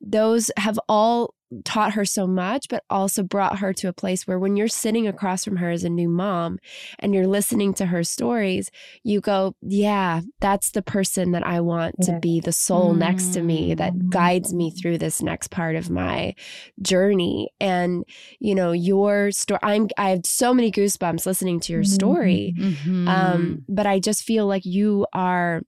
those 0.00 0.50
have 0.56 0.76
all 0.88 1.36
taught 1.64 1.94
her 1.94 2.04
so 2.04 2.26
much 2.28 2.66
but 2.68 2.84
also 2.88 3.22
brought 3.24 3.58
her 3.58 3.72
to 3.72 3.88
a 3.88 3.92
place 3.92 4.24
where 4.26 4.38
when 4.38 4.56
you're 4.56 4.68
sitting 4.68 5.08
across 5.08 5.44
from 5.44 5.56
her 5.56 5.70
as 5.70 5.82
a 5.82 5.90
new 5.90 6.08
mom 6.08 6.58
and 7.00 7.12
you're 7.12 7.26
listening 7.26 7.74
to 7.74 7.86
her 7.86 8.04
stories 8.04 8.70
you 9.02 9.20
go 9.20 9.54
yeah 9.62 10.20
that's 10.40 10.70
the 10.70 10.82
person 10.82 11.32
that 11.32 11.44
I 11.44 11.60
want 11.60 11.96
to 12.02 12.12
be 12.20 12.38
the 12.38 12.52
soul 12.52 12.94
next 12.94 13.32
to 13.34 13.42
me 13.42 13.74
that 13.74 13.92
Mm. 13.94 14.10
guides 14.10 14.54
me 14.54 14.70
through 14.70 14.98
this 14.98 15.20
next 15.22 15.50
part 15.50 15.74
of 15.74 15.90
my 15.90 16.34
journey 16.80 17.48
and 17.60 18.04
you 18.38 18.54
know 18.54 18.72
your 18.72 19.30
story 19.32 19.58
i'm 19.62 19.88
i 19.98 20.10
have 20.10 20.24
so 20.24 20.54
many 20.54 20.70
goosebumps 20.70 21.26
listening 21.26 21.58
to 21.60 21.72
your 21.72 21.84
story 21.84 22.54
Mhm. 22.56 23.08
um 23.08 23.64
but 23.68 23.86
i 23.86 23.98
just 23.98 24.22
feel 24.22 24.46
like 24.46 24.64
you 24.64 25.06
are 25.12 25.62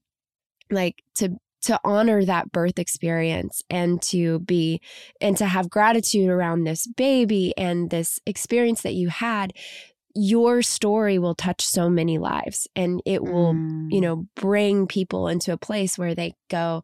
like 0.71 1.03
to 1.15 1.35
to 1.63 1.79
honor 1.83 2.23
that 2.25 2.51
birth 2.51 2.77
experience 2.79 3.61
and 3.69 4.01
to 4.01 4.39
be 4.39 4.81
and 5.21 5.35
to 5.37 5.45
have 5.45 5.69
gratitude 5.69 6.29
around 6.29 6.63
this 6.63 6.87
baby 6.87 7.53
and 7.57 7.89
this 7.89 8.19
experience 8.25 8.81
that 8.81 8.93
you 8.93 9.09
had 9.09 9.53
your 10.15 10.61
story 10.61 11.17
will 11.17 11.33
touch 11.33 11.65
so 11.65 11.89
many 11.89 12.19
lives 12.19 12.67
and 12.75 13.01
it 13.03 13.23
will 13.23 13.53
Mm. 13.55 13.87
you 13.91 13.99
know 13.99 14.27
bring 14.35 14.85
people 14.85 15.27
into 15.27 15.51
a 15.51 15.57
place 15.57 15.97
where 15.97 16.13
they 16.13 16.35
go 16.49 16.83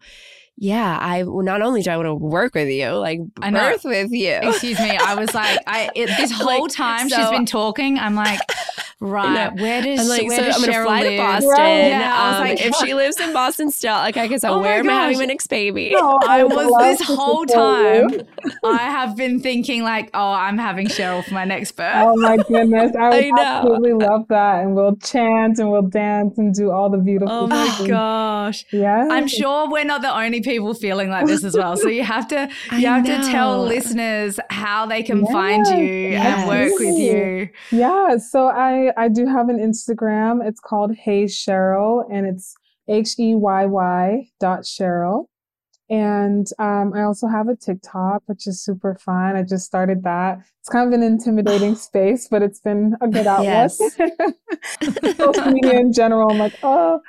yeah 0.61 0.97
i 1.01 1.23
not 1.23 1.61
only 1.61 1.81
do 1.81 1.89
i 1.89 1.95
want 1.95 2.05
to 2.07 2.13
work 2.13 2.53
with 2.53 2.67
you 2.69 2.89
like 2.89 3.19
I 3.41 3.49
know. 3.49 3.59
birth 3.59 3.85
with 3.85 4.11
you 4.11 4.31
Excuse 4.43 4.77
me. 4.79 4.89
I 4.97 5.15
was 5.15 5.33
like, 5.33 5.59
I 5.65 5.89
it, 5.95 6.07
this 6.17 6.31
whole 6.31 6.63
Like, 6.63 6.71
time 6.71 7.07
she's 7.09 7.29
been 7.29 7.45
talking. 7.45 7.97
I'm 7.97 8.15
like, 8.15 8.39
Right. 9.01 9.49
Where 9.55 9.81
does 9.81 10.01
I'm 10.01 10.07
like, 10.09 10.27
where 10.27 10.37
so 10.37 10.43
does 10.43 10.55
I'm 10.57 10.61
gonna 10.61 10.73
Cheryl 10.73 10.83
fly 10.85 11.01
live? 11.03 11.11
to 11.11 11.17
Boston. 11.17 11.49
Right. 11.51 11.87
Yeah, 11.87 12.13
I 12.13 12.27
was 12.29 12.35
Um, 12.35 12.41
like- 12.49 12.65
if 12.65 12.75
she 12.75 12.93
lives 12.93 13.17
in 13.19 13.31
Boston 13.33 13.71
still, 13.71 13.93
like 13.93 14.17
I 14.17 14.27
guess, 14.27 14.43
Oh 14.43 14.55
my 14.55 14.61
where 14.61 14.79
am 14.79 14.89
I 14.89 14.93
having 14.93 15.13
gosh. 15.15 15.19
my 15.21 15.25
next 15.25 15.47
baby? 15.47 15.91
No, 15.93 16.19
I 16.27 16.43
was 16.43 16.97
this 16.99 17.07
whole 17.07 17.45
time. 17.45 18.09
I 18.65 18.77
have 18.77 19.15
been 19.15 19.39
thinking 19.39 19.83
like, 19.83 20.09
oh, 20.13 20.31
I'm 20.33 20.57
having 20.57 20.87
Cheryl 20.87 21.23
for 21.23 21.33
my 21.33 21.45
next 21.45 21.71
birth. 21.73 21.93
Oh 21.95 22.17
my 22.17 22.35
goodness. 22.37 22.93
I 22.99 23.09
would 23.29 23.39
I 23.39 23.41
absolutely 23.41 23.93
love 23.93 24.27
that. 24.27 24.63
And 24.63 24.75
we'll 24.75 24.97
chant 24.97 25.59
and 25.59 25.71
we'll 25.71 25.83
dance 25.83 26.37
and 26.37 26.53
do 26.53 26.71
all 26.71 26.89
the 26.89 26.97
beautiful 26.97 27.33
Oh 27.33 27.47
my 27.47 27.87
gosh. 27.87 28.65
Yeah. 28.71 29.07
I'm 29.09 29.27
sure 29.29 29.69
we're 29.69 29.85
not 29.85 30.01
the 30.01 30.13
only 30.13 30.41
people 30.41 30.48
feeling 30.73 31.09
like 31.09 31.25
this 31.27 31.43
as 31.43 31.55
well. 31.55 31.77
So 31.77 31.87
you 31.87 32.03
have 32.03 32.27
to 32.29 32.49
you 32.73 32.87
have 32.87 33.05
to 33.05 33.17
tell 33.31 33.63
listeners 33.63 34.39
how 34.49 34.85
they 34.85 35.03
can 35.03 35.25
find 35.27 35.65
you 35.67 36.09
Yes. 36.09 36.39
and 36.39 36.47
work 36.49 36.79
with 36.79 36.97
you. 36.97 37.49
Yeah, 37.71 38.17
so 38.17 38.47
I 38.47 38.91
I 38.97 39.07
do 39.09 39.25
have 39.27 39.49
an 39.49 39.57
Instagram. 39.59 40.45
It's 40.47 40.59
called 40.59 40.95
Hey 40.95 41.25
Cheryl, 41.25 42.03
and 42.11 42.25
it's 42.25 42.55
H 42.87 43.17
E 43.19 43.35
Y 43.35 43.65
Y 43.65 44.27
dot 44.39 44.61
Cheryl. 44.61 45.25
And 45.91 46.45
um, 46.59 46.93
I 46.95 47.01
also 47.01 47.25
have 47.25 47.47
a 47.47 47.55
TikTok, 47.55 48.21
which 48.27 48.45
is 48.45 48.61
super 48.63 48.93
fun. 48.93 49.35
I 49.35 49.41
just 49.41 49.65
started 49.65 50.03
that. 50.03 50.37
It's 50.59 50.69
kind 50.69 50.87
of 50.87 50.93
an 50.93 51.01
intimidating 51.03 51.73
space, 51.87 52.27
but 52.29 52.43
it's 52.43 52.59
been 52.59 52.95
a 53.01 53.07
good 53.07 53.25
outlet. 53.25 53.71
Yes. 53.79 53.79
Social 55.17 55.51
media 55.51 55.79
in 55.79 55.91
general, 55.91 56.29
I'm 56.31 56.37
like, 56.37 56.53
oh. 56.63 57.01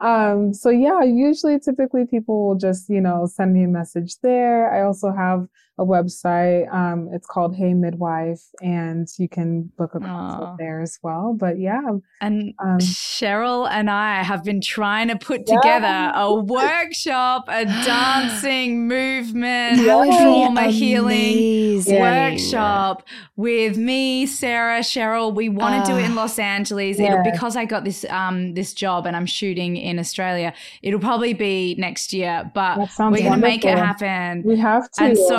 Um, 0.00 0.52
so 0.52 0.68
yeah, 0.70 1.02
usually 1.02 1.58
typically 1.58 2.04
people 2.06 2.46
will 2.46 2.54
just, 2.56 2.88
you 2.90 3.00
know, 3.00 3.26
send 3.26 3.54
me 3.54 3.64
a 3.64 3.68
message 3.68 4.18
there. 4.20 4.72
I 4.72 4.82
also 4.82 5.10
have 5.10 5.48
a 5.78 5.84
website. 5.84 6.72
Um, 6.74 7.08
it's 7.12 7.26
called 7.26 7.54
Hey 7.54 7.74
Midwife, 7.74 8.42
and 8.62 9.06
you 9.18 9.28
can 9.28 9.70
book 9.76 9.94
a 9.94 9.98
consult 10.00 10.42
Aw. 10.42 10.56
there 10.58 10.80
as 10.80 10.98
well. 11.02 11.34
But 11.38 11.58
yeah, 11.58 11.80
And 12.20 12.54
um, 12.58 12.78
Cheryl 12.78 13.68
and 13.70 13.90
I 13.90 14.22
have 14.22 14.42
been 14.42 14.60
trying 14.60 15.08
to 15.08 15.16
put 15.16 15.42
Yeah. 15.46 15.56
together 15.56 16.12
a 16.14 16.34
workshop, 16.56 17.44
a 17.48 17.64
dancing 17.66 18.88
movement, 18.88 19.84
That 19.84 19.98
would 19.98 20.08
be 20.08 20.16
trauma 20.16 20.62
healing 20.70 21.36
amazing. 21.36 22.00
workshop 22.00 23.06
with 23.36 23.76
me, 23.76 24.26
Sarah, 24.26 24.80
Cheryl. 24.80 25.34
We 25.34 25.48
want 25.48 25.84
to 25.84 25.92
do 25.92 25.98
it 25.98 26.04
in 26.04 26.12
Ah. 26.12 26.22
Los 26.22 26.38
Angeles. 26.38 26.98
It'll, 26.98 27.22
because 27.22 27.56
I 27.56 27.64
got 27.66 27.84
this 27.84 28.04
um 28.08 28.54
this 28.54 28.72
job 28.72 29.06
and 29.06 29.14
I'm 29.14 29.26
shooting 29.26 29.76
in 29.76 29.98
Australia. 29.98 30.54
It'll 30.82 31.00
probably 31.00 31.34
be 31.34 31.74
next 31.78 32.12
year, 32.12 32.50
but 32.54 32.78
we're 32.78 33.22
gonna 33.22 33.36
make 33.36 33.64
it 33.64 33.76
happen. 33.76 34.42
we 34.44 34.56
have 34.58 34.90
to. 34.92 35.02
And 35.02 35.18
so, 35.18 35.36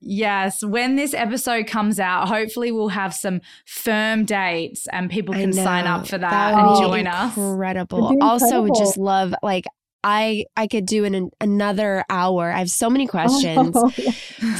yes, 0.00 0.64
when 0.64 0.96
this 0.96 1.14
episode 1.14 1.66
comes 1.66 1.98
out, 2.00 2.28
hopefully 2.28 2.72
we'll 2.72 2.88
have 2.88 3.14
some 3.14 3.40
firm 3.66 4.24
dates 4.24 4.86
and 4.92 5.10
people 5.10 5.34
can 5.34 5.52
sign 5.52 5.86
up 5.86 6.06
for 6.06 6.18
that, 6.18 6.54
would 6.54 6.60
and 6.60 6.74
be 6.74 6.80
join 6.86 7.06
us. 7.06 7.36
Incredible. 7.36 8.16
Also, 8.22 8.62
would 8.62 8.74
just 8.76 8.96
love 8.96 9.34
like 9.42 9.64
I 10.02 10.44
I 10.56 10.66
could 10.66 10.86
do 10.86 11.04
an 11.04 11.30
another 11.40 12.04
hour. 12.08 12.50
I 12.50 12.58
have 12.58 12.70
so 12.70 12.88
many 12.88 13.06
questions 13.16 13.76
Oh, 13.76 13.90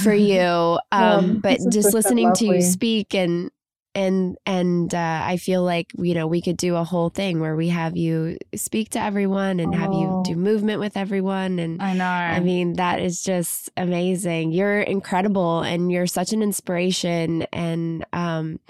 for 0.03 0.13
you. 0.13 0.39
Um, 0.41 0.79
Um, 0.93 1.39
but 1.41 1.59
just 1.59 1.73
just 1.73 1.95
listening 1.95 2.33
to 2.35 2.47
you 2.47 2.63
speak 2.63 3.15
and 3.15 3.51
and 3.95 4.37
and 4.47 4.95
uh, 4.95 5.23
I 5.25 5.37
feel 5.37 5.65
like 5.65 5.89
you 5.99 6.15
know 6.15 6.27
we 6.27 6.41
could 6.41 6.57
do 6.57 6.77
a 6.77 6.85
whole 6.85 7.09
thing 7.11 7.41
where 7.41 7.57
we 7.57 7.69
have 7.69 7.97
you 7.97 8.39
speak 8.55 8.91
to 8.91 9.01
everyone 9.01 9.59
and 9.61 9.75
have 9.75 9.93
you 9.93 10.09
Oh. 10.11 10.23
do 10.25 10.37
movement 10.37 10.79
with 10.81 10.97
everyone 10.97 11.59
and 11.59 11.83
I 11.83 11.95
know. 11.95 12.05
I 12.05 12.39
mean, 12.41 12.75
that 12.75 13.01
is 13.01 13.23
just 13.23 13.71
amazing. 13.77 14.53
You're 14.53 14.81
incredible 14.81 15.61
and 15.63 15.91
you're 15.91 16.07
such 16.07 16.33
an 16.33 16.43
inspiration 16.43 17.43
and 17.53 18.05
um 18.13 18.61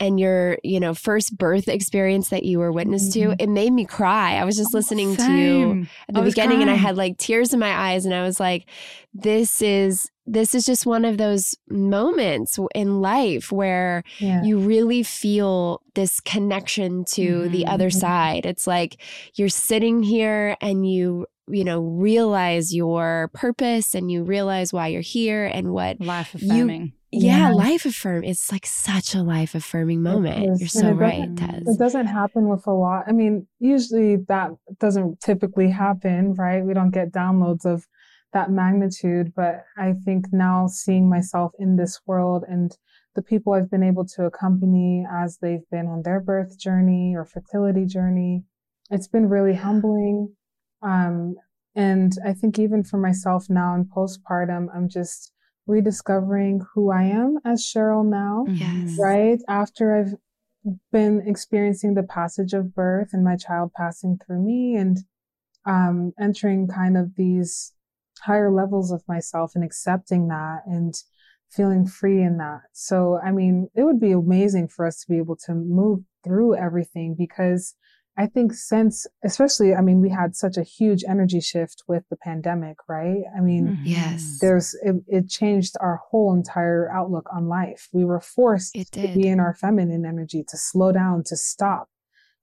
and 0.00 0.18
your, 0.18 0.58
you 0.64 0.80
know, 0.80 0.94
first 0.94 1.36
birth 1.38 1.68
experience 1.68 2.30
that 2.30 2.42
you 2.42 2.58
were 2.58 2.72
witness 2.72 3.12
to, 3.12 3.20
Mhm. 3.20 3.36
it 3.38 3.48
made 3.48 3.72
me 3.72 3.84
cry. 3.84 4.34
I 4.34 4.44
was 4.44 4.56
just 4.56 4.74
listening 4.74 5.16
to 5.16 5.32
you 5.32 5.86
at 6.08 6.14
the 6.14 6.22
beginning 6.22 6.60
and 6.60 6.70
I 6.70 6.74
had 6.74 6.96
like 6.96 7.18
tears 7.18 7.52
in 7.54 7.60
my 7.60 7.72
eyes 7.72 8.04
and 8.04 8.12
I 8.14 8.22
was 8.22 8.40
like, 8.40 8.66
this 9.14 9.62
is 9.62 10.10
this 10.26 10.54
is 10.54 10.64
just 10.64 10.86
one 10.86 11.04
of 11.04 11.18
those 11.18 11.54
moments 11.68 12.58
in 12.74 13.00
life 13.00 13.50
where 13.50 14.02
yeah. 14.18 14.42
you 14.44 14.58
really 14.58 15.02
feel 15.02 15.82
this 15.94 16.20
connection 16.20 17.04
to 17.04 17.48
the 17.48 17.64
Mhm. 17.64 17.72
other 17.72 17.88
Mhm. 17.90 18.00
side. 18.00 18.46
It's 18.46 18.66
like 18.66 19.00
you're 19.34 19.48
sitting 19.48 20.02
here 20.02 20.56
and 20.60 20.88
you, 20.88 21.26
you 21.48 21.64
know, 21.64 21.80
realize 21.82 22.74
your 22.74 23.30
purpose 23.34 23.94
and 23.94 24.10
you 24.10 24.22
realize 24.22 24.72
why 24.72 24.88
you're 24.88 25.00
here 25.02 25.44
and 25.44 25.72
what, 25.72 26.00
life 26.00 26.34
You- 26.38 26.52
affirming. 26.52 26.92
yeah, 27.10 27.48
Yeah. 27.50 27.54
life 27.54 27.84
affirm. 27.84 28.22
It's 28.22 28.50
like 28.52 28.64
such 28.64 29.14
a 29.16 29.22
life 29.22 29.54
affirming 29.56 30.02
moment. 30.02 30.60
You're 30.60 30.68
so 30.68 30.88
it 30.90 30.92
right, 30.92 31.36
Tez. 31.36 31.62
It 31.66 31.78
doesn't 31.78 32.06
happen 32.06 32.48
with 32.48 32.66
a 32.68 32.72
lot. 32.72 33.04
I 33.08 33.12
mean, 33.12 33.46
usually 33.58 34.16
that 34.28 34.52
doesn't 34.78 35.20
typically 35.20 35.68
happen, 35.68 36.34
right? 36.34 36.64
We 36.64 36.74
don't 36.74 36.90
get 36.92 37.12
downloads 37.12 37.66
of 37.66 37.86
that 38.32 38.50
magnitude. 38.50 39.32
But 39.34 39.64
I 39.76 39.94
think 40.04 40.26
now 40.32 40.66
seeing 40.66 41.08
myself 41.08 41.52
in 41.58 41.76
this 41.76 42.00
world 42.06 42.44
and 42.48 42.76
the 43.14 43.22
people 43.22 43.52
I've 43.52 43.70
been 43.70 43.82
able 43.82 44.06
to 44.16 44.24
accompany 44.24 45.06
as 45.10 45.38
they've 45.38 45.68
been 45.70 45.86
on 45.86 46.02
their 46.02 46.20
birth 46.20 46.58
journey 46.58 47.14
or 47.14 47.24
fertility 47.24 47.84
journey, 47.86 48.44
it's 48.90 49.08
been 49.08 49.28
really 49.28 49.54
humbling. 49.54 50.34
Um, 50.82 51.36
and 51.74 52.12
I 52.26 52.32
think 52.32 52.58
even 52.58 52.84
for 52.84 52.98
myself 52.98 53.46
now 53.48 53.74
in 53.74 53.84
postpartum, 53.84 54.68
I'm 54.74 54.88
just 54.88 55.32
rediscovering 55.66 56.60
who 56.74 56.90
I 56.90 57.04
am 57.04 57.38
as 57.44 57.62
Cheryl 57.62 58.04
now 58.04 58.46
Yes. 58.48 58.96
right 58.98 59.38
after 59.48 59.96
I've 59.96 60.14
been 60.90 61.22
experiencing 61.26 61.94
the 61.94 62.02
passage 62.02 62.52
of 62.52 62.74
birth 62.74 63.10
and 63.12 63.24
my 63.24 63.36
child 63.36 63.72
passing 63.76 64.18
through 64.24 64.42
me 64.42 64.76
and 64.76 64.98
um, 65.64 66.12
entering 66.20 66.68
kind 66.68 66.96
of 66.96 67.14
these 67.16 67.72
higher 68.24 68.52
levels 68.52 68.92
of 68.92 69.02
myself 69.08 69.52
and 69.54 69.64
accepting 69.64 70.28
that 70.28 70.60
and 70.66 70.94
feeling 71.50 71.86
free 71.86 72.22
in 72.22 72.38
that. 72.38 72.60
So, 72.72 73.18
I 73.24 73.30
mean, 73.30 73.68
it 73.74 73.82
would 73.82 74.00
be 74.00 74.12
amazing 74.12 74.68
for 74.68 74.86
us 74.86 75.00
to 75.00 75.06
be 75.08 75.18
able 75.18 75.36
to 75.46 75.54
move 75.54 76.00
through 76.24 76.56
everything 76.56 77.14
because 77.18 77.74
I 78.16 78.26
think 78.26 78.52
since, 78.52 79.06
especially, 79.24 79.74
I 79.74 79.80
mean, 79.80 80.00
we 80.02 80.10
had 80.10 80.36
such 80.36 80.56
a 80.58 80.62
huge 80.62 81.02
energy 81.08 81.40
shift 81.40 81.82
with 81.88 82.04
the 82.10 82.16
pandemic, 82.16 82.76
right? 82.88 83.22
I 83.36 83.40
mean, 83.40 83.68
Mm-hmm. 83.68 83.86
Yes. 83.86 84.38
there's 84.40 84.74
it, 84.82 84.96
it 85.06 85.28
changed 85.28 85.76
our 85.80 86.00
whole 86.10 86.34
entire 86.34 86.90
outlook 86.92 87.26
on 87.34 87.48
life 87.48 87.88
we 87.92 88.04
were 88.04 88.20
forced 88.20 88.76
It 88.76 88.90
to 88.92 89.08
be 89.08 89.26
in 89.28 89.40
our 89.40 89.54
feminine 89.54 90.04
energy 90.04 90.44
to 90.48 90.56
slow 90.56 90.92
down 90.92 91.22
to 91.24 91.36
stop 91.36 91.88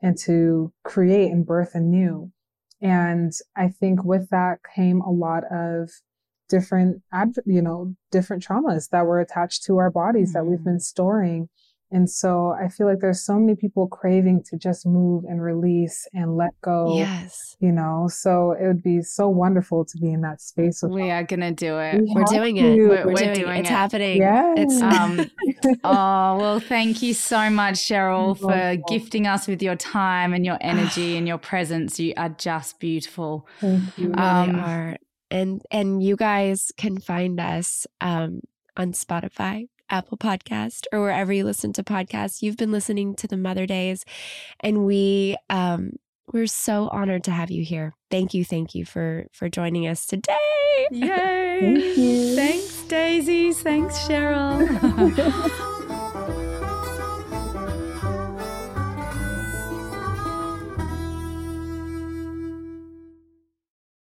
and 0.02 0.18
to 0.20 0.74
create 0.84 1.32
and 1.32 1.46
birth 1.46 1.72
anew 1.76 2.32
and 2.82 3.34
i 3.56 3.68
think 3.68 4.04
with 4.04 4.30
that 4.30 4.60
came 4.76 5.02
a 5.02 5.12
lot 5.12 5.44
of 5.52 5.90
different 6.50 7.02
you 7.46 7.62
know 7.62 7.94
different 8.12 8.44
traumas 8.46 8.90
that 8.90 9.06
were 9.06 9.20
attached 9.20 9.64
to 9.64 9.78
our 9.78 9.92
bodies 9.92 10.34
that 10.34 10.46
we've 10.46 10.60
Mhm. 10.60 10.64
been 10.66 10.80
storing 10.80 11.50
and 11.92 12.10
so 12.10 12.56
i 12.64 12.68
feel 12.68 12.88
like 12.88 13.00
there's 13.00 13.22
so 13.26 13.34
many 13.40 13.56
people 13.56 13.88
craving 13.88 14.44
to 14.44 14.58
just 14.58 14.86
move 14.86 15.24
and 15.26 15.42
release 15.42 16.08
and 16.14 16.38
let 16.38 16.52
go 16.62 16.96
Yes. 16.98 17.56
you 17.60 17.72
know 17.72 18.08
so 18.10 18.52
it 18.52 18.66
would 18.68 18.84
be 18.84 19.02
so 19.02 19.28
wonderful 19.28 19.86
to 19.86 19.98
be 19.98 20.12
in 20.12 20.22
that 20.22 20.42
space 20.42 20.82
with 20.84 20.92
We 20.92 21.10
are 21.12 21.24
gonna 21.24 21.52
do 21.52 21.78
it. 21.80 21.96
We 22.02 22.12
We're 22.14 22.22
have 22.22 22.30
doing 22.30 22.58
it. 22.58 22.76
to. 22.76 22.88
We're, 22.88 23.06
We're 23.08 23.16
doing, 23.16 23.34
doing 23.34 23.58
it. 23.58 23.60
It's 23.62 23.70
happening. 23.70 24.18
Yes. 24.18 24.58
It's 24.60 24.82
Um, 24.82 25.20
oh 25.84 26.38
well, 26.38 26.60
thank 26.60 27.02
you 27.02 27.14
so 27.14 27.50
much, 27.50 27.76
Cheryl, 27.76 28.38
for 28.38 28.48
welcome. 28.48 28.84
gifting 28.88 29.28
us 29.28 29.48
with 29.48 29.62
your 29.62 29.76
time 29.76 30.34
and 30.34 30.46
your 30.46 30.58
energy 30.62 31.18
and 31.18 31.28
your 31.28 31.38
presence. 31.38 32.00
You 32.00 32.14
are 32.18 32.30
just 32.30 32.80
beautiful. 32.80 33.48
Thank 33.60 33.98
you. 33.98 34.06
You 34.06 34.10
really 34.12 34.22
Um, 34.22 34.56
are. 34.60 34.98
And 35.32 35.62
and 35.72 36.02
you 36.02 36.16
guys 36.16 36.72
can 36.78 37.00
find 37.00 37.40
us 37.40 37.86
um, 38.02 38.42
on 38.78 38.94
Spotify, 38.94 39.68
Apple 39.90 40.18
Podcast, 40.18 40.86
or 40.92 41.02
wherever 41.02 41.34
you 41.34 41.44
listen 41.44 41.74
to 41.74 41.84
podcasts. 41.84 42.42
You've 42.42 42.58
been 42.58 42.72
listening 42.72 43.16
to 43.16 43.28
the 43.28 43.38
Mother 43.38 43.66
Daze, 43.66 44.06
and 44.60 44.86
we 44.86 45.38
um, 45.50 45.94
we're 46.32 46.48
so 46.48 46.90
honored 46.90 47.24
to 47.26 47.32
have 47.32 47.52
you 47.52 47.64
here. 47.64 47.94
Thank 48.12 48.34
you, 48.34 48.46
thank 48.46 48.76
you 48.76 48.86
for 48.86 49.28
for 49.34 49.50
joining 49.50 49.88
us 49.88 50.06
today. 50.06 50.38
Yay! 50.92 51.60
Thank 51.62 51.98
you. 51.98 52.36
Thanks, 52.36 52.84
Daisies. 52.84 53.62
Thanks, 53.62 53.98
Cheryl. 54.00 55.66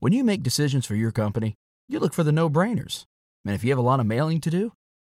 When 0.04 0.12
you 0.12 0.26
make 0.26 0.44
decisions 0.44 0.86
for 0.86 0.96
your 0.96 1.14
company, 1.14 1.56
you 1.88 1.98
look 1.98 2.14
for 2.14 2.26
the 2.26 2.34
no 2.34 2.50
brainers. 2.50 3.06
And 3.46 3.56
if 3.56 3.64
you 3.64 3.70
have 3.70 3.80
a 3.80 3.82
lot 3.82 4.02
of 4.02 4.06
mailing 4.06 4.42
to 4.42 4.50
do, 4.50 4.74